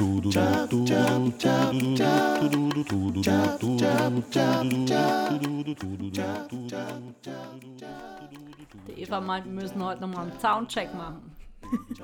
Die 0.00 0.04
Eva 8.96 9.20
meint, 9.20 9.46
wir 9.46 9.52
müssen 9.52 9.84
heute 9.84 10.00
nochmal 10.02 10.30
einen 10.30 10.38
Soundcheck 10.38 10.94
machen. 10.94 11.34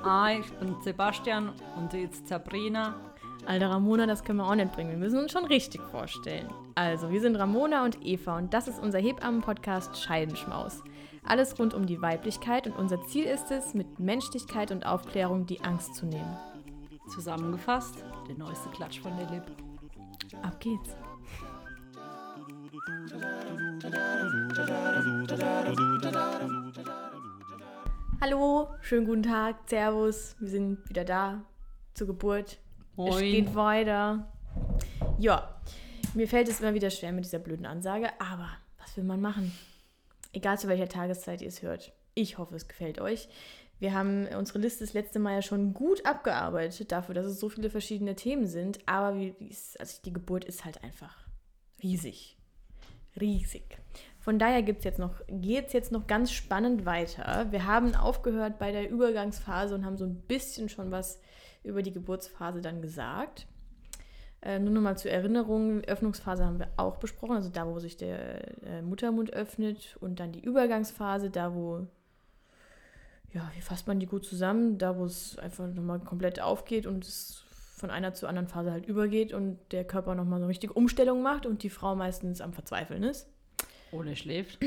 Ah, 0.03 0.31
ich 0.31 0.51
bin 0.55 0.75
Sebastian 0.83 1.53
und 1.77 1.91
sie 1.91 2.01
ist 2.01 2.27
Sabrina. 2.27 2.95
Alter 3.45 3.69
Ramona, 3.69 4.05
das 4.05 4.25
können 4.25 4.39
wir 4.39 4.47
auch 4.47 4.55
nicht 4.55 4.73
bringen. 4.73 4.89
Wir 4.91 4.97
müssen 4.97 5.19
uns 5.19 5.31
schon 5.31 5.45
richtig 5.45 5.79
vorstellen. 5.81 6.49
Also, 6.75 7.11
wir 7.11 7.21
sind 7.21 7.37
Ramona 7.37 7.85
und 7.85 8.05
Eva 8.05 8.37
und 8.37 8.53
das 8.53 8.67
ist 8.67 8.83
unser 8.83 8.99
Hebammen-Podcast 8.99 10.03
Scheidenschmaus. 10.03 10.83
Alles 11.23 11.57
rund 11.57 11.73
um 11.73 11.85
die 11.85 12.01
Weiblichkeit 12.01 12.67
und 12.67 12.75
unser 12.75 13.01
Ziel 13.05 13.23
ist 13.23 13.51
es, 13.51 13.73
mit 13.73 13.99
Menschlichkeit 13.99 14.71
und 14.71 14.85
Aufklärung 14.85 15.45
die 15.45 15.61
Angst 15.61 15.95
zu 15.95 16.05
nehmen. 16.05 16.37
Zusammengefasst, 17.07 18.03
der 18.27 18.35
neueste 18.35 18.69
Klatsch 18.69 18.99
von 18.99 19.15
der 19.17 19.29
Lip. 19.29 19.43
Ab 20.41 20.59
geht's. 20.59 20.95
Hallo, 28.21 28.69
schönen 28.81 29.05
guten 29.05 29.23
Tag, 29.23 29.57
Servus. 29.67 30.35
Wir 30.39 30.49
sind 30.49 30.89
wieder 30.89 31.05
da 31.05 31.41
zur 31.93 32.07
Geburt. 32.07 32.57
Moin. 32.95 33.13
Es 33.13 33.19
geht 33.19 33.55
weiter. 33.55 34.27
Ja, 35.19 35.55
mir 36.13 36.27
fällt 36.27 36.49
es 36.49 36.59
immer 36.59 36.73
wieder 36.73 36.89
schwer 36.89 37.11
mit 37.11 37.25
dieser 37.25 37.39
blöden 37.39 37.65
Ansage, 37.65 38.09
aber 38.19 38.49
was 38.79 38.97
will 38.97 39.03
man 39.03 39.21
machen? 39.21 39.51
Egal 40.33 40.57
zu 40.57 40.67
welcher 40.67 40.89
Tageszeit 40.89 41.41
ihr 41.41 41.49
es 41.49 41.61
hört. 41.61 41.93
Ich 42.13 42.37
hoffe, 42.37 42.55
es 42.55 42.67
gefällt 42.67 42.99
euch. 42.99 43.27
Wir 43.79 43.93
haben 43.93 44.27
unsere 44.37 44.59
Liste 44.59 44.83
das 44.83 44.93
letzte 44.93 45.19
Mal 45.19 45.35
ja 45.35 45.41
schon 45.41 45.73
gut 45.73 46.05
abgearbeitet, 46.05 46.91
dafür, 46.91 47.13
dass 47.13 47.25
es 47.25 47.39
so 47.39 47.49
viele 47.49 47.69
verschiedene 47.69 48.15
Themen 48.15 48.47
sind. 48.47 48.79
Aber 48.85 49.17
wie, 49.17 49.35
also 49.79 50.01
die 50.05 50.13
Geburt 50.13 50.45
ist 50.45 50.63
halt 50.63 50.83
einfach 50.83 51.27
riesig. 51.83 52.37
Riesig. 53.19 53.77
Von 54.19 54.39
daher 54.39 54.63
geht 54.63 54.79
es 54.79 54.83
jetzt, 54.83 54.99
noch, 54.99 55.21
geht's 55.27 55.73
jetzt 55.73 55.91
noch 55.91 56.07
ganz 56.07 56.31
spannend 56.31 56.85
weiter. 56.85 57.47
Wir 57.51 57.65
haben 57.65 57.95
aufgehört 57.95 58.59
bei 58.59 58.71
der 58.71 58.89
Übergangsphase 58.89 59.75
und 59.75 59.85
haben 59.85 59.97
so 59.97 60.05
ein 60.05 60.15
bisschen 60.15 60.67
schon 60.67 60.91
was 60.91 61.19
über 61.63 61.83
die 61.83 61.91
Geburtsphase 61.91 62.61
dann 62.61 62.81
gesagt. 62.81 63.47
Äh, 64.41 64.59
nur 64.59 64.71
nochmal 64.73 64.97
zur 64.97 65.11
Erinnerung, 65.11 65.81
Öffnungsphase 65.83 66.45
haben 66.45 66.59
wir 66.59 66.69
auch 66.77 66.97
besprochen, 66.97 67.35
also 67.35 67.49
da, 67.49 67.67
wo 67.67 67.79
sich 67.79 67.97
der 67.97 68.63
äh, 68.63 68.81
Muttermund 68.81 69.33
öffnet 69.33 69.97
und 70.01 70.19
dann 70.19 70.31
die 70.31 70.43
Übergangsphase, 70.43 71.29
da 71.29 71.53
wo, 71.53 71.87
ja, 73.35 73.51
wie 73.53 73.61
fasst 73.61 73.85
man 73.85 73.99
die 73.99 74.05
gut 74.05 74.25
zusammen, 74.25 74.77
da 74.77 74.97
wo 74.97 75.03
es 75.03 75.37
einfach 75.37 75.67
nochmal 75.67 75.99
komplett 75.99 76.39
aufgeht 76.39 76.87
und 76.87 77.05
es 77.05 77.43
von 77.75 77.89
einer 77.89 78.13
zur 78.13 78.29
anderen 78.29 78.47
Phase 78.47 78.71
halt 78.71 78.85
übergeht 78.85 79.33
und 79.33 79.59
der 79.71 79.83
Körper 79.83 80.15
nochmal 80.15 80.39
so 80.39 80.45
eine 80.45 80.49
richtige 80.49 80.71
Umstellung 80.71 81.21
macht 81.21 81.45
und 81.45 81.61
die 81.61 81.69
Frau 81.69 81.95
meistens 81.95 82.39
am 82.39 82.53
Verzweifeln 82.53 83.03
ist. 83.03 83.27
Ohne 83.91 84.15
schläft. 84.15 84.59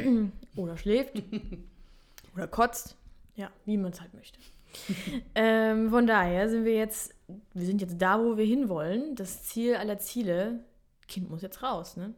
Oder 0.54 0.76
schläft. 0.76 1.22
oder 2.34 2.46
kotzt. 2.46 2.96
Ja, 3.36 3.50
wie 3.64 3.78
man 3.78 3.92
es 3.92 4.02
halt 4.02 4.12
möchte. 4.12 4.38
ähm, 5.34 5.88
von 5.88 6.06
daher 6.06 6.50
sind 6.50 6.66
wir 6.66 6.74
jetzt, 6.74 7.14
wir 7.54 7.64
sind 7.64 7.80
jetzt 7.80 7.96
da, 8.02 8.20
wo 8.20 8.36
wir 8.36 8.44
hinwollen. 8.44 9.14
Das 9.14 9.44
Ziel 9.44 9.76
aller 9.76 9.98
Ziele, 9.98 10.60
Kind 11.08 11.30
muss 11.30 11.40
jetzt 11.40 11.62
raus, 11.62 11.96
ne? 11.96 12.12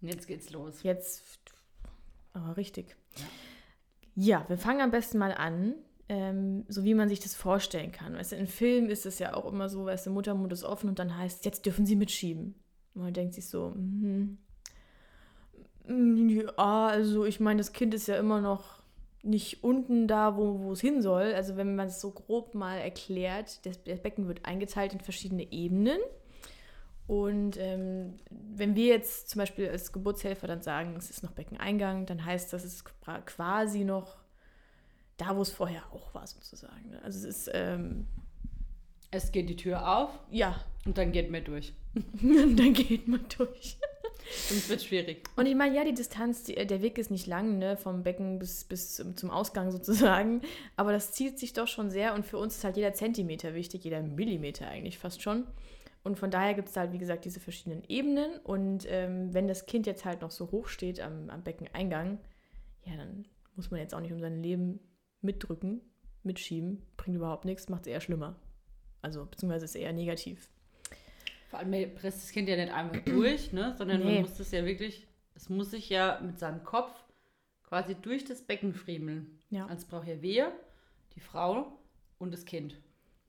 Jetzt 0.00 0.28
geht's 0.28 0.50
los. 0.50 0.84
Jetzt, 0.84 1.24
aber 2.34 2.56
richtig. 2.56 2.94
Ja, 4.14 4.44
wir 4.46 4.58
fangen 4.58 4.80
am 4.80 4.92
besten 4.92 5.18
mal 5.18 5.32
an, 5.32 5.74
ähm, 6.08 6.64
so 6.68 6.84
wie 6.84 6.94
man 6.94 7.08
sich 7.08 7.20
das 7.20 7.34
vorstellen 7.34 7.92
kann. 7.92 8.14
Weißt 8.14 8.32
du, 8.32 8.36
in 8.36 8.46
Filmen 8.46 8.90
ist 8.90 9.06
es 9.06 9.18
ja 9.18 9.34
auch 9.34 9.50
immer 9.50 9.68
so, 9.68 9.84
weißt 9.84 10.06
du, 10.06 10.10
Muttermund 10.10 10.52
ist 10.52 10.64
offen 10.64 10.88
und 10.88 10.98
dann 10.98 11.16
heißt 11.16 11.44
jetzt 11.44 11.66
dürfen 11.66 11.86
sie 11.86 11.96
mitschieben. 11.96 12.54
Und 12.94 13.02
man 13.02 13.12
denkt 13.12 13.34
sich 13.34 13.48
so, 13.48 13.70
mhm. 13.76 14.38
Mm, 15.86 16.28
ja, 16.28 16.86
also 16.86 17.24
ich 17.24 17.40
meine, 17.40 17.58
das 17.58 17.72
Kind 17.72 17.94
ist 17.94 18.08
ja 18.08 18.16
immer 18.16 18.40
noch 18.40 18.82
nicht 19.22 19.62
unten 19.64 20.06
da, 20.06 20.36
wo, 20.36 20.60
wo 20.60 20.72
es 20.72 20.80
hin 20.80 21.02
soll. 21.02 21.34
Also 21.34 21.56
wenn 21.56 21.74
man 21.76 21.88
es 21.88 22.00
so 22.00 22.10
grob 22.10 22.54
mal 22.54 22.76
erklärt, 22.78 23.64
das, 23.66 23.82
das 23.84 24.00
Becken 24.00 24.28
wird 24.28 24.44
eingeteilt 24.46 24.92
in 24.92 25.00
verschiedene 25.00 25.50
Ebenen. 25.52 25.98
Und 27.06 27.56
ähm, 27.58 28.18
wenn 28.30 28.74
wir 28.76 28.86
jetzt 28.86 29.30
zum 29.30 29.38
Beispiel 29.40 29.68
als 29.70 29.92
Geburtshelfer 29.92 30.46
dann 30.46 30.60
sagen, 30.62 30.94
es 30.96 31.08
ist 31.10 31.22
noch 31.22 31.32
Beckeneingang, 31.32 32.04
dann 32.04 32.24
heißt 32.24 32.52
das, 32.52 32.64
es 32.64 32.74
ist 32.74 32.84
qua- 32.84 33.22
quasi 33.22 33.84
noch 33.84 34.18
da, 35.18 35.36
wo 35.36 35.42
es 35.42 35.50
vorher 35.50 35.82
auch 35.92 36.14
war, 36.14 36.26
sozusagen. 36.26 36.90
ne? 36.90 37.02
Also 37.02 37.18
es 37.18 37.24
ist, 37.24 37.50
ähm, 37.52 38.06
Es 39.10 39.30
geht 39.32 39.48
die 39.50 39.56
Tür 39.56 39.98
auf 39.98 40.10
ja, 40.30 40.58
und 40.86 40.96
dann 40.96 41.12
geht 41.12 41.30
mir 41.30 41.42
durch. 41.42 41.74
dann 41.94 42.72
geht 42.72 43.06
man 43.06 43.24
durch. 43.36 43.76
Sonst 44.30 44.68
wird 44.68 44.82
schwierig. 44.82 45.28
Und 45.36 45.46
ich 45.46 45.54
meine, 45.54 45.74
ja, 45.74 45.84
die 45.84 45.94
Distanz, 45.94 46.44
die, 46.44 46.54
der 46.54 46.82
Weg 46.82 46.98
ist 46.98 47.10
nicht 47.10 47.26
lang, 47.26 47.58
ne, 47.58 47.76
vom 47.76 48.02
Becken 48.02 48.38
bis, 48.38 48.64
bis 48.64 48.96
zum, 48.96 49.16
zum 49.16 49.30
Ausgang 49.30 49.70
sozusagen. 49.70 50.42
Aber 50.76 50.92
das 50.92 51.12
zieht 51.12 51.38
sich 51.38 51.52
doch 51.52 51.66
schon 51.66 51.90
sehr 51.90 52.14
und 52.14 52.26
für 52.26 52.38
uns 52.38 52.56
ist 52.56 52.64
halt 52.64 52.76
jeder 52.76 52.92
Zentimeter 52.92 53.54
wichtig, 53.54 53.84
jeder 53.84 54.02
Millimeter 54.02 54.68
eigentlich 54.68 54.98
fast 54.98 55.22
schon. 55.22 55.44
Und 56.04 56.18
von 56.18 56.30
daher 56.30 56.54
gibt 56.54 56.68
es 56.68 56.76
halt, 56.76 56.92
wie 56.92 56.98
gesagt, 56.98 57.24
diese 57.24 57.40
verschiedenen 57.40 57.82
Ebenen. 57.88 58.38
Und 58.44 58.86
ähm, 58.88 59.32
wenn 59.34 59.48
das 59.48 59.66
Kind 59.66 59.86
jetzt 59.86 60.04
halt 60.04 60.20
noch 60.20 60.30
so 60.30 60.50
hoch 60.52 60.68
steht 60.68 61.00
am, 61.00 61.28
am 61.30 61.42
Beckeneingang, 61.42 62.18
ja, 62.84 62.96
dann 62.96 63.24
muss 63.56 63.70
man 63.70 63.80
jetzt 63.80 63.94
auch 63.94 64.00
nicht 64.00 64.12
um 64.12 64.20
sein 64.20 64.42
Leben 64.42 64.80
mitdrücken, 65.20 65.80
mitschieben. 66.22 66.82
Bringt 66.96 67.16
überhaupt 67.16 67.44
nichts, 67.44 67.68
macht 67.68 67.82
es 67.82 67.88
eher 67.88 68.00
schlimmer. 68.00 68.36
Also, 69.02 69.26
beziehungsweise 69.26 69.64
ist 69.64 69.74
eher 69.74 69.92
negativ. 69.92 70.48
Vor 71.48 71.58
allem, 71.60 71.70
man 71.70 71.94
presst 71.94 72.22
das 72.22 72.30
Kind 72.32 72.48
ja 72.48 72.56
nicht 72.56 72.72
einfach 72.72 73.00
durch, 73.04 73.52
ne? 73.52 73.74
sondern 73.78 74.00
Nee. 74.00 74.14
man 74.14 74.22
muss 74.22 74.36
das 74.36 74.50
ja 74.50 74.64
wirklich, 74.66 75.06
es 75.34 75.48
muss 75.48 75.70
sich 75.70 75.88
ja 75.88 76.20
mit 76.20 76.38
seinem 76.38 76.62
Kopf 76.64 76.92
quasi 77.62 77.94
durch 77.94 78.24
das 78.24 78.42
Becken 78.42 78.74
friemeln. 78.74 79.38
Ja. 79.50 79.64
Also 79.66 79.82
es 79.82 79.84
braucht 79.86 80.08
ja 80.08 80.20
wir, 80.20 80.52
die 81.14 81.20
Frau 81.20 81.78
und 82.18 82.32
das 82.32 82.44
Kind. 82.44 82.76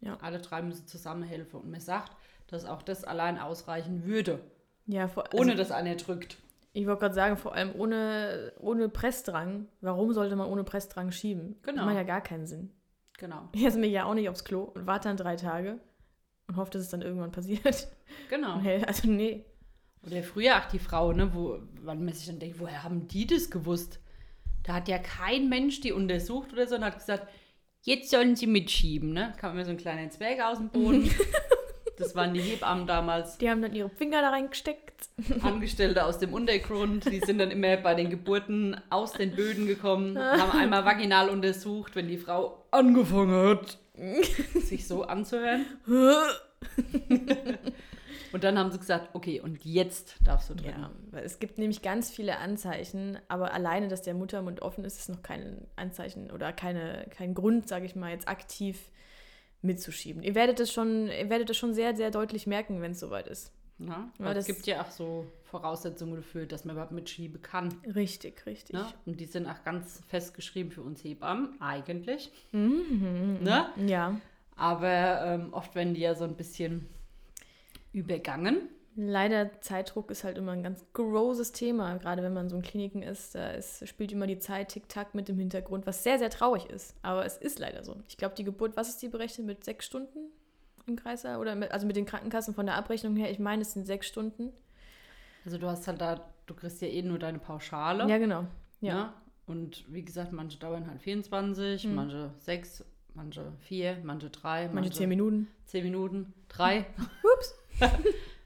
Ja. 0.01 0.17
Alle 0.21 0.39
drei 0.39 0.61
müssen 0.61 0.87
zusammenhelfen. 0.87 1.61
Und 1.61 1.71
man 1.71 1.79
sagt, 1.81 2.15
dass 2.47 2.65
auch 2.65 2.81
das 2.81 3.03
allein 3.03 3.37
ausreichen 3.37 4.03
würde, 4.05 4.39
Ja, 4.87 5.07
vor, 5.07 5.25
also- 5.31 5.37
ohne 5.37 5.55
dass 5.55 5.71
einer 5.71 5.95
drückt. 5.95 6.37
Ich 6.79 6.87
wollte 6.87 7.01
gerade 7.01 7.15
sagen, 7.15 7.35
vor 7.35 7.53
allem 7.53 7.75
ohne, 7.75 8.53
ohne 8.57 8.87
Pressdrang. 8.87 9.67
Warum 9.81 10.13
sollte 10.13 10.37
man 10.37 10.47
ohne 10.47 10.63
Pressdrang 10.63 11.11
schieben? 11.11 11.57
Genau. 11.61 11.79
Das 11.79 11.85
macht 11.85 11.95
ja 11.95 12.03
gar 12.03 12.21
keinen 12.21 12.45
Sinn. 12.45 12.71
Genau. 13.17 13.49
Ich 13.51 13.61
setze 13.61 13.79
mich 13.79 13.91
ja 13.91 14.05
auch 14.05 14.13
nicht 14.13 14.29
aufs 14.29 14.45
Klo 14.45 14.63
und 14.63 14.87
warte 14.87 15.09
dann 15.09 15.17
drei 15.17 15.35
Tage 15.35 15.79
und 16.47 16.55
hoffe, 16.55 16.71
dass 16.71 16.83
es 16.83 16.89
dann 16.89 17.01
irgendwann 17.01 17.31
passiert. 17.31 17.89
Genau. 18.29 18.59
Nee, 18.59 18.83
also 18.85 19.07
nee. 19.09 19.45
Oder 20.05 20.23
früher 20.23 20.57
auch 20.57 20.65
die 20.65 20.79
Frau, 20.79 21.11
ne, 21.11 21.33
wo 21.33 21.59
man 21.83 22.11
sich 22.13 22.27
dann 22.27 22.39
denkt, 22.39 22.59
woher 22.59 22.83
haben 22.83 23.07
die 23.07 23.27
das 23.27 23.51
gewusst? 23.51 23.99
Da 24.63 24.73
hat 24.73 24.87
ja 24.87 24.97
kein 24.99 25.49
Mensch 25.49 25.81
die 25.81 25.91
untersucht 25.91 26.53
oder 26.53 26.65
so 26.65 26.75
und 26.75 26.85
hat 26.85 26.97
gesagt, 26.97 27.27
jetzt 27.81 28.09
sollen 28.09 28.35
sie 28.35 28.47
mitschieben, 28.47 29.11
ne? 29.11 29.33
Kam 29.37 29.57
mir 29.57 29.65
so 29.65 29.71
ein 29.71 29.77
kleiner 29.77 30.09
Zwerg 30.09 30.41
aus 30.41 30.57
dem 30.57 30.69
Boden. 30.69 31.11
das 31.99 32.15
waren 32.15 32.33
die 32.33 32.41
Hebammen 32.41 32.87
damals, 32.87 33.37
Die 33.37 33.49
haben 33.49 33.61
dann 33.61 33.73
ihre 33.75 33.89
Finger 33.89 34.21
da 34.21 34.29
reingesteckt. 34.29 35.09
Angestellte 35.41 36.05
aus 36.05 36.19
dem 36.19 36.33
Untergrund. 36.33 37.05
Die 37.05 37.19
sind 37.19 37.39
dann 37.39 37.51
immer 37.51 37.77
bei 37.77 37.93
den 37.93 38.09
Geburten 38.09 38.79
aus 38.89 39.13
den 39.13 39.35
Böden 39.35 39.67
gekommen, 39.67 40.17
haben 40.19 40.57
einmal 40.57 40.85
vaginal 40.85 41.29
untersucht, 41.29 41.95
wenn 41.95 42.07
die 42.07 42.17
Frau 42.17 42.65
angefangen 42.71 43.49
hat, 43.49 43.77
sich 44.61 44.87
so 44.87 45.03
anzuhören. 45.03 45.65
Und 48.31 48.43
dann 48.43 48.59
haben 48.59 48.71
sie 48.71 48.77
gesagt, 48.77 49.09
okay, 49.13 49.41
und 49.41 49.65
jetzt 49.65 50.15
darfst 50.23 50.49
du 50.49 50.55
drin. 50.55 50.73
Ja, 51.11 51.19
es 51.19 51.39
gibt 51.39 51.57
nämlich 51.57 51.81
ganz 51.81 52.11
viele 52.11 52.37
Anzeichen, 52.37 53.17
aber 53.27 53.53
alleine, 53.53 53.87
dass 53.87 54.03
der 54.03 54.13
Muttermund 54.13 54.61
offen 54.61 54.85
ist, 54.85 54.99
ist 54.99 55.09
noch 55.09 55.23
kein 55.23 55.67
Anzeichen 55.75 56.31
oder 56.31 56.53
keine, 56.53 57.07
kein 57.09 57.33
Grund, 57.33 57.67
sage 57.67 57.85
ich 57.85 57.95
mal, 57.95 58.11
jetzt 58.11 58.27
aktiv 58.27 58.89
mitzuschieben. 59.61 60.23
Ihr 60.23 60.35
werdet 60.35 60.59
es 60.59 60.71
schon, 60.71 61.07
ihr 61.07 61.29
werdet 61.29 61.49
es 61.49 61.57
schon 61.57 61.73
sehr, 61.73 61.95
sehr 61.95 62.11
deutlich 62.11 62.47
merken, 62.47 62.81
wenn 62.81 62.91
es 62.91 62.99
soweit 62.99 63.27
ist. 63.27 63.51
Ja, 63.79 63.87
Ja, 63.87 64.25
weil 64.25 64.37
es 64.37 64.45
gibt 64.45 64.67
ja 64.67 64.81
auch 64.81 64.91
so 64.91 65.25
Voraussetzungen 65.43 66.15
dafür, 66.15 66.45
dass 66.45 66.65
man 66.65 66.75
überhaupt 66.75 66.91
mitschieben 66.91 67.41
kann. 67.41 67.73
Richtig, 67.95 68.45
richtig. 68.45 68.73
Ne? 68.73 68.85
Und 69.05 69.19
die 69.19 69.25
sind 69.25 69.47
auch 69.47 69.63
ganz 69.63 70.01
festgeschrieben 70.07 70.71
für 70.71 70.81
uns 70.81 71.03
Hebammen, 71.03 71.59
eigentlich. 71.61 72.31
Mhm. 72.51 73.39
Ne? 73.41 73.69
Ja. 73.87 74.19
Aber 74.55 75.21
ähm, 75.25 75.53
oft 75.53 75.75
werden 75.75 75.93
die 75.93 76.01
ja 76.01 76.15
so 76.15 76.25
ein 76.25 76.35
bisschen 76.35 76.89
übergangen. 77.93 78.67
Leider 78.95 79.61
Zeitdruck 79.61 80.11
ist 80.11 80.23
halt 80.23 80.37
immer 80.37 80.51
ein 80.51 80.63
ganz 80.63 80.83
großes 80.93 81.51
Thema, 81.53 81.97
gerade 81.97 82.21
wenn 82.23 82.33
man 82.33 82.49
so 82.49 82.55
in 82.57 82.61
Kliniken 82.61 83.01
ist. 83.01 83.35
Da 83.35 83.51
ist, 83.51 83.87
spielt 83.87 84.11
immer 84.11 84.27
die 84.27 84.39
Zeit 84.39 84.69
tick-tack 84.69 85.15
mit 85.15 85.29
im 85.29 85.37
Hintergrund, 85.37 85.85
was 85.87 86.03
sehr, 86.03 86.19
sehr 86.19 86.29
traurig 86.29 86.65
ist. 86.69 86.95
Aber 87.01 87.25
es 87.25 87.37
ist 87.37 87.59
leider 87.59 87.83
so. 87.83 87.95
Ich 88.09 88.17
glaube, 88.17 88.35
die 88.35 88.43
Geburt, 88.43 88.75
was 88.75 88.89
ist 88.89 89.01
die 89.01 89.07
berechnet? 89.07 89.47
Mit 89.47 89.63
sechs 89.63 89.85
Stunden 89.85 90.19
im 90.85 90.95
Kreißsaal? 90.97 91.37
Oder 91.39 91.55
mit, 91.55 91.71
also 91.71 91.87
mit 91.87 91.95
den 91.95 92.05
Krankenkassen 92.05 92.53
von 92.53 92.65
der 92.65 92.75
Abrechnung 92.75 93.15
her, 93.15 93.31
ich 93.31 93.39
meine, 93.39 93.61
es 93.61 93.73
sind 93.73 93.85
sechs 93.85 94.07
Stunden. 94.07 94.51
Also 95.45 95.57
du 95.57 95.67
hast 95.67 95.87
halt 95.87 96.01
da, 96.01 96.29
du 96.47 96.53
kriegst 96.53 96.81
ja 96.81 96.87
eh 96.89 97.01
nur 97.01 97.19
deine 97.19 97.39
Pauschale. 97.39 98.09
Ja, 98.09 98.17
genau. 98.17 98.45
Ja. 98.81 98.93
Ne? 98.95 99.13
Und 99.45 99.85
wie 99.87 100.03
gesagt, 100.03 100.31
manche 100.33 100.59
dauern 100.59 100.87
halt 100.89 101.01
24, 101.01 101.85
Mhm. 101.85 101.95
manche 101.95 102.31
6, 102.39 102.83
manche 103.13 103.53
4, 103.61 103.99
manche 104.03 104.29
3, 104.29 104.67
Manche 104.69 104.91
zehn 104.91 105.09
Minuten. 105.09 105.47
10 105.65 105.83
Minuten, 105.85 106.33
3. 106.49 106.85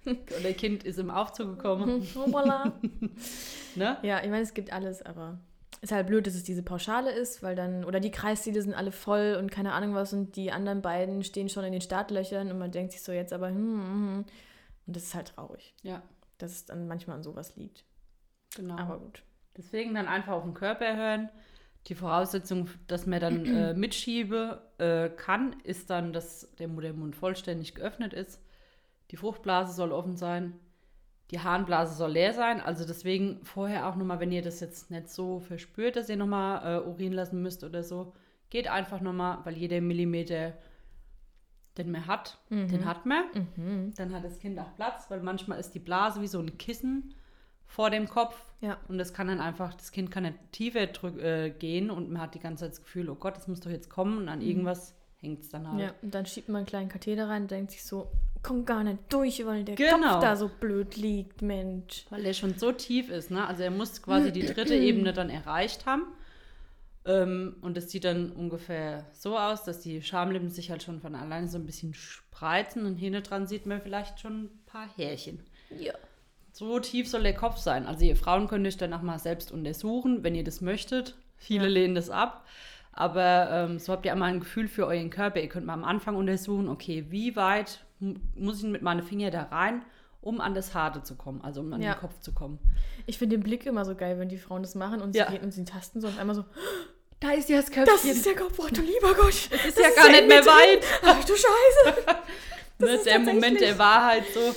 Oder 0.39 0.53
Kind 0.53 0.83
ist 0.83 0.99
im 0.99 1.09
Aufzug 1.09 1.57
gekommen. 1.57 2.07
Hoppala. 2.15 2.73
Ne? 3.75 3.97
Ja, 4.03 4.19
ich 4.23 4.29
meine, 4.29 4.43
es 4.43 4.53
gibt 4.53 4.71
alles, 4.71 5.01
aber 5.01 5.39
ist 5.81 5.91
halt 5.91 6.05
blöd, 6.05 6.27
dass 6.27 6.35
es 6.35 6.43
diese 6.43 6.61
Pauschale 6.61 7.11
ist, 7.11 7.41
weil 7.41 7.55
dann, 7.55 7.83
oder 7.83 7.99
die 7.99 8.11
Kreisziele 8.11 8.61
sind 8.61 8.75
alle 8.75 8.91
voll 8.91 9.35
und 9.39 9.49
keine 9.51 9.73
Ahnung 9.73 9.95
was 9.95 10.13
und 10.13 10.35
die 10.35 10.51
anderen 10.51 10.81
beiden 10.83 11.23
stehen 11.23 11.49
schon 11.49 11.63
in 11.65 11.71
den 11.71 11.81
Startlöchern 11.81 12.51
und 12.51 12.59
man 12.59 12.71
denkt 12.71 12.91
sich 12.93 13.01
so 13.01 13.11
jetzt 13.11 13.33
aber, 13.33 13.47
hm, 13.49 13.55
hm, 13.55 14.25
und 14.85 14.95
das 14.95 15.03
ist 15.03 15.15
halt 15.15 15.29
traurig, 15.35 15.73
Ja, 15.81 16.03
dass 16.37 16.51
es 16.51 16.65
dann 16.65 16.87
manchmal 16.87 17.17
an 17.17 17.23
sowas 17.23 17.55
liegt. 17.55 17.83
genau. 18.55 18.77
Aber 18.77 18.99
gut. 18.99 19.23
Deswegen 19.57 19.93
dann 19.95 20.07
einfach 20.07 20.33
auf 20.33 20.43
den 20.43 20.53
Körper 20.53 20.95
hören. 20.95 21.29
Die 21.87 21.95
Voraussetzung, 21.95 22.69
dass 22.87 23.05
man 23.07 23.19
dann 23.19 23.45
äh, 23.45 23.73
mitschiebe 23.73 24.61
äh, 24.77 25.09
kann, 25.09 25.55
ist 25.63 25.89
dann, 25.89 26.13
dass 26.13 26.47
der 26.59 26.67
Muttermund 26.67 27.15
vollständig 27.15 27.75
geöffnet 27.75 28.13
ist. 28.13 28.39
Die 29.13 29.17
Fruchtblase 29.17 29.73
soll 29.73 29.91
offen 29.91 30.17
sein. 30.17 30.59
Die 31.29 31.39
Harnblase 31.39 31.93
soll 31.93 32.13
leer 32.13 32.33
sein. 32.33 32.59
Also 32.59 32.83
deswegen 32.83 33.45
vorher 33.45 33.87
auch 33.87 33.95
nochmal, 33.95 34.19
wenn 34.19 34.31
ihr 34.31 34.41
das 34.41 34.59
jetzt 34.59 34.89
nicht 34.89 35.07
so 35.07 35.39
verspürt, 35.39 35.95
dass 35.95 36.09
ihr 36.09 36.17
nochmal 36.17 36.81
äh, 36.81 36.87
Urin 36.87 37.13
lassen 37.13 37.43
müsst 37.43 37.63
oder 37.63 37.83
so, 37.83 38.13
geht 38.49 38.67
einfach 38.67 39.01
nochmal, 39.01 39.37
weil 39.43 39.55
jeder 39.55 39.81
Millimeter, 39.81 40.53
den 41.77 41.91
man 41.91 42.07
hat, 42.07 42.39
den 42.49 42.85
hat 42.85 43.05
man. 43.05 43.23
Mhm. 43.55 43.93
Dann 43.95 44.15
hat 44.15 44.23
das 44.23 44.39
Kind 44.39 44.59
auch 44.59 44.75
Platz, 44.75 45.11
weil 45.11 45.21
manchmal 45.21 45.59
ist 45.59 45.75
die 45.75 45.79
Blase 45.79 46.19
wie 46.19 46.27
so 46.27 46.39
ein 46.39 46.57
Kissen 46.57 47.13
vor 47.67 47.91
dem 47.91 48.09
Kopf. 48.09 48.43
Ja. 48.61 48.77
Und 48.87 48.97
das 48.97 49.13
kann 49.13 49.27
dann 49.27 49.41
einfach, 49.41 49.75
das 49.75 49.91
Kind 49.91 50.09
kann 50.09 50.23
nicht 50.23 50.39
tiefer 50.51 50.87
drück, 50.87 51.21
äh, 51.21 51.51
gehen 51.51 51.91
und 51.91 52.09
man 52.09 52.23
hat 52.23 52.33
die 52.33 52.39
ganze 52.39 52.63
Zeit 52.63 52.71
das 52.71 52.81
Gefühl, 52.81 53.11
oh 53.11 53.15
Gott, 53.15 53.37
das 53.37 53.47
muss 53.47 53.59
doch 53.59 53.69
jetzt 53.69 53.91
kommen 53.91 54.17
und 54.17 54.27
an 54.27 54.41
irgendwas 54.41 54.95
hängt 55.23 55.41
es 55.41 55.49
dann 55.49 55.71
halt. 55.71 55.81
Ja, 55.81 55.93
und 56.03 56.13
dann 56.13 56.25
schiebt 56.27 56.49
man 56.49 56.57
einen 56.57 56.65
kleinen 56.67 56.89
Katheter 56.89 57.27
rein 57.29 57.43
und 57.43 57.51
denkt 57.51 57.71
sich 57.71 57.83
so, 57.83 58.11
kommt 58.43 58.67
gar 58.67 58.83
nicht 58.83 58.99
durch, 59.09 59.43
weil 59.45 59.63
der 59.63 59.75
Genau. 59.75 60.13
Kopf 60.13 60.21
da 60.21 60.35
so 60.35 60.49
blöd 60.59 60.97
liegt, 60.97 61.41
Mensch. 61.41 62.05
Weil 62.09 62.23
der 62.23 62.33
schon 62.33 62.57
so 62.57 62.71
tief 62.73 63.09
ist, 63.09 63.31
ne? 63.31 63.47
Also 63.47 63.63
er 63.63 63.71
muss 63.71 64.01
quasi 64.01 64.31
die 64.31 64.45
dritte 64.45 64.75
Ebene 64.75 65.13
dann 65.13 65.29
erreicht 65.29 65.85
haben. 65.85 66.03
Ähm, 67.05 67.55
und 67.61 67.75
das 67.75 67.89
sieht 67.89 68.05
dann 68.05 68.31
ungefähr 68.31 69.05
so 69.13 69.37
aus, 69.37 69.63
dass 69.63 69.79
die 69.81 70.01
Schamlippen 70.01 70.49
sich 70.49 70.71
halt 70.71 70.83
schon 70.83 71.01
von 71.01 71.15
alleine 71.15 71.47
so 71.47 71.57
ein 71.57 71.65
bisschen 71.65 71.93
spreizen 71.93 72.85
und 72.85 72.95
hinten 72.95 73.23
dran 73.23 73.47
sieht 73.47 73.65
man 73.65 73.81
vielleicht 73.81 74.19
schon 74.19 74.43
ein 74.45 74.49
paar 74.65 74.87
Härchen. 74.95 75.39
Ja. 75.77 75.93
So 76.53 76.79
tief 76.79 77.09
soll 77.09 77.23
der 77.23 77.33
Kopf 77.33 77.57
sein. 77.57 77.87
Also 77.87 78.05
ihr 78.05 78.15
Frauen 78.15 78.47
könnt 78.47 78.67
euch 78.67 78.77
danach 78.77 79.01
mal 79.01 79.19
selbst 79.19 79.51
untersuchen, 79.51 80.23
wenn 80.23 80.35
ihr 80.35 80.43
das 80.43 80.61
möchtet. 80.61 81.15
Viele 81.35 81.63
Ja. 81.65 81.69
lehnen 81.71 81.95
das 81.95 82.09
ab. 82.09 82.45
Aber 82.93 83.49
ähm, 83.51 83.79
so 83.79 83.91
habt 83.91 84.05
ihr 84.05 84.11
einmal 84.11 84.29
ein 84.31 84.39
Gefühl 84.39 84.67
für 84.67 84.85
euren 84.85 85.09
Körper. 85.09 85.41
Ihr 85.41 85.49
könnt 85.49 85.65
mal 85.65 85.73
am 85.73 85.83
Anfang 85.83 86.15
untersuchen, 86.15 86.69
okay, 86.69 87.05
wie 87.09 87.35
weit 87.35 87.79
mu- 87.99 88.15
muss 88.35 88.59
ich 88.59 88.65
mit 88.69 88.81
meinen 88.83 89.01
Fingern 89.03 89.31
da 89.31 89.43
rein, 89.43 89.83
um 90.21 90.39
an 90.39 90.53
das 90.53 90.73
Harte 90.75 91.01
zu 91.03 91.15
kommen, 91.15 91.41
also 91.43 91.61
um 91.61 91.73
an 91.73 91.81
Ja. 91.81 91.93
den 91.95 91.99
Kopf 92.01 92.19
zu 92.19 92.33
kommen. 92.33 92.59
Ich 93.07 93.17
finde 93.17 93.35
den 93.37 93.43
Blick 93.43 93.65
immer 93.65 93.83
so 93.83 93.95
geil, 93.95 94.19
wenn 94.19 94.29
die 94.29 94.37
Frauen 94.37 94.61
das 94.61 94.75
machen 94.75 95.01
und 95.01 95.13
sie 95.13 95.19
Ja. 95.19 95.29
gehen 95.29 95.41
und 95.41 95.51
sie 95.51 95.65
tasten 95.65 96.01
so 96.01 96.07
und 96.07 96.19
einmal 96.19 96.35
so, 96.35 96.45
Da 97.19 97.31
ist 97.31 97.47
ja 97.49 97.55
das 97.57 97.71
Köpfchen. 97.71 97.85
das 97.85 98.03
ist 98.05 98.25
der 98.25 98.35
Kopf, 98.35 98.59
oh 98.59 98.67
du 98.71 98.81
lieber 98.81 99.13
Gott. 99.15 99.47
Das 99.51 99.65
ist 99.65 99.79
ja 99.79 99.89
gar 99.95 100.09
nicht 100.11 100.27
mehr 100.27 100.45
weit. 100.45 100.83
Ach 101.03 101.23
du 101.23 101.33
Scheiße. 101.33 102.05
Das 102.79 102.89
ne, 102.89 102.95
ist 102.95 103.05
der 103.05 103.19
Moment 103.19 103.61
der 103.61 103.77
Wahrheit 103.79 104.23
so. 104.33 104.53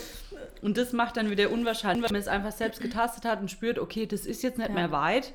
Und 0.62 0.78
das 0.78 0.92
macht 0.92 1.16
dann 1.16 1.30
wieder 1.30 1.50
unwahrscheinlich, 1.50 2.02
weil 2.02 2.12
man 2.12 2.20
es 2.20 2.28
einfach 2.28 2.50
selbst 2.50 2.80
getastet 2.80 3.24
hat 3.24 3.40
und 3.40 3.50
spürt, 3.50 3.78
okay, 3.78 4.06
das 4.06 4.24
ist 4.26 4.42
jetzt 4.42 4.56
nicht 4.58 4.68
Ja. 4.68 4.74
mehr 4.74 4.90
weit 4.90 5.32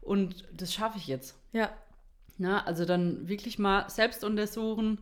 und 0.00 0.44
das 0.52 0.72
schaffe 0.72 0.96
ich 0.98 1.06
jetzt. 1.06 1.36
Ja, 1.52 1.70
Na, 2.42 2.64
also 2.66 2.84
dann 2.84 3.28
wirklich 3.28 3.58
mal 3.60 3.88
selbst 3.88 4.24
untersuchen. 4.24 4.98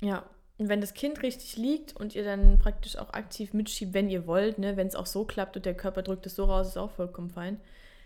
ja. 0.00 0.24
Und 0.58 0.68
wenn 0.68 0.80
das 0.80 0.94
Kind 0.94 1.22
richtig 1.22 1.56
liegt 1.56 1.96
und 1.96 2.14
ihr 2.14 2.22
dann 2.24 2.58
praktisch 2.58 2.96
auch 2.96 3.14
aktiv 3.14 3.52
mitschiebt, 3.52 3.94
wenn 3.94 4.08
ihr 4.10 4.26
wollt, 4.28 4.58
ne, 4.58 4.76
wenn 4.76 4.86
es 4.86 4.94
auch 4.94 5.06
so 5.06 5.24
klappt 5.24 5.56
und 5.56 5.64
der 5.66 5.74
Körper 5.74 6.02
drückt 6.02 6.26
es 6.26 6.36
so 6.36 6.44
raus, 6.44 6.68
ist 6.68 6.76
auch 6.76 6.90
vollkommen 6.90 7.30
fein, 7.30 7.58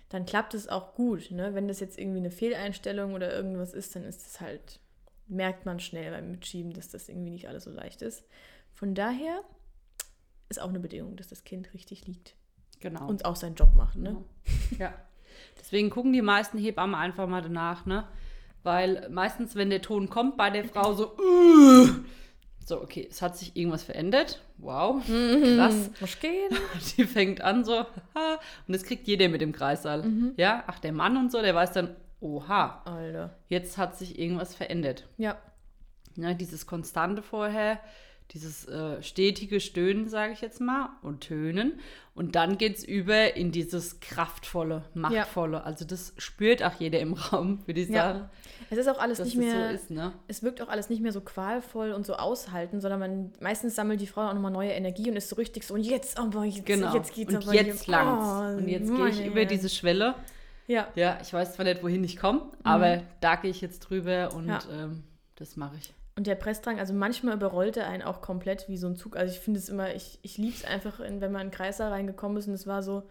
dann 0.08 0.24
klappt 0.24 0.54
es 0.54 0.68
auch 0.68 0.94
gut. 0.94 1.30
Ne? 1.32 1.54
Wenn 1.54 1.66
das 1.68 1.80
jetzt 1.80 1.98
irgendwie 1.98 2.18
eine 2.20 2.30
Fehleinstellung 2.30 3.12
oder 3.14 3.34
irgendwas 3.34 3.74
ist, 3.74 3.94
dann 3.96 4.04
ist 4.04 4.26
es 4.26 4.40
halt, 4.40 4.80
merkt 5.26 5.66
man 5.66 5.80
schnell 5.80 6.10
beim 6.12 6.30
Mitschieben, 6.30 6.72
dass 6.72 6.88
das 6.88 7.08
irgendwie 7.10 7.30
nicht 7.30 7.48
alles 7.48 7.64
so 7.64 7.70
leicht 7.70 8.00
ist. 8.00 8.22
Von 8.72 8.94
daher 8.94 9.42
ist 10.48 10.60
auch 10.60 10.68
eine 10.70 10.80
Bedingung, 10.80 11.16
dass 11.16 11.28
das 11.28 11.44
Kind 11.44 11.74
richtig 11.74 12.06
liegt 12.06 12.36
Genau. 12.80 13.06
und 13.08 13.24
auch 13.24 13.36
seinen 13.36 13.56
Job 13.56 13.74
macht. 13.74 13.96
Ne? 13.96 14.10
Genau. 14.10 14.24
Ja. 14.78 14.94
Deswegen 15.60 15.90
gucken 15.90 16.12
die 16.12 16.22
meisten 16.22 16.56
Hebammen 16.58 16.94
einfach 16.94 17.26
mal 17.26 17.42
danach, 17.42 17.84
ne? 17.86 18.06
Weil 18.66 19.08
meistens, 19.10 19.54
wenn 19.54 19.70
der 19.70 19.80
Ton 19.80 20.10
kommt 20.10 20.36
bei 20.36 20.50
der 20.50 20.64
Frau 20.64 20.92
so, 20.92 21.12
"Uh", 21.16 21.86
so, 22.64 22.82
okay, 22.82 23.06
es 23.08 23.22
hat 23.22 23.36
sich 23.38 23.56
irgendwas 23.56 23.84
verändert. 23.84 24.42
Wow, 24.58 25.00
krass. 25.56 25.88
Was 26.00 26.18
geht? 26.18 26.50
Die 26.96 27.04
fängt 27.04 27.40
an 27.42 27.64
so, 27.64 27.74
haha, 28.14 28.40
und 28.66 28.74
das 28.74 28.82
kriegt 28.82 29.06
jeder 29.06 29.28
mit 29.28 29.40
dem 29.40 29.52
Kreissaal. 29.52 30.04
Ja, 30.36 30.64
ach, 30.66 30.80
der 30.80 30.92
Mann 30.92 31.16
und 31.16 31.30
so, 31.30 31.40
der 31.40 31.54
weiß 31.54 31.72
dann, 31.72 31.94
oha, 32.20 32.82
Alter. 32.84 33.36
jetzt 33.48 33.78
hat 33.78 33.96
sich 33.96 34.18
irgendwas 34.18 34.54
verändert. 34.54 35.06
Ja, 35.16 35.36
Ne, 36.18 36.34
dieses 36.34 36.66
konstante 36.66 37.20
vorher, 37.20 37.78
dieses 38.32 38.66
äh, 38.66 39.02
stetige 39.02 39.60
Stöhnen, 39.60 40.08
sage 40.08 40.32
ich 40.32 40.40
jetzt 40.40 40.60
mal, 40.60 40.88
und 41.02 41.20
Tönen. 41.20 41.78
Und 42.14 42.34
dann 42.34 42.58
geht 42.58 42.76
es 42.78 42.84
über 42.84 43.36
in 43.36 43.52
dieses 43.52 44.00
kraftvolle, 44.00 44.84
machtvolle. 44.94 45.62
Also 45.64 45.84
das 45.84 46.12
spürt 46.18 46.62
auch 46.62 46.74
jeder 46.78 46.98
im 47.00 47.12
Raum, 47.32 47.60
würde 47.66 47.80
ich 47.80 47.88
Ja. 47.88 47.94
sagen, 48.14 48.30
es 48.70 48.78
ist 48.78 48.88
auch 48.88 48.98
alles 48.98 49.20
nicht 49.20 49.36
mehr. 49.36 49.68
so 49.68 49.74
ist. 49.74 49.90
Ne? 49.90 50.12
es 50.26 50.42
wirkt 50.42 50.60
auch 50.60 50.68
alles 50.68 50.88
nicht 50.88 51.00
mehr 51.02 51.12
so 51.12 51.20
qualvoll 51.20 51.92
und 51.92 52.04
so 52.04 52.14
aushalten, 52.14 52.80
sondern 52.80 52.98
man 53.00 53.32
meistens 53.40 53.74
sammelt 53.76 54.00
die 54.00 54.06
Frau 54.08 54.22
auch 54.28 54.34
nochmal 54.34 54.50
neue 54.50 54.70
Energie 54.72 55.08
und 55.08 55.16
ist 55.16 55.28
so 55.28 55.36
richtig 55.36 55.62
so 55.64 55.74
und 55.74 55.82
jetzt 55.82 56.18
aber 56.18 56.44
jetzt, 56.44 56.66
Genau. 56.66 56.92
jetzt 56.94 57.14
geht's 57.14 57.32
und 57.34 57.44
aber 57.44 57.54
jetzt 57.54 57.86
langt's. 57.86 58.26
Oh, 58.26 58.58
und 58.62 58.68
jetzt 58.68 58.92
gehe 58.94 59.08
ich 59.08 59.24
über 59.24 59.44
diese 59.44 59.68
Schwelle. 59.68 60.14
ja 60.66 60.88
Ja, 60.96 61.18
ich 61.22 61.32
weiß 61.32 61.54
zwar 61.54 61.64
nicht, 61.64 61.82
wohin 61.84 62.02
ich 62.02 62.16
komme, 62.16 62.50
aber 62.64 63.02
da 63.20 63.36
gehe 63.36 63.50
ich 63.52 63.60
jetzt 63.60 63.80
drüber 63.80 64.32
und 64.34 64.44
Mhm. 64.46 64.50
Ja. 64.50 64.60
ähm, 64.72 65.04
das 65.36 65.56
mache 65.56 65.76
ich. 65.78 65.92
Und 66.16 66.26
der 66.26 66.34
Pressdrang, 66.34 66.78
also 66.78 66.94
manchmal 66.94 67.34
überrollt 67.34 67.76
er 67.76 67.88
einen 67.88 68.02
auch 68.02 68.22
komplett 68.22 68.68
wie 68.68 68.78
so 68.78 68.86
ein 68.86 68.96
Zug. 68.96 69.16
Also 69.16 69.34
ich 69.34 69.40
finde 69.40 69.60
es 69.60 69.68
immer, 69.68 69.94
ich, 69.94 70.18
ich 70.22 70.38
liebe 70.38 70.54
es 70.54 70.64
einfach, 70.64 70.98
in, 71.00 71.20
wenn 71.20 71.30
man 71.30 71.42
in 71.42 71.48
den 71.48 71.54
Kreissaal 71.54 71.90
reingekommen 71.92 72.38
ist 72.38 72.48
und 72.48 72.54
es 72.54 72.66
war 72.66 72.82
so, 72.82 73.02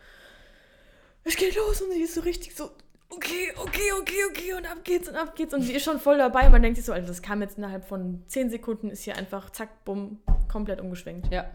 es 1.24 1.36
geht 1.36 1.56
los 1.56 1.82
und 1.82 1.92
sie 1.92 2.02
ist 2.02 2.16
so 2.16 2.22
richtig 2.22 2.56
so, 2.56 2.72
okay, 3.10 3.54
okay, 3.58 3.92
okay, 4.02 4.26
okay 4.32 4.54
und 4.56 4.66
ab 4.66 4.84
geht's 4.84 5.08
und 5.08 5.16
ab 5.16 5.36
geht's 5.36 5.54
und 5.54 5.62
sie 5.62 5.74
ist 5.74 5.84
schon 5.86 6.00
voll 6.00 6.18
dabei. 6.18 6.50
Man 6.50 6.64
denkt 6.64 6.78
sich 6.78 6.86
so, 6.86 6.94
also 6.94 7.08
das 7.08 7.22
kam 7.22 7.42
jetzt 7.44 7.60
innerhalb 7.60 7.86
von 7.86 8.24
10 8.28 8.50
Sekunden, 8.50 8.90
ist 8.90 9.04
hier 9.04 9.16
einfach 9.16 9.52
zack, 9.52 9.86
bumm, 9.86 10.20
komplett 10.52 10.82
umgeschwenkt. 10.82 11.32
Ja, 11.32 11.46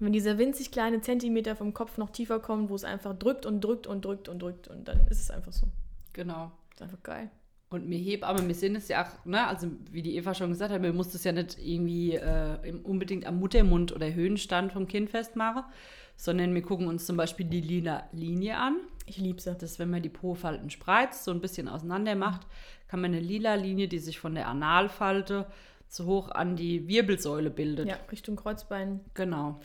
Wenn 0.00 0.12
dieser 0.12 0.36
winzig 0.36 0.70
kleine 0.70 1.00
Zentimeter 1.00 1.56
vom 1.56 1.72
Kopf 1.72 1.96
noch 1.96 2.10
tiefer 2.10 2.40
kommt, 2.40 2.68
wo 2.68 2.74
es 2.74 2.84
einfach 2.84 3.18
drückt 3.18 3.46
und 3.46 3.62
drückt 3.62 3.86
und 3.86 4.04
drückt 4.04 4.28
und 4.28 4.42
drückt 4.42 4.68
und 4.68 4.86
dann 4.86 5.06
ist 5.08 5.22
es 5.22 5.30
einfach 5.30 5.52
so. 5.52 5.66
genau. 6.12 6.52
Ist 6.74 6.82
einfach 6.82 7.02
geil. 7.02 7.30
Und 7.70 7.88
mir 7.88 8.18
aber 8.22 8.46
wir 8.46 8.54
sehen 8.54 8.74
es 8.74 8.88
ja 8.88 9.04
auch, 9.04 9.24
ne, 9.24 9.46
also 9.46 9.68
wie 9.92 10.02
die 10.02 10.16
Eva 10.16 10.34
schon 10.34 10.50
gesagt 10.50 10.72
hat, 10.72 10.82
man 10.82 10.96
muss 10.96 11.12
das 11.12 11.22
ja 11.22 11.30
nicht 11.30 11.56
irgendwie 11.64 12.16
äh, 12.16 12.74
unbedingt 12.82 13.24
am 13.26 13.38
Muttermund 13.38 13.94
oder 13.94 14.12
Höhenstand 14.12 14.72
vom 14.72 14.88
Kind 14.88 15.08
festmachen, 15.08 15.62
sondern 16.16 16.52
wir 16.52 16.62
gucken 16.62 16.88
uns 16.88 17.06
zum 17.06 17.16
Beispiel 17.16 17.46
die 17.46 17.60
lila 17.60 18.08
Linie 18.10 18.58
an. 18.58 18.78
Ich 19.06 19.18
liebe 19.18 19.40
sie. 19.40 19.54
Das, 19.54 19.78
wenn 19.78 19.88
man 19.88 20.02
die 20.02 20.08
Po-Falten 20.08 20.68
spreizt, 20.70 21.24
so 21.24 21.30
ein 21.30 21.40
bisschen 21.40 21.68
auseinander 21.68 22.16
macht, 22.16 22.46
kann 22.88 23.00
man 23.00 23.12
eine 23.12 23.20
lila 23.20 23.54
Linie, 23.54 23.86
die 23.86 24.00
sich 24.00 24.18
von 24.18 24.34
der 24.34 24.48
Analfalte 24.48 25.46
so 25.86 26.06
hoch 26.06 26.30
an 26.30 26.56
die 26.56 26.88
Wirbelsäule 26.88 27.50
bildet. 27.50 27.88
Ja, 27.88 27.98
Richtung 28.10 28.34
Kreuzbein 28.34 29.00
Genau. 29.14 29.60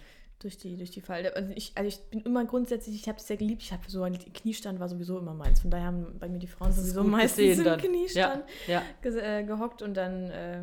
Durch 0.45 0.57
die, 0.57 0.77
durch 0.77 0.91
die 0.91 1.01
Falte. 1.01 1.35
Also 1.35 1.51
ich, 1.55 1.71
also 1.75 1.87
ich 1.87 1.99
bin 2.11 2.21
immer 2.21 2.45
grundsätzlich, 2.45 2.95
ich 2.95 3.07
habe 3.09 3.17
es 3.17 3.25
sehr 3.25 3.37
geliebt. 3.37 3.63
Ich 3.63 3.73
habe 3.73 3.81
so 3.87 4.03
ein 4.03 4.17
Kniestand 4.17 4.79
war 4.79 4.87
sowieso 4.87 5.17
immer 5.17 5.33
meins. 5.33 5.61
Von 5.61 5.71
daher 5.71 5.87
haben 5.87 6.17
bei 6.19 6.29
mir 6.29 6.37
die 6.37 6.47
Frauen 6.47 6.69
Das 6.69 6.77
sowieso 6.77 7.03
meistens 7.03 7.57
im. 7.57 7.77
Kniestand 7.77 8.43
Ja, 8.67 8.83
ja. 9.03 9.39
äh, 9.39 9.43
gehockt 9.43 9.81
und 9.81 9.95
dann 9.95 10.29
äh, 10.29 10.61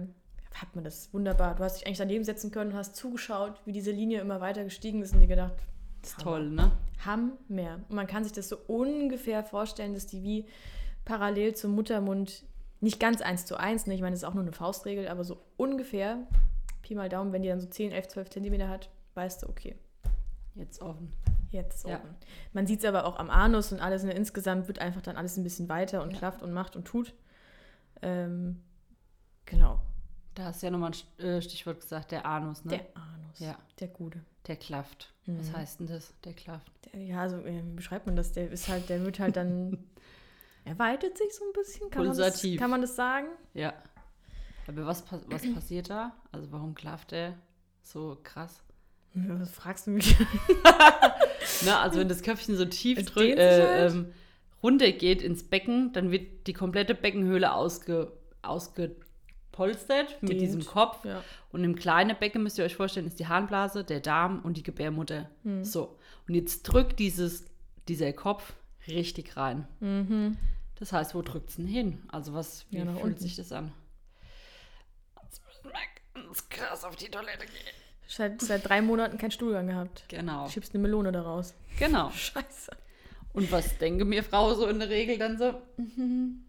hat 0.55 0.75
man 0.75 0.85
das 0.85 1.13
wunderbar. 1.13 1.57
Du 1.57 1.65
hast 1.65 1.79
dich 1.79 1.87
eigentlich 1.87 1.99
daneben 1.99 2.25
setzen 2.25 2.53
können 2.53 2.71
und 2.71 2.77
hast 2.77 2.95
zugeschaut, 2.95 3.61
wie 3.65 3.73
diese 3.73 3.91
Linie 3.91 4.21
immer 4.21 4.41
weiter 4.41 4.63
gestiegen 4.63 5.03
ist 5.03 5.13
und 5.15 5.21
dir 5.21 5.27
gedacht, 5.27 5.55
ist 6.03 6.21
toll, 6.21 6.49
ne? 6.51 6.71
Hammer. 7.05 7.81
Und 7.89 7.97
man 7.97 8.07
kann 8.07 8.23
sich 8.23 8.33
das 8.33 8.49
so 8.49 8.57
ungefähr 8.69 9.43
vorstellen, 9.43 9.95
dass 9.95 10.07
die 10.07 10.23
wie 10.23 10.47
parallel 11.05 11.55
zum 11.55 11.75
Muttermund, 11.75 12.45
nicht 12.81 13.01
ganz 13.01 13.21
eins 13.21 13.47
zu 13.47 13.57
eins, 13.57 13.87
ne? 13.87 13.95
ich 13.95 14.01
meine, 14.01 14.13
das 14.13 14.23
ist 14.23 14.29
auch 14.29 14.35
nur 14.35 14.43
eine 14.43 14.53
Faustregel, 14.53 15.09
aber 15.09 15.25
so 15.25 15.39
ungefähr, 15.57 16.19
Pi 16.83 16.95
mal 16.95 17.09
Daumen, 17.09 17.33
wenn 17.33 17.43
die 17.43 17.49
dann 17.49 17.61
so 17.61 17.67
10, 17.69 17.93
11, 17.93 18.09
12 18.09 18.31
Zentimeter 18.31 18.69
hat, 18.69 18.89
weißt 19.15 19.43
du, 19.43 19.49
okay, 19.49 19.77
Jetzt 20.55 20.83
offen. 20.83 21.13
jetzt 21.51 21.87
Ja. 21.87 21.97
oben. 21.99 22.15
Man 22.53 22.67
sieht 22.67 22.81
es 22.81 22.85
aber 22.85 23.07
auch 23.07 23.17
am 23.19 23.31
Anus 23.31 23.73
und 23.73 23.81
alles, 23.81 24.03
ne? 24.05 24.13
insgesamt 24.13 24.69
wird 24.69 24.79
einfach 24.81 25.01
dann 25.03 25.17
alles 25.17 25.37
ein 25.39 25.43
bisschen 25.45 25.69
weiter 25.69 26.03
und 26.03 26.11
Ja. 26.13 26.19
klafft 26.19 26.43
und 26.43 26.53
macht 26.53 26.77
und 26.77 26.85
tut. 26.85 27.15
Ähm, 28.03 28.61
genau, 29.47 29.81
Da 30.35 30.45
hast 30.45 30.63
du 30.63 30.67
ja 30.67 30.71
nochmal 30.71 30.93
ein 31.19 31.25
äh, 31.25 31.43
Stichwort 31.43 31.81
gesagt, 31.81 32.11
der 32.11 32.25
Anus, 32.27 32.65
ne? 32.65 32.71
der 32.71 32.87
Anus, 32.97 33.39
Ja. 33.39 33.59
der 33.81 33.89
Gute. 33.89 34.21
Der 34.47 34.57
klafft. 34.57 35.13
Was 35.27 35.51
Mhm. 35.51 35.57
heißt 35.57 35.81
denn 35.81 35.87
das, 35.87 36.13
der 36.25 36.33
klafft? 36.35 36.71
Der, 36.93 37.01
ja, 37.01 37.29
so, 37.29 37.37
äh, 37.39 37.63
wie 37.65 37.75
beschreibt 37.75 38.07
man 38.07 38.17
das? 38.17 38.33
Der 38.33 38.51
ist 38.51 38.67
halt, 38.69 38.89
der 38.89 39.03
wird 39.03 39.21
halt 39.21 39.37
dann, 39.37 39.79
er 40.65 40.79
weitet 40.79 41.17
sich 41.19 41.33
so 41.35 41.45
ein 41.45 41.53
bisschen, 41.53 41.91
kann, 41.91 42.07
man 42.07 42.17
das, 42.17 42.43
kann 42.59 42.71
man 42.71 42.81
das 42.81 42.97
sagen? 42.97 43.29
Ja. 43.55 43.73
Aber 44.67 44.87
was, 44.87 45.05
was 45.27 45.55
passiert 45.55 45.91
da? 45.91 46.13
Also 46.31 46.51
warum 46.53 46.75
klafft 46.75 47.13
er 47.13 47.35
so 47.83 48.19
krass? 48.23 48.63
Was 49.15 49.51
fragst 49.51 49.87
du 49.87 49.93
mich? 49.93 50.17
Ne, 51.65 51.77
also 51.77 51.99
wenn 52.01 52.09
das 52.09 52.23
Köpfchen 52.23 52.57
so 52.57 52.65
tief 52.65 52.99
Es 52.99 53.07
drück, 53.07 53.25
dehnt 53.27 53.39
sich 53.39 53.47
äh, 53.49 53.67
halt. 53.69 53.93
ähm, 53.93 54.13
runtergeht 54.63 55.23
ins 55.23 55.43
Becken, 55.45 55.93
dann 55.93 56.11
wird 56.11 56.47
die 56.47 56.53
komplette 56.53 56.95
Beckenhöhle 56.95 57.53
ausge, 57.53 58.13
ausgepolstert 58.43 60.23
mit 60.23 60.41
diesem 60.41 60.65
Kopf. 60.65 61.05
Ja. 61.05 61.23
Und 61.51 61.65
im 61.65 61.75
kleinen 61.77 62.17
Becken, 62.19 62.43
müsst 62.43 62.59
ihr 62.59 62.65
euch 62.65 62.77
vorstellen, 62.77 63.07
ist 63.07 63.19
die 63.19 63.27
Harnblase, 63.27 63.85
der 63.85 64.01
Darm 64.01 64.41
und 64.41 64.57
die 64.57 64.63
Gebärmutter. 64.63 65.29
Hm. 65.45 65.65
So. 65.65 65.99
Und 66.29 66.35
jetzt 66.35 66.63
drückt 66.63 66.99
dieses, 66.99 67.45
dieser 67.89 68.13
Kopf 68.13 68.55
richtig 68.89 69.37
rein. 69.37 69.67
Mhm. 69.81 70.37
Das 70.79 70.93
heißt, 70.93 71.15
wo 71.15 71.23
drückt 71.23 71.51
es 71.51 71.57
denn 71.57 71.67
hin? 71.67 72.03
Also 72.09 72.35
was, 72.35 72.67
wie 72.71 72.79
Ja, 72.79 72.85
fühlt 72.87 73.03
unten. 73.03 73.19
sich 73.21 73.37
das 73.37 73.53
an? 73.53 73.73
Jetzt 75.23 75.43
müssen 75.47 75.65
wir 75.65 76.23
ganz 76.23 76.49
krass 76.49 76.85
auf 76.85 76.97
die 76.97 77.09
Toilette 77.09 77.47
gehen. 77.47 77.75
Seit, 78.09 78.41
seit 78.43 78.69
drei 78.69 78.83
Monaten 78.83 79.17
keinen 79.19 79.31
Stuhlgang 79.31 79.67
gehabt. 79.69 80.05
Genau. 80.09 80.49
Schiebst 80.49 80.75
eine 80.75 80.83
Melone 80.83 81.13
daraus. 81.13 81.55
Genau. 81.79 82.11
Scheiße. 82.15 82.73
Und 83.33 83.51
was 83.51 83.79
denke 83.79 84.05
mir 84.05 84.23
Frau 84.23 84.53
so 84.55 84.67
in 84.67 84.79
der 84.79 84.91
Regel 84.91 85.17
dann 85.19 85.39
so? 85.39 85.55
mhm, 85.79 86.45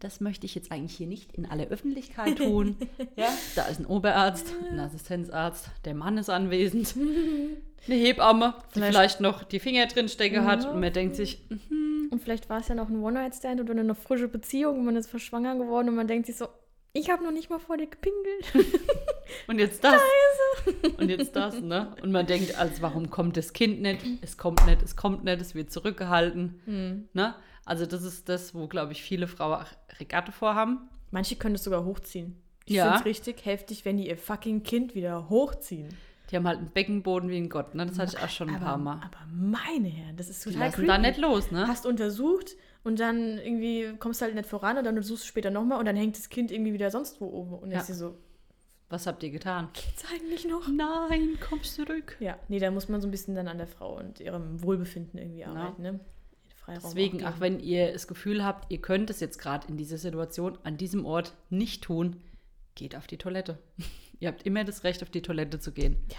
Das 0.00 0.20
möchte 0.20 0.46
ich 0.46 0.54
jetzt 0.54 0.72
eigentlich 0.72 0.96
hier 0.96 1.06
nicht 1.06 1.34
in 1.34 1.44
aller 1.44 1.66
Öffentlichkeit 1.66 2.38
tun. 2.38 2.76
ja, 3.16 3.28
da 3.56 3.66
ist 3.66 3.80
ein 3.80 3.86
Oberarzt, 3.86 4.46
ein 4.70 4.80
Assistenzarzt, 4.80 5.68
der 5.84 5.94
Mann 5.94 6.16
ist 6.16 6.30
anwesend, 6.30 6.94
eine 7.86 7.94
Hebamme, 7.96 8.54
die 8.70 8.78
Vielleicht- 8.78 8.94
vielleicht, 8.94 9.20
noch 9.20 9.42
die 9.42 9.60
Finger 9.60 9.86
drin 9.86 10.08
stecken 10.08 10.46
hat 10.46 10.64
Ja. 10.64 10.70
und 10.70 10.80
man 10.80 10.92
denkt 10.94 11.16
sich, 11.16 11.42
mhm, 11.50 12.08
Und 12.10 12.22
vielleicht 12.22 12.48
war 12.48 12.60
es 12.60 12.68
ja 12.68 12.74
noch 12.74 12.88
ein 12.88 13.02
One-Night-Stand 13.02 13.60
oder 13.60 13.72
eine 13.78 13.94
frische 13.94 14.28
Beziehung 14.28 14.78
und 14.78 14.84
man 14.86 14.96
ist 14.96 15.10
verschwanger 15.10 15.56
geworden 15.56 15.90
und 15.90 15.96
man 15.96 16.08
denkt 16.08 16.26
sich 16.26 16.36
so, 16.38 16.48
ich 16.94 17.10
habe 17.10 17.22
noch 17.24 17.32
nicht 17.32 17.50
mal 17.50 17.58
vor 17.58 17.76
dir 17.76 17.88
gepinkelt. 17.88 18.66
Und 19.46 19.58
jetzt 19.58 19.82
das. 19.84 20.00
Und 20.98 21.08
jetzt 21.10 21.34
das, 21.36 21.60
ne? 21.60 21.94
Und 22.02 22.10
man 22.12 22.26
denkt, 22.26 22.56
also 22.58 22.80
warum 22.82 23.10
kommt 23.10 23.36
das 23.36 23.52
Kind 23.52 23.80
nicht? 23.82 24.00
Es 24.22 24.36
kommt 24.38 24.64
nicht, 24.66 24.82
es 24.82 24.96
kommt 24.96 25.24
nicht, 25.24 25.40
es 25.40 25.54
wird 25.54 25.70
zurückgehalten. 25.70 27.06
Ne? 27.12 27.34
Also 27.64 27.86
das 27.86 28.02
ist 28.02 28.28
das, 28.28 28.54
wo, 28.54 28.66
glaube 28.66 28.92
ich, 28.92 29.02
viele 29.02 29.26
Frauen 29.26 29.64
Regatte 30.00 30.32
vorhaben. 30.32 30.88
Manche 31.10 31.36
können 31.36 31.54
es 31.54 31.64
sogar 31.64 31.84
hochziehen. 31.84 32.36
Ich 32.66 32.76
Ja. 32.76 32.84
finde 32.84 32.98
es 33.00 33.04
richtig 33.04 33.44
heftig, 33.44 33.84
wenn 33.84 33.96
die 33.98 34.08
ihr 34.08 34.16
fucking 34.16 34.62
Kind 34.62 34.94
wieder 34.94 35.28
hochziehen. 35.28 35.88
Die 36.30 36.36
haben 36.36 36.46
halt 36.48 36.58
einen 36.58 36.70
Beckenboden 36.70 37.28
wie 37.28 37.36
ein 37.36 37.50
Gott, 37.50 37.74
ne? 37.74 37.84
Das 37.84 37.98
hatte 37.98 38.16
ich 38.16 38.22
auch 38.22 38.28
schon 38.30 38.48
ein 38.48 38.56
aber, 38.56 38.64
paar 38.64 38.78
Mal. 38.78 38.94
aber 38.96 39.26
meine 39.30 39.88
Herren, 39.88 40.16
das 40.16 40.30
ist 40.30 40.44
Die 40.46 40.50
total 40.50 40.68
lassen 40.68 40.74
creepy. 40.76 40.86
da 40.88 40.98
nicht 40.98 41.18
los, 41.18 41.50
ne? 41.50 41.66
Hast 41.68 41.84
untersucht 41.84 42.56
und 42.82 42.98
dann 42.98 43.38
irgendwie 43.38 43.94
kommst 43.98 44.20
du 44.20 44.24
halt 44.24 44.34
nicht 44.34 44.48
voran 44.48 44.78
und 44.78 44.84
dann 44.84 44.96
untersuchst 44.96 45.24
du 45.24 45.28
später 45.28 45.50
nochmal 45.50 45.78
und 45.78 45.84
dann 45.84 45.96
hängt 45.96 46.16
das 46.16 46.30
Kind 46.30 46.50
irgendwie 46.50 46.72
wieder 46.72 46.90
sonst 46.90 47.20
wo 47.20 47.26
oben. 47.26 47.52
Und 47.54 47.62
dann 47.64 47.72
Ja. 47.72 47.80
ist 47.80 47.88
sie 47.88 47.92
so, 47.94 48.16
Was 48.88 49.06
habt 49.06 49.22
ihr 49.22 49.30
getan? 49.30 49.68
geht's 49.72 50.04
eigentlich 50.12 50.46
noch? 50.46 50.68
Nein, 50.68 51.38
kommst 51.40 51.74
zurück. 51.74 52.16
Ja, 52.20 52.38
nee, 52.48 52.58
da 52.58 52.70
muss 52.70 52.88
man 52.88 53.00
so 53.00 53.08
ein 53.08 53.10
bisschen 53.10 53.34
dann 53.34 53.48
an 53.48 53.58
der 53.58 53.66
Frau 53.66 53.98
und 53.98 54.20
ihrem 54.20 54.62
Wohlbefinden 54.62 55.18
irgendwie 55.18 55.44
arbeiten, 55.44 55.82
ne? 55.82 56.00
Freiraum 56.56 56.82
Deswegen, 56.84 57.24
auch 57.24 57.34
auch 57.34 57.40
wenn 57.40 57.60
ihr 57.60 57.92
das 57.92 58.06
Gefühl 58.06 58.44
habt, 58.44 58.70
ihr 58.70 58.80
könnt 58.80 59.10
es 59.10 59.20
jetzt 59.20 59.38
gerade 59.38 59.68
in 59.68 59.76
dieser 59.76 59.98
Situation 59.98 60.58
an 60.64 60.76
diesem 60.76 61.04
Ort 61.04 61.34
nicht 61.50 61.82
tun, 61.82 62.16
geht 62.74 62.96
auf 62.96 63.06
die 63.06 63.18
Toilette. 63.18 63.58
ihr 64.20 64.28
habt 64.28 64.44
immer 64.44 64.64
das 64.64 64.84
Recht, 64.84 65.02
auf 65.02 65.10
die 65.10 65.22
Toilette 65.22 65.58
zu 65.58 65.72
gehen. 65.72 65.98
Ja. 66.10 66.18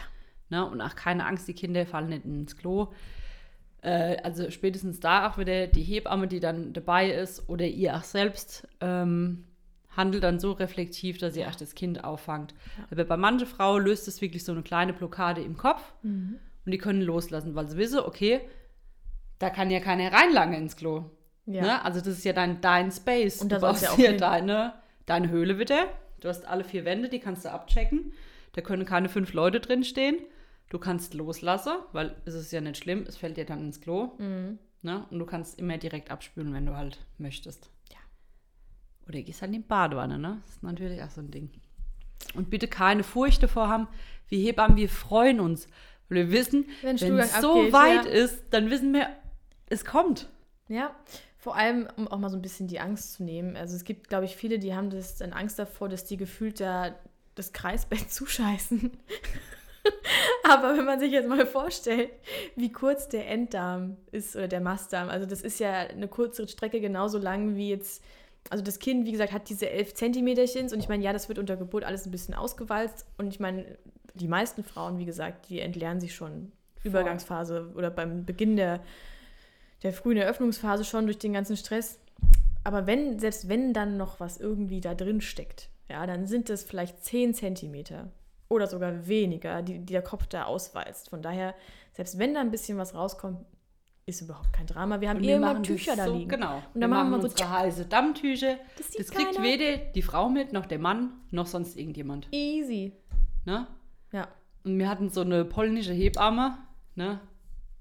Ne? 0.49 0.69
Und 0.69 0.81
auch 0.81 0.95
keine 0.95 1.25
Angst, 1.25 1.47
die 1.47 1.53
Kinder 1.53 1.85
fallen 1.85 2.09
nicht 2.09 2.25
ins 2.25 2.57
Klo. 2.57 2.91
Äh, 3.81 4.17
also 4.23 4.51
spätestens 4.51 4.99
da 4.99 5.29
auch 5.29 5.37
wieder 5.37 5.67
die 5.67 5.83
Hebamme, 5.83 6.27
die 6.27 6.39
dann 6.39 6.73
dabei 6.73 7.11
ist 7.11 7.47
oder 7.49 7.65
ihr 7.65 7.95
auch 7.95 8.03
selbst 8.03 8.67
ähm, 8.81 9.45
handelt 9.95 10.23
dann 10.23 10.39
so 10.39 10.51
reflektiv, 10.51 11.17
dass 11.17 11.35
ihr 11.35 11.47
auch 11.47 11.55
das 11.55 11.75
Kind 11.75 12.03
auffangt. 12.03 12.53
Aber 12.91 13.03
bei 13.05 13.17
manchen 13.17 13.47
Frauen 13.47 13.83
löst 13.83 14.07
es 14.07 14.21
wirklich 14.21 14.43
so 14.43 14.51
eine 14.51 14.61
kleine 14.63 14.93
Blockade 14.93 15.41
im 15.41 15.57
Kopf 15.57 15.93
Mhm. 16.03 16.39
und 16.65 16.71
die 16.71 16.77
können 16.77 17.01
loslassen, 17.01 17.55
weil 17.55 17.67
sie 17.69 17.77
wissen, 17.77 17.99
okay, 17.99 18.41
da 19.39 19.49
kann 19.49 19.71
ja 19.71 19.79
keiner 19.79 20.11
reinlangen 20.11 20.55
ins 20.61 20.75
Klo. 20.75 21.05
Ja. 21.45 21.61
Ne? 21.61 21.85
Also 21.85 21.99
das 21.99 22.09
ist 22.09 22.25
ja 22.25 22.33
dein, 22.33 22.61
dein 22.61 22.91
Space. 22.91 23.41
Und 23.41 23.51
da 23.51 23.57
du 23.57 23.61
baust 23.61 23.83
ja 23.83 23.91
auch 23.91 23.95
hier 23.95 24.17
deine, 24.17 24.73
deine 25.05 25.29
Höhle 25.29 25.59
wieder. 25.59 25.87
Du 26.21 26.27
hast 26.29 26.45
alle 26.47 26.63
vier 26.63 26.85
Wände, 26.85 27.09
die 27.09 27.19
kannst 27.19 27.45
du 27.45 27.51
abchecken. 27.51 28.13
Da 28.53 28.61
können 28.61 28.85
keine 28.85 29.09
fünf 29.09 29.33
Leute 29.33 29.59
drin 29.59 29.83
stehen. 29.83 30.15
Du 30.69 30.79
kannst 30.79 31.13
loslassen, 31.13 31.73
weil 31.91 32.15
es 32.25 32.33
ist 32.33 32.51
ja 32.51 32.61
nicht 32.61 32.77
schlimm, 32.77 33.03
es 33.07 33.15
fällt 33.17 33.37
dir 33.37 33.45
dann 33.45 33.59
ins 33.59 33.79
Klo. 33.81 34.13
Mhm. 34.17 34.57
Ne? 34.81 35.05
Und 35.11 35.19
du 35.19 35.25
kannst 35.25 35.59
immer 35.59 35.77
direkt 35.77 36.09
abspülen, 36.09 36.53
wenn 36.53 36.65
du 36.65 36.75
halt 36.75 36.97
möchtest. 37.17 37.69
Oder 39.07 39.21
gehst 39.21 39.41
halt 39.41 39.53
in 39.53 39.61
die 39.61 39.67
Badewanne, 39.67 40.17
ne? 40.17 40.41
Das 40.45 40.55
ist 40.55 40.63
natürlich 40.63 41.01
auch 41.01 41.09
so 41.09 41.21
ein 41.21 41.31
Ding. 41.31 41.49
Und 42.33 42.49
bitte 42.49 42.67
keine 42.67 43.03
Furcht 43.03 43.43
davor 43.43 43.69
haben. 43.69 43.87
Wir 44.27 44.39
Hebammen, 44.39 44.77
wir 44.77 44.89
freuen 44.89 45.39
uns. 45.39 45.67
Weil 46.09 46.17
wir 46.17 46.31
wissen, 46.31 46.65
Wenn 46.81 46.95
es 46.95 47.39
so 47.39 47.59
abgeht, 47.59 47.73
weit 47.73 48.05
ja. 48.05 48.11
ist, 48.11 48.43
dann 48.51 48.69
wissen 48.69 48.93
wir, 48.93 49.09
es 49.69 49.85
kommt. 49.85 50.29
Ja, 50.67 50.95
vor 51.37 51.55
allem, 51.55 51.87
um 51.95 52.07
auch 52.07 52.17
mal 52.17 52.29
so 52.29 52.37
ein 52.37 52.41
bisschen 52.41 52.67
die 52.67 52.79
Angst 52.79 53.13
zu 53.13 53.23
nehmen. 53.23 53.55
Also 53.55 53.75
es 53.75 53.83
gibt, 53.83 54.09
glaube 54.09 54.25
ich, 54.25 54.35
viele, 54.35 54.57
die 54.57 54.73
haben 54.73 54.89
das 54.89 55.17
dann 55.17 55.31
Angst 55.31 55.59
davor, 55.59 55.89
dass 55.89 56.05
die 56.05 56.17
gefühlt 56.17 56.59
da 56.59 56.95
das 57.35 57.53
Kreisbett 57.53 58.09
zuscheißen. 58.11 58.91
Aber 60.43 60.75
wenn 60.75 60.85
man 60.85 60.99
sich 60.99 61.11
jetzt 61.11 61.29
mal 61.29 61.45
vorstellt, 61.45 62.09
wie 62.55 62.71
kurz 62.71 63.09
der 63.09 63.29
Enddarm 63.29 63.97
ist 64.11 64.35
oder 64.35 64.47
der 64.47 64.61
Mastdarm, 64.61 65.09
also 65.09 65.27
das 65.27 65.41
ist 65.41 65.59
ja 65.59 65.71
eine 65.71 66.07
kurze 66.07 66.47
Strecke 66.47 66.81
genauso 66.81 67.19
lang 67.19 67.55
wie 67.55 67.69
jetzt, 67.69 68.03
also 68.49 68.63
das 68.63 68.79
Kind, 68.79 69.05
wie 69.05 69.11
gesagt, 69.11 69.31
hat 69.31 69.49
diese 69.49 69.69
elf 69.69 69.93
Zentimeterchen 69.93 70.71
und 70.71 70.79
ich 70.79 70.89
meine, 70.89 71.03
ja, 71.03 71.13
das 71.13 71.27
wird 71.29 71.39
unter 71.39 71.57
Geburt 71.57 71.83
alles 71.83 72.05
ein 72.05 72.11
bisschen 72.11 72.33
ausgewalzt 72.33 73.05
und 73.17 73.27
ich 73.27 73.39
meine, 73.39 73.65
die 74.13 74.27
meisten 74.27 74.63
Frauen, 74.63 74.97
wie 74.97 75.05
gesagt, 75.05 75.49
die 75.49 75.59
entleeren 75.59 75.99
sich 75.99 76.15
schon 76.15 76.51
Übergangsphase 76.83 77.71
oder 77.75 77.89
beim 77.89 78.25
Beginn 78.25 78.55
der, 78.55 78.81
der 79.83 79.93
frühen 79.93 80.17
Eröffnungsphase 80.17 80.85
schon 80.85 81.05
durch 81.05 81.17
den 81.17 81.33
ganzen 81.33 81.57
Stress. 81.57 81.99
Aber 82.63 82.87
wenn, 82.87 83.19
selbst 83.19 83.49
wenn 83.49 83.73
dann 83.73 83.97
noch 83.97 84.19
was 84.19 84.37
irgendwie 84.37 84.81
da 84.81 84.93
drin 84.93 85.21
steckt, 85.21 85.69
ja, 85.89 86.05
dann 86.07 86.25
sind 86.25 86.49
es 86.49 86.63
vielleicht 86.63 87.03
10 87.03 87.33
Zentimeter 87.33 88.09
oder 88.47 88.67
sogar 88.67 89.07
weniger, 89.07 89.61
die, 89.61 89.79
die 89.79 89.93
der 89.93 90.01
Kopf 90.01 90.27
da 90.27 90.45
auswalzt. 90.45 91.09
Von 91.09 91.21
daher, 91.21 91.53
selbst 91.93 92.17
wenn 92.17 92.33
da 92.33 92.41
ein 92.41 92.51
bisschen 92.51 92.77
was 92.77 92.95
rauskommt, 92.95 93.39
ist 94.07 94.21
überhaupt 94.21 94.53
kein 94.53 94.67
Drama. 94.67 95.01
Wir 95.01 95.09
haben 95.09 95.23
eh 95.23 95.29
wir 95.29 95.37
immer 95.37 95.63
Tücher 95.63 95.95
da 95.95 96.05
so, 96.05 96.13
liegen. 96.13 96.29
Genau. 96.29 96.61
Und 96.73 96.81
dann 96.81 96.91
machen 96.91 97.09
wir 97.09 97.19
so, 97.21 97.27
unsere 97.27 97.49
heiße 97.49 97.87
Dammtücher. 97.87 98.59
Das 98.77 98.91
Das, 98.91 99.09
kriegt 99.09 99.33
keiner. 99.35 99.43
weder 99.43 99.77
die 99.77 100.03
Frau 100.03 100.29
mit, 100.29 100.53
noch 100.53 100.67
der 100.67 100.79
Mann, 100.79 101.13
noch 101.31 101.47
sonst 101.47 101.75
irgendjemand. 101.75 102.27
Easy. 102.31 102.93
Ne? 103.45 103.67
Ja. 104.11 104.27
Und 104.63 104.77
wir 104.77 104.87
hatten 104.89 105.09
so 105.09 105.21
eine 105.21 105.43
polnische 105.45 105.93
Hebamme, 105.93 106.57
ne? 106.95 107.19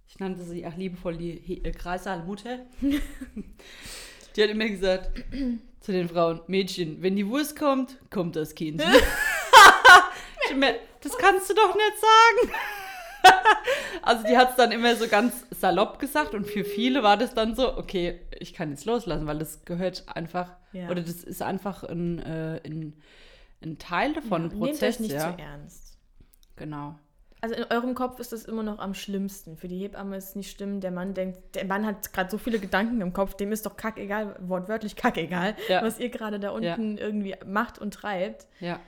Ich 0.07 0.19
nannte 0.19 0.45
sie 0.45 0.66
auch 0.66 0.76
liebevoll 0.76 1.16
die 1.16 1.33
He 1.33 1.62
äh, 1.64 1.73
die 4.37 4.43
hat 4.43 4.50
immer 4.50 4.69
gesagt 4.69 5.11
zu 5.81 5.93
den 5.93 6.09
Frauen, 6.09 6.40
Mädchen, 6.47 7.02
wenn 7.02 7.16
die 7.16 7.26
Wurst 7.26 7.59
kommt, 7.59 7.99
kommt 8.11 8.37
das 8.37 8.54
Kind. 8.54 8.83
das 8.83 8.93
kannst 11.19 11.50
du 11.50 11.54
doch 11.54 11.75
nicht 11.75 11.99
sagen. 11.99 12.52
also 14.02 14.26
die 14.26 14.37
hat 14.37 14.50
es 14.50 14.57
dann 14.57 14.73
immer 14.73 14.95
so 14.97 15.09
ganz 15.09 15.33
salopp 15.50 15.99
gesagt 15.99 16.35
und 16.35 16.47
für 16.47 16.64
viele 16.64 17.02
war 17.02 17.16
das 17.16 17.35
dann 17.35 17.54
so, 17.54 17.76
okay, 17.76 18.21
ich 18.38 18.54
kann 18.54 18.71
jetzt 18.71 18.85
loslassen, 18.85 19.26
weil 19.26 19.38
das 19.38 19.64
gehört 19.64 20.04
einfach, 20.14 20.50
Ja. 20.73 20.88
oder 20.90 21.02
das 21.02 21.25
ist 21.25 21.43
einfach 21.43 21.85
ein, 21.85 22.19
äh, 22.21 22.61
ein, 22.64 22.95
ein 23.62 23.78
Teil 23.78 24.12
davon, 24.12 24.45
ein 24.45 24.49
Nehmt 24.49 24.62
euch 24.62 24.71
Prozess. 24.71 25.00
nicht 25.00 25.12
ja. 25.12 25.35
zu 25.37 25.43
ernst. 25.43 25.99
Genau. 26.57 26.99
Also 27.40 27.57
in 27.57 27.64
eurem 27.64 27.95
Kopf 27.95 28.21
ist 28.21 28.33
das 28.33 28.47
immer 28.47 28.62
noch 28.62 28.78
am 28.78 28.95
schlimmsten. 28.95 29.59
Für 29.59 29.69
die 29.69 29.78
Hebamme 29.78 30.16
ist 30.16 30.31
es 30.31 30.35
nicht 30.35 30.50
schlimm. 30.57 30.81
Der 30.81 30.90
Mann 30.90 31.12
denkt, 31.12 31.54
der 31.57 31.66
Mann 31.66 31.85
hat 31.85 32.11
gerade 32.14 32.31
so 32.31 32.38
viele 32.38 32.59
Gedanken 32.59 33.02
im 33.02 33.12
Kopf, 33.12 33.35
dem 33.35 33.52
ist 33.52 33.66
doch 33.66 33.76
kackegal, 33.76 34.35
wortwörtlich 34.40 34.97
kackegal, 34.97 35.54
Ja. 35.69 35.83
was 35.83 35.99
ihr 36.00 36.09
gerade 36.09 36.40
da 36.40 36.50
unten 36.52 36.97
irgendwie 36.97 37.35
macht 37.45 37.78
und 37.78 37.93
treibt. 37.93 38.47
Ja. 38.61 38.81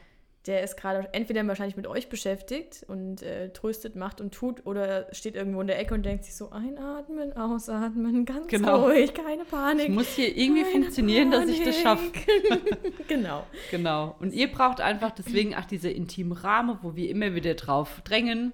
Der 0.46 0.62
ist 0.62 0.76
gerade 0.76 1.08
entweder 1.12 1.44
wahrscheinlich 1.48 1.76
mit 1.76 1.88
euch 1.88 2.08
beschäftigt 2.08 2.84
und 2.86 3.20
äh, 3.22 3.50
tröstet, 3.52 3.96
macht 3.96 4.20
und 4.20 4.32
tut 4.32 4.64
oder 4.64 5.12
steht 5.12 5.34
irgendwo 5.34 5.60
in 5.60 5.66
der 5.66 5.80
Ecke 5.80 5.92
und 5.94 6.04
denkt 6.04 6.24
sich 6.24 6.36
so, 6.36 6.50
einatmen, 6.50 7.32
ausatmen, 7.36 8.24
ganz 8.24 8.46
Genau. 8.46 8.84
ruhig, 8.86 9.12
keine 9.12 9.42
Ich 9.42 9.48
Panik. 9.50 9.88
muss 9.88 10.08
hier 10.14 10.36
irgendwie 10.36 10.64
funktionieren, 10.64 11.32
dass 11.32 11.48
ich 11.48 11.64
das 11.64 11.80
schaffe. 11.80 12.10
Panik. 12.10 13.08
genau. 13.08 13.44
Genau. 13.72 14.14
Und 14.20 14.34
ihr 14.34 14.50
braucht 14.52 14.80
einfach 14.80 15.10
deswegen 15.10 15.54
auch 15.56 15.64
diese 15.64 15.90
intimen 15.90 16.32
Rahmen, 16.32 16.78
wo 16.82 16.94
wir 16.94 17.10
immer 17.10 17.34
wieder 17.34 17.54
drauf 17.54 18.02
drängen. 18.04 18.52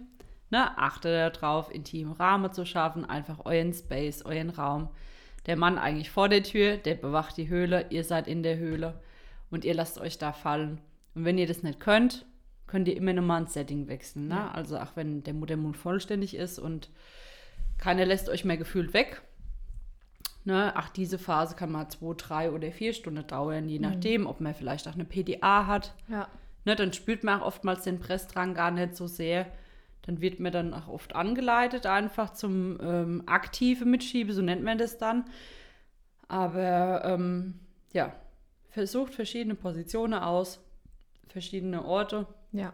Ne? 0.48 0.78
Achtet 0.78 1.36
darauf, 1.42 1.74
intimen 1.74 2.12
Rahmen 2.14 2.52
zu 2.52 2.64
schaffen, 2.64 3.04
einfach 3.04 3.44
euren 3.44 3.74
Space, 3.74 4.22
euren 4.24 4.48
Raum. 4.50 4.88
Der 5.46 5.56
Mann 5.56 5.76
eigentlich 5.76 6.10
vor 6.10 6.28
der 6.30 6.42
Tür, 6.42 6.78
der 6.78 6.94
bewacht 6.94 7.36
die 7.36 7.48
Höhle, 7.48 7.86
ihr 7.90 8.04
seid 8.04 8.28
in 8.28 8.42
der 8.42 8.56
Höhle 8.56 9.00
und 9.50 9.64
ihr 9.66 9.74
lasst 9.74 10.00
euch 10.00 10.16
da 10.16 10.32
fallen. 10.32 10.80
Und 11.14 11.24
wenn 11.24 11.38
ihr 11.38 11.46
das 11.46 11.62
nicht 11.62 11.80
könnt, 11.80 12.26
könnt 12.66 12.88
ihr 12.88 12.96
immer 12.96 13.12
nochmal 13.12 13.42
ein 13.42 13.46
Setting 13.46 13.88
wechseln. 13.88 14.28
Ne? 14.28 14.34
Ja. 14.34 14.50
Also 14.52 14.78
auch 14.78 14.96
wenn 14.96 15.22
der 15.22 15.34
Muttermund 15.34 15.76
vollständig 15.76 16.34
ist 16.34 16.58
und 16.58 16.90
keiner 17.78 18.06
lässt 18.06 18.28
euch 18.28 18.44
mehr 18.44 18.56
gefühlt 18.56 18.94
weg. 18.94 19.22
Ne? 20.44 20.72
Ach, 20.74 20.88
diese 20.88 21.18
Phase 21.18 21.54
kann 21.54 21.70
mal 21.70 21.88
zwei, 21.88 22.14
drei 22.16 22.50
oder 22.50 22.72
vier 22.72 22.94
Stunden 22.94 23.26
dauern, 23.26 23.68
je 23.68 23.78
nachdem, 23.78 24.26
ob 24.26 24.40
man 24.40 24.54
vielleicht 24.54 24.88
auch 24.88 24.94
eine 24.94 25.04
PDA 25.04 25.66
hat. 25.66 25.94
Ja. 26.08 26.28
Ne? 26.64 26.74
Dann 26.74 26.92
spürt 26.92 27.24
man 27.24 27.40
auch 27.40 27.46
oftmals 27.46 27.82
den 27.82 28.00
Pressdrang 28.00 28.54
gar 28.54 28.70
nicht 28.70 28.96
so 28.96 29.06
sehr. 29.06 29.46
Dann 30.02 30.20
wird 30.20 30.40
mir 30.40 30.50
dann 30.50 30.74
auch 30.74 30.88
oft 30.88 31.14
angeleitet, 31.14 31.86
einfach 31.86 32.32
zum 32.32 32.78
ähm, 32.80 33.22
aktive 33.26 33.84
Mitschiebe, 33.84 34.32
so 34.32 34.42
nennt 34.42 34.64
man 34.64 34.78
das 34.78 34.98
dann. 34.98 35.26
Aber 36.26 37.04
ähm, 37.04 37.60
ja, 37.92 38.12
versucht 38.70 39.14
verschiedene 39.14 39.54
Positionen 39.54 40.14
aus, 40.14 40.60
verschiedene 41.28 41.84
Orte. 41.84 42.26
Ja. 42.52 42.72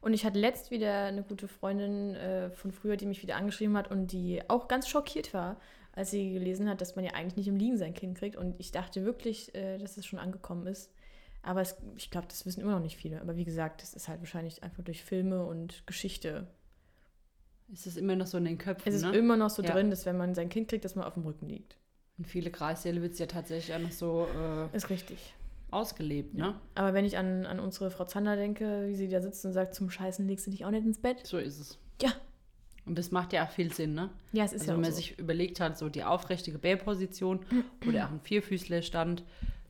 Und 0.00 0.14
ich 0.14 0.24
hatte 0.24 0.38
letzt 0.38 0.70
wieder 0.70 1.04
eine 1.04 1.22
gute 1.22 1.46
Freundin 1.46 2.14
äh, 2.16 2.50
von 2.50 2.72
früher, 2.72 2.96
die 2.96 3.06
mich 3.06 3.22
wieder 3.22 3.36
angeschrieben 3.36 3.76
hat 3.76 3.90
und 3.90 4.08
die 4.08 4.42
auch 4.48 4.66
ganz 4.66 4.88
schockiert 4.88 5.32
war, 5.32 5.56
als 5.92 6.10
sie 6.10 6.32
gelesen 6.32 6.68
hat, 6.68 6.80
dass 6.80 6.96
man 6.96 7.04
ja 7.04 7.12
eigentlich 7.12 7.36
nicht 7.36 7.48
im 7.48 7.56
Liegen 7.56 7.78
sein 7.78 7.94
Kind 7.94 8.18
kriegt. 8.18 8.34
Und 8.36 8.58
ich 8.58 8.72
dachte 8.72 9.04
wirklich, 9.04 9.54
äh, 9.54 9.78
dass 9.78 9.96
es 9.96 10.06
schon 10.06 10.18
angekommen 10.18 10.66
ist. 10.66 10.90
Aber 11.42 11.60
es, 11.60 11.76
ich 11.96 12.10
glaube, 12.10 12.26
das 12.28 12.46
wissen 12.46 12.60
immer 12.60 12.72
noch 12.72 12.80
nicht 12.80 12.96
viele. 12.96 13.20
Aber 13.20 13.36
wie 13.36 13.44
gesagt, 13.44 13.82
das 13.82 13.94
ist 13.94 14.08
halt 14.08 14.20
wahrscheinlich 14.20 14.62
einfach 14.62 14.82
durch 14.82 15.04
Filme 15.04 15.44
und 15.44 15.86
Geschichte. 15.86 16.48
Ist 17.72 17.86
es 17.86 17.96
immer 17.96 18.16
noch 18.16 18.26
so 18.26 18.38
in 18.38 18.44
den 18.44 18.58
Köpfen? 18.58 18.88
Es 18.88 18.94
ist 18.96 19.02
ne? 19.04 19.16
immer 19.16 19.36
noch 19.36 19.50
so 19.50 19.62
Ja. 19.62 19.72
drin, 19.72 19.90
dass 19.90 20.04
wenn 20.04 20.16
man 20.16 20.34
sein 20.34 20.48
Kind 20.48 20.68
kriegt, 20.68 20.84
dass 20.84 20.94
man 20.94 21.04
auf 21.04 21.14
dem 21.14 21.24
Rücken 21.24 21.48
liegt. 21.48 21.76
In 22.18 22.24
viele 22.24 22.50
Kreissäle 22.50 23.02
wird 23.02 23.14
es 23.14 23.18
ja 23.18 23.26
tatsächlich 23.26 23.74
auch 23.74 23.80
noch 23.80 23.92
so 23.92 24.26
äh, 24.72 24.76
Ist 24.76 24.90
richtig. 24.90 25.34
Ausgelebt, 25.72 26.34
ne? 26.34 26.54
Aber 26.74 26.94
wenn 26.94 27.04
ich 27.04 27.16
an, 27.18 27.46
an 27.46 27.58
unsere 27.60 27.90
Frau 27.90 28.04
Zander 28.04 28.36
denke, 28.36 28.86
wie 28.88 28.94
sie 28.94 29.08
da 29.08 29.20
sitzt 29.20 29.44
und 29.44 29.52
sagt, 29.52 29.74
zum 29.74 29.90
Scheißen 29.90 30.26
legst 30.26 30.46
du 30.46 30.50
dich 30.50 30.64
auch 30.64 30.70
nicht 30.70 30.84
ins 30.86 30.98
Bett. 30.98 31.26
So 31.26 31.38
ist 31.38 31.58
es. 31.58 31.78
Ja. 32.00 32.10
Und 32.84 32.98
das 32.98 33.10
macht 33.12 33.32
ja 33.32 33.44
auch 33.46 33.50
viel 33.50 33.72
Sinn, 33.72 33.94
ne? 33.94 34.10
Ja, 34.32 34.44
es 34.44 34.52
ist 34.52 34.62
Also 34.62 34.72
ja 34.72 34.76
wenn 34.76 34.80
auch 34.84 34.86
man 34.88 34.90
so. 34.92 34.96
sich 34.96 35.18
überlegt 35.18 35.60
hat, 35.60 35.78
so 35.78 35.88
die 35.88 36.02
aufrechte 36.04 36.50
Gebärposition 36.52 37.40
oder 37.88 38.06
auch 38.06 38.10
ein 38.10 38.20
Vierfüßlerstand, 38.20 39.22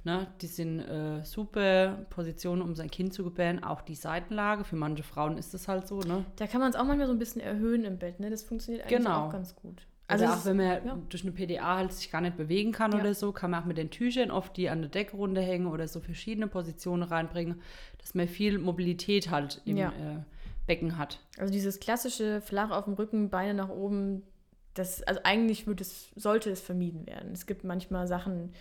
ne, 0.05 0.27
die 0.41 0.47
sind 0.47 0.81
äh, 0.81 1.23
super 1.25 2.07
Positionen, 2.11 2.63
um 2.63 2.75
sein 2.75 2.91
Kind 2.91 3.13
zu 3.13 3.23
gebären. 3.23 3.63
Auch 3.63 3.83
die 3.83 3.95
Seitenlage, 3.95 4.65
für 4.65 4.77
manche 4.77 5.03
Frauen 5.03 5.37
ist 5.37 5.53
das 5.55 5.69
halt 5.69 5.87
so, 5.87 6.01
ne? 6.01 6.25
Da 6.37 6.47
kann 6.47 6.61
man 6.61 6.71
es 6.71 6.77
auch 6.77 6.85
manchmal 6.85 7.07
so 7.07 7.13
ein 7.13 7.19
bisschen 7.19 7.41
erhöhen 7.43 7.85
im 7.85 7.99
Bett, 7.99 8.19
ne? 8.19 8.31
Das 8.31 8.43
funktioniert 8.43 8.85
eigentlich 8.87 8.99
Genau. 8.99 9.27
auch 9.27 9.31
ganz 9.33 9.55
gut. 9.57 9.87
Also, 10.09 10.27
auch 10.27 10.45
wenn 10.45 10.57
man 10.59 10.87
ja. 10.87 10.99
durch 11.09 11.23
eine 11.23 11.33
PDA 11.33 11.77
halt 11.77 11.93
sich 11.93 12.11
gar 12.11 12.21
nicht 12.21 12.37
bewegen 12.37 12.73
kann 12.73 12.93
Ja. 12.93 13.01
oder 13.01 13.15
so, 13.15 13.33
kann 13.33 13.51
man 13.51 13.63
auch 13.63 13.67
mit 13.67 13.79
den 13.79 13.91
Tüchern 13.91 14.31
oft 14.31 14.57
die 14.57 14.69
an 14.69 14.83
der 14.83 14.91
Decke 14.91 15.17
runterhängen 15.17 15.67
oder 15.69 15.89
so 15.89 16.01
verschiedene 16.01 16.49
Positionen 16.49 17.03
reinbringen, 17.03 17.63
dass 17.99 18.15
man 18.15 18.29
viel 18.29 18.59
Mobilität 18.59 19.31
halt 19.31 19.63
im 19.65 19.77
Ja. 19.79 19.89
äh, 19.89 20.19
Becken 20.67 20.99
hat. 20.99 21.21
Also 21.39 21.53
dieses 21.53 21.81
klassische 21.81 22.41
flach 22.41 22.71
auf 22.71 22.85
dem 22.85 22.95
Rücken, 22.95 23.31
Beine 23.31 23.55
nach 23.55 23.69
oben, 23.71 24.23
das, 24.75 25.03
also 25.03 25.21
eigentlich 25.25 25.67
wird 25.67 25.81
es, 25.81 26.11
sollte 26.15 26.51
es 26.51 26.61
vermieden 26.61 27.07
werden. 27.07 27.33
Es 27.33 27.47
gibt 27.47 27.65
manchmal 27.65 28.07
Sachen, 28.07 28.53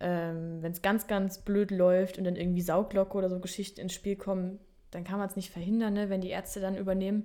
ähm, 0.00 0.58
wenn 0.62 0.72
es 0.72 0.82
ganz, 0.82 1.06
ganz 1.06 1.38
blöd 1.38 1.70
läuft 1.70 2.18
und 2.18 2.24
dann 2.24 2.36
irgendwie 2.36 2.62
Sauglocke 2.62 3.16
oder 3.16 3.28
so 3.30 3.40
Geschichten 3.40 3.80
ins 3.80 3.94
Spiel 3.94 4.16
kommen, 4.16 4.58
dann 4.90 5.04
kann 5.04 5.18
man 5.18 5.28
es 5.28 5.36
nicht 5.36 5.50
verhindern, 5.50 5.94
ne, 5.94 6.10
wenn 6.10 6.20
die 6.20 6.30
Ärzte 6.30 6.60
dann 6.60 6.76
übernehmen. 6.76 7.24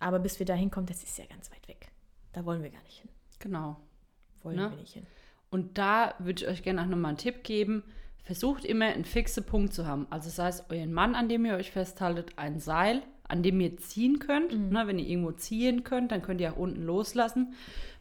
Aber 0.00 0.18
bis 0.18 0.38
wir 0.38 0.46
da 0.46 0.54
hinkommen, 0.54 0.86
das 0.86 1.02
ist 1.02 1.18
ja 1.18 1.24
ganz 1.26 1.50
weit 1.50 1.66
weg. 1.68 1.77
Da 2.38 2.44
wollen 2.44 2.62
wir 2.62 2.70
gar 2.70 2.82
nicht 2.84 3.00
hin. 3.00 3.10
Genau. 3.40 3.76
Wollen 4.44 4.56
Ne? 4.56 4.70
wir 4.70 4.76
nicht 4.78 4.92
hin. 4.94 5.04
Und 5.50 5.76
da 5.76 6.14
würde 6.20 6.44
ich 6.44 6.48
euch 6.48 6.62
gerne 6.62 6.82
auch 6.82 6.86
nochmal 6.86 7.08
einen 7.08 7.18
Tipp 7.18 7.42
geben. 7.42 7.82
Versucht 8.22 8.64
immer 8.64 8.84
einen 8.84 9.04
fixen 9.04 9.44
Punkt 9.44 9.74
zu 9.74 9.86
haben. 9.86 10.06
Also 10.10 10.30
sei 10.30 10.46
es 10.48 10.62
euren 10.70 10.92
Mann, 10.92 11.16
an 11.16 11.28
dem 11.28 11.44
ihr 11.46 11.54
euch 11.54 11.72
festhaltet, 11.72 12.34
ein 12.36 12.60
Seil, 12.60 13.02
an 13.24 13.42
dem 13.42 13.58
ihr 13.60 13.76
ziehen 13.78 14.20
könnt. 14.20 14.52
Ne, 14.70 14.86
wenn 14.86 15.00
ihr 15.00 15.08
irgendwo 15.08 15.32
ziehen 15.32 15.82
könnt, 15.82 16.12
dann 16.12 16.22
könnt 16.22 16.40
ihr 16.40 16.52
auch 16.52 16.56
unten 16.58 16.82
loslassen. 16.84 17.54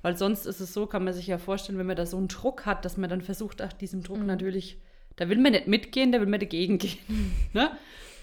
Weil 0.04 0.16
sonst 0.18 0.46
ist 0.46 0.60
es 0.60 0.72
so, 0.72 0.86
kann 0.86 1.04
man 1.04 1.16
sich 1.16 1.26
ja 1.26 1.40
vorstellen, 1.40 1.80
wenn 1.80 1.88
man 1.88 1.96
da 1.96 2.06
so 2.06 2.18
einen 2.18 2.28
Druck 2.28 2.68
hat, 2.68 2.86
dass 2.86 2.96
man 2.96 3.10
dann 3.10 3.24
versucht, 3.24 3.64
auch 3.64 3.74
diesem 3.74 4.04
Druck 4.04 4.20
natürlich, 4.24 4.80
da 5.16 5.30
will 5.30 5.40
man 5.40 5.54
nicht 5.54 5.66
mitgehen, 5.68 6.12
da 6.12 6.20
will 6.20 6.28
man 6.28 6.40
dagegen 6.40 6.78
gehen. 6.78 7.32
ne? 7.54 7.72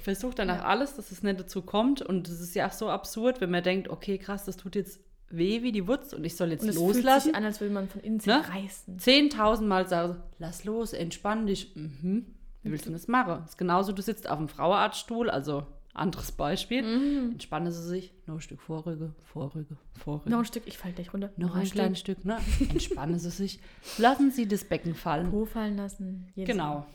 Versucht 0.05 0.39
dann 0.39 0.51
auch 0.51 0.63
alles, 0.63 0.95
dass 0.95 1.11
es 1.11 1.25
nicht 1.25 1.41
dazu 1.41 1.63
kommt. 1.63 2.03
Und 2.03 2.29
es 2.29 2.41
ist 2.41 2.55
ja 2.55 2.69
auch 2.69 2.73
so 2.73 2.89
absurd, 2.89 3.41
wenn 3.41 3.51
man 3.51 3.65
denkt, 3.65 3.89
okay, 3.89 4.17
krass, 4.17 4.45
das 4.45 4.57
tut 4.57 4.77
jetzt 4.77 5.01
weh 5.31 5.63
wie 5.63 5.73
die 5.73 5.87
Wurz 5.89 6.13
und 6.13 6.25
ich 6.25 6.37
soll 6.37 6.51
jetzt 6.51 6.63
Und 6.63 6.69
es 6.69 6.77
fühlt 6.77 6.97
loslassen. 6.97 7.29
sich 7.29 7.35
an, 7.35 7.45
als 7.45 7.61
würde 7.61 7.75
man 7.75 7.89
von 7.89 8.01
innen 8.03 8.17
Ne? 8.17 8.23
zerreißen. 8.23 8.99
10.000 8.99 9.63
Mal 9.63 9.89
sagen, 9.89 10.17
lass 10.39 10.65
los, 10.65 10.93
entspann 10.93 11.47
dich. 11.47 11.75
Mhm. 11.75 12.27
Wie 12.63 12.71
willst 12.71 12.85
du 12.87 12.91
denn 12.91 12.95
das 12.99 13.09
machen? 13.09 13.41
Das 13.43 13.51
ist 13.51 13.59
genauso, 13.59 13.93
du 13.93 14.01
sitzt 14.03 14.29
auf 14.29 14.39
dem 14.39 14.49
Frauenarztstuhl, 14.49 15.29
also 15.29 15.67
anderes 15.93 16.33
Beispiel. 16.33 16.83
Mhm. 16.83 17.33
Entspanne 17.33 17.71
sie 17.73 17.83
sich, 17.87 18.13
noch 18.27 18.35
ein 18.37 18.41
Stück 18.41 18.61
Vorrüge, 18.61 19.13
Vorrüge, 19.33 19.77
Vorrüge. 20.03 20.31
Noch 20.31 20.39
ein 20.41 20.45
Stück, 20.45 20.63
ich 20.67 20.79
falle 20.79 20.95
gleich 20.95 21.13
runter. 21.13 21.31
noch 21.37 21.55
ein 21.55 21.69
kleines 21.71 22.01
Stück, 22.01 22.25
ne? 22.25 22.39
Entspannen 22.71 23.19
sie 23.19 23.31
sich. 23.31 23.61
Lassen 23.99 24.31
sie 24.31 24.49
das 24.49 24.65
Becken 24.65 24.95
fallen. 24.95 25.31
Po 25.31 25.45
fallen 25.45 25.77
lassen. 25.77 26.27
Genau. 26.37 26.87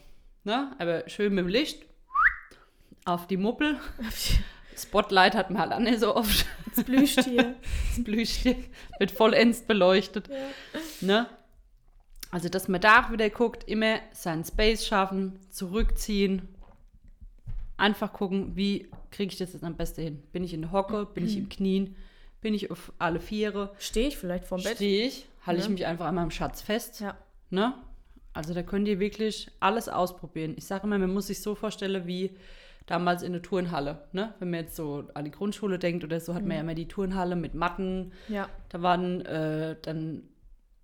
Ne? 0.44 0.72
Aber 0.80 1.08
schön 1.10 1.34
mit 1.36 1.44
dem 1.46 1.50
Licht 1.50 1.86
auf 3.06 3.28
die 3.28 3.38
Muppel. 3.38 3.78
Spotlight 4.84 5.36
hat 5.36 5.50
man 5.50 5.62
halt 5.62 5.74
auch 5.74 5.80
nicht 5.80 6.00
so 6.00 6.16
oft. 6.16 6.46
Das 6.76 6.84
Plüschtier. 6.86 7.56
Das 7.96 8.04
Plüschtier 8.04 8.56
wird 9.00 9.12
vollends 9.12 9.62
beleuchtet. 9.62 10.30
Ne? 11.02 11.28
Also, 12.32 12.48
dass 12.50 12.68
man 12.68 12.80
da 12.80 13.04
auch 13.06 13.12
wieder 13.12 13.30
guckt, 13.30 13.64
immer 13.68 14.00
seinen 14.14 14.44
Space 14.46 14.86
schaffen, 14.86 15.40
zurückziehen. 15.50 16.48
Einfach 17.78 18.12
gucken, 18.14 18.56
wie 18.56 18.90
kriege 19.12 19.32
ich 19.32 19.38
das 19.40 19.54
jetzt 19.54 19.64
am 19.64 19.76
besten 19.78 20.02
hin? 20.02 20.24
Bin 20.32 20.44
ich 20.44 20.54
in 20.54 20.62
der 20.62 20.72
Hocke? 20.72 21.06
Bin 21.14 21.26
ich 21.26 21.38
im 21.38 21.50
Knien? 21.50 21.96
Bin 22.42 22.54
ich 22.54 22.70
auf 22.72 22.92
alle 23.00 23.20
Viere? 23.20 23.74
Stehe 23.80 24.10
ich 24.10 24.18
vielleicht 24.18 24.46
vorm 24.46 24.62
Bett? 24.62 24.76
Stehe 24.76 25.08
ich? 25.08 25.26
Halte 25.46 25.62
ich 25.62 25.68
Ne? 25.68 25.74
mich 25.74 25.86
einfach 25.86 26.06
an 26.06 26.16
meinem 26.16 26.32
Schatz 26.32 26.62
fest? 26.62 27.00
Ja. 27.00 27.18
Ne? 27.50 27.74
Also 28.34 28.54
da 28.54 28.64
könnt 28.64 28.88
ihr 28.88 29.00
wirklich 29.00 29.50
alles 29.60 29.90
ausprobieren. 29.90 30.54
Ich 30.58 30.66
sage 30.66 30.86
immer, 30.86 30.98
man 30.98 31.12
muss 31.14 31.28
sich 31.28 31.42
so 31.42 31.56
vorstellen 31.56 32.06
wie 32.06 32.32
damals 32.90 33.22
in 33.24 33.34
der 33.34 33.42
Turnhalle. 33.42 34.04
Ne? 34.14 34.34
Wenn 34.40 34.50
man 34.50 34.62
jetzt 34.62 34.76
so 34.76 35.06
an 35.14 35.26
die 35.26 35.32
Grundschule 35.32 35.78
denkt 35.80 36.04
oder 36.04 36.20
so, 36.20 36.34
hat 36.34 36.44
man 36.46 36.56
ja 36.56 36.62
immer 36.62 36.74
die 36.76 36.88
Turnhalle 36.88 37.36
mit 37.36 37.54
Matten. 37.54 38.12
Ja. 38.28 38.50
Da 38.70 38.82
waren 38.82 39.22
äh, 39.26 39.76
dann 39.82 40.24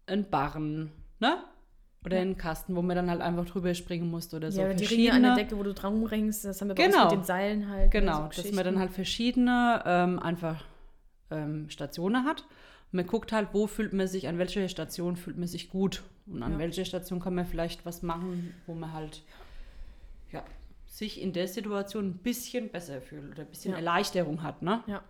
ein 0.07 0.29
Barren, 0.29 0.91
ne? 1.19 1.37
Oder 2.05 2.17
Ja. 2.17 2.21
ein 2.21 2.37
Kasten, 2.37 2.75
wo 2.75 2.83
man 2.83 2.95
dann 2.95 3.09
halt 3.09 3.21
einfach 3.21 3.45
drüber 3.45 3.73
springen 3.73 4.11
musste 4.11 4.35
oder 4.37 4.51
so. 4.51 4.61
ja, 4.61 4.71
die 4.73 4.85
Ringe 4.85 5.11
an 5.13 5.23
der 5.23 5.33
Decke, 5.35 5.57
wo 5.57 5.63
du 5.63 5.73
dran 5.73 5.93
rumringst, 5.93 6.45
das 6.45 6.61
haben 6.61 6.67
wir 6.67 6.75
bei 6.75 6.85
Genau. 6.85 7.03
uns 7.05 7.11
mit 7.13 7.19
den 7.21 7.25
Seilen 7.25 7.69
halt. 7.69 7.89
Genau, 7.89 8.29
so 8.31 8.41
dass 8.43 8.51
man 8.51 8.63
dann 8.63 8.77
halt 8.77 8.91
verschiedene 8.91 9.81
ähm, 9.85 10.19
einfach 10.19 10.63
ähm, 11.31 11.67
Stationen 11.71 12.23
hat. 12.25 12.41
Und 12.91 12.97
man 12.97 13.07
guckt 13.07 13.31
halt, 13.31 13.47
wo 13.53 13.65
fühlt 13.65 13.93
man 13.93 14.07
sich, 14.07 14.27
an 14.27 14.37
welcher 14.37 14.69
Station 14.69 15.15
fühlt 15.15 15.37
man 15.37 15.47
sich 15.47 15.71
gut. 15.71 16.03
Und 16.27 16.43
an 16.43 16.53
Ja. 16.53 16.59
welcher 16.59 16.85
Station 16.85 17.19
kann 17.19 17.33
man 17.33 17.47
vielleicht 17.47 17.87
was 17.87 18.03
machen, 18.03 18.53
wo 18.67 18.75
man 18.75 18.93
halt 18.93 19.23
ja, 20.31 20.43
sich 20.95 21.21
in 21.21 21.33
der 21.33 21.47
Situation 21.49 22.05
ein 22.05 22.17
bisschen 22.19 22.69
besser 22.69 23.01
fühlt 23.01 23.31
oder 23.31 23.41
ein 23.43 23.49
bisschen 23.49 23.71
Ja. 23.71 23.77
Erleichterung 23.79 24.43
hat. 24.43 24.61
Ne? 24.61 24.81
Ja. 24.87 25.03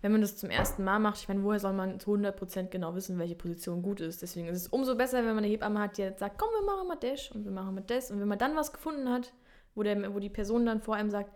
Wenn 0.00 0.12
man 0.12 0.20
das 0.22 0.36
zum 0.38 0.48
ersten 0.48 0.84
Mal 0.84 0.98
macht, 1.00 1.18
ich 1.20 1.28
meine, 1.28 1.42
woher 1.42 1.58
soll 1.60 1.72
man 1.74 2.00
zu 2.00 2.12
100% 2.14 2.68
genau 2.68 2.94
wissen, 2.94 3.18
welche 3.18 3.34
Position 3.34 3.82
gut 3.82 4.00
ist? 4.00 4.22
Deswegen 4.22 4.46
ist 4.48 4.56
es 4.62 4.68
umso 4.68 4.94
besser, 4.96 5.18
wenn 5.18 5.34
man 5.34 5.38
eine 5.38 5.48
Hebamme 5.48 5.80
hat, 5.80 5.98
die 5.98 6.02
jetzt 6.02 6.20
sagt, 6.20 6.38
komm, 6.38 6.48
wir 6.58 6.64
machen 6.64 6.88
mal 6.88 6.96
das 6.96 7.30
und 7.32 7.44
wir 7.44 7.50
machen 7.50 7.74
mal 7.74 7.82
das. 7.86 8.10
Und 8.10 8.20
wenn 8.20 8.28
man 8.28 8.38
dann 8.38 8.56
was 8.56 8.72
gefunden 8.72 9.08
hat, 9.10 9.34
wo, 9.74 9.82
der, 9.82 10.14
wo 10.14 10.18
die 10.18 10.30
Person 10.30 10.64
dann 10.64 10.80
vor 10.80 10.94
einem 10.94 11.10
sagt, 11.10 11.30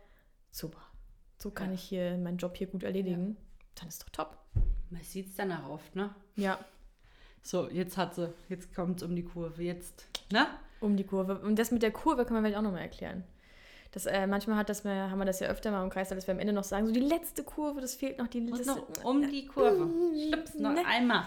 super, 0.50 0.80
so 1.38 1.50
kann 1.50 1.68
Ja. 1.68 1.74
ich 1.74 1.82
hier 1.82 2.16
meinen 2.18 2.38
Job 2.38 2.56
hier 2.56 2.68
gut 2.68 2.84
erledigen, 2.84 3.36
dann 3.74 3.88
ist 3.88 4.02
doch 4.02 4.08
top. 4.10 4.38
Man 4.90 5.02
sieht 5.02 5.26
es 5.28 5.34
dann 5.34 5.52
auch 5.52 5.68
oft, 5.70 5.94
ne? 5.96 6.14
Ja, 6.36 6.58
So, 7.42 7.68
jetzt 7.68 7.96
hat 7.98 8.14
sie, 8.14 8.32
jetzt 8.48 8.72
kommt 8.74 8.98
es 8.98 9.02
um 9.02 9.14
die 9.16 9.24
Kurve, 9.24 9.62
jetzt, 9.64 10.06
ne? 10.32 10.46
um 10.80 10.96
die 10.96 11.04
Kurve. 11.04 11.40
Und 11.40 11.58
das 11.58 11.72
mit 11.72 11.82
der 11.82 11.90
Kurve 11.90 12.24
kann 12.24 12.34
man 12.34 12.42
vielleicht 12.44 12.56
auch 12.58 12.62
nochmal 12.62 12.82
erklären. 12.82 13.24
Das, 13.92 14.06
äh, 14.06 14.26
manchmal 14.26 14.56
hat 14.56 14.68
das, 14.70 14.84
mal- 14.84 15.10
haben 15.10 15.18
wir 15.18 15.26
das 15.26 15.40
ja 15.40 15.48
öfter 15.48 15.70
mal 15.70 15.84
im 15.84 15.90
Kreis, 15.90 16.08
dass 16.08 16.26
wir 16.26 16.32
am 16.32 16.40
Ende 16.40 16.52
noch 16.54 16.64
sagen, 16.64 16.86
so 16.86 16.92
die 16.92 17.00
letzte 17.00 17.42
Kurve, 17.44 17.80
das 17.82 17.94
fehlt 17.94 18.16
noch 18.18 18.26
die 18.26 18.40
letzte. 18.40 18.66
noch 18.66 19.04
um 19.04 19.28
die 19.30 19.46
Kurve. 19.46 19.88
Schlips, 20.28 20.54
noch 20.54 20.72
Ne? 20.72 20.80
einmal. 20.86 21.24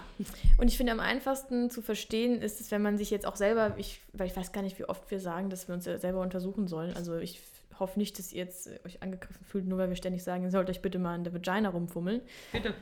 Und 0.57 0.67
ich 0.67 0.75
finde, 0.77 0.91
am 0.91 0.99
einfachsten 0.99 1.69
zu 1.69 1.81
verstehen 1.83 2.41
ist 2.41 2.59
es, 2.59 2.71
wenn 2.71 2.81
man 2.81 2.97
sich 2.97 3.11
jetzt 3.11 3.27
auch 3.27 3.35
selber, 3.35 3.75
ich, 3.77 4.01
weil 4.13 4.25
ich 4.27 4.35
weiß 4.35 4.51
gar 4.51 4.63
nicht, 4.63 4.79
wie 4.79 4.85
oft 4.85 5.09
wir 5.11 5.19
sagen, 5.19 5.49
dass 5.51 5.67
wir 5.67 5.75
uns 5.75 5.85
ja 5.85 5.99
selber 5.99 6.21
untersuchen 6.21 6.67
sollen. 6.67 6.95
Also 6.95 7.17
ich 7.17 7.39
hoffe 7.79 7.99
nicht, 7.99 8.17
dass 8.17 8.31
ihr 8.33 8.45
jetzt 8.45 8.65
äh, 8.67 8.79
euch 8.85 9.03
angegriffen 9.03 9.45
fühlt, 9.45 9.67
nur 9.67 9.77
weil 9.77 9.89
wir 9.89 9.95
ständig 9.95 10.23
sagen, 10.23 10.43
ihr 10.43 10.49
sollt 10.51 10.69
euch 10.69 10.81
bitte 10.81 10.97
mal 10.97 11.13
in 11.15 11.23
der 11.23 11.33
Vagina 11.33 11.69
rumfummeln. 11.69 12.21
Bitte. 12.51 12.73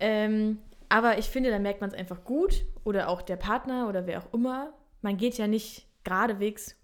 Ähm, 0.00 0.58
aber 0.88 1.18
ich 1.18 1.26
finde, 1.26 1.50
da 1.50 1.58
merkt 1.58 1.80
man 1.80 1.90
es 1.90 1.96
einfach 1.96 2.24
gut. 2.24 2.64
Oder 2.82 3.08
auch 3.08 3.22
der 3.22 3.36
Partner 3.36 3.88
oder 3.88 4.06
wer 4.06 4.18
auch 4.20 4.32
immer. 4.34 4.72
Man 5.02 5.16
geht 5.16 5.38
ja 5.38 5.46
nicht 5.46 5.86
geradewegs 6.02 6.74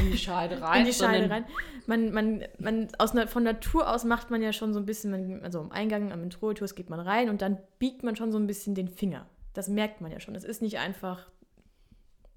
In 0.00 0.10
die 0.10 0.18
Scheide 0.18 0.60
rein. 0.60 0.80
in 0.80 0.86
die 0.86 0.92
Scheide 0.92 1.28
rein. 1.30 1.44
Man, 1.86 2.12
man, 2.12 2.44
man, 2.58 2.88
aus, 2.98 3.12
von 3.28 3.42
Natur 3.42 3.92
aus 3.92 4.04
macht 4.04 4.30
man 4.30 4.40
ja 4.42 4.52
schon 4.52 4.72
so 4.72 4.78
ein 4.80 4.86
bisschen, 4.86 5.42
also 5.42 5.60
am 5.60 5.70
Eingang, 5.72 6.12
am 6.12 6.22
Introitus 6.22 6.74
geht 6.74 6.88
man 6.90 7.00
rein 7.00 7.28
und 7.28 7.42
dann 7.42 7.58
biegt 7.78 8.02
man 8.02 8.16
schon 8.16 8.32
so 8.32 8.38
ein 8.38 8.46
bisschen 8.46 8.74
den 8.74 8.88
Finger. 8.88 9.26
Das 9.52 9.68
merkt 9.68 10.00
man 10.00 10.10
ja 10.10 10.20
schon. 10.20 10.34
Es 10.34 10.44
ist 10.44 10.62
nicht 10.62 10.78
einfach 10.78 11.28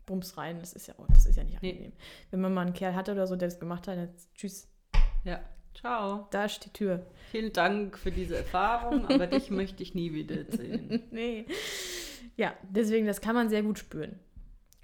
Bums 0.06 0.38
rein, 0.38 0.60
das 0.60 0.74
ist 0.74 0.88
ja, 0.88 0.96
auch, 0.98 1.08
das 1.08 1.26
ist 1.26 1.36
ja 1.38 1.44
nicht 1.44 1.62
Nee. 1.62 1.70
angenehm. 1.72 1.94
Wenn 2.32 2.42
man 2.42 2.54
mal 2.54 2.62
einen 2.62 2.74
Kerl 2.74 2.94
hatte 2.96 3.12
oder 3.14 3.26
so, 3.28 3.36
der 3.36 3.48
das 3.48 3.60
gemacht 3.60 3.88
hat, 3.88 3.98
dann 3.98 4.10
tschüss, 4.36 4.68
Ja. 5.24 5.40
Ciao. 5.74 6.28
da 6.32 6.46
ist 6.46 6.64
die 6.64 6.70
Tür. 6.72 7.06
Vielen 7.32 7.52
Dank 7.52 7.98
für 7.98 8.10
diese 8.12 8.38
Erfahrung, 8.38 9.06
aber 9.08 9.28
dich 9.28 9.50
möchte 9.52 9.84
ich 9.84 9.94
nie 9.94 10.14
wieder 10.14 10.46
sehen. 10.50 11.04
nee. 11.12 11.46
Ja, 12.38 12.54
deswegen, 12.70 13.06
das 13.08 13.20
kann 13.22 13.36
man 13.36 13.50
sehr 13.50 13.62
gut 13.64 13.80
spüren. 13.80 14.20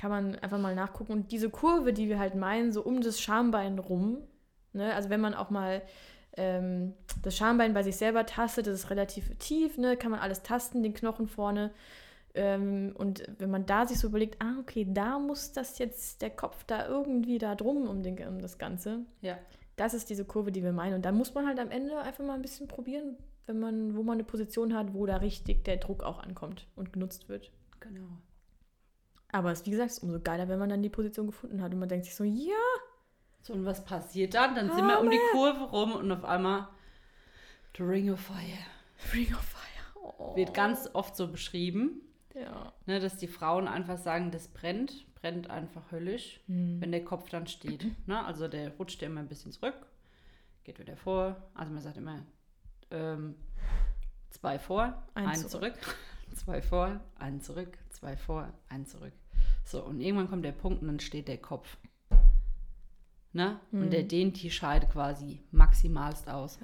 Kann 0.01 0.09
man 0.09 0.35
einfach 0.39 0.57
mal 0.57 0.73
nachgucken. 0.73 1.13
Und 1.13 1.31
diese 1.31 1.51
Kurve, 1.51 1.93
die 1.93 2.09
wir 2.09 2.17
halt 2.17 2.33
meinen, 2.33 2.71
so 2.71 2.81
um 2.81 3.01
das 3.01 3.21
Schambein 3.21 3.77
rum, 3.77 4.17
ne, 4.73 4.95
also 4.95 5.11
wenn 5.11 5.21
man 5.21 5.35
auch 5.35 5.51
mal 5.51 5.83
ähm, 6.37 6.95
das 7.21 7.37
Schambein 7.37 7.75
bei 7.75 7.83
sich 7.83 7.97
selber 7.97 8.25
tastet, 8.25 8.65
das 8.65 8.73
ist 8.73 8.89
relativ 8.89 9.29
tief, 9.37 9.77
ne? 9.77 9.95
kann 9.97 10.09
man 10.09 10.19
alles 10.19 10.41
tasten, 10.41 10.81
den 10.81 10.95
Knochen 10.95 11.27
vorne. 11.27 11.69
Ähm, 12.33 12.95
und 12.97 13.23
wenn 13.37 13.51
man 13.51 13.67
da 13.67 13.85
sich 13.85 13.99
so 13.99 14.07
überlegt, 14.07 14.41
ah, 14.41 14.55
okay, 14.59 14.87
da 14.89 15.19
muss 15.19 15.51
das 15.51 15.77
jetzt 15.77 16.23
der 16.23 16.31
Kopf 16.31 16.63
da 16.63 16.87
irgendwie 16.87 17.37
da 17.37 17.53
drum 17.53 17.87
um, 17.87 18.01
den, 18.01 18.17
um 18.27 18.41
das 18.41 18.57
Ganze. 18.57 19.05
Ja. 19.21 19.37
Das 19.75 19.93
ist 19.93 20.09
diese 20.09 20.25
Kurve, 20.25 20.51
die 20.51 20.63
wir 20.63 20.71
meinen. 20.71 20.95
Und 20.95 21.05
da 21.05 21.11
muss 21.11 21.35
man 21.35 21.45
halt 21.45 21.59
am 21.59 21.69
Ende 21.69 21.99
einfach 21.99 22.25
mal 22.25 22.33
ein 22.33 22.41
bisschen 22.41 22.67
probieren, 22.67 23.17
wenn 23.45 23.59
man, 23.59 23.95
wo 23.95 24.01
man 24.01 24.15
eine 24.15 24.23
Position 24.23 24.75
hat, 24.75 24.95
wo 24.95 25.05
da 25.05 25.17
richtig 25.17 25.63
der 25.63 25.77
Druck 25.77 26.01
auch 26.01 26.23
ankommt 26.23 26.67
und 26.75 26.91
genutzt 26.91 27.29
wird. 27.29 27.51
Genau. 27.81 28.07
Aber 29.31 29.51
es, 29.51 29.65
wie 29.65 29.71
gesagt, 29.71 29.91
ist 29.91 30.03
umso 30.03 30.19
geiler, 30.19 30.47
wenn 30.49 30.59
man 30.59 30.69
dann 30.69 30.81
die 30.83 30.89
Position 30.89 31.27
gefunden 31.27 31.61
hat 31.61 31.73
und 31.73 31.79
man 31.79 31.89
denkt 31.89 32.05
sich 32.05 32.15
so, 32.15 32.23
ja, 32.23 32.53
So, 33.41 33.53
und 33.53 33.65
was 33.65 33.83
passiert 33.85 34.33
dann? 34.33 34.55
Dann 34.55 34.75
sind 34.75 34.85
wir 34.85 34.99
um 34.99 35.09
die 35.09 35.19
Kurve 35.31 35.63
rum 35.65 35.93
und 35.93 36.11
auf 36.11 36.25
einmal 36.25 36.67
The 37.77 37.83
Ring 37.83 38.11
of 38.11 38.19
Fire. 38.19 38.37
Ring 39.13 39.33
of 39.33 39.41
Fire. 39.41 40.11
Oh. 40.17 40.35
Wird 40.35 40.53
ganz 40.53 40.89
oft 40.93 41.15
so 41.15 41.27
beschrieben, 41.31 42.01
Ja. 42.33 42.73
ne, 42.85 42.99
dass 42.99 43.17
die 43.17 43.27
Frauen 43.27 43.67
einfach 43.67 43.97
sagen, 43.97 44.31
das 44.31 44.47
brennt, 44.49 45.05
brennt 45.15 45.49
einfach 45.49 45.91
höllisch, 45.91 46.41
wenn 46.47 46.91
der 46.91 47.03
Kopf 47.05 47.29
dann 47.29 47.47
steht. 47.47 47.85
Ne? 48.07 48.23
Also 48.25 48.47
der 48.47 48.71
rutscht 48.77 49.01
ja 49.01 49.07
immer 49.07 49.21
ein 49.21 49.27
bisschen 49.29 49.51
zurück, 49.51 49.75
geht 50.63 50.79
wieder 50.79 50.97
vor. 50.97 51.35
Also 51.53 51.71
man 51.71 51.81
sagt 51.81 51.97
immer 51.97 52.25
ähm, 52.91 53.35
zwei 54.29 54.59
vor, 54.59 55.01
Ein 55.13 55.27
ein, 55.27 55.35
zurück. 55.35 55.75
zurück. 55.81 55.95
zwei 56.35 56.61
vor, 56.61 56.99
ein 57.19 57.41
zurück, 57.41 57.77
zwei 57.89 58.17
vor, 58.17 58.51
ein 58.69 58.85
zurück. 58.85 59.13
So, 59.63 59.84
und 59.84 60.02
irgendwann 60.02 60.30
kommt 60.30 60.45
der 60.45 60.52
Punkt 60.52 60.82
und 60.82 60.88
dann 60.88 61.00
steht 61.00 61.28
der 61.28 61.38
Kopf. 61.38 61.78
Ne? 63.34 63.60
Und 63.71 63.91
der 63.93 64.04
dehnt 64.04 64.41
die 64.41 64.52
Scheide 64.52 64.88
quasi 64.88 65.41
maximalst 65.52 66.28
aus. 66.30 66.60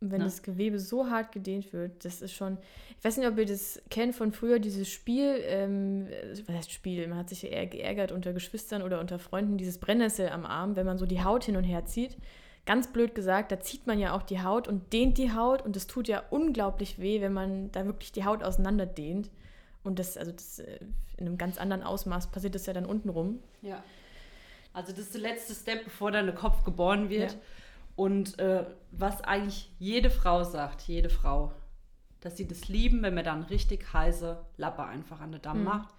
Und 0.00 0.10
wenn 0.10 0.18
Ne? 0.18 0.24
das 0.24 0.42
Gewebe 0.42 0.78
so 0.78 1.08
hart 1.08 1.32
gedehnt 1.32 1.72
wird, 1.72 2.04
das 2.04 2.22
ist 2.22 2.32
schon. 2.32 2.58
Ich 2.98 3.04
weiß 3.04 3.16
nicht, 3.16 3.28
ob 3.28 3.38
ihr 3.38 3.46
das 3.46 3.80
kennt 3.90 4.14
von 4.14 4.32
früher, 4.32 4.58
dieses 4.58 4.88
Spiel, 4.88 5.40
ähm, 5.44 6.08
was 6.46 6.54
heißt 6.56 6.72
Spiel? 6.72 7.06
Man 7.06 7.18
hat 7.18 7.28
sich 7.28 7.42
ja 7.42 7.50
eher 7.50 7.66
geärgert 7.66 8.10
unter 8.12 8.32
Geschwistern 8.32 8.82
oder 8.82 9.00
unter 9.00 9.18
Freunden, 9.18 9.58
dieses 9.58 9.78
Brennnessel 9.78 10.28
am 10.30 10.44
Arm, 10.46 10.74
wenn 10.76 10.86
man 10.86 10.98
so 10.98 11.06
die 11.06 11.22
Haut 11.22 11.44
hin 11.44 11.56
und 11.56 11.64
her 11.64 11.84
zieht. 11.84 12.16
Ganz 12.66 12.92
blöd 12.92 13.14
gesagt, 13.14 13.50
da 13.50 13.60
zieht 13.60 13.86
man 13.86 13.98
ja 13.98 14.14
auch 14.14 14.22
die 14.22 14.42
Haut 14.42 14.68
und 14.68 14.92
dehnt 14.92 15.18
die 15.18 15.32
Haut 15.32 15.62
und 15.62 15.74
das 15.74 15.86
tut 15.86 16.06
ja 16.08 16.22
unglaublich 16.30 16.98
weh, 16.98 17.20
wenn 17.20 17.32
man 17.32 17.70
da 17.72 17.86
wirklich 17.86 18.12
die 18.12 18.24
Haut 18.24 18.42
auseinander 18.42 18.86
dehnt. 18.86 19.30
Und 19.88 19.98
das, 19.98 20.18
also 20.18 20.32
das 20.32 20.58
äh, 20.58 20.80
in 21.16 21.26
einem 21.26 21.38
ganz 21.38 21.56
anderen 21.56 21.82
Ausmaß 21.82 22.30
passiert 22.30 22.54
das 22.54 22.66
ja 22.66 22.74
dann 22.74 22.84
unten 22.84 23.08
rum. 23.08 23.42
Ja. 23.62 23.82
Also 24.74 24.92
das 24.92 25.00
ist 25.00 25.14
der 25.14 25.22
letzte 25.22 25.54
Step, 25.54 25.84
bevor 25.84 26.10
dann 26.10 26.26
der 26.26 26.34
Kopf 26.34 26.62
geboren 26.62 27.08
wird. 27.08 27.32
Ja. 27.32 27.38
Und 27.96 28.38
äh, 28.38 28.66
was 28.92 29.22
eigentlich 29.22 29.72
jede 29.78 30.10
Frau 30.10 30.44
sagt, 30.44 30.82
jede 30.82 31.08
Frau, 31.08 31.54
dass 32.20 32.36
sie 32.36 32.46
das 32.46 32.68
lieben, 32.68 33.02
wenn 33.02 33.14
man 33.14 33.24
dann 33.24 33.44
richtig 33.44 33.90
heiße 33.90 34.38
Lappe 34.58 34.84
einfach 34.84 35.20
an 35.20 35.32
der 35.32 35.40
Damm 35.40 35.64
macht, 35.64 35.94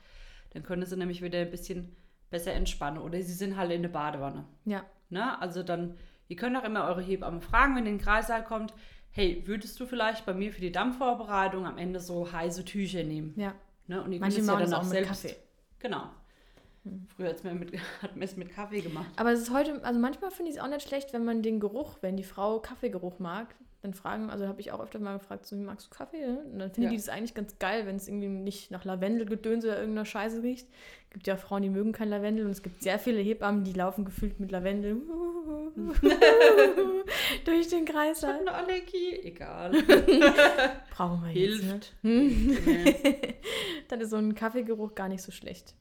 dann 0.51 0.61
können 0.61 0.85
sie 0.85 0.95
nämlich 0.95 1.23
wieder 1.23 1.39
ein 1.39 1.49
bisschen 1.49 1.95
besser 2.29 2.53
entspannen. 2.53 3.01
Oder 3.01 3.19
sie 3.23 3.33
sind 3.33 3.57
halt 3.57 3.71
in 3.71 3.81
der 3.81 3.89
Badewanne. 3.89 4.45
Ja. 4.65 4.85
Ne? 5.09 5.41
Also 5.41 5.63
dann, 5.63 5.97
ihr 6.27 6.35
könnt 6.35 6.55
auch 6.55 6.63
immer 6.63 6.85
eure 6.85 7.01
Hebamme 7.01 7.41
fragen, 7.41 7.75
wenn 7.75 7.85
ihr 7.85 7.91
in 7.91 7.97
den 7.97 8.05
Kreissaal 8.05 8.43
kommt, 8.43 8.71
hey, 9.09 9.41
würdest 9.47 9.79
du 9.79 9.87
vielleicht 9.87 10.27
bei 10.27 10.35
mir 10.35 10.53
für 10.53 10.61
die 10.61 10.71
Dammvorbereitung 10.71 11.65
am 11.65 11.79
Ende 11.79 11.99
so 11.99 12.31
heiße 12.31 12.65
Tücher 12.65 13.03
nehmen? 13.03 13.33
Ja. 13.35 13.55
Ne? 13.89 14.01
Und 14.03 14.11
ihr 14.11 14.19
Manche 14.19 14.39
es 14.39 14.45
ja 14.47 14.53
machen 14.53 14.65
dann 14.65 14.73
auch 14.75 14.79
auch 14.79 14.83
mit 14.83 14.91
selbst. 14.91 15.09
Kaffee. 15.09 15.35
Genau. 15.79 16.03
Früher 17.15 17.29
hat's 17.29 17.43
mir 17.43 17.53
mit, 17.55 17.73
hat 18.01 18.15
man 18.15 18.23
es 18.23 18.37
mit 18.37 18.49
Kaffee 18.51 18.81
gemacht. 18.81 19.09
Aber 19.17 19.31
es 19.31 19.39
ist 19.41 19.51
heute, 19.51 19.83
also 19.83 19.99
manchmal 19.99 20.31
finde 20.31 20.51
ich 20.51 20.57
es 20.57 20.63
auch 20.63 20.67
nicht 20.69 20.87
schlecht, 20.87 21.11
wenn 21.11 21.25
man 21.25 21.41
den 21.41 21.59
Geruch, 21.59 21.97
wenn 22.01 22.15
die 22.15 22.23
Frau 22.23 22.59
Kaffeegeruch 22.59 23.19
mag, 23.19 23.55
dann 23.81 23.93
fragen, 23.93 24.29
also 24.29 24.47
habe 24.47 24.59
ich 24.61 24.71
auch 24.71 24.79
öfter 24.79 24.99
mal 24.99 25.17
gefragt, 25.17 25.45
so, 25.45 25.55
magst 25.55 25.87
du 25.87 25.95
Kaffee? 25.95 26.25
Und 26.25 26.59
dann 26.59 26.69
finden 26.69 26.83
Ja. 26.83 26.89
die 26.91 26.97
das 26.97 27.09
eigentlich 27.09 27.33
ganz 27.33 27.57
geil, 27.59 27.85
wenn 27.87 27.95
es 27.95 28.07
irgendwie 28.07 28.27
nicht 28.27 28.71
nach 28.71 28.85
Lavendelgedöns 28.85 29.63
oder 29.65 29.79
irgendeiner 29.79 30.05
Scheiße 30.05 30.43
riecht. 30.43 30.67
Gibt 31.11 31.27
ja 31.27 31.37
Frauen, 31.37 31.63
die 31.63 31.69
mögen 31.69 31.91
kein 31.91 32.09
Lavendel 32.09 32.45
und 32.45 32.51
es 32.51 32.61
gibt 32.61 32.83
sehr 32.83 32.99
viele 32.99 33.19
Hebammen, 33.19 33.63
die 33.63 33.73
laufen 33.73 34.05
gefühlt 34.05 34.39
mit 34.39 34.51
Lavendel 34.51 34.97
durch 37.45 37.67
den 37.69 37.85
Kreis. 37.85 38.19
Ich 38.19 38.27
habe 38.27 38.39
eine 38.39 38.51
Allergie. 38.53 39.19
Egal. 39.23 39.71
Brauchen 40.95 41.23
wir 41.23 41.31
jetzt 41.31 41.61
Hilft. 41.63 41.95
nicht. 42.03 42.65
Nee. 42.67 43.35
Dann 43.87 44.01
ist 44.01 44.11
so 44.11 44.17
ein 44.17 44.35
Kaffeegeruch 44.35 44.93
gar 44.95 45.07
nicht 45.09 45.23
so 45.23 45.31
schlecht. 45.31 45.73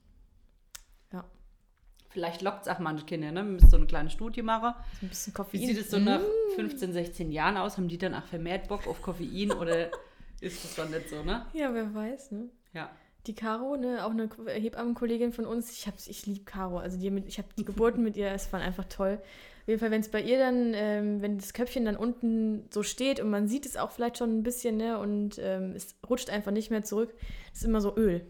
Vielleicht 2.10 2.40
lockt 2.40 2.62
es 2.62 2.68
auch 2.68 2.78
manche 2.78 3.04
Kinder, 3.04 3.30
ne? 3.30 3.44
Wir 3.44 3.52
müssen 3.52 3.68
so 3.68 3.76
eine 3.76 3.86
kleine 3.86 4.08
Studie 4.08 4.40
machen. 4.40 4.72
So 4.98 5.06
ein 5.06 5.08
bisschen 5.10 5.32
Wie 5.32 5.36
Koffein. 5.36 5.60
sieht 5.60 5.78
es 5.78 5.90
so 5.90 5.98
nach 5.98 6.22
15, 6.56 6.94
16 6.94 7.30
Jahren 7.30 7.58
aus? 7.58 7.76
Haben 7.76 7.88
die 7.88 7.98
dann 7.98 8.14
auch 8.14 8.24
vermehrt 8.24 8.66
Bock 8.66 8.86
auf 8.86 9.02
Koffein 9.02 9.52
oder 9.52 9.90
ist 10.40 10.64
das 10.64 10.74
dann 10.74 10.90
nicht 10.90 11.10
so, 11.10 11.22
ne? 11.22 11.44
Ja, 11.52 11.72
wer 11.74 11.94
weiß, 11.94 12.30
ne? 12.32 12.48
Ja. 12.72 12.90
Die 13.28 13.34
Caro, 13.34 13.76
ne, 13.76 14.04
auch 14.04 14.10
eine 14.10 14.28
Hebammenkollegin 14.46 15.32
von 15.32 15.44
uns, 15.46 15.70
ich, 15.70 15.86
hab's- 15.86 16.08
ich 16.08 16.26
liebe 16.26 16.44
Caro. 16.44 16.78
Also 16.78 16.98
die, 16.98 17.08
ich 17.26 17.38
habe 17.38 17.48
die 17.56 17.64
Geburten 17.66 18.02
mit 18.02 18.16
ihr, 18.16 18.30
es 18.32 18.52
waren 18.52 18.62
einfach 18.62 18.86
toll. 18.86 19.18
Auf 19.62 19.68
jeden 19.68 19.80
Fall, 19.80 19.90
wenn 19.90 20.00
es 20.00 20.08
bei 20.08 20.22
ihr 20.22 20.38
dann, 20.38 20.72
ähm, 20.74 21.20
wenn 21.20 21.36
das 21.36 21.52
Köpfchen 21.52 21.84
dann 21.84 21.96
unten 21.96 22.64
so 22.70 22.82
steht 22.82 23.20
und 23.20 23.28
man 23.28 23.46
sieht 23.46 23.66
es 23.66 23.76
auch 23.76 23.90
vielleicht 23.90 24.16
schon 24.16 24.38
ein 24.38 24.42
bisschen, 24.42 24.78
ne, 24.78 24.98
und 24.98 25.38
ähm, 25.40 25.74
es 25.76 25.94
rutscht 26.08 26.30
einfach 26.30 26.52
nicht 26.52 26.70
mehr 26.70 26.82
zurück, 26.84 27.12
ist 27.52 27.64
immer 27.64 27.82
so 27.82 27.94
Öl. 27.96 28.24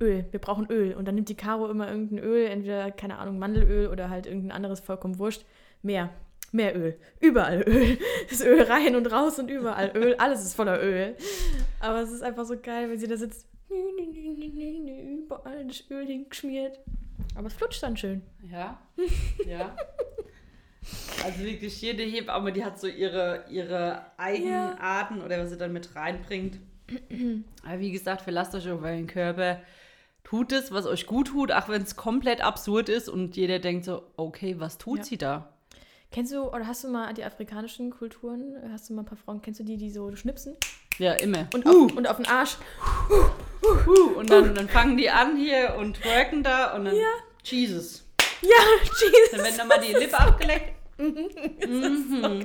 Öl, 0.00 0.26
wir 0.30 0.40
brauchen 0.40 0.66
Öl. 0.70 0.92
Und 0.94 1.08
dann 1.08 1.14
nimmt 1.14 1.30
die 1.30 1.36
Caro 1.36 1.70
immer 1.70 1.88
irgendein 1.90 2.18
Öl, 2.18 2.46
entweder, 2.48 2.90
keine 2.90 3.16
Ahnung, 3.18 3.38
Mandelöl 3.38 3.88
oder 3.88 4.10
halt 4.10 4.26
irgendein 4.26 4.52
anderes, 4.52 4.80
vollkommen 4.80 5.18
wurscht. 5.18 5.46
Mehr. 5.82 6.10
Mehr 6.52 6.76
Öl. 6.76 6.98
Überall 7.20 7.62
Öl. 7.66 7.96
Das 8.28 8.42
Öl 8.44 8.60
rein 8.62 8.94
und 8.94 9.10
raus 9.10 9.38
und 9.38 9.50
überall 9.50 9.92
Öl. 9.96 10.16
Alles 10.18 10.42
ist 10.44 10.54
voller 10.54 10.82
Öl. 10.82 11.16
Aber 11.80 12.02
es 12.02 12.10
ist 12.12 12.22
einfach 12.22 12.44
so 12.44 12.56
geil, 12.60 12.90
wenn 12.90 12.98
sie 12.98 13.06
da 13.08 13.16
sitzt. 13.16 13.46
Überall 13.70 15.66
das 15.66 15.84
Öl 15.90 16.06
hingeschmiert. 16.06 16.78
Aber 17.34 17.46
es 17.48 17.54
flutscht 17.54 17.82
dann 17.82 17.96
schön. 17.96 18.22
Ja. 18.50 18.80
Ja. 19.46 19.76
Also 21.22 21.40
wirklich 21.40 21.82
jede 21.82 22.02
Hebamme, 22.04 22.50
die 22.50 22.64
hat 22.64 22.80
so 22.80 22.86
ihre, 22.86 23.44
ihre 23.50 24.06
Eigenarten 24.16 25.20
oder 25.20 25.38
was 25.38 25.50
sie 25.50 25.58
dann 25.58 25.72
mit 25.72 25.94
reinbringt. 25.94 26.58
Aber 27.62 27.78
wie 27.80 27.90
gesagt, 27.90 28.22
verlasst 28.22 28.54
euch 28.54 28.70
auf 28.70 28.80
euren 28.82 29.06
Körper. 29.06 29.60
Tut 30.24 30.52
es, 30.52 30.72
was 30.72 30.86
euch 30.86 31.06
gut 31.06 31.26
tut, 31.28 31.52
auch 31.52 31.68
wenn 31.68 31.82
es 31.82 31.96
komplett 31.96 32.40
absurd 32.40 32.88
ist 32.88 33.08
und 33.10 33.36
jeder 33.36 33.58
denkt 33.58 33.84
so, 33.84 34.02
okay, 34.16 34.58
was 34.60 34.78
tut 34.78 34.98
Ja. 35.00 35.04
sie 35.04 35.18
da? 35.18 35.52
Kennst 36.10 36.32
du, 36.32 36.44
oder 36.44 36.66
hast 36.66 36.84
du 36.84 36.88
mal 36.88 37.12
die 37.12 37.24
afrikanischen 37.24 37.90
Kulturen, 37.90 38.54
hast 38.72 38.88
du 38.88 38.94
mal 38.94 39.02
ein 39.02 39.06
paar 39.06 39.18
Frauen, 39.18 39.42
kennst 39.42 39.60
du 39.60 39.64
die, 39.64 39.76
die 39.76 39.90
so 39.90 40.14
schnipsen? 40.16 40.56
Ja, 40.98 41.12
immer. 41.14 41.48
Und 41.52 41.66
auf, 41.66 41.92
und 41.94 42.08
auf 42.08 42.16
den 42.16 42.26
Arsch. 42.28 42.56
Und 44.16 44.30
dann, 44.30 44.54
dann 44.54 44.68
fangen 44.68 44.96
die 44.96 45.10
an 45.10 45.36
hier 45.36 45.76
und 45.78 46.00
twerken 46.00 46.42
da 46.42 46.74
und 46.74 46.86
dann 46.86 46.94
Jesus. 47.42 48.04
Ja, 48.42 48.48
Jesus. 48.82 49.30
Dann 49.32 49.44
werden 49.44 49.56
nochmal 49.56 49.80
die 49.80 49.92
Lippe 49.92 50.18
abgeleckt. 50.18 50.77
Mhm. 50.98 52.44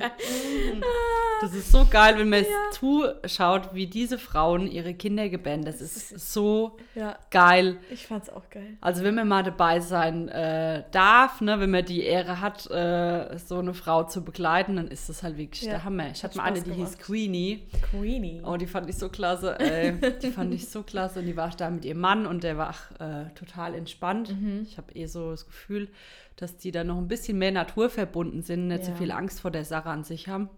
Das 1.40 1.52
ist 1.52 1.72
so 1.72 1.84
geil, 1.90 2.14
wenn 2.16 2.28
man 2.30 2.40
es 2.42 2.78
zuschaut, 2.78 3.74
wie 3.74 3.86
diese 3.86 4.18
Frauen 4.18 4.66
ihre 4.66 4.94
Kinder 4.94 5.28
gebären. 5.28 5.62
Das 5.64 5.80
ist 5.82 6.32
so 6.32 6.76
Ja, 6.94 7.18
geil. 7.30 7.76
ich 7.90 8.06
fand's 8.06 8.30
auch 8.30 8.48
geil. 8.48 8.78
Also 8.80 9.02
wenn 9.04 9.14
man 9.14 9.28
mal 9.28 9.42
dabei 9.42 9.80
sein 9.80 10.28
äh, 10.28 10.84
darf, 10.92 11.40
ne, 11.42 11.60
wenn 11.60 11.70
man 11.70 11.84
die 11.84 12.02
Ehre 12.02 12.40
hat, 12.40 12.70
äh, 12.70 13.36
so 13.38 13.58
eine 13.58 13.74
Frau 13.74 14.04
zu 14.04 14.24
begleiten, 14.24 14.76
dann 14.76 14.88
ist 14.88 15.08
das 15.08 15.22
halt 15.22 15.36
wirklich 15.36 15.62
Ja, 15.64 15.72
der 15.72 15.84
Hammer. 15.84 16.10
Ich 16.12 16.22
hat 16.22 16.30
hatte 16.30 16.38
mal 16.38 16.44
eine, 16.44 16.62
die 16.62 16.72
hieß 16.72 16.92
gemacht. 16.92 17.00
Queenie. 17.02 17.66
Queenie. 17.90 18.40
Oh, 18.44 18.56
die 18.56 18.66
fand 18.66 18.88
ich 18.88 18.96
so 18.96 19.08
klasse. 19.10 19.58
Ey. 19.58 19.94
Die 20.22 20.30
fand 20.30 20.54
ich 20.54 20.68
so 20.70 20.82
klasse. 20.82 21.18
Und 21.18 21.26
die 21.26 21.36
war 21.36 21.50
da 21.50 21.68
mit 21.68 21.84
ihrem 21.84 22.00
Mann 22.00 22.26
und 22.26 22.42
der 22.44 22.56
war 22.56 22.70
auch, 22.70 23.00
äh, 23.00 23.28
total 23.34 23.74
entspannt. 23.74 24.30
Mhm. 24.30 24.62
Ich 24.66 24.78
habe 24.78 24.92
eh 24.94 25.06
so 25.06 25.32
das 25.32 25.44
Gefühl, 25.46 25.88
dass 26.36 26.56
die 26.56 26.70
da 26.72 26.82
noch 26.84 26.98
ein 26.98 27.08
bisschen 27.08 27.38
mehr 27.38 27.52
naturverbunden 27.52 28.42
sind, 28.42 28.68
nicht 28.68 28.84
so 28.84 28.90
Ja. 28.92 28.96
viel 28.96 29.12
Angst 29.12 29.40
vor 29.40 29.50
der 29.50 29.64
Sache 29.64 29.88
an 29.90 30.04
sich 30.04 30.28
haben. 30.28 30.48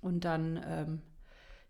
Und 0.00 0.24
dann, 0.24 0.60
ähm, 0.68 1.02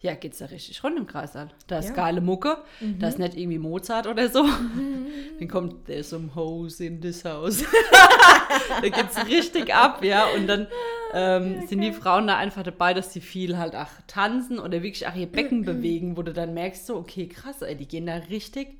ja, 0.01 0.15
geht's 0.15 0.39
da 0.39 0.47
richtig 0.47 0.83
rund 0.83 0.97
im 0.99 1.07
Kreis 1.07 1.37
an. 1.37 1.51
Da 1.67 1.79
ist 1.79 1.87
Ja. 1.87 1.91
Mhm. 1.93 1.97
geile 1.97 2.21
Mucke. 2.23 2.57
Da 2.99 3.09
ist 3.09 3.19
nicht 3.19 3.37
irgendwie 3.37 3.59
Mozart 3.59 4.07
oder 4.07 4.29
so. 4.31 4.45
Dann 5.39 5.49
kommt 5.49 5.85
There's 5.87 6.11
some 6.11 6.35
hoes 6.35 6.81
in 6.81 7.01
this 7.01 7.25
house. 7.25 7.63
da 8.83 8.89
geht's 8.89 9.27
richtig 9.27 9.75
ab, 9.75 10.03
ja. 10.03 10.27
Und 10.35 10.47
dann 10.47 10.67
ähm, 11.15 11.67
sind 11.69 11.83
die 11.83 11.93
Frauen 11.93 12.27
da 12.27 12.37
einfach 12.39 12.63
dabei, 12.63 12.95
dass 12.95 13.11
die 13.13 13.21
viel 13.21 13.59
halt 13.59 13.77
auch 13.77 13.91
tanzen 14.07 14.59
oder 14.59 14.83
wirklich 14.83 15.07
auch 15.07 15.15
ihr 15.15 15.27
Becken 15.31 15.63
bewegen, 15.67 16.17
wo 16.17 16.23
du 16.23 16.33
dann 16.33 16.55
merkst, 16.55 16.87
so, 16.87 16.97
okay, 16.97 17.29
krass, 17.29 17.61
ey, 17.63 17.77
die 17.77 17.87
gehen 17.87 18.07
da 18.07 18.15
richtig, 18.15 18.79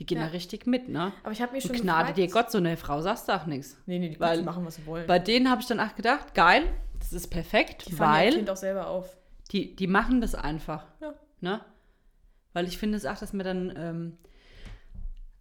die 0.00 0.06
gehen 0.06 0.18
Ja. 0.18 0.24
da 0.26 0.30
richtig 0.32 0.66
mit, 0.66 0.88
ne? 0.88 1.12
Aber 1.22 1.30
ich 1.32 1.40
habe 1.40 1.52
mich 1.52 1.64
Und 1.70 1.76
schon 1.76 1.84
Gnade 1.84 2.12
gefragt, 2.12 2.18
dir 2.18 2.28
Gott, 2.30 2.50
so 2.50 2.58
eine 2.58 2.76
Frau 2.76 3.00
sagst 3.02 3.28
du 3.28 3.32
auch 3.36 3.46
nichts. 3.46 3.76
Nee, 3.86 3.98
nee, 4.00 4.08
die 4.08 4.18
Weil- 4.18 4.42
machen, 4.42 4.64
was 4.66 4.74
sie 4.76 4.86
wollen. 4.86 5.06
Bei 5.06 5.18
denen 5.20 5.48
habe 5.50 5.60
ich 5.60 5.66
dann 5.68 5.78
auch 5.78 5.94
gedacht, 5.94 6.34
geil, 6.34 6.64
das 6.98 7.12
ist 7.12 7.28
perfekt, 7.28 7.84
die 7.88 7.98
weil 7.98 8.32
Kind 8.32 8.50
auch 8.50 8.56
selber 8.56 8.88
auf. 8.88 9.16
die, 9.52 9.76
die 9.76 9.86
machen 9.86 10.20
das 10.20 10.34
einfach. 10.34 10.86
Ja. 11.00 11.14
Ne? 11.40 11.60
Weil 12.52 12.66
ich 12.66 12.78
finde 12.78 12.96
es 12.96 13.06
auch, 13.06 13.16
dass 13.18 13.32
man 13.32 13.44
dann 13.46 13.72
ähm, 13.76 14.18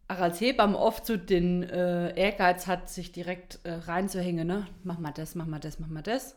auch 0.07 0.17
als 0.19 0.39
Hebamme 0.41 0.77
oft 0.77 1.05
so 1.05 1.17
den 1.17 1.63
äh, 1.63 2.13
Ehrgeiz 2.19 2.67
hat, 2.67 2.89
sich 2.89 3.11
direkt 3.11 3.59
äh, 3.63 3.71
reinzuhängen. 3.73 4.47
Ne? 4.47 4.67
Mach 4.83 4.97
mal 4.99 5.11
das, 5.11 5.35
mach 5.35 5.45
mal 5.45 5.59
das, 5.59 5.79
mach 5.79 5.87
mal 5.87 6.01
das. 6.03 6.35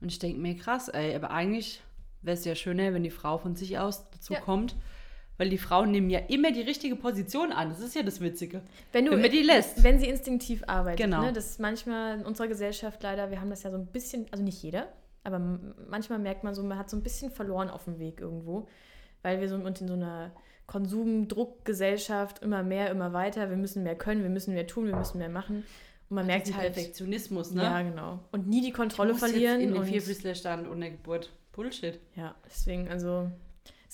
Und 0.00 0.08
ich 0.12 0.18
denke 0.18 0.40
mir, 0.40 0.56
krass, 0.56 0.88
ey, 0.88 1.14
aber 1.14 1.30
eigentlich 1.32 1.82
wäre 2.22 2.34
es 2.36 2.44
ja 2.44 2.54
schöner, 2.54 2.94
wenn 2.94 3.02
die 3.02 3.10
Frau 3.10 3.38
von 3.38 3.56
sich 3.56 3.78
aus 3.78 4.08
dazu 4.10 4.32
Ja. 4.34 4.40
kommt. 4.40 4.76
Weil 5.38 5.48
die 5.48 5.58
Frauen 5.58 5.92
nehmen 5.92 6.10
ja 6.10 6.18
immer 6.18 6.50
die 6.50 6.62
richtige 6.62 6.96
Position 6.96 7.52
an. 7.52 7.70
Das 7.70 7.80
ist 7.80 7.94
ja 7.94 8.02
das 8.02 8.20
Witzige. 8.20 8.60
Wenn, 8.92 9.06
du, 9.06 9.12
Wenn 9.12 9.22
man 9.22 9.30
die 9.30 9.42
lässt. 9.42 9.82
Wenn 9.84 10.00
sie 10.00 10.08
instinktiv 10.08 10.64
arbeitet. 10.66 10.98
Genau. 10.98 11.22
Ne? 11.22 11.32
Das 11.32 11.50
ist 11.50 11.60
manchmal 11.60 12.18
in 12.18 12.26
unserer 12.26 12.48
Gesellschaft 12.48 13.02
leider, 13.02 13.30
wir 13.30 13.40
haben 13.40 13.48
das 13.48 13.62
ja 13.62 13.70
so 13.70 13.76
ein 13.76 13.86
bisschen, 13.86 14.26
also 14.32 14.42
nicht 14.42 14.60
jeder, 14.62 14.88
aber 15.22 15.38
manchmal 15.88 16.18
merkt 16.18 16.42
man 16.42 16.54
so, 16.54 16.62
man 16.62 16.76
hat 16.76 16.90
so 16.90 16.96
ein 16.96 17.02
bisschen 17.02 17.30
verloren 17.30 17.70
auf 17.70 17.84
dem 17.84 17.98
Weg 17.98 18.20
irgendwo, 18.20 18.68
weil 19.22 19.40
wir 19.40 19.48
so 19.48 19.54
und 19.54 19.80
in 19.80 19.88
so 19.88 19.94
einer 19.94 20.32
Konsumdruckgesellschaft 20.66 22.42
immer 22.42 22.62
mehr, 22.62 22.90
immer 22.90 23.12
weiter, 23.12 23.48
wir 23.48 23.56
müssen 23.56 23.82
mehr 23.84 23.96
können, 23.96 24.22
wir 24.22 24.30
müssen 24.30 24.54
mehr 24.54 24.66
tun, 24.66 24.86
wir 24.86 24.96
müssen 24.96 25.18
mehr 25.18 25.30
machen. 25.30 25.64
Und 26.10 26.14
man 26.14 26.26
merkt 26.26 26.52
halt, 26.54 26.74
Perfektionismus, 26.74 27.52
ne? 27.52 27.62
ja 27.62 27.82
genau. 27.82 28.20
Und 28.32 28.48
nie 28.48 28.60
die 28.60 28.72
Kontrolle 28.72 29.14
verlieren. 29.14 29.60
In 29.60 29.72
den 29.72 29.78
und, 29.78 29.86
Vierfüßlerstand 29.86 30.66
und 30.66 30.80
der 30.80 30.90
Geburt. 30.90 31.30
Bullshit. 31.52 31.98
ja, 32.14 32.34
deswegen, 32.46 32.88
also, 32.88 33.30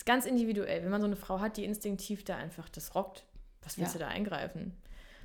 ist 0.04 0.06
ganz 0.06 0.26
individuell. 0.26 0.82
Wenn 0.82 0.90
man 0.90 1.00
so 1.00 1.06
eine 1.06 1.16
Frau 1.16 1.40
hat, 1.40 1.56
die 1.56 1.64
instinktiv 1.64 2.24
da 2.24 2.36
einfach 2.36 2.68
das 2.68 2.94
rockt, 2.94 3.24
was 3.62 3.78
willst 3.78 3.94
Ja. 3.94 3.98
du 4.00 4.04
da 4.06 4.10
eingreifen? 4.10 4.72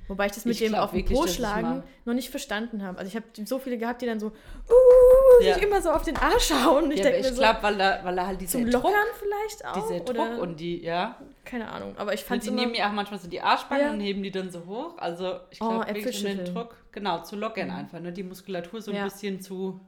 Wobei 0.08 0.26
ich 0.26 0.32
das 0.32 0.44
mit 0.44 0.54
Ich 0.54 0.58
dem 0.60 0.70
glaub 0.72 0.84
auf 0.84 0.90
den 0.90 1.04
Po 1.04 1.24
schlagen 1.28 1.84
noch 2.04 2.14
nicht 2.14 2.30
verstanden 2.30 2.82
habe. 2.82 2.98
Also 2.98 3.08
ich 3.08 3.14
habe 3.14 3.26
so 3.46 3.60
viele 3.60 3.78
gehabt, 3.78 4.02
die 4.02 4.06
dann 4.06 4.18
so 4.18 4.28
uh, 4.28 5.42
Ja. 5.44 5.54
sich 5.54 5.62
immer 5.62 5.80
so 5.80 5.90
auf 5.90 6.02
den 6.02 6.16
Arsch 6.16 6.50
hauen. 6.50 6.84
Und 6.84 6.90
ich 6.90 6.98
ja, 6.98 7.10
ich 7.10 7.28
so, 7.28 7.34
glaube, 7.36 7.62
weil 7.62 7.76
da, 7.78 8.00
weil 8.02 8.16
da 8.16 8.26
halt 8.26 8.40
dieser 8.40 8.58
zum 8.58 8.70
Druck, 8.70 8.82
Lockern 8.84 9.06
vielleicht 9.20 9.64
auch. 9.66 9.74
dieser 9.88 10.00
Druck 10.04 10.16
oder, 10.16 10.40
und 10.40 10.58
die, 10.58 10.82
ja. 10.82 11.16
keine 11.44 11.68
Ahnung. 11.70 11.96
Aber 11.96 12.12
ich 12.12 12.24
fand 12.24 12.42
die 12.42 12.48
immer, 12.48 12.62
nehmen 12.62 12.74
ja 12.74 12.88
auch 12.88 12.92
manchmal 12.92 13.20
so 13.20 13.28
die 13.28 13.40
Arschbacken 13.40 13.84
Ja. 13.86 13.92
und 13.92 14.00
heben 14.00 14.20
die 14.24 14.32
dann 14.32 14.50
so 14.50 14.66
hoch. 14.66 14.98
Also 14.98 15.38
ich 15.50 15.60
Oh, 15.62 15.68
glaube 15.68 15.84
Äpfel 15.86 16.04
wirklich, 16.06 16.26
um 16.26 16.44
den. 16.44 16.54
Druck, 16.54 16.74
genau, 16.90 17.22
zu 17.22 17.36
lockern 17.36 17.70
einfach, 17.70 18.00
ne? 18.00 18.12
Die 18.12 18.24
Muskulatur 18.24 18.82
so 18.82 18.90
ein 18.90 18.96
Ja. 18.96 19.04
bisschen 19.04 19.40
zu 19.40 19.78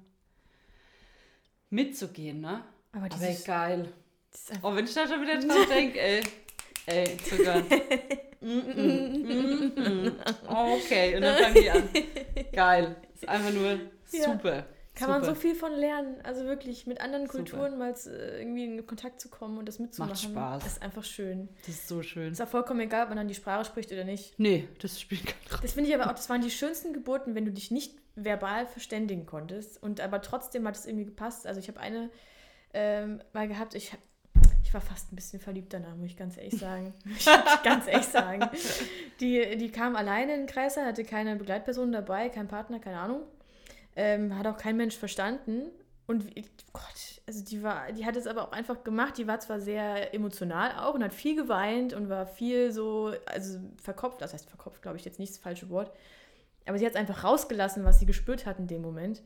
mitzugehen, 1.71 2.41
ne? 2.41 2.63
aber 2.93 3.07
Aber 3.07 3.19
geil. 3.45 3.93
Oh, 4.63 4.75
wenn 4.75 4.85
ich 4.85 4.95
da 4.95 5.07
schon 5.07 5.21
wieder 5.23 5.39
dran 5.39 5.69
denke, 5.69 6.01
ey. 6.01 6.23
Ey, 6.87 7.17
sogar. 7.31 7.63
Mm, 8.41 8.47
mm, 8.49 9.23
mm, 9.23 10.07
mm. 10.07 10.13
Oh, 10.49 10.77
okay, 10.77 11.15
und 11.17 11.23
dann 11.23 11.37
fangen 11.37 11.55
die 11.55 11.71
an. 11.71 11.89
Geil. 12.53 12.97
Ist 13.15 13.29
einfach 13.29 13.53
nur 13.53 13.79
Ja. 14.11 14.25
super. 14.25 14.53
kann 14.95 15.09
super. 15.09 15.09
man 15.11 15.25
so 15.25 15.35
viel 15.37 15.55
von 15.55 15.73
lernen. 15.73 16.17
Also 16.25 16.45
wirklich 16.45 16.87
mit 16.89 17.01
anderen 17.01 17.27
Super. 17.27 17.39
Kulturen 17.39 17.79
mal 17.79 17.95
äh, 18.07 18.41
irgendwie 18.41 18.65
in 18.65 18.85
Kontakt 18.87 19.21
zu 19.21 19.29
kommen 19.29 19.59
und 19.59 19.67
das 19.67 19.79
mitzumachen. 19.79 20.17
Spaß. 20.17 20.65
Das 20.65 20.73
ist 20.73 20.83
einfach 20.83 21.05
schön. 21.05 21.49
Das 21.67 21.77
ist 21.77 21.87
so 21.89 22.03
schön. 22.03 22.33
Ist 22.33 22.43
auch 22.43 22.49
vollkommen 22.49 22.81
egal, 22.81 23.05
ob 23.05 23.09
man 23.11 23.19
dann 23.19 23.29
die 23.29 23.35
Sprache 23.37 23.65
spricht 23.65 23.93
oder 23.93 24.03
nicht. 24.05 24.37
Nee, 24.39 24.67
das 24.81 25.01
spielt 25.01 25.25
keine 25.25 25.39
Rolle. 25.51 25.63
Das 25.63 25.73
finde 25.75 25.89
ich 25.91 25.95
aber 25.95 26.07
auch, 26.11 26.17
das 26.17 26.29
waren 26.29 26.43
die 26.43 26.51
schönsten 26.51 26.93
Geburten, 26.93 27.37
wenn 27.37 27.45
du 27.45 27.53
dich 27.53 27.71
nicht 27.71 27.95
verbal 28.17 28.67
verständigen 28.67 29.25
konntest. 29.25 29.81
Und 29.81 30.01
aber 30.01 30.21
trotzdem 30.21 30.67
hat 30.67 30.75
es 30.77 30.85
irgendwie 30.87 31.05
gepasst. 31.07 31.47
Also 31.47 31.61
ich 31.61 31.69
habe 31.69 31.79
eine 31.79 32.11
ähm, 32.75 33.23
mal 33.33 33.47
gehabt, 33.47 33.75
ich, 33.75 33.93
ich 34.73 34.75
war 34.75 34.81
fast 34.81 35.13
ein 35.13 35.17
bisschen 35.17 35.39
verliebt 35.39 35.75
danach, 35.75 35.95
muss 35.97 36.07
ich 36.07 36.17
ganz 36.17 36.39
ehrlich 36.39 36.59
sagen. 36.59 36.95
Ich 37.15 37.27
ganz 37.63 37.87
ehrlich 37.87 38.07
sagen. 38.07 38.49
Die, 39.21 39.59
die 39.59 39.71
kam 39.71 39.97
alleine 39.97 40.33
in 40.33 40.41
den 40.41 40.47
Kreißsaal, 40.47 40.87
hatte 40.87 41.05
keine 41.05 41.37
Begleitperson 41.37 41.93
dabei, 41.93 42.31
kein 42.31 42.49
Partner, 42.49 42.79
keine 42.79 42.99
Ahnung. 42.99 43.21
Ähm, 43.97 44.39
hat 44.39 44.47
auch 44.47 44.57
kein 44.57 44.79
Mensch 44.79 44.97
verstanden. 44.97 45.65
Und 46.07 46.35
wie- 46.35 46.47
Gott, 46.73 47.21
also 47.27 47.45
die 47.45 47.63
war, 47.63 47.93
die 47.93 48.07
hat 48.07 48.17
es 48.17 48.27
aber 48.27 48.49
auch 48.49 48.53
einfach 48.53 48.83
gemacht. 48.83 49.19
Die 49.19 49.27
war 49.27 49.41
zwar 49.41 49.61
sehr 49.61 50.15
emotional 50.15 50.73
auch 50.79 50.95
und 50.95 51.05
hat 51.05 51.13
viel 51.13 51.37
geweint 51.37 51.93
und 51.93 52.09
war 52.09 52.27
viel 52.27 52.73
so, 52.73 53.13
also 53.27 53.59
verkopft, 53.77 54.23
das 54.23 54.33
heißt 54.33 54.49
verkopft, 54.49 54.81
glaube 54.81 54.97
ich, 54.97 55.05
jetzt 55.05 55.19
nicht 55.19 55.33
das 55.33 55.39
falsche 55.39 55.69
Wort. 55.69 55.93
Aber 56.67 56.79
sie 56.79 56.87
hat 56.87 56.93
es 56.95 56.99
einfach 56.99 57.25
rausgelassen, 57.25 57.85
was 57.85 58.01
sie 58.01 58.07
gespürt 58.07 58.47
hat 58.47 58.59
in 58.59 58.69
dem 58.69 58.81
Moment. 58.81 59.23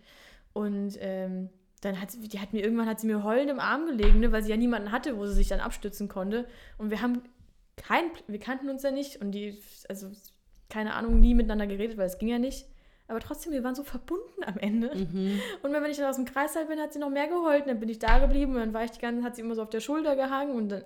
Und 0.54 0.96
ähm, 0.98 1.50
dann 1.86 2.00
hat 2.00 2.10
sie, 2.10 2.28
die 2.28 2.40
hat 2.40 2.52
mir 2.52 2.62
irgendwann 2.62 2.88
hat 2.88 3.00
sie 3.00 3.06
mir 3.06 3.24
heulend 3.24 3.50
im 3.50 3.60
Arm 3.60 3.86
gelegen, 3.86 4.20
ne, 4.20 4.32
weil 4.32 4.42
sie 4.42 4.50
ja 4.50 4.56
niemanden 4.56 4.92
hatte, 4.92 5.16
wo 5.16 5.26
sie 5.26 5.34
sich 5.34 5.48
dann 5.48 5.60
abstützen 5.60 6.08
konnte. 6.08 6.46
Und 6.78 6.90
wir 6.90 7.00
haben 7.00 7.22
kein, 7.76 8.04
wir 8.26 8.40
kannten 8.40 8.68
uns 8.68 8.82
ja 8.82 8.90
nicht 8.90 9.20
und 9.20 9.32
die, 9.32 9.58
also 9.88 10.10
keine 10.68 10.94
Ahnung, 10.94 11.20
nie 11.20 11.34
miteinander 11.34 11.66
geredet, 11.66 11.96
weil 11.96 12.06
es 12.06 12.18
ging 12.18 12.28
ja 12.28 12.38
nicht. 12.38 12.66
Aber 13.08 13.20
trotzdem, 13.20 13.52
wir 13.52 13.62
waren 13.62 13.74
so 13.76 13.84
verbunden 13.84 14.42
am 14.44 14.58
Ende. 14.58 14.92
Mhm. 14.94 15.40
Und 15.62 15.72
wenn 15.72 15.84
ich 15.84 15.96
dann 15.96 16.10
aus 16.10 16.16
dem 16.16 16.24
Kreis 16.24 16.56
halt 16.56 16.68
bin, 16.68 16.80
hat 16.80 16.92
sie 16.92 16.98
noch 16.98 17.10
mehr 17.10 17.28
geheult. 17.28 17.62
Und 17.62 17.68
dann 17.68 17.78
bin 17.78 17.88
ich 17.88 18.00
da 18.00 18.18
geblieben 18.18 18.54
und 18.54 18.58
dann 18.58 18.74
war 18.74 18.82
ich 18.82 18.90
die 18.90 19.00
ganze, 19.00 19.22
hat 19.22 19.36
sie 19.36 19.42
immer 19.42 19.54
so 19.54 19.62
auf 19.62 19.70
der 19.70 19.80
Schulter 19.80 20.16
gehangen 20.16 20.56
und 20.56 20.70
dann, 20.70 20.84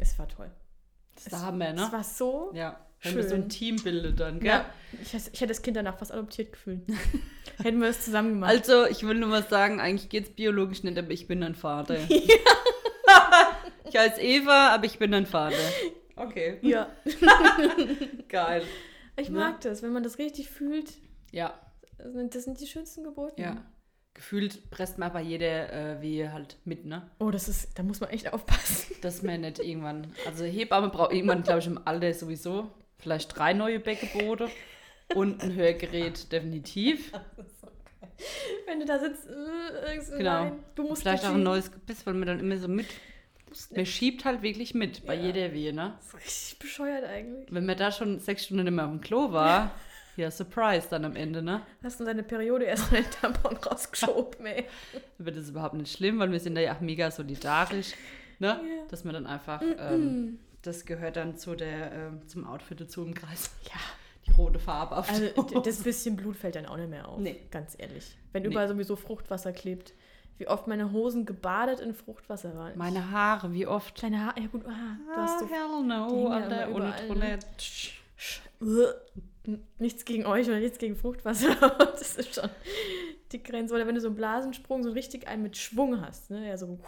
es 0.00 0.18
war 0.18 0.26
toll. 0.26 0.50
Das 1.14 1.24
ist 1.24 1.32
der 1.32 1.42
Hammer, 1.42 1.68
Es 1.68 1.76
ne? 1.76 1.88
war 1.92 2.02
so 2.02 2.50
Ja. 2.54 2.80
Wenn 3.02 3.16
wir 3.16 3.22
so 3.24 3.30
schön. 3.30 3.42
ein 3.42 3.48
Team 3.48 3.76
bildet 3.82 4.20
dann, 4.20 4.38
gell? 4.40 4.48
ja, 4.48 4.66
ich, 5.02 5.12
ich 5.14 5.40
hätte 5.40 5.48
das 5.48 5.62
Kind 5.62 5.76
danach 5.76 5.98
fast 5.98 6.12
adoptiert 6.12 6.52
gefühlt. 6.52 6.80
Hätten 7.62 7.80
wir 7.80 7.88
das 7.88 8.04
zusammen 8.04 8.30
gemacht. 8.34 8.50
Also, 8.50 8.86
ich 8.86 9.02
will 9.06 9.16
nur 9.16 9.28
mal 9.28 9.42
sagen, 9.42 9.80
eigentlich 9.80 10.08
geht 10.08 10.24
es 10.24 10.30
biologisch 10.30 10.82
nicht, 10.84 10.96
aber 10.98 11.10
ich 11.10 11.26
bin 11.26 11.42
ein 11.42 11.54
Vater. 11.54 11.96
ich 12.08 13.96
heiße 13.96 14.20
Eva, 14.20 14.68
aber 14.74 14.84
ich 14.86 14.98
bin 14.98 15.12
ein 15.14 15.26
Vater. 15.26 15.56
Okay, 16.16 16.58
ja, 16.62 16.88
geil. 18.28 18.62
ich 19.16 19.28
Ne? 19.30 19.38
mag 19.38 19.60
das, 19.62 19.82
wenn 19.82 19.92
man 19.92 20.02
das 20.02 20.18
richtig 20.18 20.48
fühlt. 20.50 20.92
Ja, 21.32 21.54
Das 21.98 22.12
sind, 22.12 22.34
das 22.34 22.44
sind 22.44 22.60
die 22.60 22.66
schönsten 22.66 23.04
Geburten. 23.04 23.40
ja. 23.42 23.56
Gefühlt 24.14 24.70
presst 24.70 24.98
man 24.98 25.10
bei 25.10 25.22
jeder 25.22 25.72
äh, 25.72 26.02
Wehe 26.02 26.34
halt 26.34 26.58
mit, 26.66 26.84
ne? 26.84 27.10
Oh, 27.18 27.30
das 27.30 27.48
ist, 27.48 27.78
da 27.78 27.82
muss 27.82 27.98
man 28.00 28.10
echt 28.10 28.30
aufpassen. 28.30 28.94
Dass 29.00 29.22
man 29.22 29.40
nicht 29.40 29.58
irgendwann. 29.58 30.12
Also, 30.26 30.44
Hebamme 30.44 30.90
braucht 30.90 31.14
irgendwann, 31.14 31.42
glaube 31.42 31.60
ich, 31.60 31.66
im 31.66 31.80
Alter 31.86 32.12
sowieso 32.12 32.70
vielleicht 33.02 33.36
drei 33.36 33.52
neue 33.52 33.80
Beckgebote 33.80 34.48
und 35.14 35.42
ein 35.42 35.54
Hörgerät, 35.54 36.30
definitiv. 36.32 37.12
Wenn 38.66 38.80
du 38.80 38.86
da 38.86 38.98
sitzt, 38.98 39.26
äh, 39.28 40.16
Genau. 40.16 40.44
nein, 40.44 40.52
du 40.74 40.84
musst 40.84 41.02
Vielleicht 41.02 41.24
auch 41.24 41.34
ein 41.34 41.42
neues 41.42 41.72
Gebiss, 41.72 42.06
weil 42.06 42.14
man 42.14 42.28
dann 42.28 42.40
immer 42.40 42.56
so 42.56 42.68
mit. 42.68 42.86
Man 43.74 43.84
schiebt 43.84 44.24
halt 44.24 44.42
wirklich 44.42 44.74
mit 44.74 45.04
bei 45.04 45.14
Ja. 45.14 45.22
jeder 45.26 45.52
Wehe, 45.52 45.72
ne? 45.74 45.94
Das 45.98 46.06
ist 46.06 46.14
richtig 46.14 46.58
bescheuert 46.58 47.04
eigentlich. 47.04 47.48
Wenn 47.52 47.66
man 47.66 47.76
da 47.76 47.90
schon 47.92 48.18
sechs 48.20 48.44
Stunden 48.46 48.66
immer 48.66 48.84
auf 48.84 48.90
dem 48.90 49.00
Klo 49.02 49.32
war, 49.32 49.72
ja, 50.16 50.30
Surprise 50.30 50.86
dann 50.88 51.04
am 51.04 51.16
Ende, 51.16 51.42
ne? 51.42 51.62
Hast 51.82 52.00
du 52.00 52.04
deine 52.04 52.22
Periode 52.22 52.64
erst 52.64 52.90
mal 52.92 53.02
den 53.02 53.10
Tampon 53.10 53.56
rausgeschoben, 53.56 54.46
ey. 54.46 54.64
Dann 55.18 55.26
wird 55.26 55.36
es 55.36 55.50
überhaupt 55.50 55.74
nicht 55.74 55.92
schlimm, 55.94 56.18
weil 56.18 56.30
wir 56.32 56.40
sind 56.40 56.54
da 56.54 56.60
ja 56.62 56.74
auch 56.76 56.80
mega 56.80 57.10
solidarisch, 57.10 57.92
ne? 58.38 58.48
Ja. 58.48 58.86
Dass 58.88 59.04
man 59.04 59.14
dann 59.14 59.26
einfach, 59.26 59.60
ähm, 59.78 60.38
das 60.62 60.84
gehört 60.86 61.16
dann 61.16 61.36
zu 61.36 61.54
der, 61.54 61.92
ähm, 61.92 62.28
zum 62.28 62.46
Outfit 62.46 62.80
dazu 62.80 63.04
im 63.04 63.14
Kreis. 63.14 63.50
Ja, 63.64 63.80
Die 64.26 64.30
rote 64.32 64.58
Farbe 64.58 64.96
auf 64.96 65.08
also 65.10 65.60
das 65.60 65.82
bisschen 65.82 66.16
Blut 66.16 66.36
fällt 66.36 66.54
dann 66.54 66.66
auch 66.66 66.76
nicht 66.76 66.88
mehr 66.90 67.08
auf. 67.08 67.18
Nee. 67.18 67.40
Ganz 67.50 67.74
ehrlich. 67.78 68.16
Wenn 68.32 68.42
Nee. 68.42 68.48
überall 68.50 68.68
sowieso 68.68 68.96
Fruchtwasser 68.96 69.52
klebt. 69.52 69.92
Wie 70.38 70.48
oft 70.48 70.66
meine 70.66 70.90
Hosen 70.92 71.26
gebadet 71.26 71.78
in 71.80 71.92
Fruchtwasser 71.94 72.56
waren. 72.56 72.76
Meine 72.76 73.10
Haare, 73.10 73.52
wie 73.52 73.66
oft? 73.66 73.94
Kleine 73.94 74.24
Haare, 74.24 74.40
ja 74.40 74.46
gut, 74.46 74.62
ah, 74.66 74.96
du 75.06 75.12
Ah, 75.12 75.22
hast 75.22 75.38
so 75.40 75.46
hell 75.48 75.84
no, 75.84 76.28
Alter. 76.28 76.66
immer 76.66 76.74
Und 76.74 76.82
überall, 76.82 77.06
drunter. 77.06 77.38
ne? 78.60 78.94
N- 79.44 79.60
Nichts 79.78 80.04
gegen 80.04 80.24
euch 80.24 80.46
oder 80.46 80.60
nichts 80.60 80.78
gegen 80.78 80.96
Fruchtwasser. 80.96 81.54
das 81.78 82.16
ist 82.16 82.34
schon 82.36 82.48
die 83.32 83.42
Grenze. 83.42 83.74
Oder 83.74 83.86
wenn 83.88 83.94
du 83.96 84.00
so 84.00 84.06
einen 84.06 84.16
Blasensprung 84.16 84.82
so 84.84 84.90
richtig 84.92 85.26
einen 85.28 85.42
mit 85.42 85.56
Schwung 85.56 86.00
hast, 86.00 86.30
ne? 86.30 86.48
Ja, 86.48 86.56
so 86.56 86.78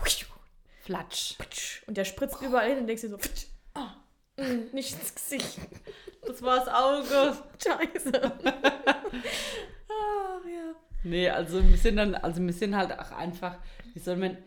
Flatsch. 0.83 1.37
und 1.87 1.97
der 1.97 2.05
spritzt 2.05 2.41
überall 2.43 2.69
hin 2.69 2.79
und 2.79 2.87
denkst 2.87 3.03
dir 3.03 3.09
so, 3.09 3.19
nicht 4.73 4.94
ins 4.99 5.14
Gesicht. 5.14 5.59
Das 6.27 6.42
war 6.42 6.59
das 6.59 6.68
Auge. 6.68 7.37
Scheiße. 7.62 8.12
Ach 9.88 10.44
ja. 10.47 10.75
Nee, 11.05 11.29
also 11.29 11.62
wir 11.62 11.77
sind 11.77 11.97
dann, 11.97 12.14
also 12.14 12.42
wir 12.42 12.53
sind 12.53 12.75
halt 12.77 12.99
auch 12.99 13.12
einfach, 13.12 13.59
wie 13.92 13.99
soll 13.99 14.16
man, 14.16 14.38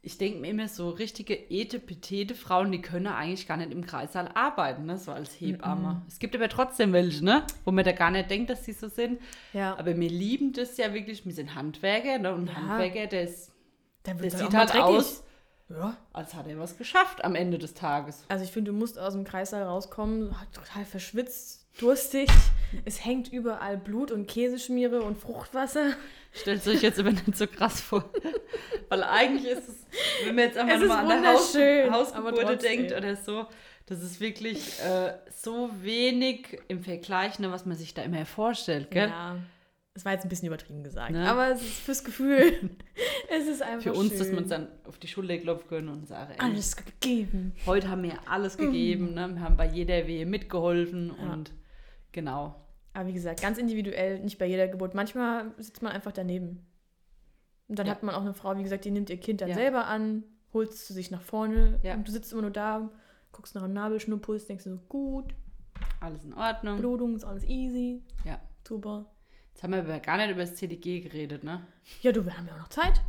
ich 0.00 0.16
denke 0.16 0.38
mir 0.38 0.50
immer 0.50 0.68
so 0.68 0.90
richtige 0.90 1.34
etepetete 1.50 2.34
Frauen, 2.34 2.70
die 2.70 2.80
können 2.80 3.08
eigentlich 3.08 3.48
gar 3.48 3.56
nicht 3.56 3.72
im 3.72 3.84
Kreissaal 3.84 4.28
arbeiten, 4.34 4.86
ne, 4.86 4.96
so 4.96 5.10
als 5.12 5.32
Hebamme. 5.40 6.02
Es 6.06 6.18
gibt 6.20 6.36
aber 6.36 6.48
trotzdem 6.48 6.92
welche, 6.92 7.24
ne, 7.24 7.42
wo 7.64 7.72
man 7.72 7.84
da 7.84 7.92
gar 7.92 8.10
nicht 8.12 8.30
denkt, 8.30 8.50
dass 8.50 8.64
sie 8.64 8.72
so 8.74 8.88
sind. 8.88 9.20
Ja, 9.52 9.76
Aber 9.76 9.96
wir 9.96 10.08
lieben 10.08 10.52
das 10.52 10.76
ja 10.76 10.94
wirklich, 10.94 11.26
wir 11.26 11.32
sind 11.32 11.54
Handwerker, 11.54 12.18
ne, 12.18 12.32
und 12.34 12.46
Ja. 12.48 12.54
Handwerker, 12.54 13.06
der, 13.08 13.22
ist, 13.24 13.50
der 14.06 14.20
wird 14.20 14.32
sieht 14.32 14.54
halt 14.54 14.74
aus, 14.76 15.24
Ja. 15.68 15.96
als 16.12 16.34
hat 16.34 16.46
er 16.46 16.58
was 16.58 16.76
geschafft 16.76 17.24
am 17.24 17.34
Ende 17.34 17.58
des 17.58 17.74
Tages. 17.74 18.24
Also 18.28 18.44
ich 18.44 18.52
finde, 18.52 18.70
du 18.72 18.76
musst 18.76 18.98
aus 18.98 19.14
dem 19.14 19.24
Kreissaal 19.24 19.62
rauskommen, 19.62 20.34
total 20.52 20.84
verschwitzt, 20.84 21.66
durstig. 21.78 22.28
Es 22.84 23.04
hängt 23.04 23.32
überall 23.32 23.76
Blut 23.76 24.10
und 24.10 24.26
Käseschmiere 24.26 25.02
und 25.02 25.16
Fruchtwasser. 25.16 25.92
Stellt 26.32 26.66
euch 26.66 26.82
jetzt 26.82 26.98
aber 26.98 27.12
nicht 27.12 27.36
so 27.36 27.46
krass 27.46 27.80
vor. 27.80 28.04
Weil 28.88 29.04
eigentlich 29.04 29.46
ist 29.46 29.68
es, 29.68 29.86
wenn 30.24 30.34
man 30.34 30.44
jetzt 30.44 30.58
einfach 30.58 30.80
nochmal 30.80 31.12
an 31.12 31.22
der 31.22 31.92
Haus, 31.92 32.12
trotzdem. 32.12 32.58
denkt 32.58 32.92
oder 32.92 33.16
so, 33.16 33.46
das 33.86 34.02
ist 34.02 34.20
wirklich 34.20 34.80
äh, 34.80 35.14
so 35.30 35.70
wenig 35.80 36.58
im 36.68 36.82
Vergleich, 36.82 37.38
ne, 37.38 37.50
was 37.52 37.66
man 37.66 37.76
sich 37.76 37.94
da 37.94 38.02
immer 38.02 38.26
vorstellt, 38.26 38.90
gell? 38.90 39.08
Ja, 39.08 39.36
das 39.94 40.04
war 40.04 40.12
jetzt 40.12 40.24
ein 40.24 40.28
bisschen 40.28 40.48
übertrieben 40.48 40.82
gesagt. 40.82 41.12
Ne? 41.12 41.28
Aber 41.30 41.50
es 41.52 41.62
ist 41.62 41.78
fürs 41.78 42.02
Gefühl. 42.02 42.70
es 43.30 43.46
ist 43.46 43.62
einfach 43.62 43.82
Für 43.84 43.92
uns, 43.92 44.08
schön. 44.10 44.18
dass 44.18 44.30
wir 44.30 44.38
uns 44.38 44.48
dann 44.48 44.68
auf 44.84 44.98
die 44.98 45.06
Schulter 45.06 45.38
klopfen 45.38 45.68
können 45.68 45.88
und 45.88 46.08
sagen, 46.08 46.32
ey, 46.32 46.40
alles 46.40 46.76
gegeben. 46.76 47.54
heute 47.64 47.88
haben 47.88 48.02
wir 48.02 48.14
alles 48.28 48.56
gegeben, 48.56 49.14
ne? 49.14 49.28
wir 49.34 49.40
haben 49.40 49.56
bei 49.56 49.66
jeder 49.68 50.06
Wehe 50.08 50.26
mitgeholfen 50.26 51.14
Ja. 51.16 51.32
und 51.32 51.52
genau. 52.10 52.56
Aber 52.92 53.08
wie 53.08 53.12
gesagt, 53.12 53.40
ganz 53.40 53.58
individuell, 53.58 54.20
nicht 54.20 54.38
bei 54.38 54.46
jeder 54.46 54.66
Geburt. 54.68 54.94
Manchmal 54.94 55.52
sitzt 55.58 55.82
man 55.82 55.92
einfach 55.92 56.12
daneben. 56.12 56.66
Und 57.68 57.78
dann 57.78 57.86
Ja. 57.86 57.92
hat 57.92 58.02
man 58.02 58.14
auch 58.14 58.20
eine 58.20 58.34
Frau, 58.34 58.56
wie 58.58 58.62
gesagt, 58.64 58.84
die 58.84 58.90
nimmt 58.90 59.10
ihr 59.10 59.16
Kind 59.18 59.40
dann 59.40 59.48
Ja. 59.48 59.54
selber 59.54 59.86
an, 59.86 60.24
holt 60.52 60.70
es 60.70 60.86
zu 60.86 60.92
sich 60.92 61.10
nach 61.12 61.22
vorne 61.22 61.80
und 61.96 62.06
du 62.06 62.12
sitzt 62.12 62.32
immer 62.32 62.42
nur 62.42 62.50
da, 62.50 62.90
guckst 63.32 63.54
nach 63.54 63.62
dem 63.62 63.72
Nabelschnurpuls, 63.72 64.46
denkst 64.46 64.64
du 64.64 64.70
so, 64.70 64.80
gut, 64.88 65.34
Alles 66.00 66.22
in 66.24 66.34
Ordnung. 66.34 66.78
Blutung 66.78 67.16
ist 67.16 67.24
alles 67.24 67.44
easy. 67.44 68.02
Ja. 68.24 68.40
Super. 68.66 69.06
Jetzt 69.54 69.62
haben 69.62 69.72
wir 69.72 69.78
aber 69.78 70.00
gar 70.00 70.16
nicht 70.16 70.30
über 70.30 70.40
das 70.40 70.56
CDG 70.56 71.00
geredet, 71.00 71.44
ne? 71.44 71.64
Ja, 72.02 72.10
du, 72.10 72.24
wir 72.24 72.36
haben 72.36 72.48
ja 72.48 72.54
auch 72.54 72.58
noch 72.58 72.68
Zeit. 72.68 73.00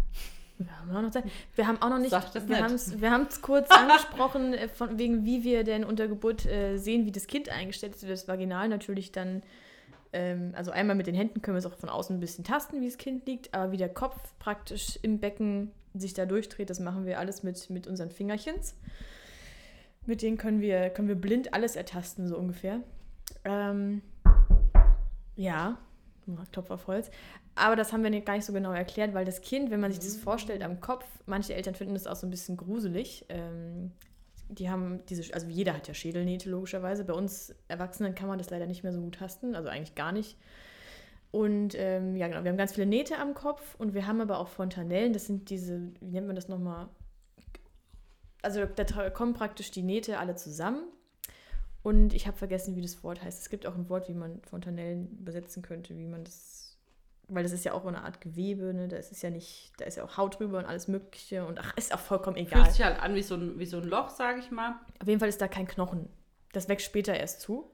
Wir 0.60 0.80
haben 0.80 0.96
auch 0.96 1.02
noch 1.02 1.10
Zeit. 1.10 1.26
Wir 1.56 1.68
haben 1.68 1.82
auch 1.82 1.90
noch 1.90 1.98
nicht, 1.98 2.12
Sag 2.12 2.32
das 2.34 2.48
wir 2.48 2.62
haben 3.12 3.28
es 3.28 3.42
kurz 3.42 3.70
angesprochen, 3.72 4.54
äh, 4.54 4.70
von 4.70 5.00
wegen 5.00 5.26
wie 5.26 5.44
wir 5.44 5.64
denn 5.64 5.84
unter 5.84 6.08
Geburt 6.08 6.46
äh, 6.46 6.78
sehen, 6.78 7.06
wie 7.08 7.12
das 7.12 7.26
Kind 7.26 7.50
eingestellt 7.50 7.96
ist. 7.96 8.08
Das 8.08 8.28
Vaginal 8.28 8.70
natürlich 8.70 9.12
dann, 9.12 9.42
ähm, 10.14 10.54
also 10.56 10.70
einmal 10.70 10.96
mit 10.96 11.08
den 11.08 11.16
Händen 11.16 11.42
können 11.42 11.56
wir 11.56 11.60
es 11.60 11.66
auch 11.66 11.78
von 11.78 11.90
außen 11.90 12.16
ein 12.16 12.20
bisschen 12.20 12.44
tasten, 12.46 12.80
wie 12.80 12.86
das 12.86 12.98
Kind 12.98 13.26
liegt, 13.26 13.54
aber 13.54 13.72
wie 13.72 13.78
der 13.78 13.90
Kopf 13.90 14.16
praktisch 14.38 15.00
im 15.02 15.20
Becken 15.20 15.72
sich 15.96 16.14
da 16.14 16.28
durchdreht, 16.28 16.70
das 16.70 16.80
machen 16.80 17.08
wir 17.08 17.18
alles 17.18 17.42
mit, 17.42 17.72
mit 17.72 17.88
unseren 17.88 18.12
Fingerchens. 18.12 18.76
Mit 20.06 20.22
denen 20.22 20.38
können 20.38 20.62
wir, 20.62 20.92
können 20.92 21.08
wir 21.08 21.16
blind 21.16 21.56
alles 21.56 21.76
ertasten, 21.76 22.28
so 22.28 22.38
ungefähr. 22.38 22.82
Ähm, 23.44 24.04
ja, 25.36 25.80
Topf 26.52 26.70
auf 26.72 26.88
Holz. 26.88 27.12
Aber 27.56 27.76
das 27.76 27.94
haben 27.94 28.04
wir 28.04 28.22
gar 28.22 28.36
nicht 28.36 28.46
so 28.46 28.54
genau 28.54 28.72
erklärt, 28.72 29.14
weil 29.14 29.26
das 29.26 29.42
Kind, 29.42 29.72
wenn 29.72 29.80
man 29.80 29.92
sich 29.92 30.00
das 30.00 30.18
vorstellt 30.18 30.64
am 30.64 30.80
Kopf, 30.80 31.06
manche 31.26 31.54
Eltern 31.54 31.76
finden 31.76 31.94
das 31.94 32.08
auch 32.08 32.16
so 32.16 32.28
ein 32.28 32.32
bisschen 32.32 32.58
gruselig. 32.58 33.26
Ähm, 33.30 33.92
die 34.50 34.70
haben 34.70 35.06
diese, 35.08 35.34
also 35.34 35.48
jeder 35.48 35.74
hat 35.74 35.88
ja 35.88 35.94
Schädelnähte 35.94 36.50
logischerweise. 36.50 37.04
Bei 37.04 37.14
uns 37.14 37.54
Erwachsenen 37.68 38.16
kann 38.16 38.28
man 38.28 38.38
das 38.38 38.50
leider 38.50 38.68
nicht 38.68 38.84
mehr 38.84 38.94
so 38.94 39.02
gut 39.02 39.16
tasten, 39.16 39.56
also 39.56 39.70
eigentlich 39.70 39.96
gar 39.96 40.12
nicht. 40.12 40.38
Und 41.32 41.76
ähm, 41.76 42.16
ja, 42.16 42.28
genau, 42.28 42.44
wir 42.44 42.52
haben 42.52 42.58
ganz 42.58 42.74
viele 42.74 42.86
Nähte 42.86 43.18
am 43.18 43.34
Kopf 43.34 43.76
und 43.76 43.94
wir 43.94 44.08
haben 44.08 44.22
aber 44.22 44.40
auch 44.40 44.48
Fontanellen. 44.48 45.12
Das 45.12 45.26
sind 45.26 45.50
diese, 45.50 45.92
wie 46.00 46.12
nennt 46.12 46.28
man 46.28 46.36
das 46.36 46.48
nochmal? 46.48 46.88
Also 48.42 48.66
da 48.66 49.10
kommen 49.10 49.34
praktisch 49.34 49.72
die 49.72 49.82
Nähte 49.82 50.20
alle 50.20 50.36
zusammen. 50.36 50.84
Und 51.86 52.16
ich 52.16 52.26
habe 52.26 52.36
vergessen, 52.36 52.76
wie 52.76 52.82
das 52.82 53.04
Wort 53.04 53.22
heißt. 53.22 53.40
Es 53.44 53.50
gibt 53.52 53.68
auch 53.68 53.76
ein 53.76 53.90
Wort, 53.90 54.10
wie 54.10 54.16
man 54.16 54.42
Fontanellen 54.42 55.20
übersetzen 55.20 55.62
könnte, 55.62 55.96
wie 56.00 56.08
man 56.08 56.24
das. 56.24 56.80
Weil 57.28 57.44
das 57.44 57.52
ist 57.52 57.64
ja 57.64 57.74
auch 57.74 57.86
eine 57.86 58.04
Art 58.04 58.22
Gewebe, 58.22 58.74
ne? 58.74 58.88
Da 58.88 58.98
ist 58.98 59.12
es 59.12 59.22
ja 59.22 59.30
nicht, 59.30 59.72
da 59.78 59.86
ist 59.86 59.98
ja 59.98 60.04
auch 60.04 60.18
Haut 60.18 60.40
drüber 60.40 60.58
und 60.58 60.66
alles 60.66 60.88
Mögliche 60.88 61.46
und 61.46 61.60
ach, 61.60 61.78
ist 61.78 61.94
auch 61.94 62.00
vollkommen 62.00 62.38
egal. 62.38 62.64
Fühlt 62.64 62.76
sich 62.76 62.84
halt 62.86 63.00
an 63.00 63.14
wie 63.14 63.22
so 63.22 63.36
ein, 63.36 63.60
wie 63.60 63.68
so 63.68 63.78
ein 63.78 63.84
Loch, 63.84 64.10
sage 64.10 64.40
ich 64.40 64.50
mal. 64.50 64.80
Auf 65.00 65.08
jeden 65.08 65.20
Fall 65.20 65.30
ist 65.30 65.40
da 65.42 65.48
kein 65.48 65.68
Knochen. 65.68 66.10
Das 66.54 66.68
wächst 66.70 66.88
später 66.88 67.14
erst 67.16 67.42
zu. 67.42 67.70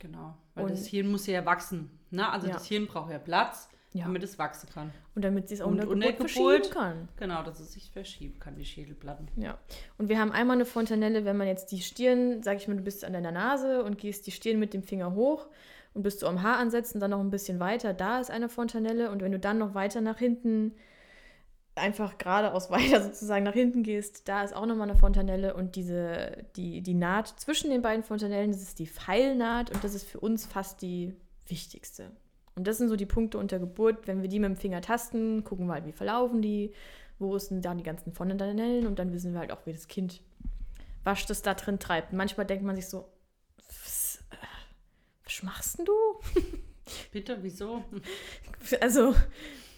Genau. 0.00 0.36
Weil 0.54 0.64
Und- 0.64 0.72
das 0.72 0.86
Hirn 0.86 1.10
muss 1.10 1.26
ja 1.26 1.44
wachsen. 1.46 1.98
Ne? 2.10 2.28
Also 2.30 2.46
Ja. 2.48 2.52
das 2.54 2.66
Hirn 2.66 2.86
braucht 2.88 3.10
ja 3.10 3.18
Platz, 3.18 3.68
Ja. 3.92 4.04
damit 4.04 4.22
es 4.22 4.38
wachsen 4.38 4.68
kann. 4.72 4.92
Und 5.16 5.24
damit 5.24 5.48
sie 5.48 5.54
es 5.56 5.60
auch 5.60 5.66
Und 5.66 5.84
unter 5.84 6.12
Geburt- 6.12 6.30
verschieben 6.30 6.70
kann. 6.72 7.08
Genau, 7.16 7.42
dass 7.42 7.58
es 7.58 7.72
sich 7.72 7.90
verschieben 7.90 8.38
kann, 8.38 8.54
die 8.54 8.64
Schädelplatten. 8.64 9.28
Ja. 9.36 9.58
Und 9.98 10.08
wir 10.08 10.20
haben 10.20 10.30
einmal 10.30 10.56
eine 10.56 10.64
Fontanelle, 10.64 11.24
wenn 11.24 11.36
man 11.36 11.48
jetzt 11.48 11.72
die 11.72 11.80
Stirn, 11.80 12.42
sag 12.44 12.58
ich 12.58 12.68
mal, 12.68 12.76
du 12.76 12.82
bist 12.84 13.04
an 13.04 13.12
deiner 13.12 13.32
Nase 13.32 13.82
und 13.82 13.98
gehst 13.98 14.26
die 14.28 14.30
Stirn 14.30 14.60
mit 14.60 14.74
dem 14.74 14.84
Finger 14.84 15.14
hoch 15.14 15.48
und 15.92 16.02
bist 16.02 16.20
so 16.20 16.28
am 16.28 16.42
Haar 16.42 16.58
ansetzen, 16.58 17.00
dann 17.00 17.10
noch 17.10 17.18
ein 17.18 17.30
bisschen 17.30 17.58
weiter, 17.58 17.92
da 17.92 18.20
ist 18.20 18.30
eine 18.30 18.48
Fontanelle. 18.48 19.10
Und 19.10 19.22
wenn 19.22 19.32
du 19.32 19.40
dann 19.40 19.58
noch 19.58 19.74
weiter 19.74 20.00
nach 20.00 20.18
hinten, 20.18 20.76
einfach 21.74 22.16
geradeaus 22.18 22.70
weiter 22.70 23.02
sozusagen 23.02 23.44
nach 23.44 23.54
hinten 23.54 23.82
gehst, 23.82 24.28
da 24.28 24.44
ist 24.44 24.54
auch 24.54 24.66
nochmal 24.66 24.88
eine 24.88 24.98
Fontanelle. 24.98 25.54
Und 25.54 25.74
diese, 25.74 26.44
die, 26.54 26.80
die 26.82 26.94
Naht 26.94 27.26
zwischen 27.40 27.70
den 27.70 27.82
beiden 27.82 28.04
Fontanellen, 28.04 28.52
das 28.52 28.62
ist 28.62 28.78
die 28.78 28.86
Pfeilnaht 28.86 29.70
und 29.74 29.82
das 29.82 29.94
ist 29.94 30.06
für 30.06 30.20
uns 30.20 30.46
fast 30.46 30.80
die 30.82 31.16
wichtigste. 31.48 32.12
Und 32.60 32.66
das 32.66 32.78
sind 32.78 32.88
so 32.88 32.96
die 32.96 33.06
Punkte 33.06 33.38
unter 33.38 33.58
Geburt. 33.58 34.06
Wenn 34.06 34.22
wir 34.22 34.28
die 34.28 34.38
mit 34.38 34.48
dem 34.48 34.56
Finger 34.56 34.80
tasten, 34.80 35.44
gucken 35.44 35.66
wir 35.66 35.74
halt, 35.74 35.86
wie 35.86 35.92
verlaufen 35.92 36.42
die, 36.42 36.72
wo 37.18 37.34
ist 37.36 37.50
denn 37.50 37.62
da 37.62 37.74
die 37.74 37.82
ganzen 37.82 38.12
Fontanellen 38.12 38.86
und 38.86 38.98
dann 38.98 39.12
wissen 39.12 39.32
wir 39.32 39.40
halt 39.40 39.52
auch, 39.52 39.66
wie 39.66 39.72
das 39.72 39.88
Kind 39.88 40.20
was 41.04 41.26
das 41.26 41.42
da 41.42 41.54
drin 41.54 41.78
treibt. 41.78 42.12
Manchmal 42.12 42.46
denkt 42.46 42.64
man 42.64 42.76
sich 42.76 42.86
so, 42.86 43.08
was, 43.56 44.22
äh, 44.30 44.36
was 45.24 45.42
machst 45.42 45.78
denn 45.78 45.86
du? 45.86 45.92
Bitte, 47.12 47.38
wieso? 47.42 47.84
Also, 48.82 49.14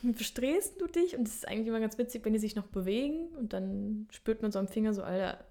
bestresst 0.02 0.80
du 0.80 0.88
dich? 0.88 1.16
Und 1.16 1.28
es 1.28 1.36
ist 1.36 1.48
eigentlich 1.48 1.68
immer 1.68 1.78
ganz 1.78 1.96
witzig, 1.98 2.24
wenn 2.24 2.32
die 2.32 2.40
sich 2.40 2.56
noch 2.56 2.66
bewegen 2.66 3.28
und 3.38 3.52
dann 3.52 4.08
spürt 4.10 4.42
man 4.42 4.50
so 4.50 4.58
am 4.58 4.66
Finger 4.66 4.92
so, 4.92 5.04
Alter, 5.04 5.44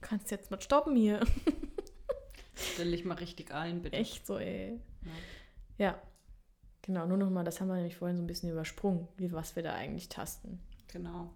kannst 0.00 0.30
jetzt 0.30 0.50
mal 0.50 0.62
stoppen 0.62 0.96
hier. 0.96 1.20
Stell 2.54 2.90
dich 2.90 3.04
mal 3.04 3.18
richtig 3.18 3.52
ein, 3.52 3.82
bitte. 3.82 3.96
Echt 3.96 4.26
so, 4.26 4.38
ey. 4.38 4.80
Ja. 5.78 5.84
Ja. 5.86 6.02
Genau, 6.84 7.06
nur 7.06 7.16
nochmal, 7.16 7.44
das 7.44 7.62
haben 7.62 7.68
wir 7.68 7.76
nämlich 7.76 7.96
vorhin 7.96 8.18
so 8.18 8.22
ein 8.22 8.26
bisschen 8.26 8.50
übersprungen, 8.50 9.08
wie 9.16 9.32
was 9.32 9.56
wir 9.56 9.62
da 9.62 9.72
eigentlich 9.72 10.10
tasten. 10.10 10.60
Genau. 10.88 11.32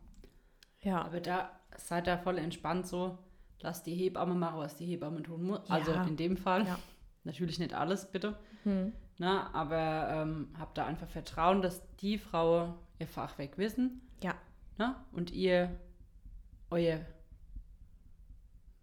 Ja. 0.82 1.00
Aber 1.00 1.20
da 1.20 1.58
seid 1.78 2.06
da 2.06 2.18
voll 2.18 2.36
entspannt 2.36 2.86
so. 2.86 3.16
Lasst 3.60 3.86
die 3.86 3.94
Hebamme 3.94 4.34
machen, 4.34 4.58
was 4.58 4.76
die 4.76 4.84
Hebamme 4.84 5.22
tun 5.22 5.44
muss. 5.44 5.66
Ja. 5.66 5.76
Also 5.76 5.92
in 5.92 6.18
dem 6.18 6.36
Fall. 6.36 6.66
Ja. 6.66 6.78
Natürlich 7.24 7.58
nicht 7.58 7.72
alles, 7.72 8.10
bitte. 8.10 8.36
Hm. 8.64 8.92
Na, 9.16 9.52
aber 9.54 10.08
ähm, 10.10 10.48
habt 10.58 10.76
da 10.76 10.84
einfach 10.84 11.08
Vertrauen, 11.08 11.62
dass 11.62 11.82
die 11.96 12.18
Frau 12.18 12.74
ihr 12.98 13.08
Fachwerk 13.08 13.56
wissen. 13.56 14.02
Ja. 14.22 14.34
Na? 14.76 15.06
Und 15.12 15.30
ihr 15.32 15.74
euer. 16.68 17.00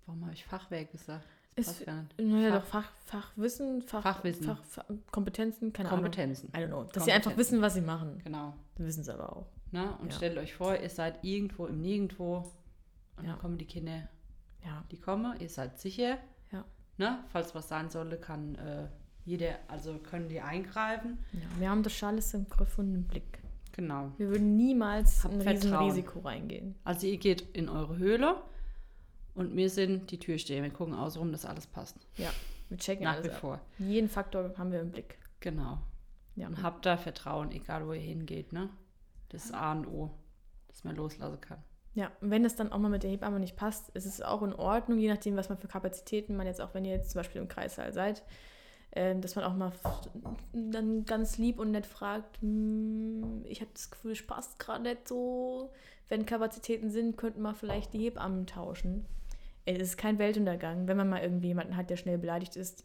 Warum 0.07 0.23
habe 0.23 0.33
ich 0.33 0.45
Fachwerk 0.45 0.91
gesagt? 0.91 1.27
Ist-. 1.57 1.85
Naja, 2.17 2.59
Fach- 2.59 2.61
doch 2.61 2.67
Fach, 2.67 2.91
Fachwissen, 3.05 3.81
Fach, 3.83 4.03
Fachwissen. 4.03 4.45
Fach, 4.45 4.63
Fach, 4.65 4.85
Kompetenzen, 5.11 5.71
keine 5.71 5.87
Kompetenzen. 5.89 6.49
Ahnung. 6.53 6.63
I 6.69 6.71
don't 6.73 6.83
know. 6.83 6.91
Dass 6.91 7.05
sie 7.05 7.11
einfach 7.13 7.37
wissen, 7.37 7.61
was 7.61 7.75
sie 7.75 7.81
machen. 7.81 8.19
Genau. 8.23 8.53
Wissen 8.77 9.03
sie 9.03 9.13
aber 9.13 9.35
auch. 9.35 9.47
Na? 9.71 9.95
Und 10.01 10.11
Ja. 10.11 10.17
stellt 10.17 10.37
euch 10.37 10.53
vor, 10.53 10.75
ihr 10.77 10.89
seid 10.89 11.23
irgendwo 11.23 11.65
im 11.67 11.79
Nirgendwo. 11.81 12.51
Und 13.17 13.23
Ja. 13.25 13.31
dann 13.31 13.39
kommen 13.39 13.57
die 13.57 13.65
Kinder, 13.65 14.09
Ja. 14.65 14.83
die 14.91 14.97
kommen, 14.99 15.39
ihr 15.39 15.47
seid 15.49 15.79
sicher. 15.79 16.17
Ja. 16.51 16.65
Na? 16.97 17.23
Falls 17.29 17.55
was 17.55 17.69
sein 17.69 17.89
sollte, 17.89 18.17
kann 18.17 18.55
äh, 18.55 18.87
jeder, 19.23 19.55
also 19.69 19.97
können 19.99 20.27
die 20.27 20.41
eingreifen. 20.41 21.19
ja. 21.31 21.39
Wir 21.59 21.69
haben 21.69 21.83
das 21.83 22.03
alles 22.03 22.33
im 22.33 22.49
Griff 22.49 22.77
und 22.77 22.93
im 22.93 23.03
Blick. 23.05 23.39
Genau. 23.71 24.11
Wir 24.17 24.29
würden 24.29 24.55
niemals 24.57 25.23
Habt 25.23 25.33
ein 25.35 25.41
Vertrauen. 25.41 25.83
Riesenrisiko 25.85 26.19
reingehen. 26.19 26.75
Also 26.83 27.07
ihr 27.07 27.17
geht 27.17 27.41
in 27.55 27.67
eure 27.69 27.97
Höhle 27.97 28.41
und 29.35 29.55
wir 29.55 29.69
sind 29.69 30.11
die 30.11 30.19
Türsteher. 30.19 30.63
Wir 30.63 30.69
gucken 30.71 30.93
außenrum, 30.95 31.31
dass 31.31 31.45
alles 31.45 31.67
passt. 31.67 31.97
Ja. 32.17 32.29
Wir 32.69 32.77
checken 32.77 33.03
Nach 33.03 33.13
alles 33.13 33.25
wie 33.25 33.31
ab. 33.31 33.37
vor. 33.39 33.59
Jeden 33.77 34.09
Faktor 34.09 34.53
haben 34.57 34.71
wir 34.71 34.79
im 34.81 34.91
Blick. 34.91 35.17
Genau. 35.39 35.77
Ja. 36.35 36.47
Und 36.47 36.63
habt 36.63 36.85
da 36.85 36.97
Vertrauen, 36.97 37.51
egal 37.51 37.87
wo 37.87 37.93
ihr 37.93 37.99
hingeht, 38.01 38.51
ne? 38.53 38.69
Das 39.29 39.45
ist 39.45 39.53
A 39.53 39.71
und 39.73 39.87
O, 39.87 40.11
dass 40.67 40.83
man 40.83 40.95
loslassen 40.95 41.39
kann. 41.41 41.59
Ja, 41.93 42.11
und 42.19 42.29
wenn 42.29 42.43
es 42.43 42.55
dann 42.55 42.71
auch 42.71 42.77
mal 42.79 42.89
mit 42.89 43.03
der 43.03 43.11
Hebamme 43.11 43.39
nicht 43.39 43.55
passt, 43.55 43.89
ist 43.89 44.05
es 44.05 44.21
auch 44.21 44.41
in 44.43 44.53
Ordnung, 44.53 44.99
je 44.99 45.07
nachdem, 45.09 45.37
was 45.37 45.47
man 45.47 45.57
für 45.57 45.67
Kapazitäten 45.69 46.35
man 46.35 46.45
jetzt 46.45 46.59
auch, 46.59 46.73
wenn 46.73 46.83
ihr 46.83 46.91
jetzt 46.93 47.11
zum 47.11 47.19
Beispiel 47.19 47.39
im 47.41 47.47
Kreissaal 47.47 47.93
seid, 47.93 48.23
ähm, 48.91 49.21
dass 49.21 49.35
man 49.35 49.45
auch 49.45 49.55
mal 49.55 49.71
dann 50.53 51.05
ganz 51.05 51.37
lieb 51.37 51.59
und 51.59 51.71
nett 51.71 51.85
fragt, 51.85 52.41
"Hm, 52.41 53.45
ich 53.45 53.61
habe 53.61 53.71
das 53.73 53.91
Gefühl, 53.91 54.11
es 54.11 54.25
passt 54.27 54.59
gerade 54.59 54.83
nicht 54.83 55.07
so. 55.07 55.71
Wenn 56.09 56.25
Kapazitäten 56.25 56.89
sind, 56.89 57.15
könnten 57.17 57.41
wir 57.41 57.55
vielleicht 57.55 57.93
die 57.93 57.99
Hebammen 57.99 58.45
tauschen. 58.45 59.05
Es 59.65 59.79
ist 59.79 59.97
kein 59.97 60.19
Weltuntergang, 60.19 60.87
wenn 60.87 60.97
man 60.97 61.09
mal 61.09 61.21
irgendwie 61.21 61.47
jemanden 61.47 61.75
hat, 61.75 61.89
der 61.89 61.97
schnell 61.97 62.17
beleidigt 62.17 62.55
ist. 62.55 62.83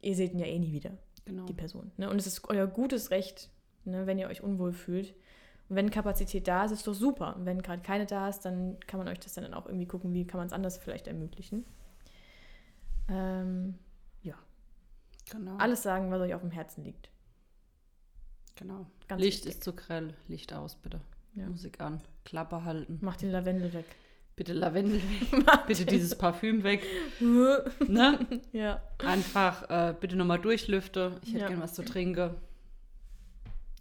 Ihr 0.00 0.14
seht 0.16 0.32
ihn 0.32 0.38
ja 0.38 0.46
eh 0.46 0.58
nie 0.58 0.72
wieder 0.72 0.92
Genau. 1.24 1.44
die 1.44 1.52
Person. 1.52 1.92
Ne? 1.98 2.08
Und 2.10 2.16
es 2.18 2.26
ist 2.26 2.48
euer 2.48 2.66
gutes 2.66 3.10
Recht, 3.10 3.50
ne, 3.84 4.06
wenn 4.06 4.18
ihr 4.18 4.28
euch 4.28 4.42
unwohl 4.42 4.72
fühlt. 4.72 5.14
Und 5.68 5.76
wenn 5.76 5.90
Kapazität 5.90 6.48
da 6.48 6.64
ist, 6.64 6.72
ist 6.72 6.86
doch 6.86 6.94
super. 6.94 7.36
Und 7.36 7.44
wenn 7.46 7.62
gerade 7.62 7.82
keine 7.82 8.06
da 8.06 8.28
ist, 8.28 8.40
dann 8.40 8.80
kann 8.86 8.98
man 8.98 9.08
euch 9.08 9.20
das 9.20 9.34
dann 9.34 9.54
auch 9.54 9.66
irgendwie 9.66 9.86
gucken, 9.86 10.12
wie 10.14 10.26
kann 10.26 10.38
man 10.38 10.46
es 10.46 10.52
anders 10.52 10.78
vielleicht 10.78 11.06
ermöglichen. 11.06 11.64
Ähm, 13.08 13.78
Genau. 15.30 15.56
alles 15.56 15.82
sagen, 15.82 16.10
was 16.10 16.20
euch 16.20 16.34
auf 16.34 16.42
dem 16.42 16.50
Herzen 16.50 16.84
liegt. 16.84 17.08
genau. 18.56 18.84
Ganz 19.08 19.22
Licht 19.22 19.38
wichtig. 19.46 19.52
ist 19.54 19.64
zu 19.64 19.72
grell, 19.74 20.12
Licht 20.28 20.52
aus, 20.52 20.74
bitte. 20.76 21.00
Ja. 21.34 21.46
Musik 21.48 21.80
an, 21.80 22.02
Klappe 22.24 22.64
halten. 22.64 22.98
Macht 23.00 23.22
den 23.22 23.30
Lavendel 23.30 23.72
weg. 23.72 23.86
Bitte 24.36 24.52
Lavendel 24.54 24.96
weg. 25.02 25.46
bitte 25.66 25.84
dieses 25.84 26.16
Parfüm 26.16 26.62
weg. 26.64 26.84
ne? 27.20 28.18
ja. 28.52 28.82
Einfach 28.98 29.68
äh, 29.70 29.94
bitte 29.98 30.16
nochmal 30.16 30.38
durchlüfte. 30.40 31.16
Ich 31.22 31.30
hätte 31.30 31.40
Ja. 31.42 31.48
gern 31.48 31.60
was 31.60 31.74
zu 31.74 31.84
trinken. 31.84 32.34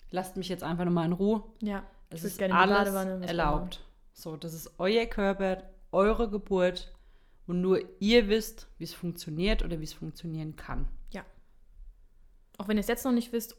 Lasst 0.09 0.35
mich 0.35 0.49
jetzt 0.49 0.63
einfach 0.63 0.83
nochmal 0.85 1.05
in 1.05 1.13
Ruhe. 1.13 1.43
Ja. 1.61 1.83
Es 2.09 2.23
ist 2.25 2.37
gerne 2.37 2.55
alles 2.55 2.93
erlaubt. 3.23 3.79
So, 4.13 4.35
das 4.35 4.53
ist 4.53 4.71
euer 4.77 5.05
Körper, 5.05 5.63
eure 5.93 6.29
Geburt 6.29 6.93
und 7.47 7.61
nur 7.61 7.79
ihr 7.99 8.27
wisst, 8.27 8.67
wie 8.77 8.83
es 8.83 8.93
funktioniert 8.93 9.63
oder 9.63 9.79
wie 9.79 9.85
es 9.85 9.93
funktionieren 9.93 10.55
kann. 10.55 10.87
Auch 12.57 12.67
wenn 12.67 12.77
ihr 12.77 12.81
es 12.81 12.87
jetzt 12.87 13.05
noch 13.05 13.11
nicht 13.11 13.31
wisst, 13.31 13.55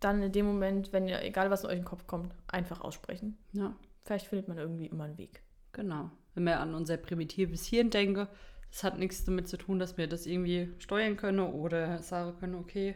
dann 0.00 0.22
in 0.22 0.32
dem 0.32 0.46
Moment, 0.46 0.90
wenn 0.94 1.08
ihr, 1.08 1.20
egal 1.22 1.50
was 1.50 1.62
in 1.64 1.66
euch 1.66 1.72
in 1.74 1.80
den 1.80 1.84
Kopf 1.84 2.06
kommt, 2.06 2.32
einfach 2.46 2.80
aussprechen. 2.80 3.36
Ja, 3.52 3.74
Vielleicht 4.04 4.28
findet 4.28 4.48
man 4.48 4.56
irgendwie 4.56 4.86
immer 4.86 5.04
einen 5.04 5.18
Weg. 5.18 5.42
genau. 5.72 6.10
Wenn 6.36 6.44
wir 6.44 6.60
an 6.60 6.74
unser 6.74 6.96
primitives 6.98 7.66
Hirn 7.66 7.90
denken, 7.90 8.28
das 8.70 8.84
hat 8.84 8.98
nichts 8.98 9.24
damit 9.24 9.48
zu 9.48 9.56
tun, 9.56 9.78
dass 9.80 9.96
wir 9.96 10.06
das 10.06 10.26
irgendwie 10.26 10.68
steuern 10.78 11.16
können 11.16 11.40
oder 11.40 12.00
sagen 12.02 12.38
können, 12.38 12.54
okay, 12.54 12.94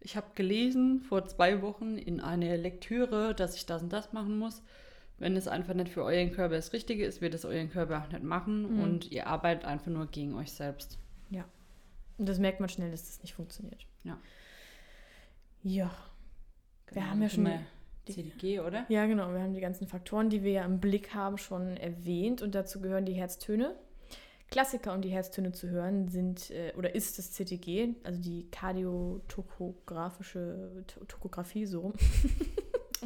ich 0.00 0.16
habe 0.16 0.28
gelesen 0.36 1.00
vor 1.00 1.26
zwei 1.26 1.60
Wochen 1.62 1.98
in 1.98 2.20
einer 2.20 2.56
Lektüre, 2.56 3.34
dass 3.34 3.56
ich 3.56 3.66
das 3.66 3.82
und 3.82 3.92
das 3.92 4.12
machen 4.12 4.38
muss. 4.38 4.62
Wenn 5.18 5.34
es 5.34 5.48
einfach 5.48 5.74
nicht 5.74 5.90
für 5.90 6.04
euren 6.04 6.30
Körper 6.30 6.54
das 6.54 6.72
Richtige 6.72 7.04
ist, 7.04 7.20
wird 7.20 7.34
es 7.34 7.44
euren 7.44 7.70
Körper 7.70 8.04
auch 8.04 8.12
nicht 8.12 8.22
machen 8.22 8.74
Mhm. 8.76 8.80
und 8.80 9.10
ihr 9.10 9.26
arbeitet 9.26 9.64
einfach 9.64 9.90
nur 9.90 10.06
gegen 10.06 10.34
euch 10.36 10.52
selbst. 10.52 10.98
Und 12.18 12.28
das 12.28 12.40
merkt 12.40 12.58
man 12.58 12.68
schnell, 12.68 12.90
dass 12.90 13.04
das 13.06 13.22
nicht 13.22 13.34
funktioniert. 13.34 13.86
Ja. 14.02 14.18
Ja. 15.62 15.90
Wir 16.88 16.94
Genau, 16.94 17.06
haben 17.06 17.22
ja 17.22 17.28
schon 17.28 17.44
können 17.44 17.66
die- 18.08 18.14
CDG, 18.14 18.60
oder? 18.60 18.84
Ja, 18.88 19.06
genau. 19.06 19.30
Wir 19.32 19.40
haben 19.40 19.54
die 19.54 19.60
ganzen 19.60 19.86
Faktoren, 19.86 20.28
die 20.30 20.42
wir 20.42 20.52
ja 20.52 20.64
im 20.64 20.80
Blick 20.80 21.14
haben, 21.14 21.38
schon 21.38 21.76
erwähnt. 21.76 22.42
Und 22.42 22.54
dazu 22.54 22.80
gehören 22.80 23.04
die 23.06 23.12
Herztöne. 23.14 23.74
Klassiker, 24.50 24.94
um 24.94 25.02
die 25.02 25.10
Herztöne 25.10 25.52
zu 25.52 25.68
hören, 25.68 26.08
sind 26.08 26.50
äh, 26.50 26.72
oder 26.76 26.94
ist 26.94 27.18
das 27.18 27.32
CTG, 27.32 27.94
also 28.02 28.20
die 28.22 28.46
kardiotokografische 28.50 30.84
To- 30.86 31.04
Tokographie, 31.04 31.66
so 31.66 31.80
rum. 31.80 31.92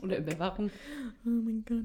Oder 0.02 0.18
Überwachung. 0.18 0.70
Oh 1.24 1.28
mein 1.30 1.64
Gott. 1.68 1.84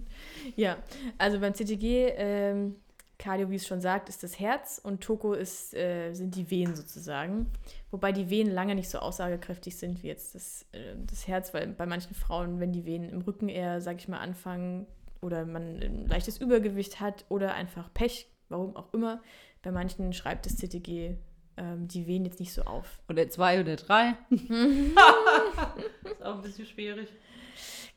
Ja, 0.56 0.78
also 1.20 1.40
beim 1.40 1.54
CTG, 1.54 2.08
ähm, 2.18 2.76
Cardio, 3.18 3.50
wie 3.50 3.56
es 3.56 3.68
schon 3.68 3.82
sagt, 3.82 4.10
ist 4.10 4.22
das 4.22 4.40
Herz 4.40 4.80
und 4.84 5.02
Toko 5.02 5.34
ist, 5.34 5.74
äh, 5.74 6.14
sind 6.14 6.36
die 6.36 6.50
Venen 6.52 6.76
sozusagen. 6.76 7.52
Wobei 7.90 8.12
die 8.12 8.30
Venen 8.30 8.54
lange 8.54 8.76
nicht 8.76 8.90
so 8.90 9.00
aussagekräftig 9.00 9.76
sind 9.76 10.04
wie 10.04 10.08
jetzt 10.08 10.36
das, 10.36 10.66
äh, 10.72 10.96
das 11.06 11.28
Herz, 11.28 11.54
weil 11.54 11.68
bei 11.68 11.86
manchen 11.86 12.14
Frauen, 12.14 12.60
wenn 12.60 12.72
die 12.72 12.86
Venen 12.86 13.10
im 13.10 13.22
Rücken 13.22 13.50
eher, 13.50 13.82
sag 13.82 13.98
ich 13.98 14.08
mal, 14.08 14.20
anfangen 14.20 14.86
oder 15.22 15.46
man 15.46 15.80
ein 15.82 16.08
leichtes 16.08 16.38
Übergewicht 16.38 17.00
hat 17.00 17.26
oder 17.30 17.56
einfach 17.56 17.92
Pech, 17.94 18.28
warum 18.50 18.76
auch 18.76 18.94
immer, 18.94 19.22
bei 19.64 19.72
manchen 19.72 20.14
schreibt 20.14 20.46
das 20.46 20.58
CTG 20.58 21.16
ähm, 21.58 21.88
die 21.88 22.06
Venen 22.06 22.26
jetzt 22.26 22.40
nicht 22.40 22.54
so 22.54 22.62
auf. 22.64 23.00
Oder 23.10 23.28
zwei 23.30 23.60
oder 23.60 23.76
drei. 23.76 24.16
ist 24.30 26.24
auch 26.24 26.36
ein 26.36 26.42
bisschen 26.44 26.68
schwierig. 26.68 27.10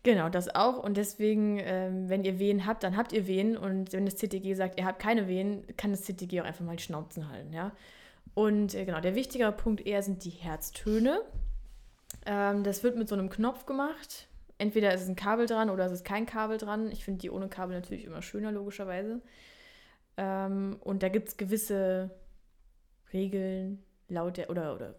Genau, 0.02 0.30
das 0.30 0.54
auch. 0.54 0.82
Und 0.82 0.96
deswegen, 0.96 1.58
ähm, 1.58 2.08
wenn 2.08 2.24
ihr 2.24 2.38
Wehen 2.38 2.64
habt, 2.64 2.82
dann 2.82 2.96
habt 2.96 3.12
ihr 3.12 3.26
Wehen. 3.26 3.56
Und 3.56 3.92
wenn 3.92 4.06
das 4.06 4.16
CTG 4.16 4.54
sagt, 4.54 4.78
ihr 4.78 4.86
habt 4.86 4.98
keine 4.98 5.28
Wehen, 5.28 5.64
kann 5.76 5.90
das 5.90 6.02
CTG 6.02 6.40
auch 6.40 6.46
einfach 6.46 6.64
mal 6.64 6.76
die 6.76 6.82
Schnauzen 6.82 7.28
halten, 7.28 7.52
ja. 7.52 7.72
Und 8.34 8.74
äh, 8.74 8.84
genau, 8.84 9.00
der 9.00 9.14
wichtigere 9.14 9.52
Punkt 9.52 9.86
eher 9.86 10.02
sind 10.02 10.24
die 10.24 10.30
Herztöne. 10.30 11.20
Ähm, 12.26 12.64
das 12.64 12.82
wird 12.82 12.96
mit 12.96 13.08
so 13.08 13.14
einem 13.14 13.28
Knopf 13.28 13.66
gemacht. 13.66 14.28
Entweder 14.56 14.94
ist 14.94 15.02
es 15.02 15.08
ein 15.08 15.16
Kabel 15.16 15.46
dran 15.46 15.70
oder 15.70 15.86
es 15.86 15.92
ist 15.92 16.04
kein 16.04 16.26
Kabel 16.26 16.58
dran. 16.58 16.90
Ich 16.90 17.04
finde 17.04 17.20
die 17.20 17.30
ohne 17.30 17.48
Kabel 17.48 17.74
natürlich 17.74 18.04
immer 18.04 18.22
schöner, 18.22 18.52
logischerweise. 18.52 19.20
Ähm, 20.16 20.76
und 20.80 21.02
da 21.02 21.08
gibt 21.08 21.28
es 21.28 21.36
gewisse 21.36 22.10
Regeln 23.12 23.82
laut 24.08 24.36
der 24.36 24.50
oder, 24.50 24.74
oder 24.74 24.94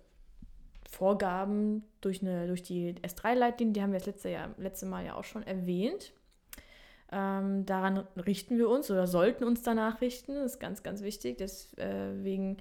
Vorgaben 0.91 1.85
durch, 2.01 2.21
eine, 2.21 2.47
durch 2.47 2.63
die 2.63 2.95
S3-Leitlinien, 2.95 3.73
die 3.73 3.81
haben 3.81 3.93
wir 3.93 3.99
das 3.99 4.07
letzte, 4.07 4.29
Jahr, 4.29 4.53
letzte 4.57 4.85
Mal 4.85 5.05
ja 5.05 5.15
auch 5.15 5.23
schon 5.23 5.41
erwähnt. 5.41 6.11
Ähm, 7.13 7.65
daran 7.65 7.99
richten 8.17 8.57
wir 8.57 8.69
uns 8.69 8.91
oder 8.91 9.07
sollten 9.07 9.45
uns 9.45 9.61
danach 9.61 10.01
richten. 10.01 10.35
Das 10.35 10.53
ist 10.53 10.59
ganz, 10.59 10.83
ganz 10.83 11.01
wichtig. 11.01 11.37
Deswegen, 11.37 12.57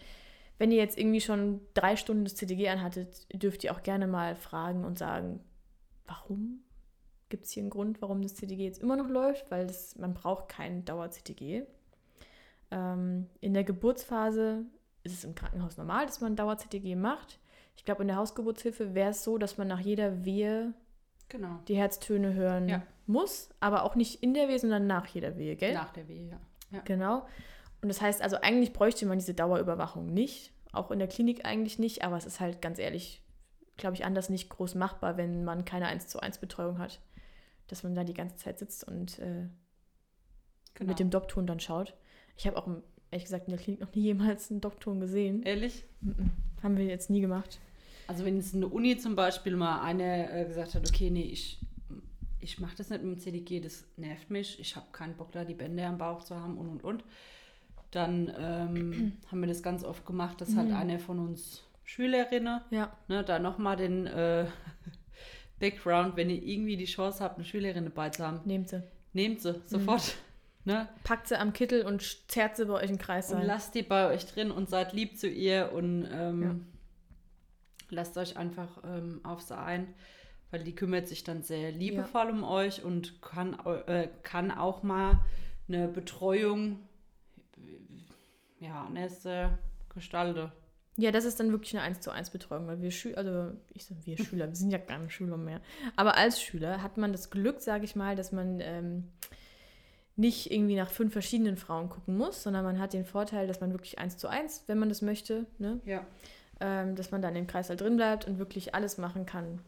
wenn 0.59 0.70
ihr 0.70 0.78
jetzt 0.78 0.97
irgendwie 0.97 1.20
schon 1.20 1.61
drei 1.74 1.97
Stunden 1.97 2.22
das 2.22 2.37
CTG 2.37 2.68
anhattet, 2.68 3.26
dürft 3.33 3.64
ihr 3.64 3.72
auch 3.72 3.83
gerne 3.83 4.07
mal 4.07 4.37
fragen 4.37 4.85
und 4.85 4.97
sagen, 4.97 5.41
warum? 6.07 6.62
Gibt 7.31 7.47
es 7.47 7.51
hier 7.51 7.64
einen 7.64 7.70
Grund, 7.70 8.01
warum 8.01 8.22
das 8.22 8.35
CTG 8.37 8.64
jetzt 8.64 8.83
immer 8.83 8.97
noch 8.97 9.09
läuft? 9.09 9.51
Weil 9.51 9.66
das, 9.66 9.99
man 9.99 10.14
braucht 10.14 10.49
kein 10.49 10.85
Dauer-CTG. 10.85 11.64
Ähm, 12.70 13.26
in 13.41 13.55
der 13.55 13.64
Geburtsphase 13.64 14.66
ist 15.03 15.14
es 15.14 15.24
im 15.24 15.35
Krankenhaus 15.35 15.76
normal, 15.76 16.07
dass 16.07 16.20
man 16.20 16.37
Dauer-CTG 16.37 16.95
macht. 16.95 17.41
Ich 17.81 17.87
glaube, 17.87 18.03
in 18.03 18.09
der 18.09 18.18
Hausgeburtshilfe 18.18 18.95
wäre 18.95 19.09
es 19.12 19.24
so, 19.24 19.39
dass 19.39 19.57
man 19.57 19.66
nach 19.66 19.81
jeder 19.81 20.26
Wehe 20.26 20.74
Genau. 21.31 21.61
die 21.66 21.76
Herztöne 21.76 22.35
hören 22.35 22.68
Ja. 22.68 22.83
muss, 23.07 23.49
aber 23.59 23.85
auch 23.85 23.95
nicht 23.95 24.22
in 24.22 24.35
der 24.35 24.49
Wehe, 24.49 24.59
sondern 24.59 24.87
nach 24.87 25.07
jeder 25.07 25.39
Wehe, 25.39 25.57
gell? 25.57 25.72
Nach 25.72 25.91
der 25.91 26.07
Wehe, 26.07 26.28
ja. 26.70 26.81
Genau. 26.85 27.26
Und 27.81 27.89
das 27.89 28.03
heißt 28.03 28.20
also, 28.20 28.37
eigentlich 28.43 28.74
bräuchte 28.74 29.07
man 29.07 29.18
diese 29.18 29.33
Dauerüberwachung 29.33 30.12
nicht. 30.12 30.53
Auch 30.72 30.91
in 30.91 30.99
der 30.99 31.09
Klinik 31.09 31.47
eigentlich 31.47 31.78
nicht, 31.78 32.05
aber 32.05 32.18
es 32.18 32.26
ist 32.26 32.39
halt 32.39 32.61
ganz 32.61 32.78
ehrlich, 32.78 33.22
glaube 33.78 33.95
ich, 33.95 34.05
anders 34.05 34.28
nicht 34.28 34.51
groß 34.51 34.74
machbar, 34.74 35.16
wenn 35.16 35.43
man 35.45 35.64
keine 35.64 35.87
1 35.87 36.07
zu 36.07 36.20
1 36.20 36.37
Betreuung 36.37 36.76
hat. 36.78 37.01
Dass 37.68 37.83
man 37.83 37.95
da 37.95 38.05
die 38.05 38.12
ganze 38.12 38.37
Zeit 38.37 38.59
sitzt 38.59 38.87
und 38.87 39.18
äh, 39.20 39.49
Genau. 40.74 40.91
mit 40.91 40.99
dem 41.01 41.09
Doppton 41.09 41.47
dann 41.47 41.61
schaut. 41.61 41.95
Ich 42.37 42.47
habe 42.47 42.59
auch, 42.59 42.68
ehrlich 43.11 43.24
gesagt, 43.24 43.47
in 43.49 43.53
der 43.53 43.59
Klinik 43.59 43.81
noch 43.81 43.95
nie 43.95 44.03
jemals 44.03 44.51
einen 44.51 44.61
Doppton 44.61 45.01
gesehen. 45.01 45.43
Ehrlich? 45.45 45.87
Haben 46.62 46.76
wir 46.76 46.85
jetzt 46.85 47.09
nie 47.09 47.22
gemacht. 47.22 47.59
Also 48.11 48.24
wenn 48.24 48.38
es 48.38 48.52
in 48.52 48.61
der 48.62 48.72
Uni 48.72 48.96
zum 48.98 49.14
Beispiel 49.14 49.54
mal 49.54 49.82
eine 49.82 50.30
äh, 50.32 50.44
gesagt 50.44 50.74
hat, 50.74 50.88
okay, 50.88 51.11
nee, 51.11 51.22
ich, 51.22 51.61
ich 52.40 52.58
mache 52.58 52.74
das 52.76 52.90
nicht 52.90 53.04
mit 53.04 53.12
dem 53.16 53.20
CDG, 53.20 53.61
das 53.61 53.84
nervt 53.96 54.30
mich, 54.30 54.58
ich 54.58 54.74
habe 54.74 54.86
keinen 54.90 55.14
Bock 55.16 55.30
da, 55.30 55.44
die 55.44 55.54
Bänder 55.54 55.86
am 55.86 55.96
Bauch 55.98 56.24
zu 56.24 56.34
haben 56.34 56.58
und 56.58 56.68
und 56.68 56.82
und, 56.84 57.04
dann 57.92 58.32
ähm, 58.36 59.12
haben 59.30 59.40
wir 59.40 59.46
das 59.46 59.62
ganz 59.62 59.84
oft 59.84 60.04
gemacht, 60.06 60.40
dass 60.40 60.56
halt 60.56 60.70
Mhm. 60.70 60.74
eine 60.76 60.98
von 60.98 61.20
uns 61.20 61.62
Schülerinnen, 61.84 62.61
Ja. 62.70 62.92
ne, 63.06 63.22
da 63.22 63.38
nochmal 63.38 63.76
den 63.76 64.08
äh, 64.08 64.46
Background, 65.61 66.16
wenn 66.16 66.30
ihr 66.30 66.42
irgendwie 66.42 66.76
die 66.76 66.86
Chance 66.86 67.22
habt, 67.22 67.36
eine 67.36 67.44
Schülerin 67.44 67.84
dabei 67.84 68.11
zu 68.11 68.26
haben, 68.26 68.40
Nehmt 68.44 68.70
sie. 68.70 68.82
nehmt 69.12 69.40
sie 69.40 69.61
sofort. 69.66 70.16
Ne? 70.66 70.88
Packt 71.04 71.26
sie 71.28 71.38
am 71.40 71.54
Kittel 71.54 71.86
und 71.86 72.02
zerrt 72.30 72.56
sie 72.56 72.66
bei 72.66 72.74
euch 72.74 72.82
in 72.90 72.96
den 72.96 72.98
Kreis 72.98 73.30
Und 73.30 73.38
rein. 73.38 73.46
lasst 73.46 73.74
die 73.74 73.82
bei 73.82 74.08
euch 74.12 74.26
drin 74.26 74.50
und 74.50 74.68
seid 74.68 74.92
lieb 74.92 75.16
zu 75.18 75.26
ihr 75.26 75.70
und 75.72 76.06
ähm, 76.12 76.42
Ja. 76.42 76.54
Lasst 77.91 78.16
euch 78.16 78.36
einfach 78.36 78.68
ähm, 78.84 79.20
auf 79.24 79.41
sie 79.41 79.57
ein, 79.57 79.95
weil 80.51 80.64
die 80.64 80.74
kümmert 80.74 81.09
sich 81.09 81.24
dann 81.24 81.43
sehr 81.43 81.72
liebevoll 81.72 82.30
um 82.30 82.45
euch 82.45 82.84
und 82.84 83.22
kann, 83.22 83.59
äh, 83.86 84.09
kann 84.22 84.51
auch 84.51 84.82
mal 84.82 85.20
eine 85.68 85.88
Betreuung 85.88 86.78
ja, 88.61 88.88
nächste 88.91 89.59
gestalten. 89.95 90.53
Ja, 90.97 91.11
das 91.11 91.24
ist 91.24 91.41
dann 91.41 91.51
wirklich 91.51 91.74
eine 91.74 91.82
1 91.82 92.01
zu 92.01 92.11
1 92.11 92.30
Betreuung, 92.30 92.66
weil 92.66 92.82
wir 92.82 92.91
Schüler, 92.91 93.18
also 93.18 93.53
ich 93.72 93.86
sag 93.86 93.97
wir 94.05 94.18
Schüler, 94.18 94.49
wir 94.49 94.57
sind 94.57 94.70
ja 94.70 94.78
keine 94.78 95.09
Schüler 95.09 95.38
mehr. 95.38 95.61
Aber 95.97 96.16
als 96.16 96.43
Schüler 96.43 96.82
hat 96.82 96.99
man 96.99 97.12
das 97.12 97.30
Glück, 97.30 97.61
sage 97.61 97.84
ich 97.84 97.97
mal, 97.97 98.16
dass 98.16 98.32
man 98.32 98.61
ähm, 98.61 99.09
nicht 100.16 100.53
irgendwie 100.53 100.76
nach 100.76 100.91
fünf 100.91 101.12
verschiedenen 101.12 101.57
Frauen 101.57 101.88
gucken 101.88 102.18
muss, 102.18 102.43
sondern 102.43 102.64
man 102.64 102.78
hat 102.78 102.93
den 102.93 103.07
Vorteil, 103.07 103.47
dass 103.47 103.61
man 103.61 103.72
wirklich 103.72 103.99
1 103.99 104.18
zu 104.18 104.28
1, 104.28 104.64
wenn 104.66 104.78
man 104.78 104.91
das 104.91 105.01
möchte, 105.01 105.47
ne, 105.59 105.80
Ja. 105.86 106.07
Ähm, 106.61 106.94
dass 106.96 107.11
man 107.11 107.22
dann 107.22 107.34
im 107.36 107.46
Kreißsaal 107.46 107.76
drin 107.76 107.96
bleibt 107.96 108.26
und 108.26 108.38
wirklich 108.38 108.74
alles 108.74 108.98
machen 108.98 109.26
kann, 109.26 109.61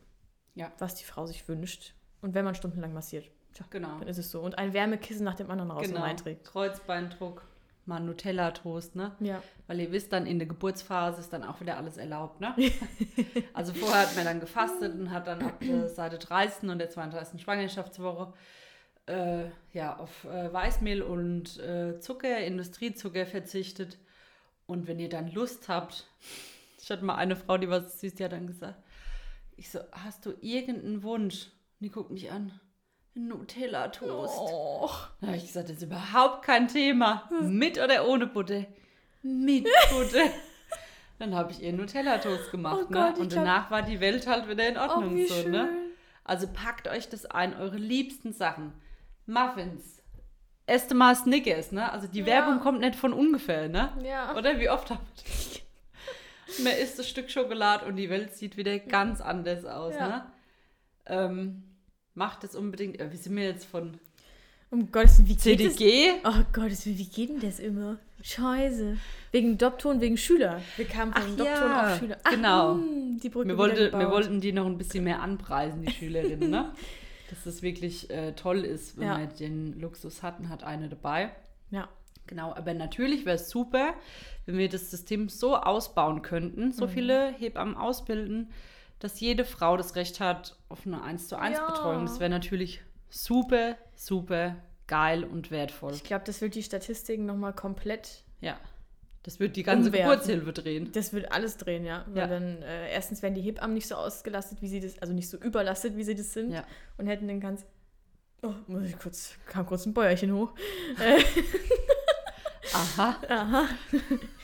Ja. 0.55 0.71
was 0.79 0.95
die 0.95 1.05
Frau 1.05 1.27
sich 1.27 1.47
wünscht. 1.49 1.95
Und 2.21 2.35
wenn 2.35 2.45
man 2.45 2.55
stundenlang 2.55 2.93
massiert, 2.93 3.31
tja, 3.55 3.65
Genau. 3.71 3.99
dann 3.99 4.09
ist 4.09 4.19
es 4.19 4.31
so. 4.31 4.41
Und 4.41 4.59
ein 4.59 4.73
Wärmekissen 4.73 5.25
nach 5.25 5.35
dem 5.35 5.51
anderen 5.51 5.71
raus 5.71 5.87
genau. 5.87 6.01
reinträgt. 6.03 6.45
Kreuzbeindruck, 6.45 7.45
mal 7.87 7.99
Nutella-Toast, 8.01 8.95
ne? 8.95 9.13
Ja. 9.21 9.43
Weil 9.67 9.81
ihr 9.81 9.91
wisst, 9.91 10.13
dann 10.13 10.27
in 10.27 10.39
der 10.39 10.47
Geburtsphase 10.47 11.21
ist 11.21 11.33
dann 11.33 11.43
auch 11.43 11.61
wieder 11.61 11.77
alles 11.79 11.97
erlaubt, 11.97 12.41
ne? 12.41 12.55
also 13.55 13.73
vorher 13.75 14.03
hat 14.03 14.15
man 14.15 14.25
dann 14.25 14.41
gefastet 14.41 14.95
und 14.95 15.11
hat 15.11 15.27
dann 15.27 15.43
ab 15.43 15.59
der 15.61 15.89
Seite 15.89 16.19
30. 16.19 16.69
und 16.71 16.79
der 16.79 16.91
32. 16.91 17.41
Schwangerschaftswoche 17.43 18.33
äh, 19.07 19.47
ja, 19.73 19.97
auf 19.97 20.25
äh, 20.25 20.53
Weißmehl 20.53 21.03
und 21.03 21.59
äh, 21.59 21.99
Zucker, 21.99 22.39
Industriezucker 22.39 23.27
verzichtet. 23.27 23.99
Und 24.67 24.87
wenn 24.87 25.01
ihr 25.01 25.09
dann 25.09 25.29
Lust 25.33 25.69
habt, 25.69 26.07
ich 26.83 26.91
hatte 26.91 27.05
mal 27.05 27.15
eine 27.15 27.37
Frau, 27.37 27.57
die 27.59 27.69
war 27.71 27.81
so 27.81 27.89
süß, 27.89 28.15
die 28.17 28.25
hat 28.25 28.33
dann 28.33 28.47
gesagt, 28.47 28.77
ich 29.57 29.71
so, 29.71 29.79
hast 29.93 30.27
du 30.27 30.33
irgendeinen 30.41 31.03
Wunsch? 31.03 31.45
Und 31.45 31.85
die 31.87 31.91
guckt 31.91 32.11
mich 32.11 32.31
an, 32.31 32.59
Nutella-Toast. 33.15 34.35
Oh. 34.39 34.89
Da 35.21 35.27
habe 35.29 35.37
ich 35.37 35.47
gesagt, 35.47 35.69
das 35.69 35.77
ist 35.77 35.83
überhaupt 35.83 36.45
kein 36.45 36.69
Thema. 36.69 37.29
Mit 37.43 37.79
oder 37.79 38.09
ohne 38.09 38.27
Butter? 38.27 38.65
Mit 39.23 39.65
Butter. 39.91 40.31
Dann 41.19 41.35
habe 41.35 41.53
ich 41.53 41.63
ihr 41.63 41.73
Nutella-Toast 41.73 42.51
gemacht. 42.51 42.79
Oh 42.89 42.93
ne? 42.93 42.99
Gott, 42.99 43.15
ich 43.17 43.21
Und 43.21 43.29
glaub- 43.33 43.45
danach 43.45 43.71
war 43.71 43.83
die 43.83 44.01
Welt 44.01 44.27
halt 44.27 44.49
wieder 44.49 44.69
in 44.69 44.77
Oh, 44.77 44.81
Ordnung. 44.81 45.15
wie 45.17 45.27
so, 45.27 45.49
ne? 45.49 45.69
Also 46.25 46.47
packt 46.49 46.89
euch 46.89 47.09
das 47.09 47.27
ein, 47.27 47.55
eure 47.57 47.77
liebsten 47.77 48.33
Sachen. 48.33 48.73
Muffins. 49.27 50.03
Esst 50.67 50.95
mal 50.95 51.15
Snickers, 51.15 51.71
ne? 51.73 51.91
Also 51.93 52.07
die 52.09 52.21
Ja. 52.21 52.27
Werbung 52.27 52.61
kommt 52.61 52.81
nicht 52.81 52.97
von 52.97 53.13
ungefähr, 53.13 53.69
ne? 53.69 53.93
Ja. 54.05 54.35
Oder 54.37 54.59
wie 54.59 54.71
oft 54.71 54.91
habt 54.91 55.25
ihr? 55.25 55.62
Man 56.63 56.73
isst 56.75 56.99
ein 56.99 57.05
Stück 57.05 57.31
Schokolade 57.31 57.87
und 57.87 57.97
die 57.97 58.11
Welt 58.11 58.35
sieht 58.35 58.57
wieder 58.57 58.79
ganz 58.79 59.21
anders 59.21 59.65
aus, 59.65 59.95
Ja. 59.95 60.09
ne? 60.09 60.27
Ähm, 61.07 61.63
macht 62.15 62.45
es 62.45 62.55
unbedingt. 62.55 63.01
Äh, 63.01 63.11
wie 63.13 63.17
sind 63.17 63.35
wir 63.37 63.45
jetzt 63.45 63.65
von 63.65 63.99
Um 64.71 64.91
Gottes 64.93 65.19
Willen, 65.19 65.29
wie 65.29 65.35
geht? 65.35 65.41
CDG? 65.43 66.13
Oh 66.25 66.43
Gottes 66.53 66.87
Willen, 66.87 66.99
wie 66.99 67.07
geht 67.09 67.29
denn 67.31 67.41
das 67.41 67.59
immer? 67.59 67.99
Scheiße. 68.23 68.97
Wegen 69.33 69.59
Dopton, 69.59 70.01
wegen 70.01 70.17
Schüler. 70.17 70.61
Wir 70.77 70.85
kamen 70.85 71.13
von 71.13 71.23
Ach 71.23 71.37
Dopton 71.37 71.47
ja, 71.47 71.93
auf 71.93 71.99
Schüler. 71.99 72.19
genau. 72.31 72.75
hm, 72.75 73.19
die 73.21 73.29
Brücke 73.29 73.49
Wir, 73.49 73.59
wollte, 73.59 73.93
wir 73.93 74.11
wollten 74.11 74.41
die 74.41 74.53
noch 74.53 74.67
ein 74.67 74.79
bisschen 74.79 75.05
mehr 75.05 75.21
anpreisen, 75.21 75.83
die 75.83 75.91
Schülerinnen, 75.93 76.49
ne? 76.51 76.73
Dass 77.31 77.45
das 77.45 77.63
wirklich 77.63 78.11
äh, 78.11 78.33
toll 78.33 78.65
ist, 78.65 78.97
wenn 78.99 79.07
Ja. 79.09 79.19
man 79.19 79.35
den 79.37 79.81
Luxus 79.81 80.23
hat 80.23 80.39
und 80.39 80.49
hat 80.51 80.63
eine 80.65 80.89
dabei. 80.89 81.31
Ja. 81.71 81.89
Genau, 82.27 82.55
aber 82.55 82.73
natürlich 82.75 83.25
wäre 83.27 83.37
es 83.37 83.51
super, 83.51 83.95
wenn 84.47 84.57
wir 84.59 84.69
das 84.69 84.91
System 84.91 85.29
so 85.29 85.57
ausbauen 85.57 86.23
könnten, 86.23 86.67
Mhm. 86.67 86.73
so 86.73 86.87
viele 86.89 87.33
Hebammen 87.33 87.77
ausbilden, 87.77 88.51
dass 89.01 89.19
jede 89.21 89.45
Frau 89.45 89.77
das 89.77 89.97
Recht 89.97 90.21
hat 90.21 90.57
auf 90.69 90.87
eine 90.87 91.03
1 91.03 91.29
zu 91.29 91.37
1 91.37 91.59
Ja. 91.59 91.67
Betreuung. 91.67 92.07
Das 92.07 92.21
wäre 92.21 92.31
natürlich 92.31 92.83
super, 93.11 93.77
super 93.97 94.57
geil 94.87 95.25
und 95.25 95.51
wertvoll. 95.51 95.93
Ich 95.95 96.05
glaube, 96.05 96.25
das 96.27 96.41
wird 96.41 96.55
die 96.55 96.63
Statistiken 96.63 97.27
nochmal 97.27 97.53
komplett. 97.53 98.23
Ja. 98.41 98.59
Das 99.25 99.39
wird 99.39 99.55
die 99.57 99.63
ganze 99.63 99.89
Umwerfen. 99.91 100.11
Geburtshilfe 100.11 100.53
drehen. 100.53 100.91
Das 100.93 101.13
wird 101.13 101.31
alles 101.33 101.57
drehen, 101.57 101.85
ja. 101.85 102.05
Weil 102.09 102.17
Ja. 102.19 102.27
dann 102.27 102.63
äh, 102.63 102.91
erstens 102.93 103.23
werden 103.23 103.35
die 103.35 103.41
Hebammen 103.41 103.75
nicht 103.75 103.87
so 103.87 103.95
ausgelastet, 103.95 104.61
wie 104.63 104.69
sie 104.69 104.81
das, 104.81 104.99
also 105.01 105.13
nicht 105.13 105.29
so 105.29 105.37
überlastet, 105.39 105.97
wie 105.97 106.03
sie 106.05 106.15
das 106.17 106.33
sind. 106.33 106.51
Ja. 106.51 106.65
Und 106.99 107.07
hätten 107.07 107.29
dann 107.29 107.41
ganz. 107.41 107.65
Oh, 108.43 108.53
muss 108.67 108.83
ich 108.85 108.99
kurz, 108.99 109.35
kam 109.47 109.65
kurz 109.67 109.87
ein 109.87 109.95
Bäuerchen 109.95 110.33
hoch. 110.35 110.53
Aha. 112.75 113.17
aha. 113.29 113.69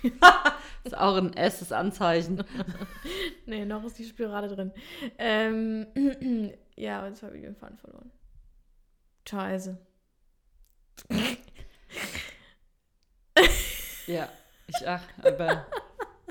Das 0.02 0.84
ist 0.84 0.98
auch 0.98 1.16
ein 1.16 1.32
erstes 1.32 1.72
Anzeichen. 1.72 2.44
Nee, 3.46 3.64
noch 3.64 3.82
ist 3.84 3.98
die 3.98 4.04
Spirale 4.04 4.48
drin. 4.48 4.72
Ähm, 5.16 5.86
ja, 6.76 6.98
aber 6.98 7.08
jetzt 7.08 7.22
habe 7.22 7.34
ich 7.36 7.42
den 7.42 7.56
Faden 7.56 7.78
verloren. 7.78 8.10
Scheiße. 9.26 9.78
Ja. 14.08 14.28
Ich, 14.66 14.88
ach, 14.88 15.02
aber 15.22 15.66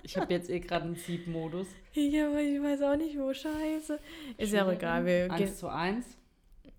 ich 0.04 0.18
habe 0.18 0.34
jetzt 0.34 0.50
eh 0.50 0.60
gerade 0.60 0.86
einen 0.86 0.96
Siebmodus. 0.96 1.68
Ja, 1.94 2.28
aber 2.28 2.42
ich 2.42 2.62
weiß 2.62 2.82
auch 2.82 2.96
nicht, 2.96 3.18
wo. 3.18 3.34
Scheiße. 3.34 4.00
Ist 4.38 4.54
ja 4.54 4.66
auch 4.66 4.72
egal. 4.72 5.06
Wir 5.06 5.28
gehen, 5.28 5.32
Eins 5.32 5.58
zu 5.58 5.68
eins. 5.68 6.06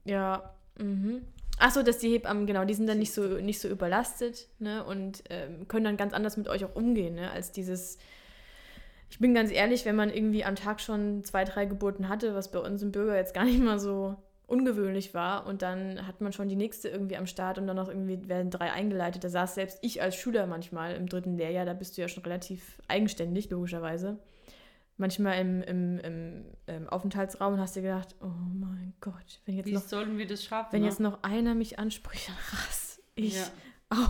Ja, 0.05 0.55
mhm. 0.79 1.23
Achso, 1.59 1.83
dass 1.83 1.99
die 1.99 2.11
Hebammen, 2.11 2.47
genau, 2.47 2.65
die 2.65 2.75
sind 2.75 2.89
dann 2.89 2.99
nicht 2.99 3.13
so, 3.13 3.23
nicht 3.23 3.61
so 3.61 3.69
überlastet, 3.69 4.49
ne? 4.59 4.85
Und 4.85 5.25
ähm, 5.29 5.67
können 5.67 5.85
dann 5.85 5.97
ganz 5.97 6.13
anders 6.13 6.37
mit 6.37 6.49
euch 6.49 6.65
auch 6.65 6.75
umgehen, 6.77 7.15
ne? 7.15 7.31
Als 7.31 7.53
dieses. 7.53 7.99
Ich 9.11 9.19
bin 9.19 9.35
ganz 9.35 9.51
ehrlich, 9.51 9.85
wenn 9.85 9.97
man 9.97 10.11
irgendwie 10.11 10.45
am 10.45 10.55
Tag 10.55 10.81
schon 10.81 11.25
zwei, 11.25 11.45
drei 11.45 11.65
Geburten 11.65 12.09
hatte, 12.09 12.35
was 12.35 12.51
bei 12.51 12.59
uns 12.59 12.83
im 12.83 12.93
Bürger 12.93 13.17
jetzt 13.17 13.33
gar 13.35 13.45
nicht 13.45 13.63
mal 13.63 13.79
so 13.79 14.17
ungewöhnlich 14.47 15.15
war, 15.15 15.47
und 15.47 15.63
dann 15.63 16.07
hat 16.07 16.21
man 16.21 16.33
schon 16.33 16.49
die 16.49 16.57
nächste 16.57 16.89
irgendwie 16.89 17.17
am 17.17 17.27
Start 17.27 17.59
und 17.59 17.67
dann 17.67 17.77
noch 17.77 17.89
irgendwie 17.89 18.29
werden 18.29 18.51
drei 18.51 18.71
eingeleitet. 18.73 19.25
Da 19.25 19.29
saß 19.29 19.55
selbst 19.55 19.79
ich 19.83 20.01
als 20.01 20.17
Schüler 20.17 20.47
manchmal 20.47 20.95
im 20.95 21.09
dritten 21.09 21.37
Lehrjahr, 21.37 21.67
da 21.67 21.75
bist 21.75 21.97
du 21.97 22.03
ja 22.03 22.09
schon 22.09 22.23
relativ 22.23 22.81
eigenständig, 22.89 23.51
logischerweise. 23.51 24.19
Manchmal 25.01 25.39
im, 25.41 25.63
im, 25.63 25.99
im, 26.01 26.45
im 26.67 26.89
Aufenthaltsraum 26.89 27.55
und 27.55 27.61
hast 27.61 27.77
dir 27.77 27.83
gedacht, 27.83 28.15
oh 28.21 28.27
mein 28.27 28.93
Gott, 29.01 29.41
wenn 29.47 29.57
jetzt 29.57 29.67
Wie 29.67 29.73
noch 29.75 29.81
sollen 29.83 30.19
wir 30.19 30.27
das 30.27 30.45
schaffen? 30.45 30.73
wenn 30.73 30.83
ne? 30.83 30.89
jetzt 30.89 30.99
noch 31.01 31.23
einer 31.23 31.55
mich 31.55 31.79
anspricht, 31.79 32.29
dann 32.29 32.37
rass 32.37 33.01
ich 33.15 33.37
Ja. 33.37 33.47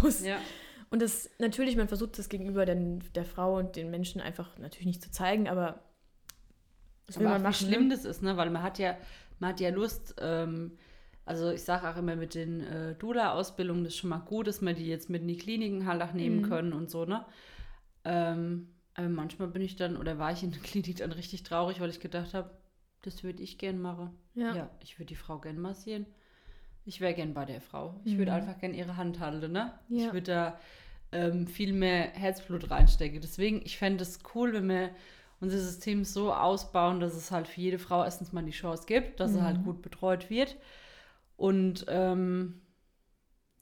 aus. 0.02 0.24
Ja. 0.24 0.38
Und 0.90 1.02
das 1.02 1.28
natürlich, 1.38 1.76
man 1.76 1.88
versucht 1.88 2.18
das 2.18 2.30
gegenüber 2.30 2.64
den, 2.64 3.04
der 3.14 3.26
Frau 3.26 3.58
und 3.58 3.76
den 3.76 3.90
Menschen 3.90 4.20
einfach 4.22 4.56
natürlich 4.58 4.86
nicht 4.86 5.02
zu 5.02 5.10
zeigen, 5.10 5.46
aber 5.48 5.80
das 7.06 7.18
will 7.18 7.26
Aber 7.26 7.34
man 7.34 7.42
machen. 7.42 7.52
wie 7.52 7.66
schlimm 7.66 7.88
ne? 7.88 7.94
das 7.94 8.04
ist, 8.06 8.22
ne? 8.22 8.36
Weil 8.38 8.48
man 8.50 8.62
hat 8.62 8.78
ja, 8.78 8.96
man 9.38 9.50
hat 9.50 9.60
ja 9.60 9.68
Lust, 9.68 10.14
ähm, 10.20 10.72
also 11.26 11.50
ich 11.50 11.62
sage 11.62 11.86
auch 11.90 11.96
immer 11.98 12.16
mit 12.16 12.34
den 12.34 12.60
äh, 12.62 12.94
Dula-Ausbildungen, 12.94 13.84
das 13.84 13.92
ist 13.92 13.98
schon 13.98 14.08
mal 14.10 14.18
gut, 14.20 14.46
dass 14.46 14.62
wir 14.62 14.72
die 14.72 14.86
jetzt 14.86 15.10
mit 15.10 15.20
in 15.20 15.28
die 15.28 15.36
Kliniken 15.36 15.86
halt 15.86 16.00
auch 16.02 16.14
nehmen 16.14 16.38
Mhm. 16.38 16.48
können 16.48 16.72
und 16.72 16.88
so, 16.90 17.04
ne? 17.04 17.26
Ähm, 18.04 18.68
aber 18.98 19.08
manchmal 19.08 19.48
bin 19.48 19.62
ich 19.62 19.76
dann, 19.76 19.96
oder 19.96 20.18
war 20.18 20.32
ich 20.32 20.42
in 20.42 20.50
der 20.50 20.60
Klinik 20.62 20.96
dann 20.98 21.12
richtig 21.12 21.42
traurig, 21.44 21.80
weil 21.80 21.90
ich 21.90 22.00
gedacht 22.00 22.34
habe, 22.34 22.50
das 23.02 23.22
würde 23.24 23.42
ich 23.42 23.58
gern 23.58 23.80
machen. 23.80 24.10
Ja. 24.34 24.54
Ja, 24.54 24.70
ich 24.82 24.98
würde 24.98 25.06
die 25.06 25.14
Frau 25.16 25.38
gern 25.38 25.58
massieren. 25.60 26.06
Ich 26.84 27.00
wäre 27.00 27.14
gern 27.14 27.34
bei 27.34 27.44
der 27.44 27.60
Frau. 27.60 28.00
Ich 28.04 28.18
würde 28.18 28.32
Mhm. 28.32 28.38
einfach 28.38 28.58
gern 28.58 28.74
ihre 28.74 28.96
Hand 28.96 29.20
halten, 29.20 29.52
ne? 29.52 29.72
Ja. 29.88 30.06
Ich 30.06 30.12
würde 30.12 30.32
da 30.32 30.60
ähm, 31.12 31.46
viel 31.46 31.72
mehr 31.72 32.10
Herzblut 32.12 32.70
reinstecken. 32.70 33.20
Deswegen, 33.20 33.62
ich 33.64 33.78
fände 33.78 34.02
es 34.02 34.20
cool, 34.34 34.52
wenn 34.52 34.68
wir 34.68 34.90
unser 35.40 35.58
System 35.58 36.04
so 36.04 36.32
ausbauen, 36.34 37.00
dass 37.00 37.14
es 37.14 37.30
halt 37.30 37.48
für 37.48 37.60
jede 37.60 37.78
Frau 37.78 38.04
erstens 38.04 38.32
mal 38.32 38.44
die 38.44 38.50
Chance 38.52 38.84
gibt, 38.86 39.20
dass 39.20 39.32
sie 39.34 39.42
halt 39.42 39.60
Mhm. 39.60 39.64
gut 39.64 39.82
betreut 39.82 40.30
wird. 40.30 40.56
Und 41.36 41.86
ähm, 41.88 42.62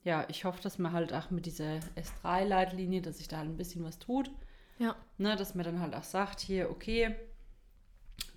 ja, 0.03 0.25
ich 0.29 0.45
hoffe, 0.45 0.61
dass 0.63 0.79
man 0.79 0.93
halt 0.93 1.13
auch 1.13 1.29
mit 1.31 1.45
dieser 1.45 1.79
S3-Leitlinie, 1.95 3.01
dass 3.01 3.17
sich 3.17 3.27
da 3.27 3.37
halt 3.37 3.49
ein 3.49 3.57
bisschen 3.57 3.83
was 3.83 3.99
tut. 3.99 4.31
Ja. 4.79 4.95
Ne, 5.17 5.35
dass 5.35 5.55
man 5.55 5.65
dann 5.65 5.79
halt 5.79 5.95
auch 5.95 6.03
sagt, 6.03 6.39
hier, 6.39 6.69
okay, 6.69 7.15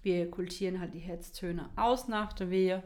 wir 0.02 0.30
kultieren 0.30 0.80
halt 0.80 0.94
die 0.94 0.98
Herztöne 1.00 1.68
aus 1.76 2.08
nach 2.08 2.32
der 2.32 2.50
Wehe. 2.50 2.82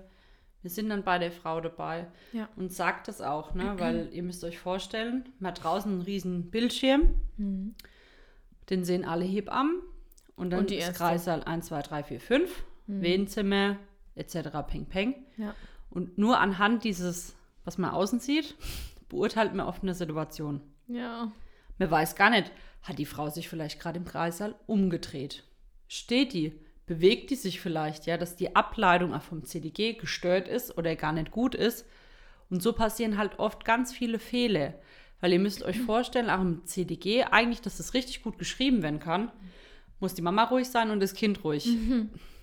Wir 0.63 0.71
sind 0.71 0.89
dann 0.89 1.05
bei 1.05 1.19
der 1.19 1.31
Frau 1.31 1.61
dabei 1.61 2.07
Ja. 2.33 2.49
und 2.57 2.73
sagt 2.73 3.07
das 3.09 3.21
auch, 3.21 3.55
ne? 3.55 3.75
weil 3.79 4.09
ihr 4.13 4.23
müsst 4.23 4.43
euch 4.45 4.59
vorstellen, 4.59 5.29
man 5.39 5.51
hat 5.53 5.63
draußen 5.63 5.91
einen 5.93 6.03
riesen 6.03 6.51
Bildschirm, 6.51 7.15
Mhm. 7.37 7.75
den 8.71 8.85
sehen 8.85 9.05
alle 9.05 9.25
Hebammen 9.25 9.83
und 10.37 10.51
dann 10.51 10.61
Und 10.61 10.71
die 10.71 10.77
ist. 10.77 10.95
Kreissaal 10.95 11.43
1, 11.45 11.67
2, 11.67 11.83
3, 11.83 12.03
4, 12.05 12.21
5, 12.21 12.65
Mhm. 12.87 13.01
Wehenzimmer 13.03 13.77
etc. 14.17 14.63
Peng 14.67 14.87
Peng. 14.87 15.15
Ja. 15.37 15.55
Und 15.91 16.19
nur 16.19 16.39
anhand 16.41 16.83
dieses, 16.85 17.35
was 17.65 17.79
man 17.79 17.91
außen 17.91 18.19
sieht, 18.21 18.57
beurteilt 19.09 19.55
man 19.55 19.67
oft 19.67 19.83
eine 19.83 19.95
Situation. 19.95 20.61
Ja. 20.89 21.31
Man 21.79 21.91
weiß 21.91 22.15
gar 22.17 22.31
nicht, 22.31 22.51
hat 22.85 22.99
die 22.99 23.07
Frau 23.07 23.31
sich 23.31 23.49
vielleicht 23.49 23.81
gerade 23.81 23.99
im 23.99 24.05
Kreissaal 24.05 24.55
umgedreht? 24.67 25.43
Steht 25.89 26.33
die? 26.35 26.61
Bewegt 26.87 27.31
die 27.31 27.37
sich 27.37 27.61
vielleicht, 27.61 28.07
ja, 28.07 28.19
dass 28.19 28.37
die 28.37 28.55
Ableitung 28.55 29.15
auch 29.15 29.23
vom 29.23 29.43
CDG 29.43 29.95
gestört 29.95 30.49
ist 30.49 30.77
oder 30.77 30.95
gar 30.95 31.13
nicht 31.13 31.31
gut 31.31 31.55
ist? 31.55 31.87
Und 32.51 32.63
so 32.63 32.75
passieren 32.75 33.17
halt 33.17 33.39
oft 33.39 33.65
ganz 33.65 33.93
viele 33.93 34.19
Fehler. 34.19 34.75
Weil 35.21 35.33
ihr 35.33 35.39
müsst 35.39 35.63
euch 35.63 35.81
vorstellen, 35.81 36.29
auch 36.29 36.43
im 36.43 36.67
CDG, 36.67 37.25
eigentlich, 37.25 37.63
dass 37.63 37.79
das 37.79 37.95
richtig 37.95 38.23
gut 38.23 38.39
geschrieben 38.39 38.83
werden 38.83 39.01
kann, 39.01 39.33
muss 39.99 40.13
die 40.13 40.21
Mama 40.21 40.45
ruhig 40.45 40.69
sein 40.69 40.91
und 40.91 41.01
das 41.01 41.15
Kind 41.15 41.43
ruhig. 41.43 41.67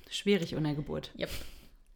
Schwierig 0.10 0.54
in 0.54 0.64
der 0.64 0.74
Geburt. 0.74 1.12
Yep. 1.20 1.30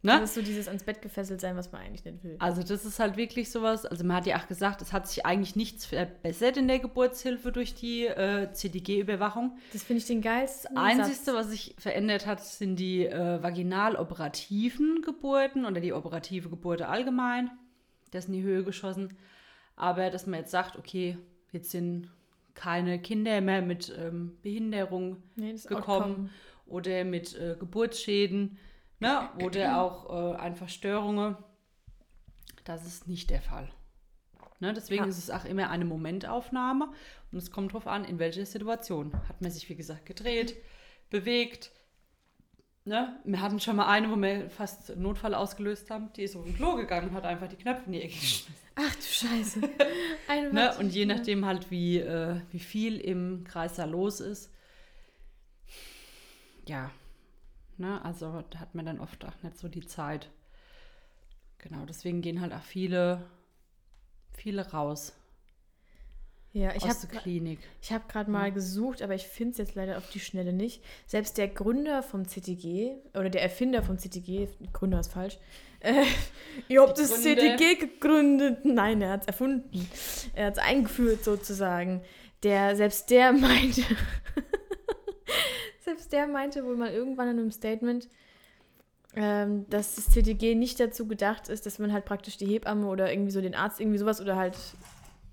Ne? 0.06 0.20
Das 0.20 0.30
ist 0.30 0.36
so 0.36 0.42
dieses 0.42 0.68
ans 0.68 0.84
Bett 0.84 1.02
gefesselt 1.02 1.42
sein, 1.42 1.58
was 1.58 1.72
man 1.72 1.82
eigentlich 1.82 2.06
nicht 2.06 2.24
will. 2.24 2.36
Also 2.40 2.64
das 2.64 2.86
ist 2.86 3.00
halt 3.00 3.18
wirklich 3.18 3.50
sowas, 3.52 3.86
also 3.86 4.04
man 4.04 4.18
hat 4.18 4.26
ja 4.26 4.38
auch 4.38 4.48
gesagt, 4.48 4.82
es 4.82 4.94
hat 4.94 5.08
sich 5.08 5.26
eigentlich 5.26 5.56
nichts 5.56 5.86
verbessert 5.86 6.58
in 6.58 6.68
der 6.68 6.80
Geburtshilfe 6.80 7.52
durch 7.52 7.76
die 7.76 8.06
äh, 8.06 8.52
CDG-Überwachung. 8.52 9.58
Das 9.74 9.84
finde 9.84 10.02
ich 10.02 10.08
den 10.08 10.22
geilsten. 10.22 10.76
Das 10.76 10.84
Einzige, 10.84 11.38
was 11.38 11.50
sich 11.50 11.76
verändert 11.78 12.26
hat, 12.26 12.44
sind 12.44 12.78
die 12.78 13.06
äh, 13.06 13.42
vaginal-operativen 13.42 15.02
Geburten 15.02 15.66
oder 15.66 15.82
die 15.82 15.94
operative 15.94 16.50
Geburt 16.50 16.82
allgemein. 16.82 17.50
Das 18.12 18.26
in 18.26 18.34
die 18.34 18.44
Höhe 18.44 18.64
geschossen. 18.64 19.18
Aber 19.76 20.10
dass 20.10 20.26
man 20.26 20.40
jetzt 20.40 20.52
sagt, 20.52 20.78
okay, 20.78 21.18
jetzt 21.52 21.72
sind 21.72 22.10
keine 22.54 23.00
Kinder 23.00 23.42
mehr 23.42 23.62
mit 23.62 23.94
ähm, 24.00 24.38
Behinderung 24.42 25.18
nee, 25.36 25.54
gekommen 25.54 26.12
Outcome. 26.12 26.30
oder 26.68 27.04
mit 27.04 27.36
äh, 27.36 27.56
Geburtsschäden 27.60 28.58
ne? 29.00 29.30
oder 29.44 29.82
auch 29.82 30.34
äh, 30.34 30.38
einfach 30.38 30.70
Störungen. 30.70 31.38
Das 32.64 32.86
ist 32.86 33.08
nicht 33.08 33.30
der 33.30 33.42
Fall. 33.42 33.72
Ne? 34.60 34.74
Deswegen 34.74 35.04
Ja. 35.04 35.10
ist 35.10 35.18
es 35.18 35.30
auch 35.30 35.46
immer 35.46 35.70
eine 35.70 35.86
Momentaufnahme 35.86 36.92
und 37.32 37.38
es 37.38 37.52
kommt 37.52 37.72
darauf 37.72 37.88
an, 37.88 38.06
in 38.06 38.20
welcher 38.20 38.46
Situation. 38.46 39.14
Hat 39.28 39.42
man 39.42 39.52
sich, 39.52 39.70
wie 39.70 39.76
gesagt, 39.76 40.06
gedreht, 40.06 40.56
bewegt. 41.10 41.72
Ne? 42.86 43.20
Wir 43.26 43.42
hatten 43.42 43.60
schon 43.60 43.76
mal 43.76 43.88
eine, 43.88 44.10
wo 44.12 44.16
wir 44.16 44.50
fast 44.50 44.92
einen 44.92 45.02
Notfall 45.02 45.34
ausgelöst 45.36 45.90
haben. 45.92 46.12
Die 46.14 46.24
ist 46.24 46.36
auf 46.36 46.46
den 46.46 46.56
Klo 46.56 46.76
gegangen 46.76 47.10
und 47.10 47.16
hat 47.16 47.26
einfach 47.26 47.48
die 47.48 47.56
Knöpfe 47.56 47.84
in 47.88 47.92
die 47.94 48.02
Ecke 48.02 48.14
geschmissen. 48.14 48.56
Ach 48.76 48.96
du 48.96 49.02
Scheiße. 49.02 49.62
Ne? 50.52 50.76
Und 50.80 50.90
je 50.90 51.06
nachdem 51.06 51.46
halt, 51.46 51.72
wie, 51.72 52.00
äh, 52.00 52.42
wie 52.52 52.60
viel 52.60 53.00
im 53.00 53.44
Kreis 53.46 53.76
da 53.76 53.86
los 53.86 54.20
ist. 54.20 54.52
Ja. 56.68 56.92
Ne? 57.78 58.04
Also 58.04 58.44
da 58.50 58.60
hat 58.60 58.76
man 58.76 58.86
dann 58.86 59.00
oft 59.00 59.26
auch 59.26 59.42
nicht 59.44 59.58
so 59.58 59.68
die 59.68 59.86
Zeit. 59.86 60.30
Genau, 61.58 61.86
deswegen 61.86 62.22
gehen 62.22 62.42
halt 62.42 62.54
auch 62.54 62.62
viele, 62.62 63.26
viele 64.32 64.70
raus 64.70 65.14
Ja, 66.54 66.76
ich 66.76 66.84
aus 66.84 66.90
habe 66.90 67.08
der 67.08 67.20
Klinik. 67.22 67.60
Ich 67.82 67.92
habe 67.92 68.06
gerade 68.08 68.30
mal 68.30 68.52
gesucht, 68.52 69.02
aber 69.02 69.16
ich 69.16 69.28
finde 69.28 69.54
es 69.54 69.58
jetzt 69.58 69.76
leider 69.76 69.98
auf 69.98 70.10
die 70.10 70.20
Schnelle 70.20 70.54
nicht. 70.54 70.84
Selbst 71.08 71.38
der 71.38 71.48
Gründer 71.48 72.04
vom 72.04 72.28
CTG 72.28 72.98
oder 73.14 73.30
der 73.30 73.42
Erfinder 73.42 73.82
vom 73.84 73.98
CTG, 73.98 74.48
Gründer 74.74 75.00
ist 75.00 75.12
falsch, 75.12 75.40
äh, 75.80 76.04
ihr 76.68 76.82
habt 76.82 76.98
das 76.98 77.22
Gründe. 77.22 77.58
CTG 77.58 77.76
gegründet. 77.76 78.66
Nein, 78.66 79.02
er 79.02 79.12
hat 79.12 79.22
es 79.22 79.28
erfunden. 79.28 79.88
Er 80.34 80.48
hat 80.48 80.58
es 80.58 80.64
eingeführt 80.64 81.24
sozusagen. 81.24 82.02
Der, 82.44 82.76
selbst 82.76 83.10
der 83.10 83.32
meinte, 83.34 83.82
selbst 86.06 86.14
der 86.14 86.28
meinte 86.28 86.64
wohl 86.64 86.76
mal 86.76 86.92
irgendwann 86.92 87.30
in 87.30 87.40
einem 87.40 87.52
Statement, 87.52 88.08
ähm, 89.16 89.66
dass 89.70 89.96
das 89.96 90.06
CTG 90.08 90.56
nicht 90.56 90.80
dazu 90.80 91.08
gedacht 91.08 91.50
ist, 91.50 91.66
dass 91.66 91.80
man 91.80 91.92
halt 91.92 92.06
praktisch 92.06 92.38
die 92.38 92.46
Hebamme 92.46 92.88
oder 92.88 93.12
irgendwie 93.12 93.32
so 93.32 93.42
den 93.42 93.56
Arzt 93.56 93.80
irgendwie 93.80 93.98
sowas 93.98 94.22
oder 94.22 94.36
halt 94.36 94.56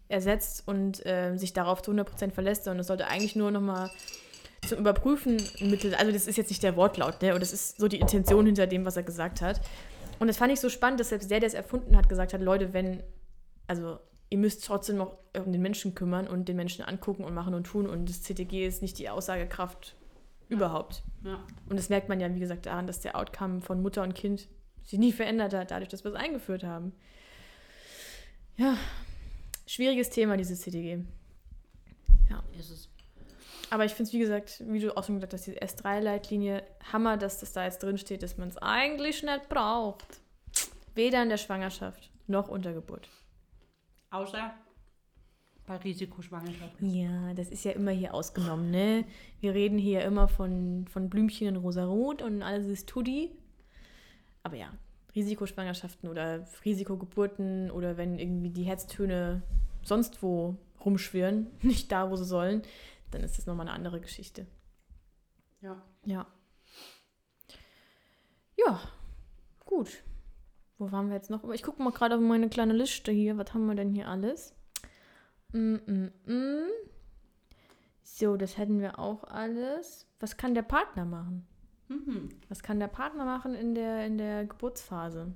ersetzt 0.08 0.62
und 0.66 1.02
ähm, 1.04 1.36
sich 1.36 1.52
darauf 1.52 1.82
zu 1.82 1.90
100% 1.90 2.30
verlässt, 2.30 2.64
sondern 2.64 2.80
es 2.80 2.86
sollte 2.86 3.06
eigentlich 3.06 3.36
nur 3.36 3.50
nochmal 3.50 3.90
zum 4.66 4.78
Überprüfen 4.78 5.36
ein 5.60 5.70
Mittel, 5.70 5.94
also 5.94 6.12
das 6.12 6.26
ist 6.26 6.36
jetzt 6.36 6.50
nicht 6.50 6.62
der 6.62 6.76
Wortlaut, 6.76 7.20
ne, 7.20 7.34
und 7.34 7.40
das 7.40 7.52
ist 7.52 7.78
so 7.78 7.88
die 7.88 7.98
Intention 7.98 8.46
hinter 8.46 8.66
dem, 8.66 8.84
was 8.84 8.96
er 8.96 9.02
gesagt 9.02 9.42
hat. 9.42 9.60
Und 10.20 10.28
das 10.28 10.36
fand 10.36 10.52
ich 10.52 10.60
so 10.60 10.68
spannend, 10.68 11.00
dass 11.00 11.08
selbst 11.08 11.30
der, 11.30 11.40
der 11.40 11.48
es 11.48 11.54
erfunden 11.54 11.96
hat, 11.96 12.08
gesagt 12.08 12.32
hat, 12.32 12.40
Leute, 12.40 12.72
wenn, 12.72 13.02
also 13.66 13.98
ihr 14.30 14.38
müsst 14.38 14.64
trotzdem 14.64 14.98
noch 14.98 15.18
um 15.36 15.50
den 15.50 15.60
Menschen 15.60 15.94
kümmern 15.94 16.28
und 16.28 16.48
den 16.48 16.56
Menschen 16.56 16.84
angucken 16.84 17.24
und 17.24 17.34
machen 17.34 17.54
und 17.54 17.64
tun 17.64 17.88
und 17.88 18.08
das 18.08 18.22
CTG 18.22 18.66
ist 18.66 18.80
nicht 18.80 18.98
die 18.98 19.10
Aussagekraft 19.10 19.96
überhaupt. 20.48 21.02
Ja. 21.24 21.44
Und 21.68 21.78
das 21.78 21.88
merkt 21.88 22.08
man 22.08 22.20
ja, 22.20 22.34
wie 22.34 22.40
gesagt, 22.40 22.66
daran, 22.66 22.86
dass 22.86 23.00
der 23.00 23.16
Outcome 23.16 23.60
von 23.60 23.82
Mutter 23.82 24.02
und 24.02 24.14
Kind 24.14 24.48
sich 24.82 24.98
nie 24.98 25.12
verändert 25.12 25.54
hat, 25.54 25.70
dadurch, 25.70 25.88
dass 25.88 26.04
wir 26.04 26.10
es 26.10 26.16
eingeführt 26.16 26.64
haben. 26.64 26.92
Ja, 28.56 28.76
schwieriges 29.66 30.10
Thema, 30.10 30.36
dieses 30.36 30.60
CTG. 30.60 31.04
Ja. 32.28 32.42
Ist 32.58 32.70
es. 32.70 32.88
Aber 33.70 33.86
ich 33.86 33.92
finde 33.92 34.08
es, 34.08 34.12
wie 34.12 34.18
gesagt, 34.18 34.62
wie 34.66 34.80
du 34.80 34.94
auch 34.96 35.04
schon 35.04 35.14
gesagt 35.14 35.32
hast, 35.32 35.46
die 35.46 35.58
S3-Leitlinie, 35.58 36.62
Hammer, 36.92 37.16
dass 37.16 37.40
das 37.40 37.52
da 37.52 37.64
jetzt 37.64 37.82
drin 37.82 37.96
steht, 37.96 38.22
dass 38.22 38.36
man 38.36 38.48
es 38.48 38.58
eigentlich 38.58 39.22
nicht 39.22 39.48
braucht. 39.48 40.20
Weder 40.94 41.22
in 41.22 41.30
der 41.30 41.38
Schwangerschaft 41.38 42.10
noch 42.26 42.48
unter 42.48 42.74
Geburt. 42.74 43.08
Außer 44.10 44.52
bei 45.72 45.78
Risikoschwangerschaft. 45.78 46.74
Ja, 46.80 47.32
das 47.34 47.48
ist 47.48 47.64
ja 47.64 47.72
immer 47.72 47.92
hier 47.92 48.12
ausgenommen, 48.12 48.70
ne? 48.70 49.04
Wir 49.40 49.54
reden 49.54 49.78
hier 49.78 50.02
immer 50.02 50.28
von, 50.28 50.86
von 50.88 51.08
Blümchen 51.08 51.48
in 51.48 51.56
Rosarot 51.56 52.20
und 52.20 52.42
alles 52.42 52.66
ist 52.66 52.88
Tutti. 52.88 53.30
Aber 54.42 54.56
ja, 54.56 54.70
Risikoschwangerschaften 55.14 56.10
oder 56.10 56.46
Risikogeburten 56.64 57.70
oder 57.70 57.96
wenn 57.96 58.18
irgendwie 58.18 58.50
die 58.50 58.64
Herztöne 58.64 59.42
sonst 59.82 60.22
wo 60.22 60.56
rumschwirren, 60.84 61.46
nicht 61.62 61.90
da, 61.90 62.10
wo 62.10 62.16
sie 62.16 62.24
sollen, 62.24 62.62
dann 63.10 63.22
ist 63.22 63.38
das 63.38 63.46
nochmal 63.46 63.66
eine 63.66 63.74
andere 63.74 64.00
Geschichte. 64.00 64.46
Ja. 65.62 65.82
Ja. 66.04 66.26
Ja, 68.58 68.80
gut. 69.64 70.02
Wo 70.76 70.92
waren 70.92 71.08
wir 71.08 71.16
jetzt 71.16 71.30
noch? 71.30 71.48
Ich 71.50 71.62
gucke 71.62 71.82
mal 71.82 71.92
gerade 71.92 72.16
auf 72.16 72.20
meine 72.20 72.48
kleine 72.48 72.74
Liste 72.74 73.10
hier. 73.12 73.38
Was 73.38 73.54
haben 73.54 73.66
wir 73.66 73.74
denn 73.74 73.94
hier 73.94 74.08
alles? 74.08 74.54
Mm, 75.52 75.74
mm, 75.86 76.10
mm. 76.26 76.70
So, 78.02 78.36
das 78.36 78.58
hätten 78.58 78.80
wir 78.80 78.98
auch 78.98 79.24
alles. 79.24 80.06
Was 80.20 80.36
kann 80.36 80.54
der 80.54 80.62
Partner 80.62 81.04
machen? 81.04 81.46
Mhm. 81.88 82.28
Was 82.48 82.62
kann 82.62 82.80
der 82.80 82.88
Partner 82.88 83.24
machen 83.24 83.54
in 83.54 83.74
der, 83.74 84.06
in 84.06 84.18
der 84.18 84.44
Geburtsphase? 84.44 85.32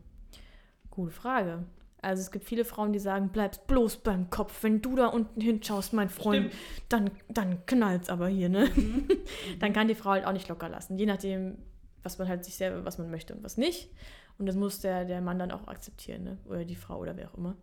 Gute 0.91 1.13
Frage. 1.13 1.65
Also 2.03 2.21
es 2.21 2.31
gibt 2.31 2.45
viele 2.45 2.65
Frauen, 2.65 2.93
die 2.93 2.99
sagen, 2.99 3.31
bleibst 3.31 3.67
bloß 3.67 3.99
beim 3.99 4.31
Kopf. 4.31 4.63
Wenn 4.63 4.81
du 4.81 4.97
da 4.97 5.09
unten 5.09 5.41
hinschaust, 5.41 5.93
mein 5.93 6.09
Freund, 6.09 6.53
dann, 6.89 7.11
dann 7.29 7.65
knallt's 7.67 8.11
aber 8.11 8.29
hier, 8.29 8.49
ne? 8.49 8.69
Mhm. 8.75 9.09
dann 9.59 9.73
kann 9.73 9.89
die 9.89 9.95
Frau 9.95 10.11
halt 10.11 10.25
auch 10.25 10.33
nicht 10.33 10.49
locker 10.49 10.69
lassen. 10.69 10.99
Je 10.99 11.07
nachdem, 11.07 11.59
was 12.03 12.19
man 12.19 12.29
halt 12.29 12.45
sich 12.45 12.57
selber, 12.57 12.85
was 12.85 12.99
man 12.99 13.11
möchte 13.11 13.35
und 13.35 13.43
was 13.43 13.57
nicht. 13.57 13.91
Und 14.39 14.47
das 14.47 14.55
muss 14.55 14.81
der, 14.81 15.05
der 15.05 15.21
Mann 15.21 15.39
dann 15.39 15.51
auch 15.51 15.67
akzeptieren, 15.67 16.25
ne? 16.25 16.39
Oder 16.45 16.65
die 16.65 16.77
Frau 16.77 16.99
oder 16.99 17.17
wer 17.17 17.31
auch 17.31 17.39
immer. 17.39 17.57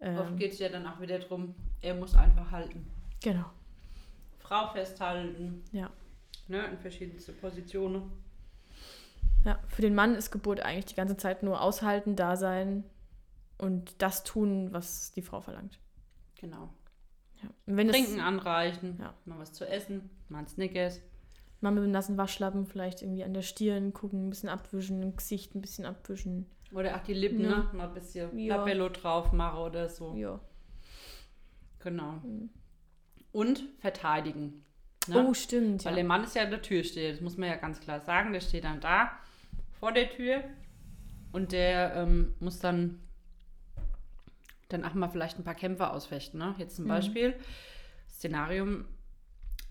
Oft 0.00 0.30
Ähm, 0.30 0.36
geht 0.36 0.52
es 0.52 0.58
ja 0.58 0.68
dann 0.68 0.86
auch 0.86 1.00
wieder 1.00 1.18
darum, 1.18 1.54
er 1.80 1.94
muss 1.94 2.14
einfach 2.14 2.50
halten. 2.50 2.86
genau. 3.22 3.44
Frau 4.38 4.72
festhalten. 4.72 5.62
Ja. 5.70 5.90
Ne, 6.48 6.64
in 6.66 6.78
verschiedenste 6.78 7.32
Positionen. 7.32 8.10
Ja, 9.44 9.60
für 9.68 9.82
den 9.82 9.94
Mann 9.94 10.14
ist 10.16 10.30
Geburt 10.32 10.60
eigentlich 10.60 10.86
die 10.86 10.94
ganze 10.96 11.16
Zeit 11.16 11.42
nur 11.42 11.60
aushalten, 11.60 12.16
da 12.16 12.36
sein 12.36 12.82
und 13.58 14.02
das 14.02 14.24
tun, 14.24 14.72
was 14.72 15.12
die 15.12 15.22
Frau 15.22 15.40
verlangt. 15.40 15.78
Genau. 16.40 16.70
Ja. 17.42 17.48
Trinken 17.74 18.18
es 18.18 18.18
anreichen, 18.20 18.98
Ja. 18.98 19.14
mal 19.24 19.38
was 19.38 19.52
zu 19.52 19.66
essen, 19.68 20.10
mal 20.28 20.40
ein 20.40 20.48
Snickers. 20.48 21.00
mal 21.60 21.70
mit 21.70 21.82
einem 21.84 21.92
nassen 21.92 22.16
Waschlappen 22.16 22.66
vielleicht 22.66 23.02
irgendwie 23.02 23.22
an 23.24 23.34
der 23.34 23.42
Stirn 23.42 23.92
gucken, 23.92 24.26
ein 24.26 24.30
bisschen 24.30 24.48
abwischen, 24.48 25.02
im 25.02 25.14
Gesicht 25.16 25.54
ein 25.54 25.60
bisschen 25.60 25.84
abwischen. 25.86 26.46
Oder 26.72 26.94
auch 26.96 27.00
die 27.02 27.14
Lippen, 27.14 27.40
Ja. 27.40 27.48
ne? 27.50 27.70
Mal 27.72 27.88
ein 27.88 27.94
bisschen 27.94 28.38
Ja. 28.38 28.56
Labello 28.56 28.88
drauf 28.88 29.32
mache 29.32 29.58
oder 29.58 29.88
so. 29.88 30.14
Ja. 30.14 30.38
Genau. 31.80 32.12
Mhm. 32.22 32.50
Und 33.32 33.64
verteidigen. 33.80 34.64
Ne? 35.08 35.26
Oh, 35.26 35.34
stimmt. 35.34 35.84
Weil 35.84 35.92
Ja. 35.92 35.96
der 35.96 36.04
Mann 36.04 36.24
ist 36.24 36.36
ja 36.36 36.42
an 36.42 36.50
der 36.50 36.62
Tür 36.62 36.84
steht, 36.84 37.14
das 37.14 37.20
muss 37.20 37.36
man 37.36 37.48
ja 37.48 37.56
ganz 37.56 37.80
klar 37.80 38.00
sagen. 38.00 38.32
Der 38.32 38.40
steht 38.40 38.64
dann 38.64 38.80
da 38.80 39.10
vor 39.78 39.92
der 39.92 40.10
Tür 40.10 40.44
und 41.32 41.52
der 41.52 41.94
ähm, 41.96 42.34
muss 42.40 42.58
dann 42.58 43.00
dann 44.68 44.84
auch 44.84 44.94
mal 44.94 45.08
vielleicht 45.08 45.36
ein 45.38 45.42
paar 45.44 45.56
Kämpfe 45.56 45.90
ausfechten. 45.90 46.38
Ne? 46.38 46.54
Jetzt 46.58 46.76
zum 46.76 46.84
Mhm. 46.84 46.88
Beispiel, 46.90 47.34
Szenarium 48.08 48.84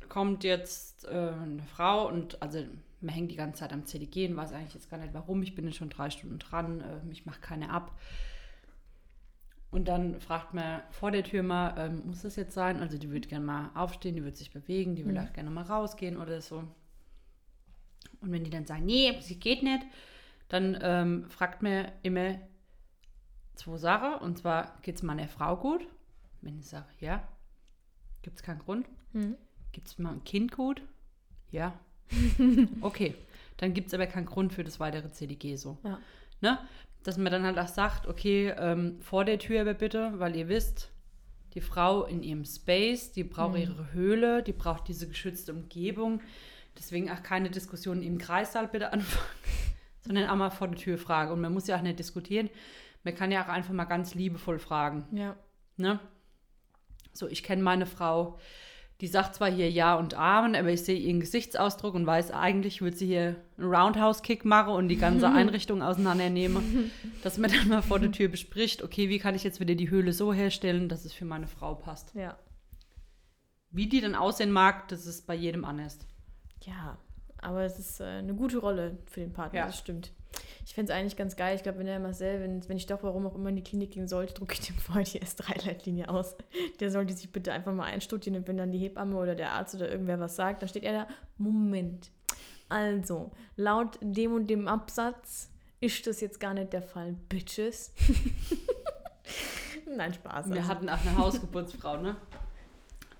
kommt 0.10 0.44
jetzt 0.44 1.06
äh, 1.06 1.10
eine 1.10 1.64
Frau 1.74 2.08
und 2.10 2.42
also 2.42 2.66
man 3.02 3.14
hängt 3.14 3.32
die 3.32 3.36
ganze 3.36 3.60
Zeit 3.60 3.74
am 3.74 3.86
CDG 3.86 4.28
und 4.28 4.36
weiß 4.38 4.54
eigentlich 4.54 4.74
jetzt 4.74 4.90
gar 4.90 4.98
nicht 4.98 5.14
warum. 5.14 5.42
Ich 5.44 5.56
bin 5.56 5.66
jetzt 5.66 5.78
schon 5.78 5.90
drei 5.90 6.10
Stunden 6.10 6.40
dran, 6.40 6.82
äh, 6.82 7.00
ich 7.12 7.26
mache 7.26 7.40
keine 7.42 7.70
ab. 7.70 7.98
Und 9.72 9.88
dann 9.88 10.20
fragt 10.20 10.54
man 10.54 10.82
vor 10.90 11.12
der 11.12 11.24
Tür 11.24 11.44
mal, 11.44 11.76
ähm, 11.78 12.02
muss 12.08 12.24
das 12.24 12.36
jetzt 12.36 12.54
sein? 12.56 12.80
Also 12.80 12.98
die 12.98 13.12
würde 13.12 13.28
gerne 13.28 13.46
mal 13.46 13.70
aufstehen, 13.76 14.16
die 14.16 14.24
würde 14.24 14.36
sich 14.36 14.52
bewegen, 14.52 14.96
die 14.96 15.06
will 15.06 15.14
Mhm. 15.14 15.20
auch 15.28 15.34
gerne 15.34 15.52
mal 15.52 15.64
rausgehen 15.64 16.18
oder 16.18 16.42
so. 16.42 16.64
Und 18.22 18.32
wenn 18.32 18.44
die 18.44 18.50
dann 18.50 18.66
sagen, 18.66 18.86
nee, 18.86 19.16
sie 19.22 19.40
geht 19.40 19.62
nicht, 19.64 19.84
dann 20.48 20.78
ähm, 20.82 21.30
fragt 21.30 21.62
man 21.62 21.92
immer 22.02 22.40
zwei 23.56 23.78
Sachen. 23.78 24.16
Und 24.16 24.40
zwar, 24.40 24.76
geht 24.82 24.96
es 24.96 25.04
meiner 25.04 25.28
Frau 25.28 25.56
gut? 25.56 25.88
Wenn 26.42 26.58
ich 26.58 26.68
sage, 26.68 26.88
ja, 27.00 27.28
gibt 28.24 28.38
es 28.38 28.44
keinen 28.44 28.60
Grund. 28.60 28.88
Mhm. 29.14 29.36
Gibt 29.72 29.88
es 29.88 30.00
ein 30.00 30.24
Kind 30.24 30.52
gut? 30.52 30.82
Ja. 31.52 31.80
Okay. 32.82 33.16
Dann 33.58 33.74
gibt 33.74 33.88
es 33.88 33.94
aber 33.94 34.08
keinen 34.08 34.26
Grund 34.26 34.54
für 34.54 34.64
das 34.64 34.80
weitere 34.80 35.12
CDG 35.12 35.56
so. 35.58 35.78
Ja. 35.84 36.00
Ne? 36.42 36.60
Dass 37.04 37.18
man 37.18 37.32
dann 37.32 37.44
halt 37.44 37.58
auch 37.60 37.68
sagt, 37.68 38.08
okay, 38.08 38.54
ähm, 38.58 39.02
vor 39.02 39.26
der 39.26 39.38
Tür 39.38 39.62
aber 39.62 39.74
bitte, 39.74 40.14
weil 40.18 40.36
ihr 40.36 40.48
wisst, 40.48 40.90
die 41.56 41.62
Frau 41.62 42.06
in 42.06 42.24
ihrem 42.24 42.46
Space, 42.46 43.12
die 43.12 43.24
braucht 43.24 43.56
Mhm. 43.56 43.62
ihre 43.62 43.92
Höhle, 43.92 44.44
die 44.44 44.54
braucht 44.54 44.88
diese 44.88 45.08
geschützte 45.08 45.52
Umgebung. 45.54 46.22
Deswegen 46.78 47.12
auch 47.12 47.22
keine 47.24 47.50
Diskussionen 47.50 48.02
im 48.02 48.18
Kreissaal 48.18 48.68
bitte 48.68 48.94
anfangen, 48.94 49.26
sondern 50.02 50.30
auch 50.30 50.36
mal 50.36 50.52
vor 50.52 50.68
der 50.70 50.78
Tür 50.78 50.98
fragen. 50.98 51.32
Und 51.34 51.42
man 51.42 51.52
muss 51.54 51.68
ja 51.68 51.76
auch 51.78 51.82
nicht 51.82 52.00
diskutieren. 52.00 52.50
Man 53.04 53.16
kann 53.16 53.32
ja 53.32 53.44
auch 53.44 53.50
einfach 53.50 53.74
mal 53.74 53.86
ganz 53.86 54.14
liebevoll 54.16 54.60
fragen. 54.60 55.06
Ja. 55.12 55.36
Ne? 55.76 56.00
So, 57.12 57.28
ich 57.28 57.44
kenne 57.44 57.62
meine 57.64 57.86
Frau, 57.86 58.40
die 59.02 59.08
sagt 59.08 59.36
zwar 59.36 59.50
hier 59.50 59.70
Ja 59.72 59.96
und 59.96 60.14
Amen, 60.14 60.56
aber 60.56 60.70
ich 60.72 60.84
sehe 60.84 60.98
ihren 61.00 61.22
Gesichtsausdruck 61.22 61.94
und 61.96 62.06
weiß, 62.06 62.32
eigentlich 62.32 62.82
würde 62.82 62.98
sie 62.98 63.06
hier 63.08 63.36
einen 63.58 63.74
Roundhouse-Kick 63.74 64.44
machen 64.44 64.74
und 64.74 64.90
die 64.90 64.98
ganze 64.98 65.30
Einrichtung 65.32 65.82
auseinandernehmen. 65.82 66.92
dass 67.24 67.38
man 67.38 67.50
dann 67.52 67.70
mal 67.70 67.82
vor 67.82 68.00
der 68.00 68.12
Tür 68.12 68.28
bespricht, 68.28 68.84
okay, 68.84 69.08
wie 69.10 69.20
kann 69.20 69.36
ich 69.36 69.44
jetzt 69.46 69.60
wieder 69.62 69.76
die 69.76 69.90
Höhle 69.90 70.12
so 70.12 70.34
herstellen, 70.34 70.90
dass 70.90 71.06
es 71.06 71.14
für 71.14 71.26
meine 71.26 71.48
Frau 71.48 71.76
passt. 71.76 72.14
Ja. 72.14 72.38
Wie 73.72 73.88
die 73.88 74.02
dann 74.02 74.16
aussehen 74.16 74.52
mag, 74.52 74.88
das 74.90 75.06
ist 75.06 75.28
bei 75.28 75.36
jedem 75.36 75.64
anders. 75.64 76.00
Ja. 76.64 76.98
Aber 77.42 77.64
es 77.64 77.80
ist 77.80 78.02
äh, 78.02 78.04
eine 78.04 78.34
gute 78.34 78.58
Rolle 78.58 78.98
für 79.06 79.22
den 79.22 79.32
Partner, 79.32 79.60
Ja. 79.60 79.66
das 79.68 79.78
stimmt. 79.78 80.12
Ich 80.70 80.76
fände 80.76 80.94
es 80.94 81.00
eigentlich 81.00 81.16
ganz 81.16 81.36
geil. 81.36 81.56
Ich 81.56 81.64
glaube, 81.64 81.80
wenn 81.80 81.88
der 81.88 82.00
Marcel, 82.00 82.42
wenn, 82.42 82.70
wenn 82.70 82.78
ich 82.78 82.86
doch 82.86 83.02
warum 83.02 83.26
auch 83.26 83.34
immer 83.34 83.50
in 83.50 83.56
die 83.56 83.64
Klinik 83.64 83.90
gehen 83.90 84.08
sollte, 84.08 84.36
drucke 84.36 84.54
ich 84.54 84.60
dem 84.60 84.76
vorher 84.78 85.04
die 85.04 85.20
S3-Leitlinie 85.20 86.08
aus. 86.10 86.36
Der 86.80 86.92
sollte 86.92 87.12
sich 87.16 87.32
bitte 87.32 87.52
einfach 87.52 87.74
mal 87.74 87.86
einstudieren 87.86 88.38
und 88.38 88.48
wenn 88.48 88.58
dann 88.58 88.72
die 88.72 88.78
Hebamme 88.78 89.18
oder 89.18 89.34
der 89.34 89.54
Arzt 89.54 89.74
oder 89.74 89.90
irgendwer 89.90 90.20
was 90.20 90.36
sagt, 90.36 90.62
dann 90.62 90.70
steht 90.70 90.84
er 90.84 90.94
da, 90.94 91.08
Moment. 91.40 92.12
Also, 92.70 93.32
laut 93.56 93.98
dem 94.00 94.34
und 94.34 94.46
dem 94.48 94.68
Absatz 94.68 95.50
ist 95.82 96.06
das 96.06 96.22
jetzt 96.22 96.40
gar 96.40 96.54
nicht 96.54 96.72
der 96.72 96.84
Fall, 96.84 97.16
Bitches. 97.30 97.92
Nein, 99.98 100.14
Spaß. 100.14 100.50
Wir 100.50 100.58
also. 100.58 100.68
hatten 100.68 100.88
auch 100.88 101.02
eine 101.04 101.18
Hausgeburtsfrau, 101.18 101.98
ne? 101.98 102.16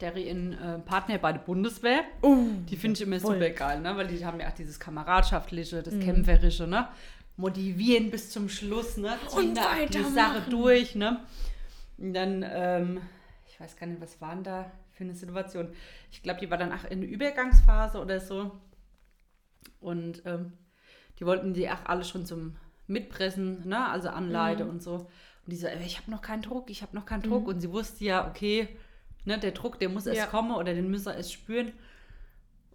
Der 0.02 0.16
ihren 0.16 0.54
äh, 0.54 0.78
Partner 0.80 1.18
bei 1.18 1.34
der 1.34 1.40
Bundeswehr. 1.40 2.02
Oh, 2.22 2.38
Die 2.70 2.78
finde 2.78 2.98
ich 2.98 3.02
immer 3.02 3.20
Voll. 3.20 3.34
super 3.34 3.50
geil, 3.50 3.82
ne? 3.82 3.98
Weil 3.98 4.08
die 4.08 4.24
haben 4.24 4.40
ja 4.40 4.50
auch 4.50 4.54
dieses 4.54 4.80
Kameradschaftliche, 4.80 5.82
das 5.82 5.96
Mhm. 5.96 6.02
Kämpferische, 6.02 6.68
ne? 6.68 6.88
Motivieren 7.40 8.12
bis 8.12 8.32
zum 8.32 8.50
Schluss, 8.50 8.98
ne? 8.98 9.18
Ziehen 9.30 9.40
Und 9.50 9.56
da 9.56 9.76
die. 9.86 10.04
Sache 10.04 10.42
durch, 10.50 10.96
ne? 10.96 11.22
Und 11.98 12.14
dann, 12.14 12.46
ähm, 12.48 13.02
ich 13.48 13.60
weiß 13.60 13.78
gar 13.78 13.88
nicht, 13.88 14.02
was 14.02 14.20
waren 14.20 14.44
da 14.44 14.70
für 14.92 15.06
eine 15.06 15.16
Situation. 15.16 15.70
Ich 16.12 16.22
glaube, 16.22 16.42
die 16.42 16.50
war 16.52 16.58
dann 16.58 16.74
auch 16.74 16.84
in 16.90 17.00
der 17.02 17.10
Übergangsphase 17.10 18.00
oder 18.02 18.20
so. 18.20 18.52
Und 19.80 20.22
ähm, 20.26 20.54
die 21.20 21.26
wollten 21.26 21.54
die 21.54 21.70
auch 21.70 21.86
alle 21.86 22.04
schon 22.04 22.26
zum 22.26 22.56
Mitpressen, 22.88 23.68
ne? 23.68 23.88
Also 23.90 24.10
Anleite 24.10 24.66
Mhm. 24.66 24.70
und 24.72 24.84
so. 24.84 24.94
Und 24.96 25.08
die 25.48 25.56
so, 25.56 25.68
"Äh, 25.68 25.82
ich 25.86 25.98
habe 25.98 26.12
noch 26.12 26.22
keinen 26.22 26.42
Druck, 26.42 26.70
ich 26.70 26.82
habe 26.82 26.96
noch 26.96 27.06
keinen 27.06 27.24
Druck. 27.24 27.48
Und 27.48 27.62
sie 27.62 27.72
wusste 27.72 28.04
ja, 28.04 28.28
okay, 28.28 28.68
ne, 29.26 29.38
der 29.38 29.52
Druck, 29.52 29.80
der 29.80 29.90
muss 29.90 30.06
erst 30.06 30.18
Ja. 30.18 30.26
kommen 30.26 30.52
oder 30.52 30.74
den 30.74 30.90
müssen 30.92 31.06
wir 31.06 31.16
erst 31.16 31.34
spüren. 31.34 31.72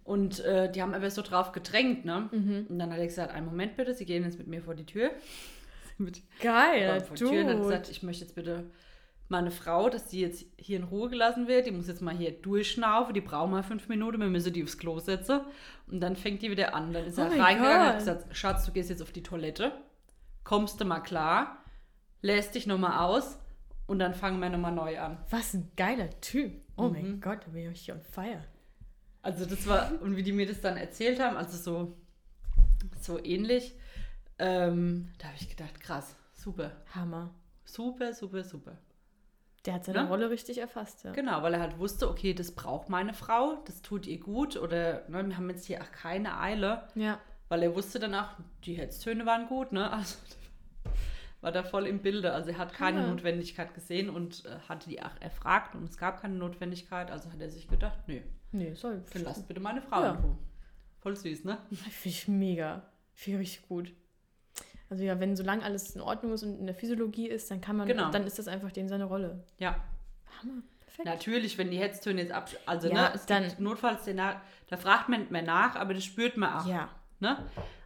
Und 0.05 0.39
äh, 0.45 0.71
die 0.71 0.81
haben 0.81 0.93
aber 0.93 1.09
so 1.09 1.21
drauf 1.23 1.51
gedrängt, 1.51 2.05
ne? 2.05 2.29
Mhm. 2.31 2.67
Und 2.69 2.79
dann 2.79 2.91
hat 2.93 2.99
er 2.99 3.07
gesagt, 3.07 3.33
einen 3.33 3.47
Moment 3.47 3.75
bitte, 3.75 3.93
Sie 3.93 4.05
gehen 4.05 4.23
jetzt 4.23 4.37
mit 4.37 4.47
mir 4.47 4.61
vor 4.61 4.75
die 4.75 4.85
Tür. 4.85 5.11
mit 5.97 6.21
Geil, 6.41 7.01
vor 7.01 7.15
die 7.17 7.23
Tür 7.23 7.41
und 7.41 7.49
hat 7.49 7.57
du. 7.57 7.63
gesagt, 7.63 7.89
ich 7.89 8.03
möchte 8.03 8.23
jetzt 8.23 8.35
bitte 8.35 8.65
meine 9.29 9.49
Frau, 9.49 9.89
dass 9.89 10.05
die 10.05 10.21
jetzt 10.21 10.45
hier 10.57 10.77
in 10.77 10.83
Ruhe 10.83 11.09
gelassen 11.09 11.47
wird, 11.47 11.65
die 11.65 11.71
muss 11.71 11.87
jetzt 11.87 12.01
mal 12.03 12.15
hier 12.15 12.31
durchschnaufen, 12.31 13.15
die 13.15 13.21
braucht 13.21 13.49
mal 13.49 13.63
fünf 13.63 13.87
Minuten, 13.89 14.19
wir 14.21 14.27
müssen 14.27 14.53
die 14.53 14.61
aufs 14.63 14.77
Klo 14.77 14.99
setzen. 14.99 15.39
Und 15.89 15.99
dann 16.01 16.15
fängt 16.15 16.43
die 16.43 16.51
wieder 16.51 16.75
an. 16.75 16.93
Dann 16.93 17.05
ist 17.05 17.17
Oh 17.17 17.23
er 17.23 17.29
mein 17.29 17.41
reingegangen 17.41 17.81
und 17.81 17.87
hat 17.87 17.97
gesagt, 17.97 18.35
Schatz, 18.37 18.65
du 18.67 18.71
gehst 18.71 18.91
jetzt 18.91 19.01
auf 19.01 19.11
die 19.11 19.23
Toilette, 19.23 19.71
kommst 20.43 20.79
du 20.79 20.85
mal 20.85 20.99
klar, 20.99 21.57
lässt 22.21 22.53
dich 22.53 22.67
nochmal 22.67 22.99
aus 23.03 23.39
und 23.87 23.97
dann 23.97 24.13
fangen 24.13 24.39
wir 24.39 24.49
nochmal 24.51 24.73
neu 24.73 24.99
an. 24.99 25.17
Was 25.31 25.55
ein 25.55 25.71
geiler 25.75 26.09
Typ. 26.21 26.51
Oh 26.77 26.83
Mhm. 26.83 26.91
mein 26.91 27.21
Gott, 27.21 27.39
da 27.47 27.51
bin 27.51 27.71
ich 27.71 27.81
hier 27.81 27.95
on 27.95 28.01
fire. 28.03 28.43
Also 29.25 29.45
das 29.45 29.65
war, 29.67 29.91
und 30.01 30.15
wie 30.15 30.23
die 30.23 30.31
mir 30.31 30.45
das 30.45 30.61
dann 30.61 30.77
erzählt 30.77 31.19
haben, 31.19 31.35
also 31.35 31.57
so, 31.57 31.97
so 33.01 33.17
ähnlich, 33.23 33.73
ähm, 34.37 35.09
da 35.17 35.27
habe 35.27 35.37
ich 35.39 35.49
gedacht, 35.49 35.79
krass, 35.79 36.15
super, 36.33 36.71
Hammer. 36.93 37.33
super, 37.63 38.13
super, 38.13 38.43
super. 38.43 38.77
Der 39.65 39.73
hat 39.73 39.85
seine 39.85 40.03
Ne? 40.03 40.09
Rolle 40.09 40.29
richtig 40.29 40.59
erfasst, 40.59 41.03
ja. 41.05 41.11
Genau, 41.13 41.41
weil 41.41 41.55
er 41.55 41.59
halt 41.59 41.79
wusste, 41.79 42.07
okay, 42.07 42.35
das 42.35 42.51
braucht 42.51 42.87
meine 42.89 43.15
Frau, 43.15 43.63
das 43.65 43.81
tut 43.81 44.05
ihr 44.05 44.19
gut 44.19 44.57
oder 44.57 45.09
ne, 45.09 45.25
wir 45.27 45.37
haben 45.37 45.49
jetzt 45.49 45.65
hier 45.65 45.81
auch 45.81 45.91
keine 45.91 46.39
Eile, 46.39 46.87
Ja. 46.93 47.17
weil 47.49 47.63
er 47.63 47.73
wusste 47.75 47.97
danach, 47.97 48.37
die 48.63 48.75
Hetztöne 48.75 49.25
waren 49.25 49.47
gut, 49.47 49.71
ne? 49.71 49.91
Also 49.91 50.17
war 51.41 51.51
da 51.51 51.63
voll 51.63 51.87
im 51.87 51.99
Bilde. 52.03 52.31
Also 52.33 52.51
er 52.51 52.59
hat 52.59 52.73
keine 52.73 53.01
Ja. 53.01 53.07
Notwendigkeit 53.07 53.73
gesehen 53.73 54.11
und 54.11 54.45
äh, 54.45 54.49
hatte 54.69 54.87
die 54.89 55.01
auch 55.01 55.19
erfragt 55.19 55.73
und 55.73 55.85
es 55.89 55.97
gab 55.97 56.21
keine 56.21 56.35
Notwendigkeit, 56.35 57.09
also 57.09 57.31
hat 57.31 57.41
er 57.41 57.49
sich 57.49 57.67
gedacht, 57.67 57.97
nee, 58.05 58.21
Nee, 58.57 58.73
soll. 58.73 59.03
dann 59.13 59.23
lasst 59.23 59.47
bitte 59.47 59.59
meine 59.59 59.81
Frau 59.81 60.01
Ja. 60.01 60.11
in 60.11 60.17
Ruhe. 60.17 60.37
Voll 61.01 61.15
süß, 61.15 61.43
ne? 61.43 61.57
Finde 61.71 61.89
ich 62.17 62.27
mega. 62.27 62.83
Finde 63.13 63.41
ich 63.41 63.47
richtig 63.49 63.67
gut. 63.69 63.93
Also 64.89 65.03
ja, 65.03 65.19
wenn 65.19 65.35
solange 65.35 65.63
alles 65.63 65.95
in 65.95 66.01
Ordnung 66.01 66.33
ist 66.33 66.43
und 66.43 66.59
in 66.59 66.65
der 66.65 66.75
Physiologie 66.75 67.27
ist, 67.27 67.49
dann 67.51 67.59
kann 67.61 67.75
man, 67.75 67.87
Genau. 67.87 68.11
dann 68.11 68.25
ist 68.27 68.37
das 68.39 68.47
einfach 68.47 68.71
dem 68.71 68.87
seine 68.87 69.05
Rolle. 69.05 69.43
Ja. 69.57 69.75
Hammer. 70.41 70.61
Perfekt. 70.85 71.05
Natürlich, 71.07 71.57
wenn 71.57 71.71
die 71.71 71.77
Hetztöne 71.79 72.21
jetzt 72.21 72.31
ab... 72.31 72.49
Also, 72.65 72.87
Ja, 72.87 72.93
ne, 73.09 73.11
es 73.15 73.25
dann- 73.25 73.43
gibt 73.43 73.59
Notfallszenario, 73.59 74.39
da 74.69 74.77
fragt 74.77 75.09
man 75.09 75.21
nicht 75.21 75.31
mehr 75.31 75.41
nach, 75.41 75.75
aber 75.75 75.93
das 75.93 76.03
spürt 76.05 76.37
man 76.37 76.59
auch. 76.59 76.65
Ja. 76.67 76.89
Ne? 77.19 77.37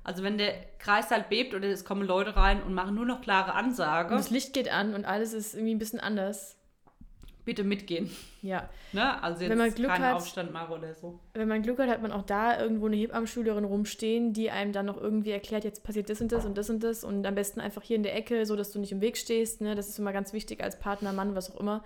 Also 0.04 0.24
wenn 0.24 0.38
der 0.38 0.54
Kreis 0.80 1.10
halt 1.12 1.30
bebt 1.30 1.54
oder 1.54 1.68
es 1.68 1.86
kommen 1.86 2.04
Leute 2.06 2.36
rein 2.36 2.62
und 2.64 2.74
machen 2.74 2.96
nur 2.96 3.06
noch 3.06 3.22
klare 3.22 3.52
Und 3.52 3.58
Ansage, 3.58 4.16
das 4.16 4.30
Licht 4.32 4.54
geht 4.54 4.70
an 4.72 4.94
und 4.96 5.06
alles 5.06 5.34
ist 5.34 5.54
irgendwie 5.54 5.76
ein 5.76 5.80
bisschen 5.80 6.00
anders. 6.00 6.58
Bitte 7.46 7.64
mitgehen. 7.64 8.10
Ja. 8.42 8.70
Ne? 8.94 9.22
Also 9.24 9.42
jetzt 9.42 9.50
Wenn 9.50 9.58
man 9.58 9.74
Glück 9.74 9.90
keinen 9.90 10.06
hat- 10.06 10.16
Aufstand 10.16 10.52
machen 10.54 10.74
oder 10.74 10.94
so. 10.94 11.20
Wenn 11.34 11.48
man 11.48 11.62
Glück 11.62 11.80
hat, 11.80 11.90
hat 11.90 12.02
man 12.02 12.12
auch 12.12 12.22
da 12.24 12.60
irgendwo 12.62 12.86
eine 12.88 12.96
Hebammenschülerin 12.96 13.64
rumstehen, 13.64 14.34
die 14.34 14.52
einem 14.52 14.72
dann 14.72 14.86
noch 14.86 14.98
irgendwie 15.02 15.32
erklärt, 15.32 15.64
jetzt 15.64 15.84
passiert 15.84 16.10
das 16.10 16.22
und 16.22 16.32
das 16.32 16.46
und 16.46 16.58
das 16.58 16.70
und 16.70 16.84
das 16.84 17.04
und 17.04 17.26
am 17.26 17.36
besten 17.36 17.60
einfach 17.60 17.82
hier 17.82 17.96
in 17.96 18.04
der 18.04 18.16
Ecke, 18.16 18.46
so 18.46 18.56
dass 18.56 18.72
du 18.72 18.80
nicht 18.80 18.92
im 18.92 19.02
Weg 19.02 19.18
stehst. 19.18 19.62
Ne? 19.62 19.76
Das 19.76 19.90
ist 19.90 19.98
immer 20.00 20.14
ganz 20.14 20.32
wichtig 20.34 20.64
als 20.64 20.78
Partner, 20.80 21.12
Mann, 21.14 21.36
was 21.36 21.52
auch 21.56 21.60
immer, 21.60 21.84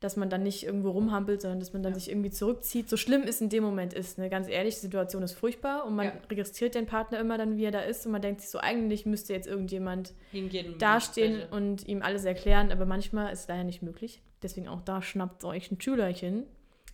dass 0.00 0.16
man 0.18 0.28
dann 0.28 0.42
nicht 0.42 0.62
irgendwo 0.66 0.90
rumhampelt, 0.90 1.40
sondern 1.40 1.58
dass 1.58 1.72
man 1.72 1.82
dann 1.82 1.92
Ja. 1.94 1.98
sich 1.98 2.10
irgendwie 2.10 2.30
zurückzieht. 2.30 2.90
So 2.90 2.98
schlimm 2.98 3.22
es 3.22 3.40
in 3.40 3.48
dem 3.48 3.62
Moment 3.64 3.94
ist. 3.94 4.18
Ne? 4.18 4.28
Ganz 4.28 4.46
ehrlich, 4.46 4.74
die 4.74 4.80
Situation 4.82 5.22
ist 5.22 5.32
furchtbar 5.32 5.86
und 5.86 5.96
man 5.96 6.06
Ja. 6.06 6.12
registriert 6.30 6.74
den 6.74 6.84
Partner 6.84 7.18
immer 7.18 7.38
dann, 7.38 7.56
wie 7.56 7.64
er 7.64 7.70
da 7.70 7.80
ist 7.80 8.04
und 8.04 8.12
man 8.12 8.20
denkt 8.20 8.42
sich 8.42 8.50
so, 8.50 8.58
eigentlich 8.58 9.06
müsste 9.06 9.32
jetzt 9.32 9.46
irgendjemand 9.46 10.12
Hingehen 10.32 10.76
dastehen 10.78 11.42
und 11.50 11.88
ihm 11.88 12.02
alles 12.02 12.26
erklären, 12.26 12.72
aber 12.72 12.84
manchmal 12.84 13.32
ist 13.32 13.40
es 13.40 13.48
leider 13.48 13.64
nicht 13.64 13.80
möglich. 13.82 14.20
Deswegen 14.46 14.68
auch 14.68 14.80
da 14.82 15.02
schnappt 15.02 15.42
euch 15.42 15.72
ein 15.72 15.80
Schülerchen, 15.80 16.44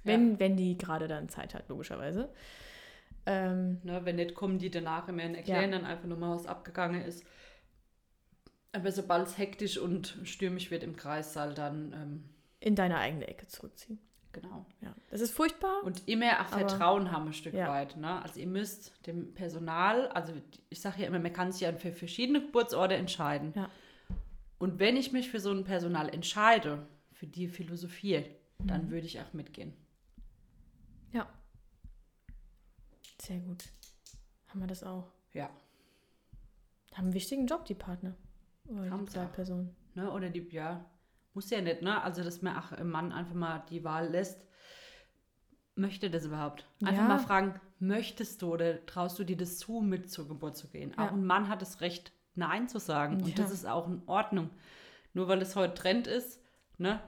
wenn, 0.05 0.41
wenn 0.41 0.57
die 0.57 0.79
gerade 0.79 1.07
dann 1.07 1.29
Zeit 1.29 1.53
hat, 1.55 1.69
logischerweise. 1.69 2.31
Ähm, 3.27 3.79
Ne? 3.85 4.01
Wenn 4.05 4.17
nicht, 4.17 4.35
kommen 4.35 4.59
die 4.59 4.71
danach 4.71 5.07
immer 5.09 5.23
und 5.25 5.35
erklären 5.35 5.71
dann 5.73 5.85
einfach 5.85 6.07
nur 6.09 6.17
mal, 6.17 6.35
was 6.35 6.47
abgegangen 6.47 7.03
ist. 7.03 7.25
Aber 8.73 8.91
sobald 8.91 9.27
es 9.27 9.37
hektisch 9.37 9.77
und 9.77 10.17
stürmisch 10.25 10.71
wird 10.71 10.83
im 10.83 10.97
Kreissaal, 10.97 11.53
dann 11.53 11.93
ähm, 11.93 12.25
in 12.61 12.75
deine 12.75 12.97
eigene 12.97 13.29
Ecke 13.29 13.47
zurückziehen. 13.47 13.99
genau. 14.33 14.65
Ja. 14.81 14.95
Das 15.11 15.21
ist 15.21 15.33
furchtbar. 15.35 15.83
Und 15.85 16.09
immer 16.09 16.33
auch 16.41 16.53
Aber- 16.53 16.67
Vertrauen 16.69 17.13
haben 17.13 17.27
ein 17.27 17.33
Stück 17.35 17.53
Ja. 17.53 17.69
weit. 17.69 17.99
Ne? 17.99 18.23
Also 18.23 18.41
ihr 18.41 18.47
müsst 18.47 19.07
dem 19.07 19.35
Personal, 19.35 20.09
also 20.09 20.33
ich 20.71 20.81
sage 20.81 21.03
ja 21.03 21.07
immer, 21.07 21.19
man 21.19 21.35
kann 21.35 21.53
sich 21.53 21.61
ja 21.61 21.73
für 21.75 21.93
verschiedene 21.93 22.41
Geburtsorte 22.41 22.95
entscheiden. 22.95 23.53
Ja. 23.55 23.69
Und 24.59 24.79
wenn 24.79 24.97
ich 24.97 25.13
mich 25.13 25.29
für 25.31 25.39
so 25.41 25.51
ein 25.53 25.65
Personal 25.65 26.09
entscheide, 26.09 26.87
für 27.23 27.29
die 27.29 27.47
Philosophie, 27.47 28.25
Mhm. 28.59 28.67
dann 28.67 28.91
würde 28.91 29.07
ich 29.07 29.21
auch 29.21 29.33
mitgehen. 29.33 29.73
ja. 31.13 31.29
Sehr 33.21 33.39
gut. 33.39 33.65
Haben 34.49 34.59
wir 34.61 34.67
das 34.67 34.83
auch. 34.83 35.13
Ja. 35.33 35.49
Haben 36.95 37.05
einen 37.05 37.13
wichtigen 37.15 37.47
Job, 37.47 37.65
die 37.67 37.75
Partner. 37.77 38.17
Oder 38.67 38.91
Haben 38.91 38.91
die 38.91 38.95
auch. 38.95 39.07
Begleitperson. 39.07 39.77
Ne? 39.95 40.11
Oder 40.11 40.31
die, 40.31 40.49
ja, 40.51 40.85
muss 41.33 41.49
ja 41.51 41.61
nicht, 41.61 41.83
ne? 41.83 42.03
Also 42.03 42.25
dass 42.25 42.43
man 42.43 42.57
auch 42.57 42.73
im 42.73 42.91
Mann 42.91 43.13
einfach 43.13 43.35
mal 43.35 43.65
die 43.71 43.85
Wahl 43.85 44.09
lässt. 44.11 44.45
Möchte 45.77 46.11
das 46.11 46.25
überhaupt? 46.25 46.67
Einfach 46.83 47.03
Ja. 47.03 47.09
mal 47.09 47.19
fragen, 47.21 47.61
möchtest 47.79 48.43
du 48.43 48.53
oder 48.55 48.85
traust 48.87 49.19
du 49.21 49.25
dir 49.25 49.37
das 49.37 49.59
zu, 49.59 49.81
mit 49.81 50.11
zur 50.11 50.27
Geburt 50.27 50.57
zu 50.57 50.69
gehen? 50.69 50.93
Ja. 50.99 51.07
Auch 51.07 51.13
ein 51.13 51.25
Mann 51.25 51.49
hat 51.49 51.63
das 51.63 51.81
Recht, 51.81 52.11
Nein 52.35 52.69
zu 52.69 52.81
sagen. 52.81 53.23
Und 53.23 53.29
Ja. 53.29 53.35
das 53.37 53.53
ist 53.53 53.67
auch 53.67 53.87
in 53.87 54.03
Ordnung. 54.07 54.51
Nur 55.15 55.29
weil 55.29 55.41
es 55.43 55.55
heute 55.55 55.75
Trend 55.75 56.09
ist, 56.09 56.41
ne? 56.79 57.01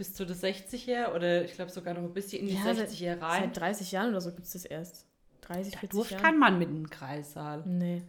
Bis 0.00 0.14
zu 0.14 0.24
das 0.24 0.40
60 0.40 0.86
her 0.86 1.14
oder 1.14 1.44
ich 1.44 1.52
glaube 1.52 1.70
sogar 1.70 1.92
noch 1.92 2.00
ein 2.02 2.14
bisschen 2.14 2.40
in 2.40 2.46
die 2.48 2.54
Ja, 2.54 2.62
seit- 2.64 2.76
60 2.78 3.00
her 3.02 3.20
rein. 3.20 3.42
Seit 3.42 3.56
30 3.60 3.92
Jahren 3.92 4.08
oder 4.08 4.22
so 4.22 4.30
gibt 4.32 4.46
es 4.46 4.54
das 4.54 4.64
erst. 4.64 5.04
30, 5.42 5.74
Da 5.74 5.78
40 5.80 5.90
durfte 5.90 6.14
Jahre. 6.14 6.24
kein 6.24 6.38
Mann 6.38 6.58
mit 6.58 6.70
in 6.70 6.76
den 6.76 6.88
Kreissaal. 6.88 7.62
Nee. 7.66 8.00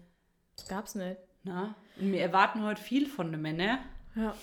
Das 0.55 0.69
gab's 0.69 0.95
nicht. 0.95 1.17
Ne? 1.43 1.75
Und 1.99 2.13
wir 2.13 2.21
erwarten 2.21 2.63
heute 2.63 2.81
viel 2.81 3.07
von 3.07 3.29
den 3.33 3.41
Männern. 3.41 3.79
Ja. 4.15 4.33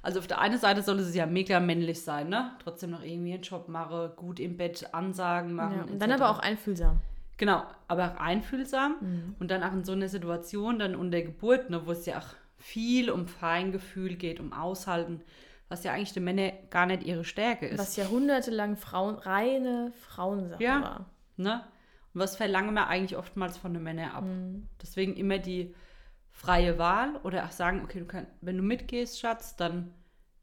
Also 0.00 0.20
auf 0.20 0.28
der 0.28 0.40
einen 0.40 0.58
Seite 0.58 0.82
soll 0.84 1.00
es 1.00 1.12
ja 1.12 1.26
mega 1.26 1.58
männlich 1.58 2.02
sein, 2.02 2.28
ne? 2.28 2.52
Trotzdem 2.62 2.90
noch 2.90 3.02
irgendwie 3.02 3.34
einen 3.34 3.42
Job 3.42 3.66
machen, 3.68 4.10
gut 4.14 4.38
im 4.38 4.56
Bett 4.56 4.94
Ansagen 4.94 5.52
machen. 5.54 5.74
ja. 5.76 5.82
Und 5.82 5.88
etc. 5.90 5.98
dann 5.98 6.12
aber 6.12 6.30
auch 6.30 6.38
einfühlsam. 6.38 7.00
Genau, 7.36 7.64
aber 7.88 8.12
auch 8.12 8.20
einfühlsam 8.20 8.94
Mhm. 9.00 9.34
und 9.40 9.50
dann 9.50 9.64
auch 9.64 9.72
in 9.72 9.82
so 9.84 9.90
einer 9.90 10.08
Situation 10.08 10.78
dann 10.78 10.94
unter 10.94 11.20
Geburt, 11.20 11.68
ne, 11.68 11.84
wo 11.84 11.90
es 11.90 12.06
ja 12.06 12.18
auch 12.20 12.28
viel 12.58 13.10
um 13.10 13.26
Feingefühl 13.26 14.14
geht, 14.14 14.38
um 14.38 14.52
Aushalten, 14.52 15.20
was 15.70 15.84
ja 15.84 15.92
eigentlich 15.92 16.12
die 16.12 16.20
Männer 16.20 16.52
gar 16.68 16.84
nicht 16.84 17.04
ihre 17.04 17.24
Stärke 17.24 17.66
ist. 17.66 17.78
Was 17.78 17.96
jahrhundertelang 17.96 18.76
Frauen, 18.76 19.14
reine 19.14 19.92
Frauensache 20.08 20.62
Ja. 20.62 20.82
war. 20.82 21.10
Ne? 21.36 21.64
Und 22.12 22.20
was 22.20 22.36
verlangen 22.36 22.74
wir 22.74 22.88
eigentlich 22.88 23.16
oftmals 23.16 23.56
von 23.56 23.72
den 23.72 23.84
Männern 23.84 24.10
ab? 24.10 24.24
Mhm. 24.24 24.68
Deswegen 24.82 25.14
immer 25.16 25.38
die 25.38 25.74
freie 26.32 26.76
Wahl 26.78 27.16
oder 27.22 27.44
auch 27.44 27.52
sagen, 27.52 27.82
okay, 27.84 28.00
du 28.00 28.04
kann, 28.04 28.26
wenn 28.40 28.56
du 28.56 28.62
mitgehst, 28.64 29.20
Schatz, 29.20 29.54
dann 29.56 29.94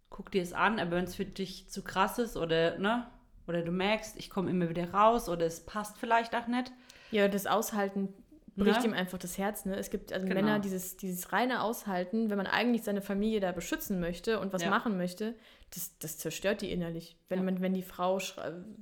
guck 0.10 0.32
dir 0.32 0.42
es 0.42 0.54
an, 0.54 0.80
aber 0.80 0.92
wenn 0.92 1.04
es 1.04 1.16
für 1.16 1.26
dich 1.26 1.70
zu 1.70 1.84
krass 1.84 2.20
ist 2.20 2.38
oder, 2.38 2.78
ne, 2.80 3.06
oder 3.48 3.62
du 3.64 3.72
merkst, 3.72 4.18
ich 4.18 4.30
komme 4.30 4.50
immer 4.50 4.70
wieder 4.70 4.92
raus 4.94 5.28
oder 5.28 5.46
es 5.46 5.66
passt 5.66 5.98
vielleicht 5.98 6.36
auch 6.36 6.48
nicht. 6.48 6.72
Ja, 7.12 7.28
das 7.28 7.48
Aushalten 7.48 8.14
bricht 8.58 8.82
Ne? 8.82 8.88
ihm 8.88 8.94
einfach 8.94 9.18
das 9.18 9.38
Herz. 9.38 9.66
Ne? 9.66 9.76
Es 9.78 9.90
gibt 9.90 10.12
also 10.12 10.26
Genau. 10.28 10.42
Männer, 10.42 10.60
dieses, 10.60 10.98
dieses 10.98 11.32
reine 11.32 11.62
Aushalten, 11.62 12.30
wenn 12.30 12.38
man 12.38 12.48
eigentlich 12.48 12.84
seine 12.84 13.02
Familie 13.02 13.40
da 13.40 13.52
beschützen 13.52 14.00
möchte 14.00 14.40
und 14.40 14.52
was 14.54 14.64
Ja. 14.64 14.70
machen 14.70 14.98
möchte, 14.98 15.36
das, 15.74 15.98
das 16.00 16.18
zerstört 16.18 16.62
die 16.62 16.72
innerlich. 16.72 17.16
Wenn 17.30 17.40
Ja. 17.40 17.46
man, 17.46 17.62
wenn 17.62 17.74
die 17.74 17.82
Frau, 17.84 18.20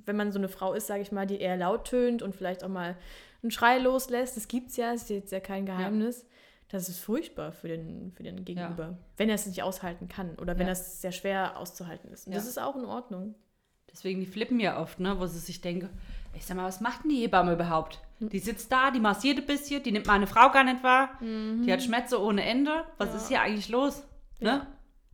wenn 0.06 0.16
man 0.16 0.32
so 0.32 0.38
eine 0.38 0.48
Frau 0.48 0.72
ist, 0.72 0.86
sage 0.86 1.02
ich 1.02 1.12
mal, 1.12 1.26
die 1.26 1.38
eher 1.40 1.56
laut 1.56 1.86
tönt 1.88 2.22
und 2.22 2.34
vielleicht 2.34 2.64
auch 2.64 2.68
mal 2.68 2.96
einen 3.42 3.50
Schrei 3.50 3.78
loslässt, 3.78 4.36
das 4.36 4.48
gibt's 4.48 4.76
ja, 4.76 4.92
ist 4.92 5.10
jetzt 5.10 5.30
ja 5.32 5.40
kein 5.40 5.66
Geheimnis. 5.66 6.26
Das 6.68 6.88
ist 6.88 6.98
furchtbar 6.98 7.52
für 7.52 7.68
den, 7.68 8.10
für 8.12 8.24
den 8.24 8.44
Gegenüber, 8.44 8.98
wenn 9.18 9.28
er 9.28 9.36
es 9.36 9.46
nicht 9.46 9.62
aushalten 9.62 10.08
kann 10.08 10.34
oder 10.36 10.58
wenn 10.58 10.66
Ja. 10.66 10.72
es 10.72 11.00
sehr 11.00 11.12
schwer 11.12 11.58
auszuhalten 11.58 12.10
ist. 12.12 12.26
Und 12.26 12.32
Ja. 12.32 12.38
das 12.40 12.48
ist 12.48 12.58
auch 12.58 12.74
in 12.74 12.84
Ordnung. 12.84 13.36
Deswegen, 13.92 14.18
die 14.20 14.26
flippen 14.26 14.58
ja 14.58 14.80
oft, 14.82 14.98
ne, 14.98 15.18
wo 15.20 15.26
sie 15.26 15.38
sich 15.38 15.60
denken, 15.60 15.88
ich 16.36 16.44
sag 16.46 16.56
mal, 16.56 16.64
was 16.64 16.80
macht 16.80 17.04
denn 17.04 17.10
die 17.10 17.20
Hebamme 17.22 17.54
überhaupt? 17.54 18.00
Die 18.20 18.38
sitzt 18.38 18.70
da, 18.72 18.90
die 18.90 19.00
massiert 19.00 19.38
ein 19.38 19.46
bisschen, 19.46 19.82
die 19.82 19.92
nimmt 19.92 20.06
meine 20.06 20.26
Frau 20.26 20.50
gar 20.50 20.64
nicht 20.64 20.82
wahr, 20.82 21.10
die 21.20 21.70
hat 21.72 21.82
Schmerzen 21.82 22.16
ohne 22.16 22.44
Ende. 22.44 22.84
Was 22.98 23.14
ist 23.14 23.28
hier 23.28 23.40
eigentlich 23.42 23.68
los? 23.68 24.02
Ne? 24.40 24.48
Ja. 24.48 24.66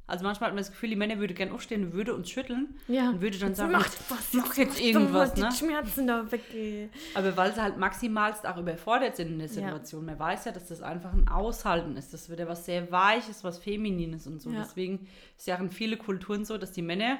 Also 0.09 0.25
manchmal 0.25 0.49
hat 0.49 0.55
man 0.55 0.63
das 0.63 0.71
Gefühl, 0.71 0.91
die 0.91 0.97
Männer 0.97 1.19
würde 1.19 1.33
gern 1.33 1.53
aufstehen 1.53 1.85
und 1.85 1.93
würde 1.95 2.15
uns 2.15 2.29
schütteln 2.29 2.77
Ja. 2.87 3.09
und 3.09 3.23
würde 3.23 3.39
dann 3.39 3.55
sagen, 3.55 3.73
Mach 3.73 3.89
was, 4.11 4.33
mach 4.35 4.55
jetzt 4.57 4.79
irgendwas, 4.81 5.31
mal 5.31 5.35
die 5.35 5.41
ne? 5.41 5.53
Schmerzen 5.53 6.07
da. 6.07 6.27
Aber 7.15 7.37
weil 7.37 7.55
sie 7.55 7.63
halt 7.63 7.79
maximalst 7.79 8.47
auch 8.47 8.59
überfordert 8.59 9.17
sind 9.17 9.29
in 9.29 9.39
der 9.39 9.47
Ja. 9.49 9.53
Situation. 9.55 10.05
Man 10.05 10.19
weiß 10.19 10.45
ja, 10.45 10.53
dass 10.53 10.67
das 10.69 10.83
einfach 10.83 11.13
ein 11.15 11.29
Aushalten 11.29 11.97
ist. 11.97 12.13
Das 12.13 12.29
wird 12.29 12.41
ja 12.41 12.49
was 12.49 12.67
sehr 12.67 12.91
Weiches, 12.93 13.43
was 13.43 13.59
Feminines 13.59 14.27
und 14.27 14.43
so. 14.43 14.51
Ja. 14.51 14.61
Deswegen 14.61 15.07
ist 15.39 15.47
ja 15.47 15.57
auch 15.57 15.61
in 15.61 15.71
viele 15.71 15.97
Kulturen 15.97 16.45
so, 16.45 16.59
dass 16.59 16.73
die 16.73 16.83
Männer 16.83 17.19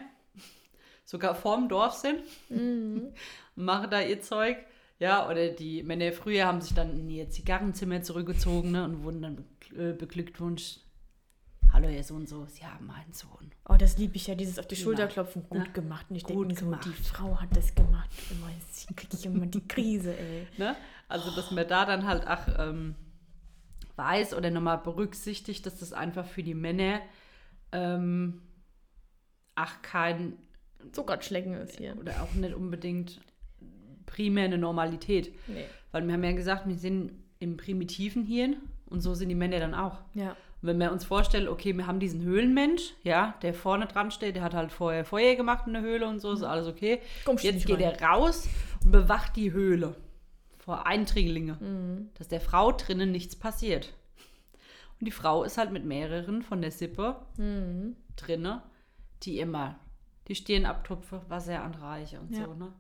sogar 1.05 1.35
vorm 1.35 1.69
Dorf 1.69 1.95
sind 1.95 2.21
Mhm. 2.49 3.13
machen 3.57 3.91
da 3.91 4.01
ihr 4.01 4.21
Zeug. 4.21 4.57
Ja, 4.99 5.29
oder 5.29 5.49
die 5.49 5.83
Männer 5.83 6.13
früher 6.13 6.47
haben 6.47 6.61
sich 6.61 6.75
dann 6.75 6.91
in 6.99 7.11
ihr 7.11 7.29
Zigarrenzimmer 7.29 8.03
zurückgezogen 8.03 8.71
ne, 8.71 8.85
und 8.85 9.03
wurden 9.03 9.23
dann 9.23 9.37
be 9.37 9.91
äh, 9.91 9.93
beglückwünscht. 9.95 10.81
Hallo, 11.73 11.89
ihr 11.89 12.05
Sohn, 12.05 12.27
so, 12.27 12.47
Sie 12.47 12.65
haben 12.67 12.89
einen 12.91 13.13
Sohn. 13.13 13.51
Oh, 13.69 13.77
das 13.77 13.97
liebe 13.99 14.15
ich 14.17 14.27
ja, 14.27 14.35
dieses 14.35 14.59
auf 14.59 14.67
die 14.67 14.75
Genau. 14.75 14.85
Schulter 14.85 15.07
klopfen. 15.09 15.43
Gut 15.49 15.63
Na, 15.67 15.73
gemacht. 15.73 16.07
Und 16.11 16.17
ich 16.17 16.23
gut 16.25 16.31
denke 16.31 16.47
mir 16.49 16.55
so, 16.61 16.65
gemacht. 16.67 16.85
die 16.85 17.03
Frau 17.03 17.41
hat 17.41 17.57
das 17.57 17.75
gemacht. 17.75 18.11
Immer, 18.31 18.51
kriege 18.95 19.17
ich 19.17 19.25
immer 19.27 19.47
die 19.47 19.67
Krise, 19.67 20.17
ey. 20.17 20.47
Ne? 20.59 20.77
Also, 21.09 21.35
dass 21.35 21.51
man 21.51 21.67
da 21.67 21.85
dann 21.87 22.07
halt 22.07 22.27
auch 22.29 22.47
ähm, 22.59 22.95
weiß 23.97 24.35
oder 24.35 24.51
nochmal 24.51 24.79
berücksichtigt, 24.79 25.65
dass 25.67 25.79
das 25.79 25.93
einfach 25.95 26.27
für 26.27 26.43
die 26.43 26.55
Männer 26.55 27.01
ähm, 27.73 28.43
ach 29.55 29.81
kein 29.83 30.37
Zuckerschlecken 30.93 31.55
ist 31.55 31.79
hier. 31.79 31.97
oder 31.99 32.23
auch 32.23 32.33
nicht 32.35 32.55
unbedingt 32.55 33.21
primär 34.07 34.45
eine 34.47 34.59
Normalität. 34.59 35.33
Nee. 35.47 35.65
Weil 35.93 36.07
wir 36.07 36.13
haben 36.15 36.25
ja 36.25 36.33
gesagt, 36.33 36.67
wir 36.67 36.77
sind 36.77 37.13
im 37.39 37.57
primitiven 37.57 38.25
Hirn 38.25 38.57
und 38.87 39.01
so 39.01 39.15
sind 39.15 39.29
die 39.29 39.35
Männer 39.35 39.59
dann 39.61 39.75
auch. 39.75 39.99
Ja. 40.15 40.31
Und 40.61 40.69
wenn 40.69 40.79
wir 40.79 40.93
uns 40.93 41.05
vorstellen, 41.05 41.49
okay, 41.49 41.73
wir 41.77 41.87
haben 41.87 41.99
diesen 41.99 42.23
Höhlenmensch, 42.23 42.95
ja, 43.03 43.35
der 43.43 43.53
vorne 43.53 43.87
dran 43.87 44.11
steht, 44.13 44.37
der 44.37 44.43
hat 44.45 44.55
halt 44.55 44.71
vorher 44.71 45.05
Feuer 45.05 45.35
gemacht 45.35 45.67
in 45.67 45.73
der 45.73 45.83
Höhle 45.83 46.07
und 46.07 46.21
so, 46.21 46.33
ist 46.33 46.43
alles 46.45 46.69
okay. 46.69 47.01
Kommst 47.25 47.43
Jetzt 47.43 47.67
geht 47.67 47.77
rein. 47.81 47.95
er 47.99 48.03
raus 48.03 48.49
und 48.85 48.93
bewacht 48.93 49.35
die 49.37 49.53
Höhle 49.53 49.97
vor 50.59 50.87
Eindringlinge, 50.87 51.55
Mhm. 51.61 52.11
dass 52.15 52.29
der 52.29 52.41
Frau 52.41 52.71
drinnen 52.71 53.11
nichts 53.11 53.35
passiert. 53.35 53.93
Und 55.01 55.07
die 55.07 55.11
Frau 55.11 55.43
ist 55.43 55.59
halt 55.59 55.73
mit 55.73 55.85
mehreren 55.85 56.43
von 56.43 56.61
der 56.63 56.71
Sippe 56.71 57.17
Mhm. 57.37 57.97
drinne, 58.15 58.63
die 59.25 59.41
immer 59.41 59.81
die 60.29 60.35
Stirn 60.35 60.67
abtupfen, 60.67 61.21
Wasser 61.29 61.63
anreiche 61.63 62.21
und 62.21 62.31
Ja. 62.37 62.45
so, 62.47 62.55
ne? 62.55 62.73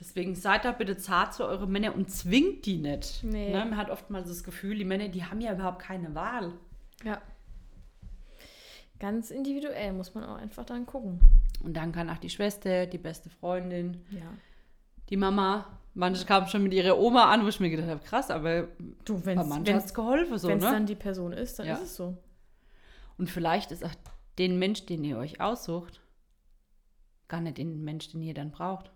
Deswegen 0.00 0.34
seid 0.34 0.64
da 0.64 0.72
bitte 0.72 0.96
zart 0.96 1.34
zu 1.34 1.44
eure 1.44 1.66
Männer 1.68 1.94
und 1.94 2.10
zwingt 2.10 2.64
die 2.66 2.78
nicht. 2.78 3.22
Nee. 3.22 3.52
Ne? 3.52 3.58
Man 3.58 3.76
hat 3.76 3.90
oftmals 3.90 4.28
das 4.28 4.42
Gefühl, 4.42 4.76
die 4.76 4.84
Männer, 4.84 5.08
die 5.08 5.24
haben 5.24 5.40
ja 5.40 5.52
überhaupt 5.52 5.80
keine 5.80 6.14
Wahl. 6.14 6.52
Ja. 7.04 7.20
Ganz 8.98 9.30
individuell 9.30 9.92
muss 9.92 10.14
man 10.14 10.24
auch 10.24 10.36
einfach 10.36 10.64
dann 10.64 10.86
gucken. 10.86 11.20
Und 11.62 11.76
dann 11.76 11.92
kann 11.92 12.08
auch 12.10 12.18
die 12.18 12.30
Schwester, 12.30 12.86
die 12.86 12.98
beste 12.98 13.30
Freundin, 13.30 14.00
Ja. 14.10 14.22
die 15.10 15.16
Mama, 15.16 15.66
manche 15.94 16.24
kamen 16.24 16.46
schon 16.48 16.62
mit 16.62 16.72
ihrer 16.72 16.98
Oma 16.98 17.30
an, 17.32 17.44
wo 17.44 17.48
ich 17.48 17.60
mir 17.60 17.70
gedacht 17.70 17.88
habe, 17.88 18.00
krass, 18.00 18.30
aber 18.30 18.68
Du, 19.04 19.18
bei 19.20 19.26
wenn 19.36 19.48
manchen 19.48 19.74
hat 19.76 19.84
es 19.84 19.94
geholfen, 19.94 20.38
so, 20.38 20.48
es 20.48 20.62
ne? 20.62 20.70
dann 20.70 20.86
die 20.86 20.94
Person 20.94 21.32
ist, 21.32 21.58
dann 21.58 21.66
Ja. 21.66 21.74
ist 21.74 21.82
es 21.82 21.96
so. 21.96 22.16
Und 23.18 23.28
vielleicht 23.28 23.70
ist 23.72 23.84
auch 23.84 23.94
den 24.38 24.58
Mensch, 24.58 24.86
den 24.86 25.04
ihr 25.04 25.18
euch 25.18 25.40
aussucht, 25.40 26.00
gar 27.32 27.40
nicht 27.40 27.56
den 27.56 27.82
Mensch, 27.82 28.10
den 28.10 28.22
ihr 28.22 28.34
dann 28.34 28.50
braucht. 28.50 28.90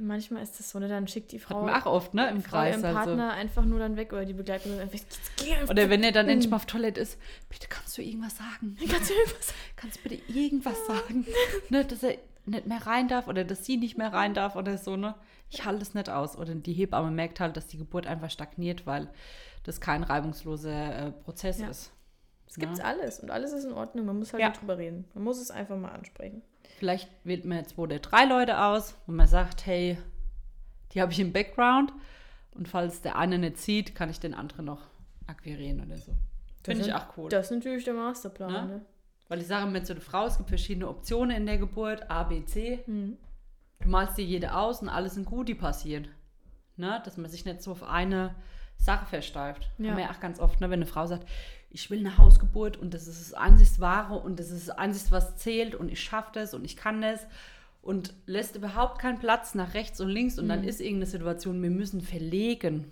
Manchmal 0.00 0.42
ist 0.42 0.58
das 0.58 0.70
so, 0.70 0.78
ne? 0.78 0.88
Dann 0.88 1.06
schickt 1.06 1.30
die 1.32 1.38
Frau, 1.38 1.66
auch 1.68 1.86
oft, 1.86 2.12
ne, 2.14 2.28
im 2.30 2.42
Frau 2.42 2.56
Kreis. 2.58 2.76
ihren 2.76 2.84
Also. 2.84 2.98
Partner 2.98 3.32
einfach 3.32 3.64
nur 3.64 3.78
dann 3.78 3.96
weg 3.96 4.12
oder 4.12 4.24
die 4.24 4.32
Begleitung. 4.34 4.78
Einfach 4.78 4.98
Oder 5.68 5.88
wenn 5.88 6.02
er 6.02 6.12
dann 6.12 6.28
endlich 6.28 6.50
mal 6.50 6.56
auf 6.56 6.66
Toilette 6.66 7.00
ist, 7.00 7.18
bitte 7.48 7.68
kannst 7.68 7.96
du 7.96 8.02
irgendwas 8.02 8.36
sagen? 8.36 8.76
Kannst 8.90 9.10
du 9.10 9.14
irgendwas 9.14 9.54
Kannst 9.76 9.98
du 9.98 10.08
bitte 10.08 10.32
irgendwas 10.32 10.86
sagen? 10.86 11.26
ne, 11.70 11.84
dass 11.84 12.02
er 12.02 12.16
nicht 12.46 12.66
mehr 12.66 12.86
rein 12.86 13.08
darf 13.08 13.28
oder 13.28 13.44
dass 13.44 13.64
sie 13.64 13.76
nicht 13.76 13.96
mehr 13.98 14.12
rein 14.12 14.34
darf 14.34 14.56
oder 14.56 14.76
so, 14.78 14.96
ne? 14.96 15.14
Ich 15.50 15.64
halte 15.64 15.82
es 15.82 15.94
nicht 15.94 16.10
aus. 16.10 16.36
Oder 16.36 16.54
die 16.54 16.72
Hebamme 16.74 17.10
merkt 17.10 17.40
halt, 17.40 17.56
dass 17.56 17.66
die 17.66 17.78
Geburt 17.78 18.06
einfach 18.06 18.30
stagniert, 18.30 18.86
weil 18.86 19.08
das 19.64 19.80
kein 19.80 20.02
reibungsloser 20.02 21.06
äh, 21.08 21.12
Prozess 21.12 21.60
Ja. 21.60 21.68
ist. 21.68 21.92
Es 22.48 22.56
gibt 22.56 22.78
Ja. 22.78 22.84
alles 22.84 23.20
und 23.20 23.30
alles 23.30 23.52
ist 23.52 23.64
in 23.64 23.72
Ordnung. 23.72 24.06
Man 24.06 24.18
muss 24.18 24.32
halt 24.32 24.42
Ja. 24.42 24.50
drüber 24.50 24.78
reden. 24.78 25.04
Man 25.14 25.24
muss 25.24 25.38
es 25.40 25.50
einfach 25.50 25.76
mal 25.76 25.90
ansprechen. 25.90 26.42
Vielleicht 26.78 27.08
wählt 27.24 27.44
man 27.44 27.64
zwei 27.66 27.82
oder 27.82 27.98
drei 27.98 28.24
Leute 28.24 28.60
aus, 28.62 28.94
wo 29.06 29.12
man 29.12 29.26
sagt, 29.26 29.66
hey, 29.66 29.98
die 30.92 31.02
habe 31.02 31.12
ich 31.12 31.20
im 31.20 31.32
Background. 31.32 31.92
Und 32.52 32.68
falls 32.68 33.02
der 33.02 33.16
eine 33.16 33.38
nicht 33.38 33.58
sieht, 33.58 33.94
kann 33.94 34.08
ich 34.10 34.18
den 34.18 34.34
anderen 34.34 34.64
noch 34.64 34.80
akquirieren 35.26 35.80
oder 35.84 35.98
so. 35.98 36.12
Finde 36.64 36.84
ich 36.84 36.92
auch 36.92 37.16
cool. 37.16 37.28
Das 37.30 37.46
ist 37.46 37.52
natürlich 37.52 37.84
der 37.84 37.94
Masterplan. 37.94 38.52
Ne? 38.52 38.66
Ne? 38.76 38.80
Weil 39.28 39.40
ich 39.40 39.46
sage 39.46 39.70
mir 39.70 39.82
zu 39.84 39.94
der 39.94 40.02
Frau, 40.02 40.26
es 40.26 40.38
gibt 40.38 40.48
verschiedene 40.48 40.88
Optionen 40.88 41.36
in 41.36 41.46
der 41.46 41.58
Geburt, 41.58 42.10
A, 42.10 42.24
B, 42.24 42.44
C. 42.44 42.82
Mhm. 42.86 43.16
Du 43.80 43.88
malst 43.88 44.16
dir 44.18 44.24
jede 44.24 44.54
aus 44.54 44.80
und 44.82 44.88
alles 44.88 45.14
sind 45.14 45.26
gut, 45.26 45.48
die 45.48 45.54
passieren. 45.54 46.08
Ne? 46.76 47.00
Dass 47.04 47.16
man 47.16 47.30
sich 47.30 47.44
nicht 47.44 47.62
so 47.62 47.72
auf 47.72 47.82
eine 47.82 48.34
Sache 48.76 49.06
versteift. 49.06 49.70
Ja. 49.78 49.90
Haben 49.90 49.96
wir 49.98 50.04
ja 50.04 50.10
auch 50.10 50.20
ganz 50.20 50.40
oft, 50.40 50.60
ne? 50.60 50.70
wenn 50.70 50.78
eine 50.80 50.86
Frau 50.86 51.06
sagt, 51.06 51.28
ich 51.70 51.90
will 51.90 51.98
eine 52.00 52.16
Hausgeburt 52.16 52.76
und 52.76 52.94
das 52.94 53.06
ist 53.06 53.20
das 53.20 53.34
einzig 53.34 53.80
Wahre 53.80 54.18
und 54.18 54.38
das 54.38 54.50
ist 54.50 54.68
das 54.68 54.78
einzig, 54.78 55.10
was 55.10 55.36
zählt 55.36 55.74
und 55.74 55.90
ich 55.90 56.00
schaffe 56.00 56.30
das 56.32 56.54
und 56.54 56.64
ich 56.64 56.76
kann 56.76 57.02
das 57.02 57.26
und 57.82 58.14
lässt 58.26 58.56
überhaupt 58.56 58.98
keinen 58.98 59.18
Platz 59.18 59.54
nach 59.54 59.74
rechts 59.74 60.00
und 60.00 60.08
links 60.08 60.38
und 60.38 60.48
dann 60.48 60.64
ist 60.64 60.80
irgendeine 60.80 61.06
Situation, 61.10 61.62
wir 61.62 61.70
müssen 61.70 62.00
verlegen. 62.00 62.90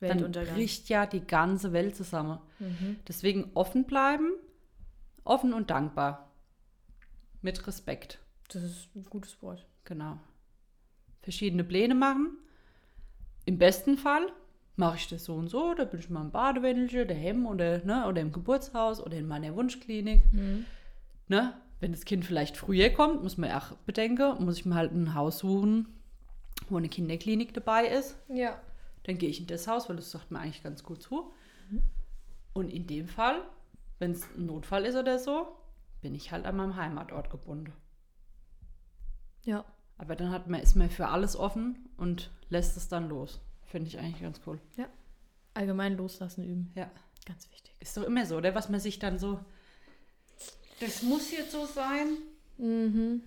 Dann 0.00 0.30
bricht 0.30 0.88
ja 0.88 1.06
die 1.06 1.26
ganze 1.26 1.72
Welt 1.72 1.96
zusammen. 1.96 2.38
Mhm. 2.58 2.96
Deswegen 3.08 3.50
offen 3.54 3.84
bleiben, 3.84 4.32
offen 5.24 5.52
und 5.54 5.70
dankbar. 5.70 6.30
Mit 7.40 7.66
Respekt. 7.66 8.18
Das 8.48 8.62
ist 8.62 8.94
ein 8.94 9.04
gutes 9.04 9.40
Wort. 9.42 9.66
Genau. 9.84 10.18
Verschiedene 11.22 11.64
Pläne 11.64 11.94
machen. 11.94 12.36
Im 13.46 13.58
besten 13.58 13.96
Fall 13.96 14.32
mache 14.76 14.96
ich 14.96 15.08
das 15.08 15.24
so 15.24 15.34
und 15.34 15.48
so. 15.48 15.74
Da 15.74 15.84
bin 15.84 16.00
ich 16.00 16.10
mal 16.10 16.22
im 16.22 16.30
Badewändelchen, 16.30 17.08
daheim 17.08 17.46
oder, 17.46 17.84
ne, 17.84 18.06
oder 18.06 18.20
im 18.20 18.32
Geburtshaus 18.32 19.00
oder 19.00 19.16
in 19.16 19.26
meiner 19.26 19.54
Wunschklinik. 19.56 20.22
Ne? 21.28 21.54
Wenn 21.80 21.92
das 21.92 22.04
Kind 22.04 22.24
vielleicht 22.24 22.56
früher 22.56 22.90
kommt, 22.90 23.22
muss 23.22 23.36
man 23.36 23.50
auch 23.52 23.72
bedenken, 23.86 24.44
muss 24.44 24.58
ich 24.58 24.66
mir 24.66 24.74
halt 24.74 24.92
ein 24.92 25.14
Haus 25.14 25.38
suchen, 25.38 25.88
wo 26.68 26.76
eine 26.76 26.88
Kinderklinik 26.88 27.52
dabei 27.54 27.86
ist. 27.86 28.16
Ja. 28.28 28.60
Dann 29.04 29.18
gehe 29.18 29.28
ich 29.28 29.40
in 29.40 29.46
das 29.46 29.68
Haus, 29.68 29.88
weil 29.88 29.96
das 29.96 30.10
sagt 30.10 30.30
mir 30.30 30.40
eigentlich 30.40 30.62
ganz 30.62 30.82
gut 30.82 31.02
zu. 31.02 31.32
Und 32.52 32.70
in 32.70 32.86
dem 32.86 33.08
Fall, 33.08 33.42
wenn 33.98 34.12
es 34.12 34.24
ein 34.36 34.46
Notfall 34.46 34.84
ist 34.84 34.96
oder 34.96 35.18
so, 35.18 35.48
bin 36.00 36.14
ich 36.14 36.32
halt 36.32 36.46
an 36.46 36.56
meinem 36.56 36.76
Heimatort 36.76 37.30
gebunden. 37.30 37.72
Ja. 39.44 39.64
Aber 39.98 40.16
dann 40.16 40.30
hat 40.30 40.48
man, 40.48 40.60
ist 40.60 40.76
man 40.76 40.90
für 40.90 41.08
alles 41.08 41.36
offen 41.36 41.88
und 41.96 42.30
lässt 42.48 42.76
es 42.76 42.88
dann 42.88 43.08
los. 43.08 43.40
Finde 43.76 43.90
ich 43.90 43.98
eigentlich 43.98 44.22
ganz 44.22 44.40
cool. 44.46 44.58
Allgemein 45.52 45.98
loslassen 45.98 46.42
üben. 46.44 46.72
Ja. 46.74 46.90
Ganz 47.26 47.46
wichtig. 47.50 47.74
Ist 47.78 47.94
doch 47.94 48.04
immer 48.04 48.24
so, 48.24 48.38
oder? 48.38 48.54
Was 48.54 48.70
man 48.70 48.80
sich 48.80 48.98
dann 48.98 49.18
so. 49.18 49.38
Das 50.80 51.02
muss 51.02 51.30
jetzt 51.30 51.52
so 51.52 51.66
sein. 51.66 52.16
Mhm. 52.56 53.20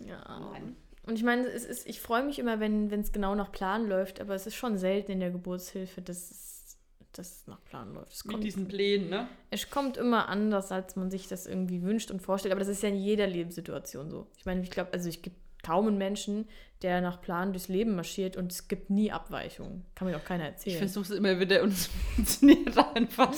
Ja. 0.00 0.40
Nein. 0.52 0.74
Und 1.04 1.14
ich 1.14 1.22
meine, 1.22 1.46
es 1.46 1.64
ist, 1.64 1.86
ich 1.86 2.00
freue 2.00 2.24
mich 2.24 2.40
immer, 2.40 2.58
wenn 2.58 2.90
es 2.90 3.12
genau 3.12 3.36
nach 3.36 3.52
Plan 3.52 3.88
läuft, 3.88 4.20
aber 4.20 4.34
es 4.34 4.44
ist 4.48 4.56
schon 4.56 4.76
selten 4.76 5.12
in 5.12 5.20
der 5.20 5.30
Geburtshilfe, 5.30 6.02
dass 6.02 6.32
es, 6.32 6.76
dass 7.12 7.28
es 7.28 7.46
nach 7.46 7.62
Plan 7.62 7.94
läuft. 7.94 8.12
Es 8.12 8.24
Mit 8.24 8.32
kommt, 8.32 8.44
diesen 8.44 8.66
Plänen, 8.66 9.08
ne? 9.08 9.28
es 9.50 9.70
kommt 9.70 9.98
immer 9.98 10.28
anders, 10.28 10.72
als 10.72 10.96
man 10.96 11.12
sich 11.12 11.28
das 11.28 11.46
irgendwie 11.46 11.82
wünscht 11.82 12.10
und 12.10 12.22
vorstellt, 12.22 12.50
aber 12.50 12.58
das 12.58 12.68
ist 12.68 12.82
ja 12.82 12.88
in 12.88 12.96
jeder 12.96 13.28
Lebenssituation 13.28 14.10
so. 14.10 14.26
Ich 14.36 14.46
meine, 14.46 14.62
ich 14.62 14.70
glaube, 14.72 14.92
also 14.92 15.08
ich 15.08 15.22
gibt 15.22 15.45
kaum 15.66 15.88
einen 15.88 15.98
Menschen, 15.98 16.46
der 16.82 17.00
nach 17.00 17.20
Plan 17.22 17.52
durchs 17.52 17.68
Leben 17.68 17.96
marschiert 17.96 18.36
und 18.36 18.52
es 18.52 18.68
gibt 18.68 18.90
nie 18.90 19.10
Abweichungen. 19.10 19.84
Kann 19.94 20.06
mir 20.08 20.14
doch 20.14 20.24
keiner 20.24 20.44
Ich 20.44 20.50
erzählen. 20.50 20.78
versuche 20.78 21.04
es 21.04 21.10
immer 21.18 21.40
wieder 21.40 21.62
und 21.62 21.72
es 21.72 21.86
funktioniert 21.86 22.78
einfach. 22.94 23.32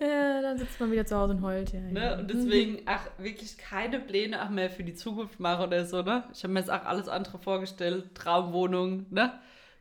Ja, 0.00 0.42
dann 0.42 0.58
sitzt 0.58 0.80
man 0.80 0.90
wieder 0.90 1.06
zu 1.06 1.16
Hause 1.16 1.34
und 1.34 1.42
heult. 1.42 1.72
Ja, 1.72 1.80
ja. 1.80 1.86
Ne? 1.92 2.18
Und 2.18 2.28
deswegen, 2.30 2.82
ach, 2.86 3.06
wirklich 3.18 3.56
keine 3.56 4.00
Pläne 4.00 4.44
auch 4.44 4.50
mehr 4.50 4.68
für 4.68 4.82
die 4.84 4.94
Zukunft 4.94 5.38
machen 5.40 5.66
oder 5.66 5.86
so, 5.86 6.02
ne? 6.02 6.24
Ich 6.34 6.42
habe 6.42 6.52
mir 6.52 6.60
jetzt 6.60 6.70
auch 6.70 6.84
alles 6.84 7.08
andere 7.08 7.38
vorgestellt. 7.38 8.14
Traumwohnung, 8.14 9.06
ne? 9.10 9.32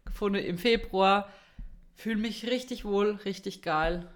Gefunden 0.05 0.39
im 0.39 0.57
Februar. 0.57 1.27
Fühle 1.95 2.17
mich 2.17 2.47
richtig 2.47 2.85
wohl, 2.85 3.19
richtig 3.25 3.61
geil. 3.63 4.07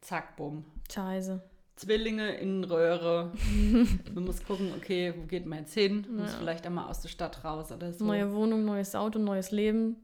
Zack, 0.00 0.36
bumm. 0.36 0.64
Scheiße. 0.92 1.42
Zwillinge 1.78 2.34
in 2.36 2.64
Röhre. 2.64 3.32
Man 4.14 4.24
muss 4.24 4.44
gucken, 4.44 4.72
okay, 4.76 5.14
wo 5.16 5.22
geht 5.26 5.46
man 5.46 5.60
jetzt 5.60 5.74
hin? 5.74 6.06
Muss 6.10 6.32
Ja. 6.32 6.38
vielleicht 6.38 6.66
einmal 6.66 6.88
aus 6.88 7.00
der 7.00 7.08
Stadt 7.08 7.44
raus 7.44 7.70
oder 7.72 7.92
so. 7.92 8.04
Neue 8.04 8.32
Wohnung, 8.34 8.64
neues 8.64 8.94
Auto, 8.94 9.18
neues 9.18 9.50
Leben. 9.52 9.96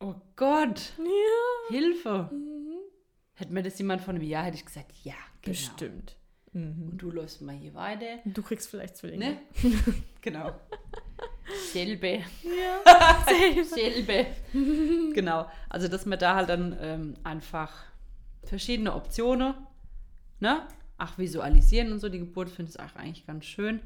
Oh 0.00 0.14
Gott, 0.36 0.92
Ja. 0.98 1.74
Hilfe. 1.76 2.30
Hätte 3.34 3.52
mir 3.52 3.62
das 3.62 3.78
jemand 3.78 4.02
vor 4.02 4.14
einem 4.14 4.22
Jahr, 4.22 4.44
hätte 4.44 4.56
ich 4.56 4.64
gesagt, 4.66 4.92
ja, 5.04 5.14
genau. 5.42 5.52
Bestimmt. 5.56 6.16
Mhm. 6.52 6.88
Und 6.92 6.98
du 6.98 7.10
läufst 7.10 7.40
mal 7.42 7.54
hier 7.54 7.74
weiter. 7.74 8.18
Du 8.24 8.42
kriegst 8.42 8.68
vielleicht 8.68 8.96
Zwillinge. 8.96 9.38
Ne? 9.62 9.72
genau. 10.20 10.52
Selbe. 11.72 12.20
Ja. 12.42 13.24
Selbe. 13.64 14.26
genau. 15.14 15.46
Also, 15.68 15.88
dass 15.88 16.04
man 16.06 16.18
da 16.18 16.34
halt 16.34 16.48
dann 16.48 16.76
ähm, 16.80 17.14
einfach 17.24 17.72
verschiedene 18.44 18.94
Optionen, 18.94 19.54
ne? 20.40 20.66
Ach, 20.98 21.18
visualisieren 21.18 21.92
und 21.92 21.98
so, 21.98 22.08
die 22.08 22.18
Geburt 22.18 22.48
finde 22.48 22.70
ich 22.70 22.80
auch 22.80 22.96
eigentlich 22.96 23.26
ganz 23.26 23.44
schön. 23.44 23.80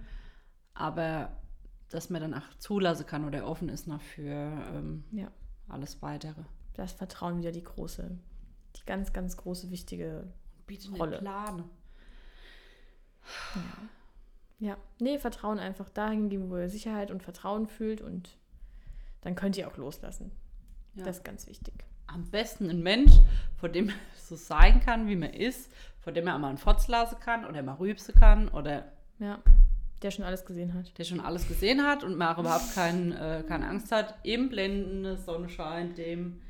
Aber 0.74 1.36
dass 1.90 2.08
man 2.08 2.22
dann 2.22 2.34
auch 2.34 2.54
zulassen 2.58 3.06
kann 3.06 3.24
oder 3.24 3.46
offen 3.46 3.68
ist 3.68 3.86
noch 3.86 4.00
für 4.00 4.30
ähm, 4.30 5.04
ja. 5.11 5.30
alles 5.68 6.00
weitere. 6.02 6.42
Das 6.74 6.92
Vertrauen 6.92 7.38
wieder 7.38 7.52
die 7.52 7.64
große, 7.64 8.16
die 8.76 8.84
ganz, 8.86 9.12
ganz 9.12 9.36
große, 9.36 9.70
wichtige. 9.70 10.32
Bitte 10.66 10.88
Rolle. 10.90 11.11
nicht 11.11 11.20
planen. 11.22 11.64
Ja. 14.61 14.76
Nee, 15.00 15.18
Vertrauen 15.18 15.58
einfach 15.58 15.88
dahin 15.88 16.28
geben, 16.28 16.50
wo 16.50 16.58
ihr 16.58 16.68
Sicherheit 16.68 17.11
und 17.11 17.22
Vertrauen 17.22 17.66
fühlt 17.66 18.00
und 18.02 18.36
dann 19.22 19.34
könnt 19.34 19.56
ihr 19.56 19.66
auch 19.66 19.76
loslassen. 19.76 20.30
Ja. 20.94 21.04
Das 21.04 21.18
ist 21.18 21.24
ganz 21.24 21.46
wichtig. 21.46 21.74
Am 22.06 22.24
besten 22.30 22.68
ein 22.68 22.82
Mensch, 22.82 23.12
vor 23.56 23.68
dem 23.68 23.86
man 23.86 23.94
so 24.16 24.36
sein 24.36 24.80
kann, 24.80 25.08
wie 25.08 25.16
man 25.16 25.30
ist, 25.30 25.72
vor 26.01 26.12
dem 26.12 26.26
auch 26.28 26.38
mal 26.38 26.48
einen 26.48 26.59
Fotz 26.59 26.88
lassen 26.88 27.18
kann 27.20 27.44
oder 27.44 27.62
mal 27.62 27.74
rübsen 27.74 28.14
kann 28.14 28.48
oder 28.48 28.90
Ja. 29.18 29.38
Der 30.03 30.11
schon 30.11 30.24
alles 30.24 30.46
gesehen 30.46 30.72
hat. 30.72 30.96
der 30.98 31.05
schon 31.05 31.20
alles 31.20 31.46
gesehen 31.46 31.82
hat 31.86 32.03
und 32.05 32.16
man 32.16 32.34
auch 32.34 32.38
überhaupt 32.38 32.74
kein, 32.74 33.12
äh, 33.12 33.44
keine 33.46 33.68
Angst 33.68 33.92
hat, 33.92 34.14
im 34.22 34.48
blendenden 34.48 35.18
Sonnenschein 35.18 35.94
dem 35.94 36.40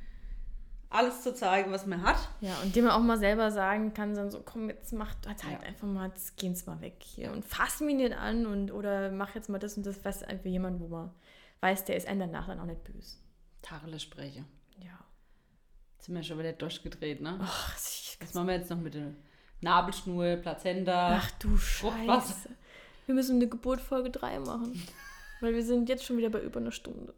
alles 0.88 1.22
zu 1.22 1.34
zeigen, 1.34 1.70
was 1.72 1.86
man 1.86 2.02
hat. 2.02 2.16
Ja, 2.40 2.56
und 2.62 2.74
dem 2.76 2.84
man 2.84 2.92
auch 2.94 3.00
mal 3.02 3.18
selber 3.18 3.50
sagen 3.52 3.92
kann, 3.94 4.14
dann 4.14 4.30
so, 4.30 4.40
komm, 4.44 4.68
jetzt 4.68 4.92
mach 4.92 5.14
halt 5.26 5.42
Ja. 5.44 5.60
einfach 5.60 5.86
mal, 5.88 6.08
jetzt 6.08 6.36
gehen's 6.36 6.66
mal 6.66 6.80
weg 6.80 6.96
hier 7.00 7.32
und 7.32 7.44
fass 7.44 7.80
mich 7.80 7.94
nicht 7.96 8.12
an 8.12 8.46
und 8.46 8.70
oder 8.72 9.10
mach 9.10 9.34
jetzt 9.34 9.48
mal 9.48 9.58
das 9.58 9.76
und 9.76 9.84
das, 9.86 10.04
was 10.04 10.22
einfach 10.22 10.46
jemand, 10.46 10.80
wo 10.80 10.86
man 10.88 11.10
weiß, 11.60 11.84
der 11.86 11.96
ist 11.96 12.06
einem 12.08 12.20
danach 12.20 12.46
dann 12.48 12.58
auch 12.60 12.64
nicht 12.66 12.82
böse. 12.84 13.16
Tarle 13.62 13.98
spreche. 14.00 14.44
Ja. 14.78 14.98
Jetzt 15.96 16.06
sind 16.06 16.14
wir 16.14 16.22
schon 16.22 16.38
wieder 16.38 16.52
durchgedreht, 16.52 17.20
ne? 17.20 17.38
Ach, 17.40 17.76
ich, 17.76 18.16
Was 18.20 18.34
machen 18.34 18.46
wir 18.48 18.54
jetzt 18.54 18.70
noch 18.70 18.78
mit 18.78 18.94
der 18.94 19.12
Nabelschnur, 19.60 20.36
Plazenta? 20.36 21.16
ach 21.20 21.30
du 21.32 21.56
Fruchtwasser. 21.56 22.28
Scheiße. 22.34 22.48
Wir 23.06 23.14
müssen 23.14 23.36
eine 23.36 23.48
Geburt 23.48 23.80
Folge 23.80 24.10
3 24.10 24.38
machen. 24.40 24.80
Weil 25.40 25.54
wir 25.54 25.64
sind 25.64 25.88
jetzt 25.88 26.04
schon 26.04 26.16
wieder 26.18 26.30
bei 26.30 26.40
über 26.40 26.60
einer 26.60 26.72
Stunde. 26.72 27.14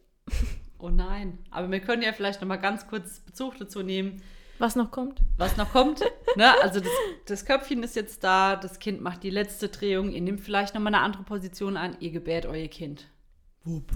Oh 0.78 0.88
nein. 0.88 1.38
Aber 1.50 1.70
wir 1.70 1.80
können 1.80 2.02
ja 2.02 2.12
vielleicht 2.12 2.40
noch 2.40 2.48
mal 2.48 2.56
ganz 2.56 2.86
kurz 2.86 3.20
Bezug 3.20 3.56
dazu 3.58 3.82
nehmen, 3.82 4.22
Was 4.58 4.74
noch 4.76 4.90
kommt? 4.90 5.20
was 5.36 5.56
noch 5.56 5.70
kommt. 5.72 6.00
ne? 6.36 6.52
Also 6.62 6.80
das, 6.80 6.90
das 7.26 7.44
Köpfchen 7.44 7.82
ist 7.82 7.94
jetzt 7.96 8.24
da, 8.24 8.56
das 8.56 8.78
Kind 8.78 9.00
macht 9.00 9.22
die 9.22 9.30
letzte 9.30 9.68
Drehung, 9.68 10.10
ihr 10.12 10.20
nehmt 10.20 10.40
vielleicht 10.40 10.74
nochmal 10.74 10.94
eine 10.94 11.04
andere 11.04 11.22
Position 11.24 11.76
an, 11.76 11.96
ihr 12.00 12.10
gebärt 12.10 12.46
euer 12.46 12.68
Kind. 12.68 13.08
Wupp. 13.64 13.92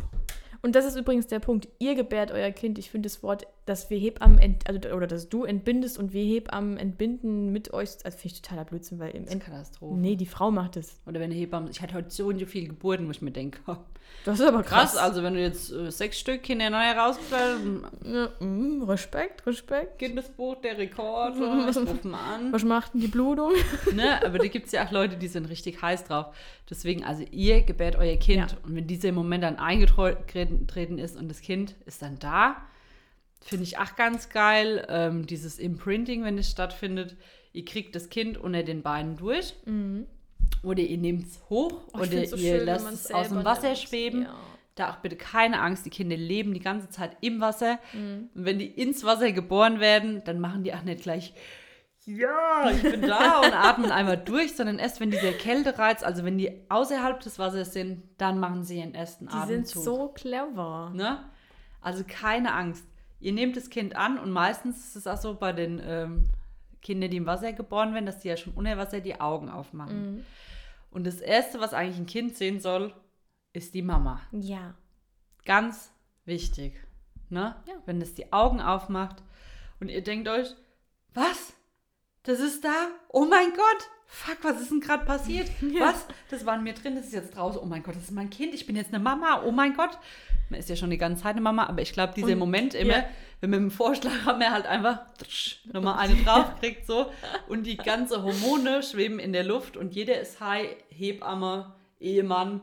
Und 0.62 0.74
das 0.74 0.84
ist 0.84 0.96
übrigens 0.96 1.26
der 1.28 1.38
Punkt. 1.40 1.68
Ihr 1.78 1.94
gebärt 1.94 2.30
euer 2.32 2.50
Kind. 2.50 2.78
Ich 2.78 2.90
finde 2.90 3.08
das 3.08 3.22
Wort, 3.22 3.46
dass 3.66 3.90
wir 3.90 3.98
Hebammen, 3.98 4.38
ent, 4.38 4.68
also, 4.68 4.88
oder 4.90 5.06
dass 5.08 5.28
du 5.28 5.44
entbindest 5.44 5.98
und 5.98 6.12
wir 6.12 6.22
Hebammen 6.24 6.78
entbinden 6.78 7.52
mit 7.52 7.72
euch, 7.74 7.90
also 8.04 8.16
finde 8.16 8.34
ich 8.34 8.40
totaler 8.42 8.64
Blödsinn, 8.64 8.98
weil 9.00 9.10
im 9.10 9.24
Das 9.24 9.34
ist 9.34 9.40
Katastrophe. 9.44 9.98
Nee, 9.98 10.14
die 10.16 10.26
Frau 10.26 10.50
macht 10.52 10.76
es. 10.76 11.00
Oder 11.04 11.20
wenn 11.20 11.30
eine 11.30 11.34
Hebamme, 11.34 11.68
ich 11.70 11.82
hatte 11.82 11.94
heute 11.94 12.10
so 12.10 12.28
und 12.28 12.38
so 12.38 12.46
viele 12.46 12.68
Geburten, 12.68 13.06
wo 13.06 13.10
ich 13.10 13.22
mir 13.22 13.32
denke, 13.32 13.58
oh, 13.66 13.76
Das 14.24 14.38
ist 14.38 14.46
aber 14.46 14.62
krass, 14.62 14.92
krass. 14.92 14.96
also 14.96 15.24
wenn 15.24 15.34
du 15.34 15.40
jetzt 15.40 15.72
äh, 15.72 15.90
sechs 15.90 16.20
Stück 16.20 16.44
Kinder 16.44 16.70
neu 16.70 16.78
herausfällt, 16.78 17.58
Ja, 18.04 18.28
mm, 18.38 18.84
Respekt, 18.84 19.44
Respekt. 19.44 19.98
Kindesbuch, 19.98 20.60
der 20.60 20.78
Rekord, 20.78 21.34
ich 21.70 21.76
ruf 21.76 22.04
mal 22.04 22.34
an. 22.36 22.52
Was 22.52 22.62
macht 22.62 22.94
denn 22.94 23.00
die 23.00 23.08
Blutung? 23.08 23.50
ne? 23.94 24.24
Aber 24.24 24.38
da 24.38 24.46
gibt 24.46 24.66
es 24.66 24.72
ja 24.72 24.86
auch 24.86 24.92
Leute, 24.92 25.16
die 25.16 25.28
sind 25.28 25.46
richtig 25.46 25.82
heiß 25.82 26.04
drauf. 26.04 26.26
Deswegen, 26.70 27.04
also 27.04 27.24
ihr 27.32 27.62
gebärt 27.62 27.96
euer 27.96 28.16
Kind. 28.16 28.52
Ja. 28.52 28.58
Und 28.64 28.76
wenn 28.76 28.86
dieser 28.86 29.10
Moment 29.10 29.42
dann 29.42 29.56
eingetreten 29.58 30.98
ist 30.98 31.16
und 31.16 31.28
das 31.28 31.40
Kind 31.40 31.74
ist 31.84 32.00
dann 32.00 32.20
da, 32.20 32.58
finde 33.46 33.64
ich 33.64 33.78
auch 33.78 33.96
ganz 33.96 34.28
geil. 34.28 34.86
Ähm, 34.88 35.26
dieses 35.26 35.58
Imprinting, 35.58 36.24
wenn 36.24 36.38
es 36.38 36.50
stattfindet. 36.50 37.16
Ihr 37.52 37.64
kriegt 37.64 37.94
das 37.94 38.10
Kind 38.10 38.36
unter 38.36 38.62
den 38.62 38.82
Beinen 38.82 39.16
durch. 39.16 39.54
Oder 40.62 40.80
ihr 40.82 40.98
nehmt 40.98 41.26
es 41.26 41.40
hoch 41.48 41.72
Mhm. 41.72 41.78
Oh, 41.92 41.98
oder 41.98 42.06
find's 42.06 42.30
so 42.30 42.36
ihr 42.36 42.56
schön, 42.58 42.66
lasst 42.66 42.92
es 42.92 43.10
aus 43.12 43.28
dem 43.28 43.44
Wasser 43.44 43.68
nimmt. 43.68 43.78
schweben. 43.78 44.22
Ja. 44.22 44.34
Da 44.74 44.90
auch 44.90 44.96
bitte 44.96 45.16
keine 45.16 45.60
Angst, 45.62 45.86
die 45.86 45.90
Kinder 45.90 46.16
leben 46.18 46.52
die 46.52 46.60
ganze 46.60 46.90
Zeit 46.90 47.16
im 47.22 47.40
Wasser. 47.40 47.78
Mhm. 47.94 48.28
Und 48.34 48.44
wenn 48.44 48.58
die 48.58 48.66
ins 48.66 49.04
Wasser 49.04 49.32
geboren 49.32 49.80
werden, 49.80 50.22
dann 50.24 50.38
machen 50.38 50.64
die 50.64 50.74
auch 50.74 50.82
nicht 50.82 51.02
gleich, 51.02 51.32
ja, 52.04 52.70
ich 52.70 52.82
bin 52.82 53.00
da 53.02 53.40
und 53.40 53.54
atmen 53.54 53.90
einmal 53.90 54.18
durch, 54.18 54.54
sondern 54.54 54.78
erst 54.78 55.00
wenn 55.00 55.10
dieser 55.10 55.32
Kältereiz, 55.32 56.02
also 56.02 56.24
wenn 56.24 56.36
die 56.36 56.52
außerhalb 56.68 57.18
des 57.20 57.38
Wassers 57.38 57.72
sind, 57.72 58.02
dann 58.18 58.38
machen 58.38 58.64
sie 58.64 58.78
ihren 58.80 58.94
ersten 58.94 59.26
Die 59.28 59.32
sind 59.32 59.42
Atemzug. 59.42 59.82
so 59.84 60.08
clever. 60.08 60.92
Ne? 60.94 61.24
Also 61.80 62.04
keine 62.06 62.52
Angst. 62.52 62.84
Ihr 63.26 63.32
nehmt 63.32 63.56
das 63.56 63.70
Kind 63.70 63.96
an 63.96 64.20
und 64.20 64.30
meistens 64.30 64.78
ist 64.86 64.94
es 64.94 65.08
auch 65.08 65.16
so 65.16 65.34
bei 65.34 65.52
den 65.52 65.82
ähm, 65.84 66.28
Kindern, 66.80 67.10
die 67.10 67.16
im 67.16 67.26
Wasser 67.26 67.52
geboren 67.52 67.92
werden, 67.92 68.06
dass 68.06 68.20
die 68.20 68.28
ja 68.28 68.36
schon 68.36 68.52
unter 68.52 68.78
Wasser 68.78 69.00
die 69.00 69.20
Augen 69.20 69.48
aufmachen. 69.48 70.18
Mhm. 70.18 70.24
Und 70.92 71.08
das 71.08 71.20
Erste, 71.20 71.58
was 71.58 71.74
eigentlich 71.74 71.98
ein 71.98 72.06
Kind 72.06 72.36
sehen 72.36 72.60
soll, 72.60 72.94
ist 73.52 73.74
die 73.74 73.82
Mama. 73.82 74.20
Ja. 74.30 74.74
Ganz 75.44 75.92
wichtig. 76.24 76.74
Ne? 77.28 77.56
Ja. 77.66 77.74
Wenn 77.84 78.00
es 78.00 78.14
die 78.14 78.32
Augen 78.32 78.60
aufmacht 78.60 79.24
und 79.80 79.88
ihr 79.88 80.04
denkt 80.04 80.28
euch, 80.28 80.54
was? 81.12 81.52
Das 82.22 82.38
ist 82.38 82.64
da? 82.64 82.90
Oh 83.08 83.24
mein 83.24 83.50
Gott! 83.50 83.90
Fuck, 84.08 84.38
was 84.42 84.60
ist 84.60 84.70
denn 84.70 84.80
gerade 84.80 85.04
passiert? 85.04 85.50
Was? 85.78 86.06
Das 86.30 86.46
war 86.46 86.56
in 86.56 86.62
mir 86.62 86.74
drin, 86.74 86.94
das 86.94 87.06
ist 87.06 87.12
jetzt 87.12 87.36
draußen. 87.36 87.60
Oh 87.60 87.66
mein 87.66 87.82
Gott, 87.82 87.96
das 87.96 88.04
ist 88.04 88.12
mein 88.12 88.30
Kind, 88.30 88.54
ich 88.54 88.66
bin 88.66 88.76
jetzt 88.76 88.94
eine 88.94 89.02
Mama. 89.02 89.42
Oh 89.44 89.50
mein 89.52 89.74
Gott. 89.74 89.98
Man 90.48 90.60
ist 90.60 90.68
ja 90.68 90.76
schon 90.76 90.90
die 90.90 90.98
ganze 90.98 91.22
Zeit 91.24 91.32
eine 91.32 91.40
Mama, 91.40 91.66
aber 91.66 91.82
ich 91.82 91.92
glaube, 91.92 92.14
dieser 92.14 92.32
Und- 92.32 92.38
Moment 92.38 92.74
immer, 92.74 92.98
ja. 92.98 93.04
wenn 93.40 93.50
man 93.50 93.60
dem 93.60 93.70
Vorschlag 93.72 94.12
haben, 94.24 94.40
er 94.40 94.52
halt 94.52 94.64
einfach 94.66 95.00
nochmal 95.72 95.98
eine 95.98 96.14
draufkriegt 96.24 96.86
so 96.86 97.10
und 97.48 97.64
die 97.64 97.76
ganze 97.76 98.22
Hormone 98.22 98.82
schweben 98.84 99.18
in 99.18 99.32
der 99.32 99.42
Luft 99.44 99.76
und 99.76 99.92
jeder 99.94 100.20
ist 100.20 100.38
high, 100.40 100.68
Hebamme, 100.88 101.74
Ehemann, 101.98 102.60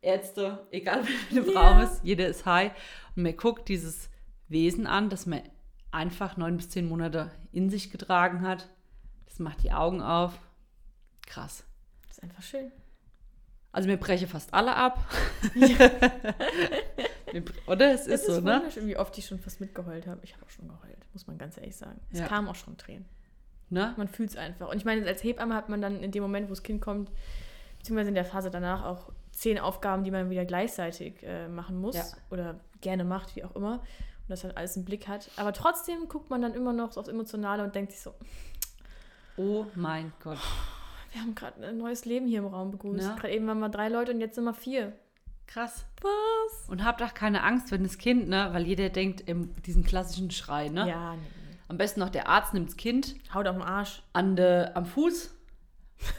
Ärzte, 0.00 0.66
egal 0.70 1.02
wer 1.30 1.42
eine 1.42 1.52
Frau 1.52 1.60
Ja. 1.62 1.82
ist, 1.82 2.00
jeder 2.02 2.26
ist 2.26 2.46
high. 2.46 2.72
Und 3.16 3.24
man 3.24 3.36
guckt 3.36 3.68
dieses 3.68 4.08
Wesen 4.48 4.86
an, 4.86 5.10
das 5.10 5.26
man 5.26 5.42
einfach 5.90 6.38
neun 6.38 6.56
bis 6.56 6.70
zehn 6.70 6.88
Monate 6.88 7.30
in 7.52 7.68
sich 7.68 7.90
getragen 7.90 8.40
hat. 8.42 8.68
Das 9.26 9.38
macht 9.40 9.62
die 9.62 9.72
Augen 9.72 10.00
auf. 10.00 10.40
Krass. 11.30 11.64
Das 12.08 12.18
ist 12.18 12.22
einfach 12.22 12.42
schön. 12.42 12.72
Also 13.72 13.88
mir 13.88 13.96
breche 13.98 14.26
fast 14.26 14.52
alle 14.52 14.74
ab. 14.74 14.98
Bre- 17.32 17.52
Oder? 17.68 17.92
Es 17.94 18.06
ist 18.06 18.22
Es 18.22 18.26
so, 18.26 18.32
ist 18.38 18.44
ne? 18.44 18.54
wunderschön, 18.56 18.86
wie 18.88 18.96
oft 18.96 19.16
ich 19.16 19.26
schon 19.26 19.38
fast 19.38 19.60
mitgeheult 19.60 20.06
habe. 20.06 20.20
Ich 20.24 20.34
habe 20.34 20.44
auch 20.44 20.50
schon 20.50 20.66
geheult, 20.68 20.98
muss 21.12 21.26
man 21.26 21.38
ganz 21.38 21.56
ehrlich 21.56 21.76
sagen. 21.76 22.00
Es 22.10 22.18
Ja. 22.18 22.26
kamen 22.26 22.48
auch 22.48 22.54
schon 22.56 22.76
Tränen. 22.76 23.06
ne? 23.68 23.94
Man 23.96 24.08
fühlt 24.08 24.30
es 24.30 24.36
einfach. 24.36 24.68
Und 24.70 24.76
ich 24.76 24.84
meine, 24.84 25.06
als 25.06 25.22
Hebamme 25.22 25.54
hat 25.54 25.68
man 25.68 25.80
dann 25.80 26.02
in 26.02 26.10
dem 26.10 26.22
Moment, 26.22 26.48
wo 26.48 26.50
das 26.50 26.62
Kind 26.64 26.80
kommt, 26.82 27.10
beziehungsweise 27.78 28.08
in 28.08 28.14
der 28.16 28.24
Phase 28.24 28.50
danach 28.50 28.84
auch 28.84 29.12
zehn 29.30 29.58
Aufgaben, 29.60 30.02
die 30.02 30.10
man 30.10 30.28
wieder 30.30 30.44
gleichzeitig 30.44 31.22
äh, 31.22 31.46
machen 31.48 31.80
muss 31.80 31.94
Ja. 31.96 32.04
oder 32.30 32.58
gerne 32.80 33.04
macht, 33.04 33.36
wie 33.36 33.44
auch 33.44 33.54
immer. 33.54 33.74
Und 33.74 34.28
das 34.28 34.42
dann 34.42 34.50
alles 34.52 34.76
im 34.76 34.84
Blick 34.84 35.06
hat. 35.06 35.30
Aber 35.36 35.52
trotzdem 35.52 36.08
guckt 36.08 36.28
man 36.30 36.42
dann 36.42 36.54
immer 36.54 36.72
noch 36.72 36.96
aufs 36.96 37.08
Emotionale 37.08 37.62
und 37.62 37.74
denkt 37.76 37.92
sich 37.92 38.00
so, 38.00 38.12
Oh 39.36 39.64
mein 39.76 40.12
Gott. 40.22 40.38
Wir 41.12 41.20
haben 41.20 41.34
gerade 41.34 41.66
ein 41.66 41.78
neues 41.78 42.04
Leben 42.04 42.26
hier 42.26 42.38
im 42.40 42.46
Raum 42.46 42.70
begrüßt. 42.70 43.08
Ja. 43.08 43.14
Gerade 43.16 43.34
eben 43.34 43.46
waren 43.46 43.58
wir 43.60 43.68
drei 43.68 43.88
Leute 43.88 44.12
und 44.12 44.20
jetzt 44.20 44.34
sind 44.36 44.44
wir 44.44 44.54
vier. 44.54 44.92
Krass. 45.46 45.84
Was? 46.00 46.68
Und 46.68 46.84
habt 46.84 47.02
auch 47.02 47.12
keine 47.14 47.42
Angst, 47.42 47.72
wenn 47.72 47.82
das 47.82 47.98
Kind, 47.98 48.28
ne? 48.28 48.50
Weil 48.52 48.66
jeder 48.66 48.88
denkt, 48.88 49.28
im, 49.28 49.52
diesen 49.62 49.82
klassischen 49.84 50.30
Schrei, 50.30 50.68
ne? 50.68 50.88
Ja, 50.88 51.14
nee, 51.14 51.20
Am 51.68 51.76
besten 51.76 51.98
noch 52.00 52.10
der 52.10 52.28
Arzt 52.28 52.54
nimmt 52.54 52.68
das 52.68 52.76
Kind. 52.76 53.16
Haut 53.34 53.48
auf 53.48 53.56
den 53.56 53.62
Arsch. 53.64 54.02
an 54.12 54.36
de, 54.36 54.66
am 54.74 54.86
Fuß, 54.86 55.34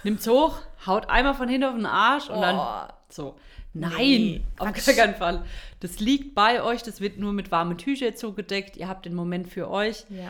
nimmt's 0.03 0.27
hoch, 0.27 0.57
haut 0.85 1.09
einmal 1.09 1.33
von 1.33 1.47
hinten 1.47 1.67
auf 1.67 1.75
den 1.75 1.85
Arsch 1.85 2.29
und 2.29 2.41
dann 2.41 2.57
Oh. 2.57 2.93
so. 3.09 3.35
Nein, 3.73 3.93
Nee, 3.95 4.41
auf 4.57 4.73
gar 4.73 4.95
keinen 4.95 5.15
Fall. 5.15 5.45
Das 5.79 6.01
liegt 6.01 6.35
bei 6.35 6.61
euch, 6.61 6.83
das 6.83 6.99
wird 6.99 7.17
nur 7.17 7.31
mit 7.31 7.51
warmen 7.51 7.77
Tüchern 7.77 8.17
zugedeckt. 8.17 8.75
Ihr 8.75 8.89
habt 8.89 9.05
den 9.05 9.15
Moment 9.15 9.47
für 9.47 9.69
euch. 9.69 10.05
Ja. 10.09 10.29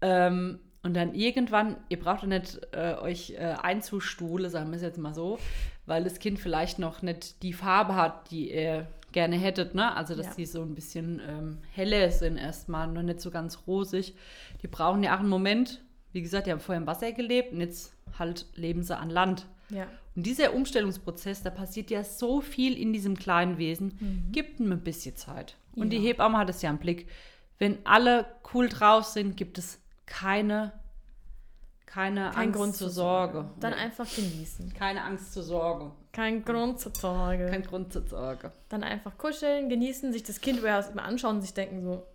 Ähm, 0.00 0.58
und 0.82 0.94
dann 0.94 1.14
irgendwann, 1.14 1.76
ihr 1.88 1.98
braucht 2.00 2.22
doch 2.22 2.26
nicht 2.28 2.60
äh, 2.72 2.94
euch 3.00 3.30
äh, 3.32 3.54
einzustuhle, 3.62 4.48
sagen 4.50 4.70
wir 4.70 4.76
es 4.76 4.82
jetzt 4.82 4.98
mal 4.98 5.14
so, 5.14 5.38
weil 5.86 6.04
das 6.04 6.18
Kind 6.18 6.38
vielleicht 6.38 6.78
noch 6.78 7.02
nicht 7.02 7.42
die 7.42 7.52
Farbe 7.52 7.94
hat, 7.94 8.30
die 8.30 8.52
ihr 8.54 8.86
gerne 9.12 9.36
hättet, 9.36 9.74
ne? 9.74 9.94
Also 9.96 10.14
dass 10.14 10.26
Ja. 10.26 10.32
die 10.38 10.46
so 10.46 10.62
ein 10.62 10.74
bisschen 10.74 11.20
ähm, 11.28 11.58
heller 11.72 12.10
sind 12.12 12.36
erstmal, 12.36 12.86
noch 12.86 13.02
nicht 13.02 13.20
so 13.20 13.30
ganz 13.32 13.58
rosig. 13.66 14.14
Die 14.62 14.68
brauchen 14.68 15.02
ja 15.02 15.16
auch 15.16 15.20
einen 15.20 15.28
Moment. 15.28 15.82
Wie 16.12 16.22
gesagt, 16.22 16.46
die 16.46 16.52
haben 16.52 16.60
vorher 16.60 16.80
im 16.80 16.86
Wasser 16.86 17.10
gelebt 17.12 17.52
und 17.52 17.60
jetzt 17.60 17.92
halt 18.18 18.46
leben 18.54 18.82
sie 18.84 18.96
an 18.96 19.10
Land. 19.10 19.46
Ja. 19.68 19.86
Und 20.16 20.26
dieser 20.26 20.54
Umstellungsprozess, 20.54 21.42
da 21.42 21.50
passiert 21.50 21.90
ja 21.90 22.04
so 22.04 22.40
viel 22.40 22.76
in 22.78 22.92
diesem 22.92 23.16
kleinen 23.16 23.58
Wesen, 23.58 23.96
Mhm. 24.00 24.32
gibt 24.32 24.60
ihm 24.60 24.70
ein 24.72 24.80
bisschen 24.80 25.16
Zeit. 25.16 25.56
Und 25.74 25.90
die 25.90 25.96
Ja. 25.96 26.02
Hebamme 26.04 26.38
hat 26.38 26.50
es 26.50 26.62
ja 26.62 26.70
im 26.70 26.78
Blick. 26.78 27.08
Wenn 27.58 27.78
alle 27.84 28.26
cool 28.54 28.68
drauf 28.68 29.04
sind, 29.04 29.36
gibt 29.36 29.58
es 29.58 29.79
keine, 30.10 30.72
keine 31.86 32.30
Kein 32.30 32.48
Angst 32.48 32.58
Grund 32.58 32.76
zur 32.76 32.88
zur 32.88 32.94
Sorge. 32.94 33.50
Dann 33.60 33.72
einfach 33.72 34.06
genießen. 34.14 34.74
keine 34.74 35.02
Angst 35.02 35.32
zur 35.32 35.42
Sorge. 35.42 35.92
Kein 36.12 36.44
Grund 36.44 36.78
zur 36.80 36.92
Sorge. 36.94 37.46
Kein 37.46 37.62
Grund 37.62 37.92
zur 37.92 38.06
Sorge. 38.06 38.52
Dann 38.68 38.82
einfach 38.82 39.16
kuscheln, 39.16 39.70
genießen, 39.70 40.12
sich 40.12 40.22
das 40.22 40.40
Kind 40.40 40.58
überall 40.58 40.84
immer 40.92 41.04
anschauen 41.04 41.36
und 41.36 41.42
sich 41.42 41.54
denken 41.54 41.82
so, 41.82 42.06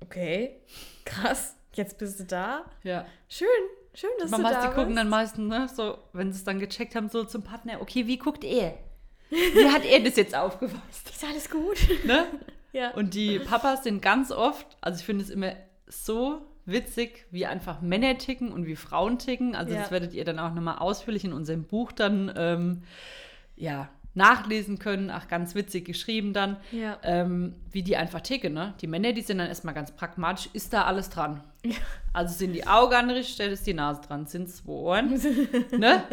okay, 0.00 0.60
krass, 1.04 1.54
jetzt 1.74 1.98
bist 1.98 2.18
du 2.18 2.24
da. 2.24 2.64
Ja. 2.82 3.06
Schön, 3.28 3.48
schön, 3.94 4.10
dass 4.18 4.30
Man 4.30 4.42
du 4.42 4.48
da 4.48 4.62
die 4.62 4.68
gucken 4.68 4.86
bist. 4.86 4.98
dann 4.98 5.08
meistens, 5.08 5.48
ne, 5.48 5.68
so, 5.68 5.98
wenn 6.12 6.32
sie 6.32 6.38
es 6.38 6.44
dann 6.44 6.58
gecheckt 6.58 6.94
haben, 6.94 7.10
so 7.10 7.24
zum 7.24 7.42
Partner, 7.42 7.80
okay, 7.80 8.06
wie 8.06 8.18
guckt 8.18 8.42
er? 8.44 8.74
Wie 9.30 9.68
hat 9.68 9.84
er 9.84 10.00
das 10.00 10.16
jetzt 10.16 10.34
aufgefasst? 10.34 11.10
Ist 11.10 11.24
alles 11.24 11.50
gut? 11.50 11.78
Ne? 12.06 12.26
ja. 12.72 12.92
Und 12.92 13.12
die 13.12 13.38
Papas 13.38 13.84
sind 13.84 14.00
ganz 14.00 14.32
oft, 14.32 14.66
also 14.80 14.98
ich 14.98 15.04
finde 15.04 15.22
es 15.22 15.30
immer 15.30 15.52
so 15.86 16.47
witzig, 16.68 17.26
wie 17.30 17.46
einfach 17.46 17.80
Männer 17.80 18.16
ticken 18.18 18.52
und 18.52 18.66
wie 18.66 18.76
Frauen 18.76 19.18
ticken. 19.18 19.54
Also 19.56 19.74
Ja. 19.74 19.80
das 19.80 19.90
werdet 19.90 20.14
ihr 20.14 20.24
dann 20.24 20.38
auch 20.38 20.54
nochmal 20.54 20.78
ausführlich 20.78 21.24
in 21.24 21.32
unserem 21.32 21.64
Buch 21.64 21.92
dann 21.92 22.32
ähm, 22.36 22.82
ja, 23.56 23.88
nachlesen 24.14 24.78
können. 24.78 25.10
Ach, 25.10 25.28
ganz 25.28 25.54
witzig 25.54 25.84
geschrieben 25.84 26.32
dann, 26.32 26.56
ja. 26.72 26.98
ähm, 27.02 27.54
wie 27.70 27.82
die 27.82 27.96
einfach 27.96 28.20
ticken. 28.20 28.52
Ne? 28.52 28.74
Die 28.80 28.86
Männer, 28.86 29.12
die 29.12 29.22
sind 29.22 29.38
dann 29.38 29.48
erstmal 29.48 29.74
ganz 29.74 29.92
pragmatisch, 29.92 30.48
ist 30.52 30.72
da 30.72 30.84
alles 30.84 31.08
dran? 31.10 31.42
Also 32.12 32.34
sind 32.34 32.52
die 32.52 32.66
Augen 32.66 32.94
an 32.94 33.08
der 33.08 33.22
Stelle, 33.22 33.52
ist 33.52 33.66
die 33.66 33.74
Nase 33.74 34.00
dran, 34.00 34.26
sind 34.26 34.48
zwei 34.48 34.70
Ohren, 34.72 35.10
ne? 35.78 36.04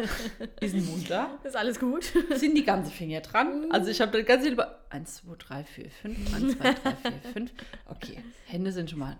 ist 0.60 0.74
ein 0.74 0.84
Mund 0.86 1.08
da? 1.10 1.30
Ist 1.44 1.56
alles 1.56 1.80
gut? 1.80 2.04
sind 2.34 2.54
die 2.56 2.64
ganzen 2.64 2.92
Finger 2.92 3.20
dran. 3.20 3.66
Also 3.70 3.90
ich 3.90 4.00
habe 4.00 4.12
da 4.12 4.22
ganz 4.22 4.46
über 4.46 4.80
1, 4.90 5.16
2, 5.24 5.34
3, 5.38 5.64
4, 5.64 5.90
5, 5.90 6.34
1, 6.34 6.58
2, 6.58 6.62
3, 6.62 6.74
4, 6.74 7.12
5. 7.32 7.50
Okay, 7.86 8.18
Hände 8.46 8.72
sind 8.72 8.90
schon 8.90 8.98
mal 9.00 9.16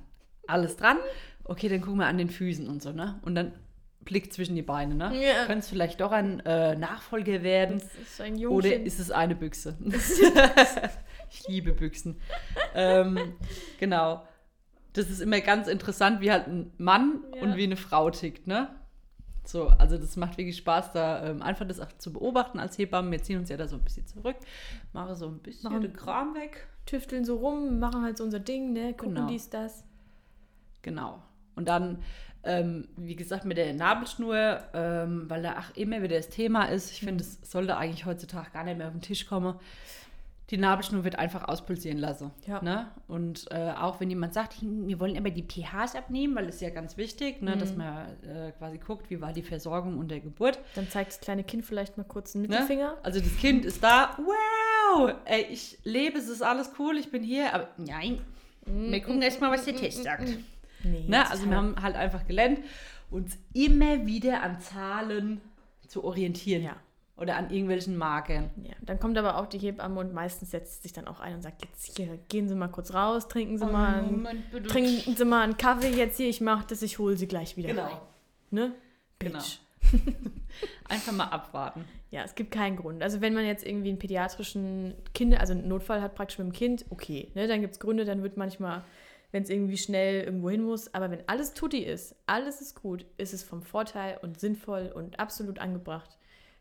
alles 0.48 0.76
dran. 0.76 0.96
Okay, 1.44 1.68
dann 1.68 1.80
gucken 1.80 1.98
wir 2.00 2.06
an 2.06 2.18
den 2.18 2.28
Füßen 2.30 2.68
und 2.68 2.82
so, 2.82 2.92
ne? 2.92 3.18
Und 3.22 3.34
dann 3.34 3.52
Blick 4.04 4.32
zwischen 4.32 4.54
die 4.54 4.62
Beine, 4.62 4.94
ne? 4.94 5.10
Ja. 5.20 5.46
Könnte 5.46 5.60
es 5.60 5.68
vielleicht 5.68 6.00
doch 6.00 6.12
ein 6.12 6.40
äh, 6.46 6.76
Nachfolger 6.76 7.42
werden? 7.42 7.78
Das 7.80 7.94
ist 7.96 8.20
ein 8.20 8.44
Oder 8.46 8.74
ist 8.80 9.00
es 9.00 9.10
eine 9.10 9.34
Büchse? 9.34 9.76
ich 11.30 11.48
liebe 11.48 11.72
Büchsen. 11.72 12.20
ähm, 12.74 13.34
genau. 13.78 14.22
Das 14.92 15.10
ist 15.10 15.20
immer 15.20 15.40
ganz 15.40 15.68
interessant, 15.68 16.20
wie 16.20 16.30
halt 16.30 16.46
ein 16.46 16.72
Mann 16.78 17.22
Ja. 17.34 17.42
und 17.42 17.56
wie 17.56 17.64
eine 17.64 17.76
Frau 17.76 18.10
tickt, 18.10 18.46
ne? 18.46 18.68
So, 19.44 19.68
also 19.68 19.96
das 19.98 20.16
macht 20.16 20.38
wirklich 20.38 20.56
Spaß, 20.56 20.92
da 20.92 21.24
ähm, 21.28 21.40
einfach 21.42 21.66
das 21.68 21.78
auch 21.78 21.92
zu 21.98 22.12
beobachten 22.12 22.58
als 22.58 22.78
Hebamme. 22.78 23.10
Wir 23.12 23.22
ziehen 23.22 23.38
uns 23.38 23.48
ja 23.48 23.56
da 23.56 23.68
so 23.68 23.76
ein 23.76 23.82
bisschen 23.84 24.06
zurück, 24.06 24.36
mache 24.92 25.14
so 25.14 25.26
ein 25.28 25.38
bisschen 25.38 25.70
Machen- 25.70 25.82
den 25.82 25.92
Kram 25.92 26.34
weg. 26.34 26.66
Tüfteln 26.86 27.24
so 27.24 27.36
rum, 27.36 27.78
machen 27.78 28.02
halt 28.02 28.16
so 28.18 28.24
unser 28.24 28.40
Ding, 28.40 28.72
ne? 28.72 28.94
Gucken 28.94 29.14
Genau. 29.16 29.26
dies, 29.28 29.50
das. 29.50 29.84
Genau. 30.86 31.20
Und 31.56 31.68
dann, 31.68 31.98
ähm, 32.44 32.86
wie 32.96 33.16
gesagt, 33.16 33.44
mit 33.44 33.56
der 33.56 33.74
Nabelschnur, 33.74 34.60
ähm, 34.72 35.28
weil 35.28 35.42
da 35.42 35.56
ach, 35.58 35.72
immer 35.74 36.00
wieder 36.00 36.16
das 36.16 36.28
Thema 36.28 36.66
ist. 36.66 36.92
Ich 36.92 37.00
finde, 37.00 37.24
es 37.24 37.38
sollte 37.42 37.76
eigentlich 37.76 38.06
heutzutage 38.06 38.50
gar 38.52 38.62
nicht 38.64 38.78
mehr 38.78 38.86
auf 38.86 38.92
den 38.92 39.02
Tisch 39.02 39.26
kommen. 39.26 39.56
Die 40.50 40.58
Nabelschnur 40.58 41.02
wird 41.02 41.18
einfach 41.18 41.48
auspulsieren 41.48 41.98
lassen. 41.98 42.30
Ja. 42.46 42.62
Ne? 42.62 42.86
Und 43.08 43.46
äh, 43.50 43.72
auch 43.72 43.98
wenn 43.98 44.10
jemand 44.10 44.32
sagt, 44.32 44.60
"Hm, 44.60 44.86
wir 44.86 45.00
wollen 45.00 45.16
immer 45.16 45.30
die 45.30 45.42
pHs 45.42 45.96
abnehmen, 45.96 46.36
weil 46.36 46.46
das 46.46 46.56
ist 46.56 46.60
ja 46.60 46.70
ganz 46.70 46.96
wichtig, 46.96 47.42
ne? 47.42 47.56
dass 47.56 47.74
man 47.74 48.06
äh, 48.22 48.52
quasi 48.56 48.78
guckt, 48.78 49.10
wie 49.10 49.20
war 49.20 49.32
die 49.32 49.42
Versorgung 49.42 49.98
unter 49.98 50.20
Geburt. 50.20 50.60
Dann 50.76 50.88
zeigt 50.88 51.10
das 51.10 51.20
kleine 51.20 51.42
Kind 51.42 51.64
vielleicht 51.64 51.98
mal 51.98 52.04
kurz 52.04 52.36
einen 52.36 52.42
Ne? 52.44 52.50
Mittelfinger. 52.50 52.96
Also 53.02 53.18
das 53.18 53.36
Kind 53.38 53.64
ist 53.64 53.82
da, 53.82 54.16
wow, 54.18 55.14
ey, 55.24 55.46
ich 55.50 55.80
lebe, 55.82 56.16
es 56.16 56.28
ist 56.28 56.42
alles 56.42 56.70
cool, 56.78 56.96
ich 56.96 57.10
bin 57.10 57.24
hier, 57.24 57.52
aber 57.52 57.66
nein, 57.76 58.20
wir 58.66 59.00
gucken 59.00 59.22
erst 59.22 59.40
mal, 59.40 59.50
was 59.50 59.64
der 59.64 59.74
Test 59.76 60.04
sagt. 60.04 60.28
Nee, 60.82 61.04
Ne? 61.08 61.30
Also 61.30 61.48
wir 61.48 61.56
haben 61.56 61.76
halt 61.80 61.96
einfach 61.96 62.26
gelernt, 62.26 62.60
uns 63.10 63.38
immer 63.52 64.06
wieder 64.06 64.42
an 64.42 64.60
Zahlen 64.60 65.40
zu 65.86 66.04
orientieren. 66.04 66.62
Ja. 66.62 66.76
Oder 67.16 67.36
an 67.36 67.48
irgendwelchen 67.50 67.96
Marken. 67.96 68.50
Ja, 68.62 68.74
dann 68.82 69.00
kommt 69.00 69.16
aber 69.16 69.38
auch 69.38 69.46
die 69.46 69.56
Hebamme 69.58 70.00
und 70.00 70.12
meistens 70.12 70.50
setzt 70.50 70.82
sich 70.82 70.92
dann 70.92 71.08
auch 71.08 71.18
ein 71.18 71.34
und 71.34 71.42
sagt, 71.42 71.64
jetzt 71.64 71.96
hier, 71.96 72.18
gehen 72.28 72.46
Sie 72.46 72.54
mal 72.54 72.68
kurz 72.68 72.92
raus, 72.92 73.26
trinken 73.28 73.56
Sie 73.56 73.64
mal, 73.64 74.00
einen, 74.00 74.22
Moment, 74.22 74.68
trinken 74.68 75.16
Sie 75.16 75.24
mal 75.24 75.42
einen 75.42 75.56
Kaffee 75.56 75.88
jetzt 75.96 76.18
hier, 76.18 76.28
ich 76.28 76.42
mache 76.42 76.66
das, 76.68 76.82
ich 76.82 76.98
hole 76.98 77.16
Sie 77.16 77.26
gleich 77.26 77.56
wieder 77.56 77.70
rein. 77.70 77.76
Genau, 77.76 78.02
Ne? 78.50 78.72
genau. 79.18 79.38
Bitch. 79.38 79.58
Einfach 80.88 81.12
mal 81.12 81.24
abwarten. 81.24 81.84
Ja, 82.10 82.22
es 82.22 82.34
gibt 82.34 82.50
keinen 82.50 82.76
Grund. 82.76 83.02
Also 83.02 83.20
wenn 83.20 83.34
man 83.34 83.46
jetzt 83.46 83.66
irgendwie 83.66 83.88
einen 83.88 83.98
pädiatrischen 83.98 84.94
Kinder, 85.14 85.40
also 85.40 85.52
einen 85.52 85.68
Notfall 85.68 86.02
hat 86.02 86.14
praktisch 86.14 86.38
mit 86.38 86.48
dem 86.48 86.52
Kind, 86.52 86.84
okay. 86.90 87.30
Ne? 87.34 87.48
Dann 87.48 87.60
gibt 87.60 87.74
es 87.74 87.80
Gründe, 87.80 88.04
dann 88.04 88.22
wird 88.22 88.36
manchmal, 88.36 88.84
wenn 89.36 89.42
es 89.42 89.50
irgendwie 89.50 89.76
schnell 89.76 90.24
irgendwo 90.24 90.48
hin 90.48 90.62
muss, 90.62 90.94
aber 90.94 91.10
wenn 91.10 91.22
alles 91.26 91.52
tutti 91.52 91.80
ist, 91.80 92.14
alles 92.24 92.62
ist 92.62 92.80
gut, 92.80 93.04
ist 93.18 93.34
es 93.34 93.42
vom 93.42 93.60
Vorteil 93.60 94.18
und 94.22 94.40
sinnvoll 94.40 94.90
und 94.94 95.20
absolut 95.20 95.58
angebracht. 95.58 96.16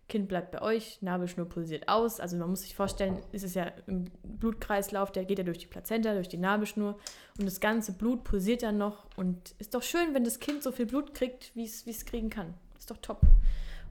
Kind 0.09 0.27
bleibt 0.27 0.51
bei 0.51 0.61
euch, 0.61 1.01
Nabelschnur 1.01 1.47
pulsiert 1.47 1.87
aus. 1.87 2.19
Also 2.19 2.35
man 2.35 2.49
muss 2.49 2.63
sich 2.63 2.75
vorstellen, 2.75 3.19
es 3.31 3.43
ist 3.43 3.55
ja 3.55 3.71
im 3.87 4.11
Blutkreislauf, 4.23 5.13
der 5.13 5.23
geht 5.23 5.37
ja 5.37 5.45
durch 5.45 5.59
die 5.59 5.67
Plazenta, 5.67 6.13
durch 6.15 6.27
die 6.27 6.37
Nabelschnur 6.37 6.99
und 7.39 7.45
das 7.45 7.61
ganze 7.61 7.93
Blut 7.93 8.25
pulsiert 8.25 8.61
dann 8.61 8.77
noch 8.77 9.05
und 9.15 9.55
ist 9.57 9.73
doch 9.73 9.81
schön, 9.81 10.13
wenn 10.13 10.25
das 10.25 10.41
Kind 10.41 10.61
so 10.61 10.73
viel 10.73 10.85
Blut 10.85 11.13
kriegt, 11.13 11.55
wie 11.55 11.63
es 11.63 11.85
wie 11.85 11.91
es 11.91 12.03
kriegen 12.03 12.29
kann. 12.29 12.55
Ist 12.77 12.91
doch 12.91 12.97
top. 12.97 13.21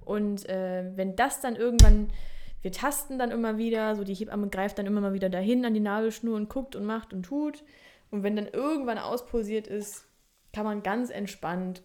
Und 0.05 0.47
äh, 0.47 0.93
wenn 0.95 1.17
das 1.17 1.41
dann 1.41 1.57
irgendwann, 1.57 2.11
wir 2.61 2.71
tasten 2.71 3.19
dann 3.19 3.31
immer 3.31 3.57
wieder, 3.57 3.97
so 3.97 4.05
die 4.05 4.15
Hebamme 4.15 4.49
greift 4.51 4.79
dann 4.79 4.85
immer 4.85 5.01
mal 5.01 5.15
wieder 5.15 5.31
dahin 5.31 5.65
an 5.65 5.73
die 5.73 5.81
Nabelschnur 5.81 6.37
und 6.37 6.51
guckt 6.51 6.77
und 6.77 6.85
macht 6.85 7.15
und 7.15 7.23
tut. 7.23 7.65
Und 8.15 8.23
wenn 8.23 8.37
dann 8.37 8.47
irgendwann 8.47 8.99
auspulsiert 8.99 9.67
ist, 9.67 10.07
kann 10.53 10.65
man 10.65 10.85
ganz 10.85 11.11
entspannt 11.11 11.83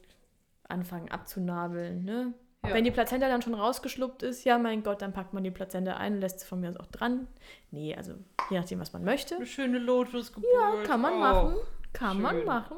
anfangen 0.67 1.09
abzunabeln. 1.09 2.03
Ne? 2.05 2.33
Ja. 2.63 2.73
Wenn 2.75 2.83
die 2.83 2.91
Plazenta 2.91 3.27
dann 3.27 3.41
schon 3.41 3.55
rausgeschluppt 3.55 4.21
ist, 4.21 4.43
ja 4.43 4.59
mein 4.59 4.83
Gott, 4.83 5.01
dann 5.01 5.11
packt 5.11 5.33
man 5.33 5.43
die 5.43 5.49
Plazenta 5.49 5.95
ein 5.97 6.13
und 6.15 6.19
lässt 6.21 6.41
sie 6.41 6.45
von 6.45 6.59
mir 6.59 6.69
aus 6.69 6.77
auch 6.77 6.85
dran. 6.85 7.27
Nee, 7.71 7.95
also 7.95 8.13
je 8.51 8.59
nachdem, 8.59 8.79
was 8.79 8.93
man 8.93 9.03
möchte. 9.03 9.37
Eine 9.37 9.47
schöne 9.47 9.79
Lotusgeburt. 9.79 10.51
Ja, 10.53 10.83
kann 10.83 11.01
man 11.01 11.13
Oh. 11.13 11.17
machen. 11.19 11.55
Kann 11.93 12.21
man 12.21 12.35
schön. 12.35 12.45
machen. 12.45 12.77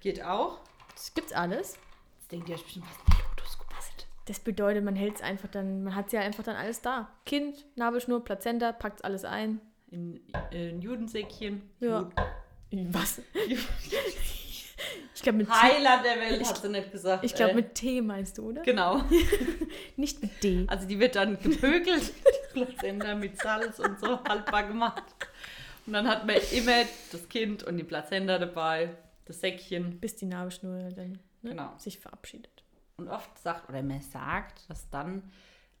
Geht 0.00 0.24
auch. 0.24 0.58
Das 0.94 1.12
gibt's 1.12 1.32
alles. 1.34 1.76
Jetzt 2.20 2.32
denkt 2.32 2.48
ihr 2.48 2.54
euch 2.54 2.62
bestimmt, 2.64 2.86
was 2.86 2.96
ist 2.96 3.02
eine 3.18 3.28
Lotusgeburt? 3.28 4.06
Das 4.26 4.40
bedeutet, 4.40 4.82
man 4.84 4.96
hält 4.96 5.16
es 5.16 5.22
einfach 5.22 5.50
dann, 5.50 5.84
man 5.84 5.94
hat 5.94 6.10
ja 6.12 6.20
einfach 6.22 6.44
dann 6.44 6.56
alles 6.56 6.80
da. 6.80 7.10
Kind, 7.26 7.66
Nabelschnur, 7.76 8.24
Plazenta, 8.24 8.72
packt 8.72 9.04
alles 9.04 9.26
ein. 9.26 9.60
In, 9.90 10.20
in 10.50 10.80
Judensäckchen. 10.80 11.60
Ja. 11.80 12.00
Juden- 12.00 12.14
Was? 12.92 13.20
Ich 15.14 15.22
glaube 15.22 15.38
mit 15.38 15.46
T. 15.48 15.52
Heiler 15.52 16.02
der 16.02 16.20
Welt, 16.20 16.40
Ich- 16.42 16.48
hat 16.48 16.58
sie 16.58 16.68
nicht 16.68 16.92
gesagt. 16.92 17.24
Ich 17.24 17.34
glaube 17.34 17.54
mit 17.54 17.74
T 17.74 18.00
meinst 18.02 18.36
du, 18.38 18.48
oder? 18.50 18.62
Genau. 18.62 19.02
Nicht 19.96 20.20
mit 20.22 20.42
D. 20.42 20.64
Also 20.66 20.86
die 20.86 20.98
wird 20.98 21.16
dann 21.16 21.38
gepökelt, 21.40 22.12
die 22.12 22.52
Plazenta 22.64 23.14
mit 23.14 23.40
Salz 23.40 23.78
und 23.78 23.98
so 24.00 24.22
haltbar 24.24 24.64
gemacht. 24.66 25.04
Und 25.86 25.92
dann 25.92 26.08
hat 26.08 26.26
man 26.26 26.36
immer 26.52 26.84
das 27.12 27.28
Kind 27.28 27.62
und 27.62 27.76
die 27.76 27.84
Plazenta 27.84 28.38
dabei, 28.38 28.96
das 29.26 29.40
Säckchen. 29.40 30.00
Bis 30.00 30.16
die 30.16 30.26
Nabelschnur 30.26 30.90
dann 30.90 31.12
ne, 31.42 31.50
Genau. 31.50 31.72
sich 31.78 31.98
verabschiedet. 31.98 32.64
Und 32.96 33.08
oft 33.08 33.38
sagt, 33.38 33.68
oder 33.68 33.82
man 33.82 34.00
sagt, 34.02 34.68
dass 34.68 34.88
dann, 34.90 35.22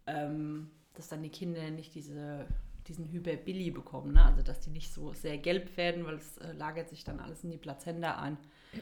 ähm, 0.06 0.70
dass 0.94 1.08
dann 1.08 1.22
die 1.22 1.28
Kinder 1.30 1.70
nicht 1.70 1.94
diese, 1.94 2.46
diesen 2.88 3.10
Hyperbilly 3.10 3.70
bekommen. 3.70 4.12
Ne? 4.12 4.24
Also 4.24 4.42
dass 4.42 4.60
die 4.60 4.70
nicht 4.70 4.92
so 4.92 5.12
sehr 5.14 5.38
gelb 5.38 5.76
werden, 5.76 6.04
weil 6.04 6.14
es 6.16 6.38
äh, 6.38 6.52
lagert 6.52 6.88
sich 6.88 7.04
dann 7.04 7.20
alles 7.20 7.42
in 7.44 7.50
die 7.50 7.56
Plazenta 7.58 8.18
ein. 8.20 8.36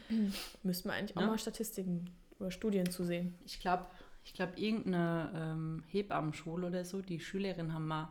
Müssten 0.63 0.89
wir 0.89 0.93
eigentlich 0.93 1.15
auch 1.17 1.21
Ja. 1.21 1.27
mal 1.27 1.37
Statistiken 1.37 2.09
oder 2.39 2.51
Studien 2.51 2.89
zu 2.89 3.03
sehen. 3.03 3.35
Ich 3.45 3.59
glaube, 3.59 3.85
ich 4.25 4.33
glaube, 4.33 4.53
irgendeine 4.59 5.31
ähm, 5.35 5.83
Hebammenschule 5.87 6.67
oder 6.67 6.85
so, 6.85 7.01
die 7.01 7.19
Schülerinnen 7.19 7.73
haben 7.73 7.87
mal 7.87 8.09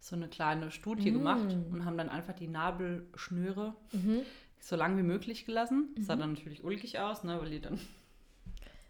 so 0.00 0.16
eine 0.16 0.28
kleine 0.28 0.70
Studie 0.70 1.10
Mm. 1.10 1.14
gemacht 1.14 1.56
und 1.70 1.84
haben 1.84 1.96
dann 1.98 2.08
einfach 2.08 2.34
die 2.34 2.48
Nabelschnüre 2.48 3.74
Mhm. 3.92 4.22
so 4.58 4.76
lang 4.76 4.96
wie 4.98 5.02
möglich 5.02 5.44
gelassen. 5.44 5.94
Sah 6.00 6.16
dann 6.16 6.32
natürlich 6.34 6.64
ulkig 6.64 6.98
aus, 6.98 7.22
ne, 7.24 7.40
weil 7.40 7.50
die 7.50 7.60
dann 7.60 7.78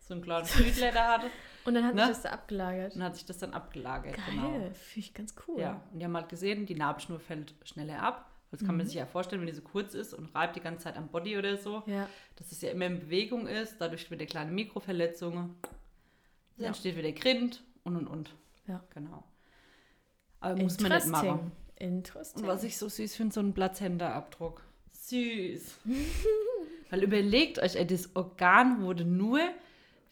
so 0.07 0.15
ein 0.15 0.23
kleines 0.23 0.53
Blütleder 0.55 1.09
hatte. 1.09 1.27
Und 1.65 1.75
dann 1.75 1.85
hat 1.85 1.95
Ne? 1.95 2.03
sich 2.07 2.15
das 2.15 2.23
da 2.23 2.31
abgelagert. 2.31 2.95
Und 2.95 3.01
dann 3.01 3.09
hat 3.09 3.15
sich 3.17 3.25
das 3.25 3.39
dann 3.39 3.53
abgelagert. 3.55 4.17
Geil, 4.17 4.25
Genau. 4.31 4.51
finde 4.51 4.73
ich 4.97 5.15
ganz 5.15 5.35
cool. 5.47 5.61
Ja, 5.61 5.83
und 5.93 5.99
die 6.01 6.05
haben 6.05 6.17
halt 6.17 6.29
gesehen, 6.29 6.67
die 6.67 6.75
Nabelschnur 6.75 7.21
fällt 7.21 7.55
schneller 7.65 8.03
ab. 8.03 8.29
Das 8.51 8.61
kann 8.61 8.73
Mhm. 8.73 8.79
man 8.79 8.87
sich 8.87 8.97
ja 8.97 9.07
vorstellen, 9.07 9.41
wenn 9.41 9.47
die 9.47 9.55
so 9.55 9.63
kurz 9.63 9.95
ist 9.95 10.13
und 10.13 10.35
reibt 10.35 10.57
die 10.57 10.61
ganze 10.61 10.85
Zeit 10.85 10.97
am 10.99 11.09
Body 11.09 11.39
oder 11.39 11.57
so, 11.57 11.83
Ja. 11.87 12.09
dass 12.37 12.53
es 12.53 12.61
ja 12.61 12.71
immer 12.71 12.87
in 12.87 13.01
Bewegung 13.01 13.47
ist. 13.47 13.77
Dadurch 13.81 14.11
wird 14.11 14.29
kleine 14.29 14.51
Mikroverletzungen. 14.53 15.55
Ja. 16.59 16.67
entsteht 16.69 16.97
wieder 16.97 17.13
Grind 17.13 17.63
und 17.85 17.97
und 17.97 18.07
und. 18.07 18.35
Ja. 18.69 18.83
Genau. 18.93 19.25
Aber 20.41 20.61
muss 20.61 20.79
man 20.81 20.93
nicht 20.93 21.07
machen. 21.07 21.53
Interesting. 21.77 22.43
Und 22.43 22.49
was 22.49 22.63
ich 22.65 22.77
so 22.77 22.89
süß 22.89 23.15
finde, 23.17 23.33
so 23.33 23.41
ein 23.41 23.55
Plazenta-Abdruck. 23.55 24.63
Süß. 24.93 25.79
Weil 26.91 27.03
überlegt 27.03 27.59
euch, 27.59 27.77
ey, 27.77 27.87
das 27.87 28.15
Organ 28.15 28.83
wurde 28.83 29.05
nur 29.05 29.41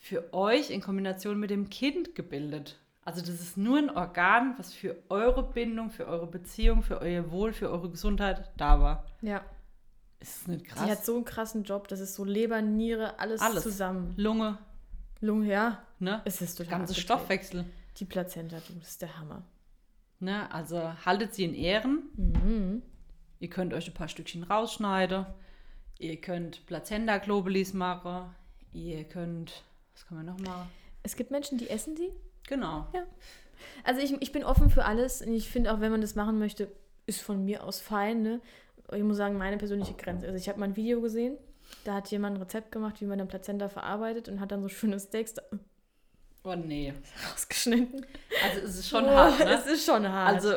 für 0.01 0.33
euch 0.35 0.71
in 0.71 0.81
Kombination 0.81 1.39
mit 1.39 1.51
dem 1.51 1.71
Kind 1.71 2.15
gebildet. 2.17 2.79
Also 3.05 3.21
das 3.21 3.31
ist 3.41 3.57
nur 3.57 3.79
ein 3.79 3.91
Organ, 3.91 4.55
was 4.59 4.73
für 4.73 4.97
eure 5.09 5.43
Bindung, 5.43 5.91
für 5.91 6.07
eure 6.07 6.27
Beziehung, 6.27 6.83
für 6.83 7.01
euer 7.01 7.31
Wohl, 7.31 7.53
für 7.53 7.71
eure 7.71 7.91
Gesundheit 7.91 8.51
da 8.57 8.81
war. 8.81 9.07
ja. 9.23 9.45
Ist 10.23 10.43
das 10.43 10.49
nicht 10.49 10.67
Die 10.67 10.71
hat 10.73 10.89
krass? 10.89 11.07
so 11.07 11.15
einen 11.17 11.25
krassen 11.25 11.65
Job, 11.65 11.89
das 11.89 11.99
ist 12.01 12.15
so 12.15 12.25
Leber, 12.25 12.61
Niere, 12.61 13.19
alles, 13.19 13.41
Alles. 13.41 13.63
zusammen. 13.63 14.13
Lunge, 14.19 14.59
Lunge, 15.23 15.47
ja. 15.49 15.83
ne? 15.99 16.21
Es 16.27 16.43
ist 16.43 16.57
total 16.57 16.81
Ganze. 16.81 16.95
Stoffwechsel. 16.95 17.65
Die 17.97 18.05
Plazenta, 18.05 18.59
du, 18.69 18.75
das 18.75 18.89
ist 18.91 19.01
der 19.03 19.17
Hammer. 19.19 19.43
Ne? 20.19 20.53
Also 20.53 20.93
haltet 21.07 21.35
sie 21.35 21.45
in 21.45 21.55
Ehren. 21.55 22.11
Mhm. 22.17 22.83
Ihr 23.39 23.49
könnt 23.49 23.73
euch 23.73 23.89
ein 23.89 23.95
paar 23.95 24.09
Stückchen 24.09 24.43
rausschneiden. 24.43 25.25
Ihr 25.99 26.21
könnt 26.21 26.67
Plazenta-Globulis 26.67 27.73
machen. 27.73 28.35
Ihr 28.75 29.05
könnt, 29.05 29.65
was 30.01 30.07
kann 30.07 30.17
man 30.17 30.27
noch 30.27 30.39
machen? 30.41 30.69
Es 31.03 31.17
gibt 31.17 31.31
Menschen, 31.31 31.59
die 31.59 31.69
essen 31.71 31.95
die. 31.95 32.11
Genau. 32.49 32.87
Also 33.85 34.01
ich, 34.01 34.13
ich 34.21 34.33
bin 34.33 34.45
offen 34.45 34.71
für 34.71 34.85
alles. 34.85 35.23
Und 35.23 35.33
ich 35.35 35.49
finde 35.51 35.73
auch, 35.73 35.81
wenn 35.81 35.91
man 35.91 36.01
das 36.01 36.15
machen 36.15 36.39
möchte, 36.39 36.71
ist 37.07 37.21
von 37.23 37.45
mir 37.45 37.65
aus 37.65 37.81
fein. 37.81 38.23
Ne? 38.23 38.41
Ich 38.93 39.03
muss 39.03 39.17
sagen, 39.17 39.37
meine 39.39 39.57
persönliche 39.57 39.95
Grenze. 39.95 40.27
Also 40.27 40.37
ich 40.39 40.49
habe 40.49 40.59
mal 40.59 40.67
ein 40.67 40.77
Video 40.77 41.01
gesehen, 41.01 41.37
da 41.85 41.95
hat 41.95 42.11
jemand 42.11 42.37
ein 42.37 42.43
Rezept 42.43 42.73
gemacht, 42.73 43.01
wie 43.01 43.05
man 43.07 43.19
dann 43.19 43.29
Plazenta 43.29 43.69
verarbeitet 43.69 44.29
und 44.29 44.41
hat 44.41 44.51
dann 44.53 44.63
so 44.63 44.69
schöne 44.69 44.99
Steaks 44.99 45.35
da 45.35 45.43
Oh 46.43 46.55
nee. 46.55 46.95
rausgeschnitten. 47.31 48.07
Also 48.43 48.61
es 48.67 48.79
ist 48.79 48.89
schon 48.89 49.05
Oh, 49.05 49.09
hart, 49.11 49.39
ne? 49.41 49.51
Es 49.53 49.67
ist 49.67 49.85
schon 49.85 50.09
hart. 50.09 50.37
Also 50.37 50.55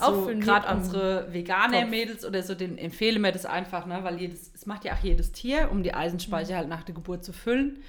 Auch 0.00 0.14
so 0.26 0.34
gerade 0.38 0.74
unsere 0.74 1.30
veganer 1.32 1.80
Kopf. 1.82 1.90
Mädels 1.90 2.24
oder 2.24 2.42
so, 2.42 2.54
denen 2.54 2.78
empfehlen 2.78 3.20
wir 3.22 3.32
das 3.32 3.44
einfach, 3.44 3.84
ne? 3.84 3.98
Weil 4.02 4.18
jedes, 4.18 4.50
es 4.54 4.64
macht 4.64 4.86
ja 4.86 4.94
auch 4.94 5.02
jedes 5.04 5.32
Tier, 5.32 5.70
um 5.70 5.82
die 5.82 5.92
Eisenspeicher 5.92 6.52
Mhm. 6.54 6.56
halt 6.56 6.68
nach 6.70 6.82
der 6.84 6.94
Geburt 6.94 7.22
zu 7.22 7.34
füllen. 7.34 7.82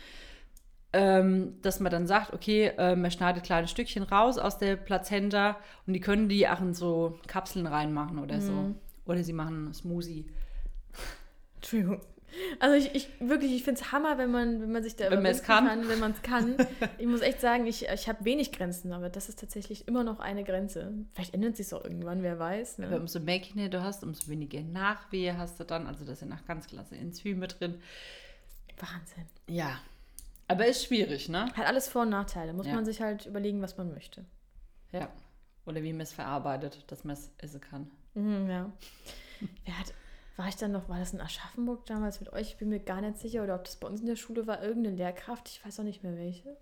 Ähm, 0.98 1.56
dass 1.61 1.80
man 1.80 1.91
dann 1.91 2.07
sagt, 2.07 2.34
okay, 2.34 2.72
äh, 2.78 2.95
man 2.95 3.11
schneidet 3.11 3.44
kleine 3.44 3.68
Stückchen 3.68 4.03
raus 4.03 4.38
aus 4.38 4.57
der 4.57 4.76
Plazenta 4.76 5.57
und 5.86 5.94
die 5.94 5.99
können 5.99 6.28
die 6.30 6.48
auch 6.48 6.60
in 6.61 6.74
so 6.74 7.19
Kapseln 7.28 7.68
reinmachen 7.68 8.19
oder 8.19 8.41
so. 8.41 8.52
Mhm. 8.52 8.76
Oder 9.06 9.24
sie 9.24 9.34
machen 9.34 9.74
Smoothie. 9.74 10.26
Entschuldigung. 11.56 12.02
Also 12.60 12.76
ich, 12.76 12.94
ich 12.94 13.10
wirklich, 13.22 13.53
ich 13.56 13.64
finde 13.64 13.80
es 13.82 13.91
Hammer, 13.94 14.18
wenn 14.18 14.30
man, 14.30 14.61
wenn 14.61 14.72
man 14.72 14.84
sich 14.84 14.95
da 14.98 15.06
Wenn 15.10 15.22
man 15.24 15.32
es 15.32 15.40
überwinden 15.44 15.68
kann. 15.82 15.90
wenn 15.90 15.99
man 15.99 16.11
es 16.11 16.22
kann. 16.22 16.56
ich 16.98 17.07
muss 17.07 17.22
echt 17.22 17.40
sagen, 17.40 17.65
ich, 17.65 17.88
ich 17.88 18.10
habe 18.10 18.26
wenig 18.26 18.52
Grenzen, 18.52 18.91
aber 18.91 19.10
das 19.10 19.30
ist 19.30 19.40
tatsächlich 19.40 19.88
immer 19.88 20.03
noch 20.03 20.19
eine 20.19 20.44
Grenze. 20.44 20.91
Vielleicht 21.14 21.34
ändert 21.34 21.56
sich 21.56 21.74
auch 21.74 21.84
irgendwann, 21.84 22.24
wer 22.24 22.38
weiß. 22.38 22.80
Aber 22.80 22.90
Ne? 22.90 22.99
umso 22.99 23.22
mehr 23.22 23.40
Kinder 23.40 23.69
du 23.69 23.82
hast, 23.82 24.03
umso 24.03 24.28
weniger 24.28 24.61
Nachwehe 24.61 25.38
hast 25.38 25.60
du 25.60 25.64
dann. 25.64 25.88
Also 25.88 26.03
da 26.06 26.15
sind 26.15 26.34
auch 26.34 26.45
ganz 26.45 26.68
klasse 26.68 26.95
Enzyme 26.98 27.48
drin. 27.48 27.76
Wahnsinn. 28.78 29.26
Ja. 29.49 29.80
Aber 30.48 30.65
ist 30.65 30.86
schwierig, 30.86 31.28
ne? 31.30 31.45
Hat 31.53 31.65
alles 31.68 31.90
Vor- 31.90 32.03
und 32.03 32.10
Nachteile. 32.10 32.53
Muss 32.53 32.68
Ja. 32.68 32.74
man 32.76 32.86
sich 32.86 33.02
halt 33.02 33.26
überlegen, 33.26 33.61
was 33.61 33.78
man 33.78 33.91
möchte. 33.94 34.26
Ja. 34.91 35.10
Oder 35.65 35.84
wie 35.84 35.91
man 35.91 36.02
es 36.02 36.14
verarbeitet, 36.14 36.86
dass 36.91 37.03
man 37.03 37.14
es 37.14 37.32
essen 37.38 37.60
kann. 37.60 37.91
Mhm, 38.14 38.49
ja. 38.49 38.72
Wer 39.65 39.78
hat, 39.80 39.94
war 40.38 40.48
ich 40.48 40.56
dann 40.56 40.72
noch, 40.72 40.88
war 40.88 40.99
das 40.99 41.14
in 41.14 41.19
Aschaffenburg 41.22 41.86
damals 41.86 42.19
mit 42.22 42.32
euch? 42.32 42.52
Ich 42.52 42.57
bin 42.57 42.69
mir 42.69 42.80
gar 42.80 43.02
nicht 43.02 43.18
sicher, 43.18 43.44
oder 43.44 43.56
ob 43.56 43.65
das 43.65 43.76
bei 43.76 43.88
uns 43.88 43.99
in 43.99 44.06
der 44.07 44.15
Schule 44.15 44.48
war, 44.48 44.64
irgendeine 44.64 44.95
Lehrkraft, 44.95 45.49
ich 45.49 45.65
weiß 45.65 45.80
auch 45.80 45.84
nicht 45.84 46.03
mehr 46.03 46.15
welche. 46.15 46.56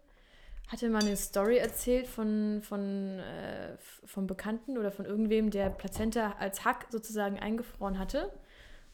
Hatte 0.67 0.89
mal 0.89 1.03
eine 1.03 1.15
Story 1.15 1.57
erzählt 1.57 2.07
von, 2.07 2.61
von, 2.63 3.19
äh, 3.19 3.77
von 4.03 4.25
Bekannten 4.25 4.79
oder 4.79 4.91
von 4.91 5.05
irgendwem, 5.05 5.51
der 5.51 5.69
Plazenta 5.69 6.33
als 6.39 6.65
Hack 6.65 6.87
sozusagen 6.89 7.37
eingefroren 7.39 7.99
hatte. 7.99 8.33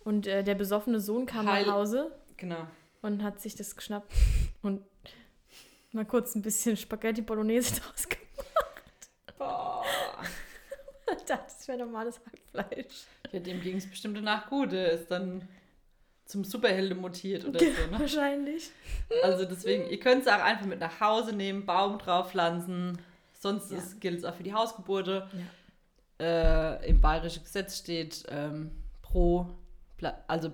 Und 0.04 0.28
äh, 0.28 0.44
der 0.44 0.56
besoffene 0.56 1.00
Sohn 1.00 1.26
kam 1.26 1.50
Heil- 1.50 1.66
nach 1.66 1.74
Hause 1.76 2.12
Genau. 2.36 2.68
Und 3.02 3.24
hat 3.24 3.40
sich 3.42 3.56
das 3.56 3.76
geschnappt 3.76 4.12
und 4.62 4.84
mal 5.92 6.06
kurz 6.06 6.36
ein 6.36 6.42
bisschen 6.42 6.78
Spaghetti 6.78 7.22
Bolognese 7.22 7.76
draus 7.82 8.08
gemacht. 8.08 8.26
Boah. 9.38 9.84
Das 11.28 11.68
wäre 11.68 11.78
normales 11.80 12.20
Hackfleisch. 12.26 13.04
Ja, 13.34 13.40
dem 13.42 13.60
ging 13.62 13.76
es 13.78 13.90
bestimmt 13.90 14.16
danach 14.18 14.50
gut. 14.50 14.72
Der 14.72 14.92
ist 14.94 15.12
dann 15.12 15.46
zum 16.26 16.46
Superhelden 16.46 16.98
mutiert 17.00 17.44
oder 17.46 17.60
so. 17.60 17.66
Ne? 17.66 18.00
Wahrscheinlich. 18.00 18.72
Also 19.22 19.44
deswegen, 19.46 19.88
ihr 19.90 20.00
könnt 20.00 20.22
es 20.22 20.28
auch 20.30 20.40
einfach 20.42 20.66
mit 20.66 20.80
nach 20.80 21.00
Hause 21.02 21.34
nehmen, 21.36 21.66
Baum 21.66 22.00
drauf 22.00 22.32
pflanzen. 22.32 22.98
Sonst 23.38 23.72
Ja. 23.72 23.80
gilt 24.00 24.20
es 24.20 24.24
auch 24.26 24.36
für 24.36 24.44
die 24.44 24.54
Hausgeburte. 24.54 25.30
Ja. 26.20 26.78
Äh, 26.80 26.90
Im 26.90 27.02
bayerischen 27.02 27.44
Gesetz 27.44 27.78
steht 27.80 28.24
ähm, 28.30 28.72
pro, 29.02 29.50
also 30.28 30.54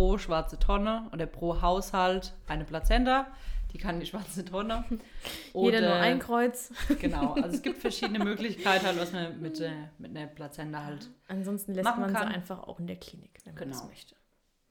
pro 0.00 0.16
schwarze 0.16 0.58
Tonne 0.58 1.08
oder 1.12 1.26
pro 1.26 1.60
Haushalt 1.60 2.32
eine 2.48 2.64
Plazenta. 2.64 3.26
Die 3.72 3.76
kann 3.78 4.00
die 4.00 4.06
schwarze 4.06 4.42
Tonne. 4.46 4.82
Jeder 5.54 5.80
nur 5.82 5.90
Oder- 5.90 6.00
ein 6.00 6.18
Kreuz. 6.18 6.72
Genau, 7.00 7.34
also 7.34 7.54
es 7.56 7.60
gibt 7.62 7.78
verschiedene 7.82 8.18
Möglichkeiten, 8.24 8.86
halt, 8.86 8.98
was 8.98 9.12
man 9.12 9.38
mit, 9.42 9.60
äh, 9.60 9.70
mit 9.98 10.16
einer 10.16 10.26
Plazenta 10.26 10.82
halt. 10.84 11.10
Ansonsten 11.28 11.74
lässt 11.74 11.84
man 11.84 12.12
kann. 12.14 12.28
sie 12.28 12.34
einfach 12.34 12.66
auch 12.66 12.78
in 12.80 12.86
der 12.86 12.96
Klinik, 12.96 13.30
wenn 13.44 13.54
man 13.54 13.68
das 13.68 13.78
Genau. 13.80 13.90
möchte. 13.90 14.14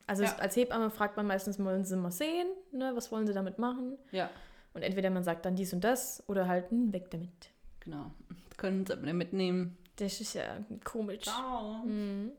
Also 0.08 0.24
Ja. 0.24 0.36
als 0.38 0.56
Hebamme 0.56 0.90
fragt 0.90 1.16
man 1.16 1.28
meistens, 1.28 1.60
wollen 1.64 1.86
sie 1.86 1.96
mal 1.96 2.10
sehen, 2.12 2.48
ne, 2.72 2.92
was 2.96 3.12
wollen 3.12 3.28
sie 3.28 3.34
damit 3.34 3.60
machen? 3.60 3.98
Ja, 4.12 4.32
Und 4.74 4.82
entweder 4.82 5.12
man 5.12 5.24
sagt 5.24 5.46
dann 5.46 5.56
dies 5.56 5.72
und 5.74 5.84
das 5.84 6.24
oder 6.28 6.48
halt, 6.48 6.72
hm, 6.72 6.92
weg 6.92 7.12
damit. 7.12 7.52
genau. 7.82 8.10
Können 8.58 8.86
Sie 8.86 8.96
mitnehmen. 9.14 9.78
Das 9.98 10.20
ist 10.20 10.34
ja 10.34 10.44
komisch. 10.84 11.22
Ciao. 11.22 11.84
Mhm. 11.86 12.32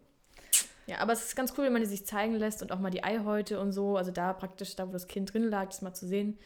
Ja, 0.91 0.99
aber 0.99 1.13
es 1.13 1.25
ist 1.25 1.37
ganz 1.37 1.55
cool, 1.57 1.65
wenn 1.67 1.73
man 1.73 1.83
die 1.83 1.89
sich 1.89 2.05
zeigen 2.05 2.35
lässt 2.35 2.63
und 2.63 2.73
auch 2.73 2.81
mal 2.81 2.91
die 2.91 3.05
Eihäute 3.05 3.61
und 3.61 3.71
so, 3.71 3.97
also 3.97 4.11
da 4.11 4.33
praktisch, 4.33 4.75
da 4.75 4.89
wo 4.89 4.93
das 4.93 5.07
Kind 5.07 5.33
drin 5.33 5.45
lag, 5.45 5.67
das 5.67 5.83
mal 5.83 5.95
zu 5.95 6.05
sehen, 6.05 6.37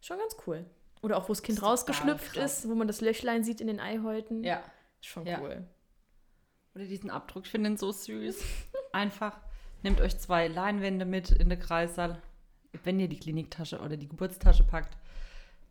schon 0.00 0.18
ganz 0.18 0.36
cool. 0.46 0.64
Oder 1.02 1.16
auch 1.18 1.28
wo 1.28 1.32
das 1.32 1.42
Kind 1.42 1.58
Total 1.58 1.70
rausgeschlüpft 1.70 2.36
ist, 2.36 2.68
wo 2.68 2.74
man 2.74 2.88
das 2.88 3.00
Löchlein 3.00 3.44
sieht 3.44 3.60
in 3.60 3.68
den 3.68 3.78
Eihäuten. 3.78 4.42
Ja. 4.42 4.60
Ist 5.00 5.06
schon 5.06 5.24
Ja. 5.24 5.40
cool. 5.40 5.64
Oder 6.74 6.84
diesen 6.84 7.10
Abdruck, 7.10 7.44
ich 7.44 7.50
finde 7.52 7.70
den 7.70 7.76
so 7.76 7.92
süß. 7.92 8.42
Einfach 8.92 9.38
nehmt 9.82 10.00
euch 10.00 10.18
zwei 10.18 10.48
Leinwände 10.48 11.04
mit 11.04 11.30
in 11.30 11.48
den 11.48 11.60
Kreissaal. 11.60 12.20
Wenn 12.82 12.98
ihr 12.98 13.08
die 13.08 13.20
Kliniktasche 13.20 13.78
oder 13.78 13.96
die 13.96 14.08
Geburtstasche 14.08 14.64
packt, 14.64 14.96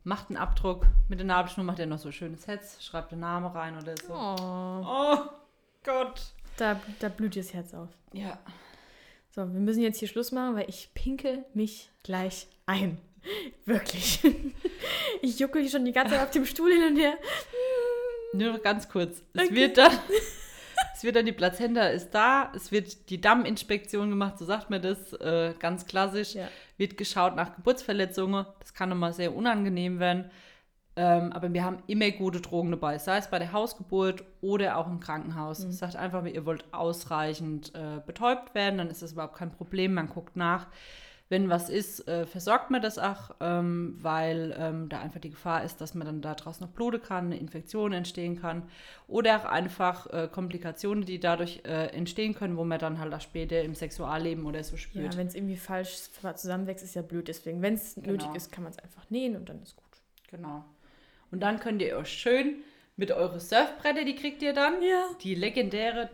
macht 0.05 0.29
einen 0.29 0.37
Abdruck. 0.37 0.85
Mit 1.09 1.19
der 1.19 1.25
Nabelschnur 1.27 1.65
macht 1.65 1.79
ihr 1.79 1.85
noch 1.85 1.97
so 1.99 2.11
schönes 2.13 2.47
Hetz, 2.47 2.81
schreibt 2.81 3.11
den 3.11 3.19
Namen 3.19 3.47
rein 3.47 3.77
oder 3.77 3.95
so. 3.97 4.13
Oh, 4.13 4.85
Oh 4.85 5.17
Gott. 5.83 6.33
Da, 6.57 6.80
da 6.99 7.10
blüht 7.10 7.36
das 7.36 7.53
Herz 7.53 7.73
auf. 7.73 7.90
Ja. 8.14 8.38
So, 9.34 9.41
wir 9.41 9.60
müssen 9.60 9.82
jetzt 9.82 9.99
hier 9.99 10.07
Schluss 10.07 10.32
machen, 10.32 10.56
weil 10.56 10.69
ich 10.69 10.90
pinkel 10.94 11.45
mich 11.53 11.90
gleich 12.03 12.48
ein. 12.65 12.98
Wirklich. 13.65 14.19
Ich 15.23 15.38
juckel 15.38 15.61
hier 15.61 15.69
schon 15.69 15.86
die 15.86 15.91
ganze 15.91 16.15
Zeit 16.15 16.23
auf 16.23 16.32
dem 16.32 16.45
Stuhl 16.48 16.72
hin 16.72 16.84
und 16.84 16.95
her. 16.98 17.14
Nur 18.34 18.53
noch 18.53 18.64
ganz 18.64 18.90
kurz. 18.90 19.22
Es 19.34 19.44
Okay. 19.48 19.56
wird 19.56 19.78
dann. 19.78 19.91
Es 20.95 21.03
wird 21.03 21.15
dann 21.15 21.26
die 21.26 21.32
Plazenta 21.32 21.88
ist 21.88 22.10
da, 22.11 22.52
es 22.56 22.72
wird 22.72 23.10
die 23.10 23.22
Damminspektion 23.22 24.10
gemacht, 24.10 24.38
so 24.40 24.45
sagt 24.45 24.69
man 24.69 24.82
das, 24.82 25.14
äh, 25.14 25.53
ganz 25.60 25.86
klassisch. 25.86 26.34
Ja. 26.34 26.48
Wird 26.78 26.98
geschaut 26.98 27.36
nach 27.36 27.56
Geburtsverletzungen, 27.56 28.45
das 28.60 28.73
kann 28.73 28.91
immer 28.91 29.14
sehr 29.14 29.36
unangenehm 29.36 29.99
werden. 29.99 30.30
Ähm, 30.97 31.31
aber 31.31 31.53
wir 31.53 31.63
haben 31.63 31.77
immer 31.88 32.11
gute 32.11 32.41
Drogen 32.41 32.72
dabei, 32.72 32.97
sei 32.97 33.18
es 33.18 33.30
bei 33.30 33.39
der 33.39 33.53
Hausgeburt 33.53 34.26
oder 34.41 34.77
auch 34.77 34.88
im 34.88 34.99
Krankenhaus. 34.99 35.65
Mhm. 35.65 35.72
Sagt 35.72 35.95
einfach, 35.95 36.26
ihr 36.26 36.45
wollt 36.45 36.65
ausreichend 36.73 37.73
äh, 37.76 38.01
betäubt 38.05 38.53
werden, 38.55 38.77
dann 38.77 38.89
ist 38.89 39.01
das 39.01 39.13
überhaupt 39.13 39.38
kein 39.38 39.51
Problem. 39.51 39.93
Man 39.93 40.09
guckt 40.09 40.35
nach. 40.35 40.68
Wenn 41.30 41.47
was 41.47 41.69
ist, 41.69 42.09
äh, 42.09 42.26
versorgt 42.26 42.72
man 42.72 42.81
das 42.81 42.99
auch, 42.99 43.35
ähm, 43.39 43.95
weil 44.01 44.53
ähm, 44.59 44.89
da 44.89 44.99
einfach 44.99 45.22
die 45.22 45.30
Gefahr 45.30 45.63
ist, 45.63 45.80
dass 45.80 45.95
man 45.95 46.05
dann 46.05 46.22
daraus 46.22 46.59
noch 46.59 46.68
bluten 46.68 47.01
kann, 47.01 47.27
eine 47.27 47.38
Infektion 47.38 47.93
entstehen 47.93 48.41
kann. 48.41 48.63
Oder 49.07 49.38
auch 49.38 49.45
einfach 49.45 50.07
äh, 50.07 50.27
Komplikationen, 50.30 51.05
die 51.05 51.22
dadurch 51.22 51.61
äh, 51.63 51.85
entstehen 51.95 52.35
können, 52.35 52.57
wo 52.57 52.65
man 52.65 52.80
dann 52.80 52.99
halt 52.99 53.13
auch 53.13 53.22
später 53.22 53.61
im 53.61 53.76
Sexualleben 53.76 54.45
oder 54.45 54.61
so 54.65 54.76
spürt. 54.76 55.13
Ja, 55.13 55.18
wenn 55.18 55.27
es 55.27 55.35
irgendwie 55.35 55.55
falsch 55.55 56.09
zusammenwächst, 56.35 56.84
ist 56.84 56.95
ja 56.95 57.01
blöd. 57.01 57.30
Deswegen, 57.30 57.61
wenn 57.61 57.76
es 57.76 57.95
Genau. 57.95 58.07
nötig 58.07 58.35
ist, 58.35 58.51
kann 58.51 58.65
man 58.65 58.73
es 58.73 58.80
einfach 58.80 59.09
nähen 59.09 59.38
und 59.38 59.47
dann 59.47 59.61
ist 59.61 59.77
gut. 59.77 59.85
Genau. 60.31 60.65
Und 61.31 61.39
dann 61.41 61.59
könnt 61.59 61.81
ihr 61.81 61.97
euch 61.97 62.09
schön 62.09 62.63
mit 62.97 63.11
eure 63.11 63.39
Surfbretter, 63.39 64.03
die 64.03 64.15
kriegt 64.15 64.41
ihr 64.41 64.53
dann. 64.53 64.81
Ja. 64.83 65.05
Die 65.21 65.33
legendäre 65.35 66.09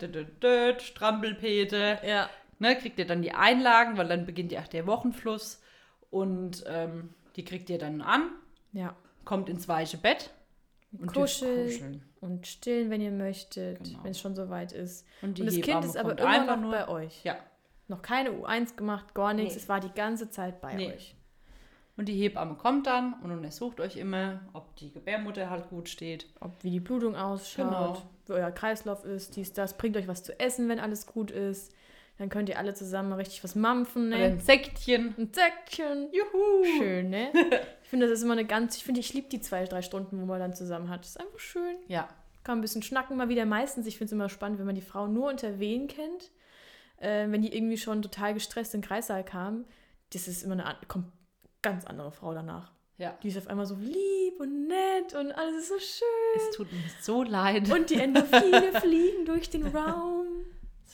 Strampelpete. 0.79 1.99
Ja. 2.05 2.29
Ne, 2.59 2.75
kriegt 2.75 2.97
ihr 2.99 3.05
dann 3.05 3.21
die 3.21 3.33
Einlagen, 3.33 3.97
weil 3.97 4.07
dann 4.07 4.25
beginnt 4.25 4.51
ja 4.51 4.61
auch 4.61 4.67
der 4.67 4.87
Wochenfluss. 4.87 5.61
Und 6.09 6.63
ähm, 6.67 7.09
die 7.35 7.43
kriegt 7.45 7.69
ihr 7.69 7.77
dann 7.77 8.01
an, 8.01 8.29
Ja. 8.73 8.95
kommt 9.25 9.49
ins 9.49 9.67
weiche 9.67 9.97
Bett. 9.97 10.31
Und 10.97 11.13
Kuscheln 11.13 12.01
und 12.21 12.47
stillen, 12.47 12.89
wenn 12.89 13.01
ihr 13.01 13.11
möchtet, 13.11 13.83
Genau. 13.83 14.03
wenn 14.03 14.11
es 14.11 14.19
schon 14.19 14.35
soweit 14.35 14.71
ist. 14.71 15.05
Und 15.21 15.37
die 15.37 15.41
und 15.41 15.47
das 15.47 15.55
Kind 15.55 15.67
Hebamme 15.67 15.85
ist 15.85 15.97
aber 15.97 16.17
immer 16.17 16.27
einfach 16.29 16.55
noch 16.55 16.61
nur. 16.63 16.71
bei 16.71 16.87
euch. 16.87 17.23
Ja. 17.25 17.35
Noch 17.89 18.01
keine 18.01 18.31
U1 18.31 18.75
gemacht, 18.75 19.13
gar 19.13 19.33
nichts. 19.33 19.55
Nee. 19.55 19.61
Es 19.61 19.69
war 19.69 19.79
die 19.81 19.91
ganze 19.91 20.29
Zeit 20.29 20.61
bei 20.61 20.73
Nee. 20.75 20.93
euch. 20.93 21.15
Und 21.97 22.05
die 22.07 22.13
Hebamme 22.13 22.53
kommt 22.55 22.85
dann 22.85 23.15
und 23.23 23.31
untersucht 23.31 23.79
euch 23.79 23.97
immer, 23.97 24.39
ob 24.53 24.75
die 24.75 24.91
Gebärmutter 24.91 25.49
halt 25.49 25.69
gut 25.69 25.89
steht. 25.89 26.27
Ob 26.39 26.51
wie 26.63 26.69
die 26.69 26.79
Blutung 26.79 27.15
ausschaut, 27.15 27.65
Genau. 27.67 28.01
wie 28.27 28.33
euer 28.33 28.51
Kreislauf 28.51 29.03
ist, 29.03 29.35
dies, 29.35 29.51
das. 29.51 29.77
Bringt 29.77 29.97
euch 29.97 30.07
was 30.07 30.21
zu 30.21 30.39
essen, 30.39 30.69
wenn 30.69 30.79
alles 30.79 31.07
gut 31.07 31.31
ist. 31.31 31.73
Dann 32.19 32.29
könnt 32.29 32.49
ihr 32.49 32.57
alle 32.59 32.73
zusammen 32.75 33.09
mal 33.09 33.15
richtig 33.15 33.43
was 33.43 33.55
mampfen, 33.55 34.07
Oder 34.09 34.17
ne? 34.17 34.23
ein 34.25 34.39
Säckchen. 34.39 35.15
Ein 35.17 35.31
Säckchen. 35.33 36.09
Juhu! 36.11 36.65
Schön, 36.77 37.09
ne? 37.09 37.31
Ich 37.83 37.89
finde, 37.89 38.05
das 38.09 38.17
ist 38.19 38.23
immer 38.25 38.33
eine 38.33 38.43
ganz, 38.43 38.75
ich 38.75 38.83
finde, 38.83 38.99
ich 38.99 39.13
liebe 39.13 39.29
die 39.29 39.39
zwei, 39.39 39.63
drei 39.63 39.81
Stunden, 39.81 40.19
wo 40.19 40.25
man 40.25 40.41
dann 40.41 40.53
zusammen 40.53 40.89
hat. 40.89 41.01
Das 41.01 41.11
ist 41.11 41.19
einfach 41.21 41.39
schön. 41.39 41.77
Ja. 41.87 42.09
Kann 42.43 42.57
ein 42.57 42.61
bisschen 42.61 42.83
schnacken 42.83 43.15
mal 43.15 43.29
wieder. 43.29 43.45
Meistens, 43.45 43.87
ich 43.87 43.97
finde 43.97 44.07
es 44.07 44.11
immer 44.11 44.27
spannend, 44.27 44.59
wenn 44.59 44.65
man 44.65 44.75
die 44.75 44.81
Frau 44.81 45.07
nur 45.07 45.29
unter 45.29 45.57
Wehen 45.59 45.87
kennt. 45.87 46.31
Äh, 46.97 47.31
wenn 47.31 47.41
die 47.41 47.55
irgendwie 47.55 47.77
schon 47.77 48.01
total 48.01 48.33
gestresst 48.33 48.73
in 48.73 48.81
den 48.81 48.87
Kreissaal 48.87 49.23
kam, 49.23 49.63
das 50.11 50.27
ist 50.27 50.43
immer 50.43 50.53
eine 50.53 50.75
kommt 50.89 51.05
ganz 51.61 51.85
andere 51.85 52.11
Frau 52.11 52.33
danach. 52.33 52.71
Ja. 52.97 53.15
Die 53.21 53.27
ist 53.27 53.37
auf 53.37 53.47
einmal 53.47 53.65
so 53.67 53.75
lieb 53.75 54.39
und 54.39 54.67
nett 54.67 55.13
und 55.13 55.31
alles 55.31 55.57
ist 55.63 55.69
so 55.69 55.79
schön. 55.79 56.49
Es 56.49 56.55
tut 56.55 56.71
mir 56.71 56.79
so 57.01 57.21
leid. 57.23 57.69
Und 57.71 57.89
die 57.91 57.95
Endorphine 57.99 58.71
fliegen 58.81 59.25
durch 59.25 59.49
den 59.49 59.67
Raum. 59.67 60.25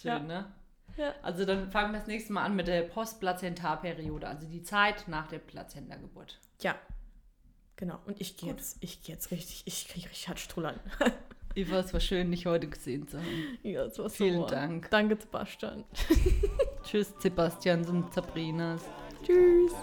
Schön, 0.02 0.10
Ja. 0.12 0.20
ne? 0.20 0.54
Ja. 0.98 1.14
Also 1.24 1.46
dann 1.46 1.72
fangen 1.72 1.92
wir 1.94 2.00
das 2.00 2.08
nächste 2.08 2.34
Mal 2.34 2.44
an 2.44 2.56
mit 2.56 2.68
der 2.68 2.84
Postplazentarperiode, 2.84 4.28
also 4.28 4.46
die 4.48 4.62
Zeit 4.64 5.08
nach 5.08 5.28
der 5.28 5.40
Plazentageburt. 5.40 6.40
Ja. 6.62 6.76
Genau. 7.78 7.98
Und 8.06 8.22
ich 8.22 8.38
gehe 8.38 8.50
jetzt, 8.52 8.78
ich 8.82 9.02
gehe 9.02 9.16
jetzt 9.16 9.32
richtig, 9.32 9.64
ich 9.66 9.88
kriege 9.88 10.08
richtig 10.10 10.28
Herzstrullern. 10.28 10.80
Eva, 11.56 11.80
es 11.80 11.94
war 11.94 12.00
schön, 12.00 12.30
dich 12.32 12.46
heute 12.46 12.68
gesehen 12.68 13.08
zu 13.08 13.18
haben. 13.18 13.58
ja, 13.64 13.86
das 13.86 13.98
war 13.98 14.10
Vielen 14.10 14.42
super. 14.42 14.52
Dank. 14.52 14.90
Danke, 14.92 15.18
Sebastian. 15.20 15.84
Tschüss, 16.84 17.14
Sebastian 17.20 17.86
und 17.88 18.14
Sabrinas. 18.14 18.84
Tschüss. 19.24 19.74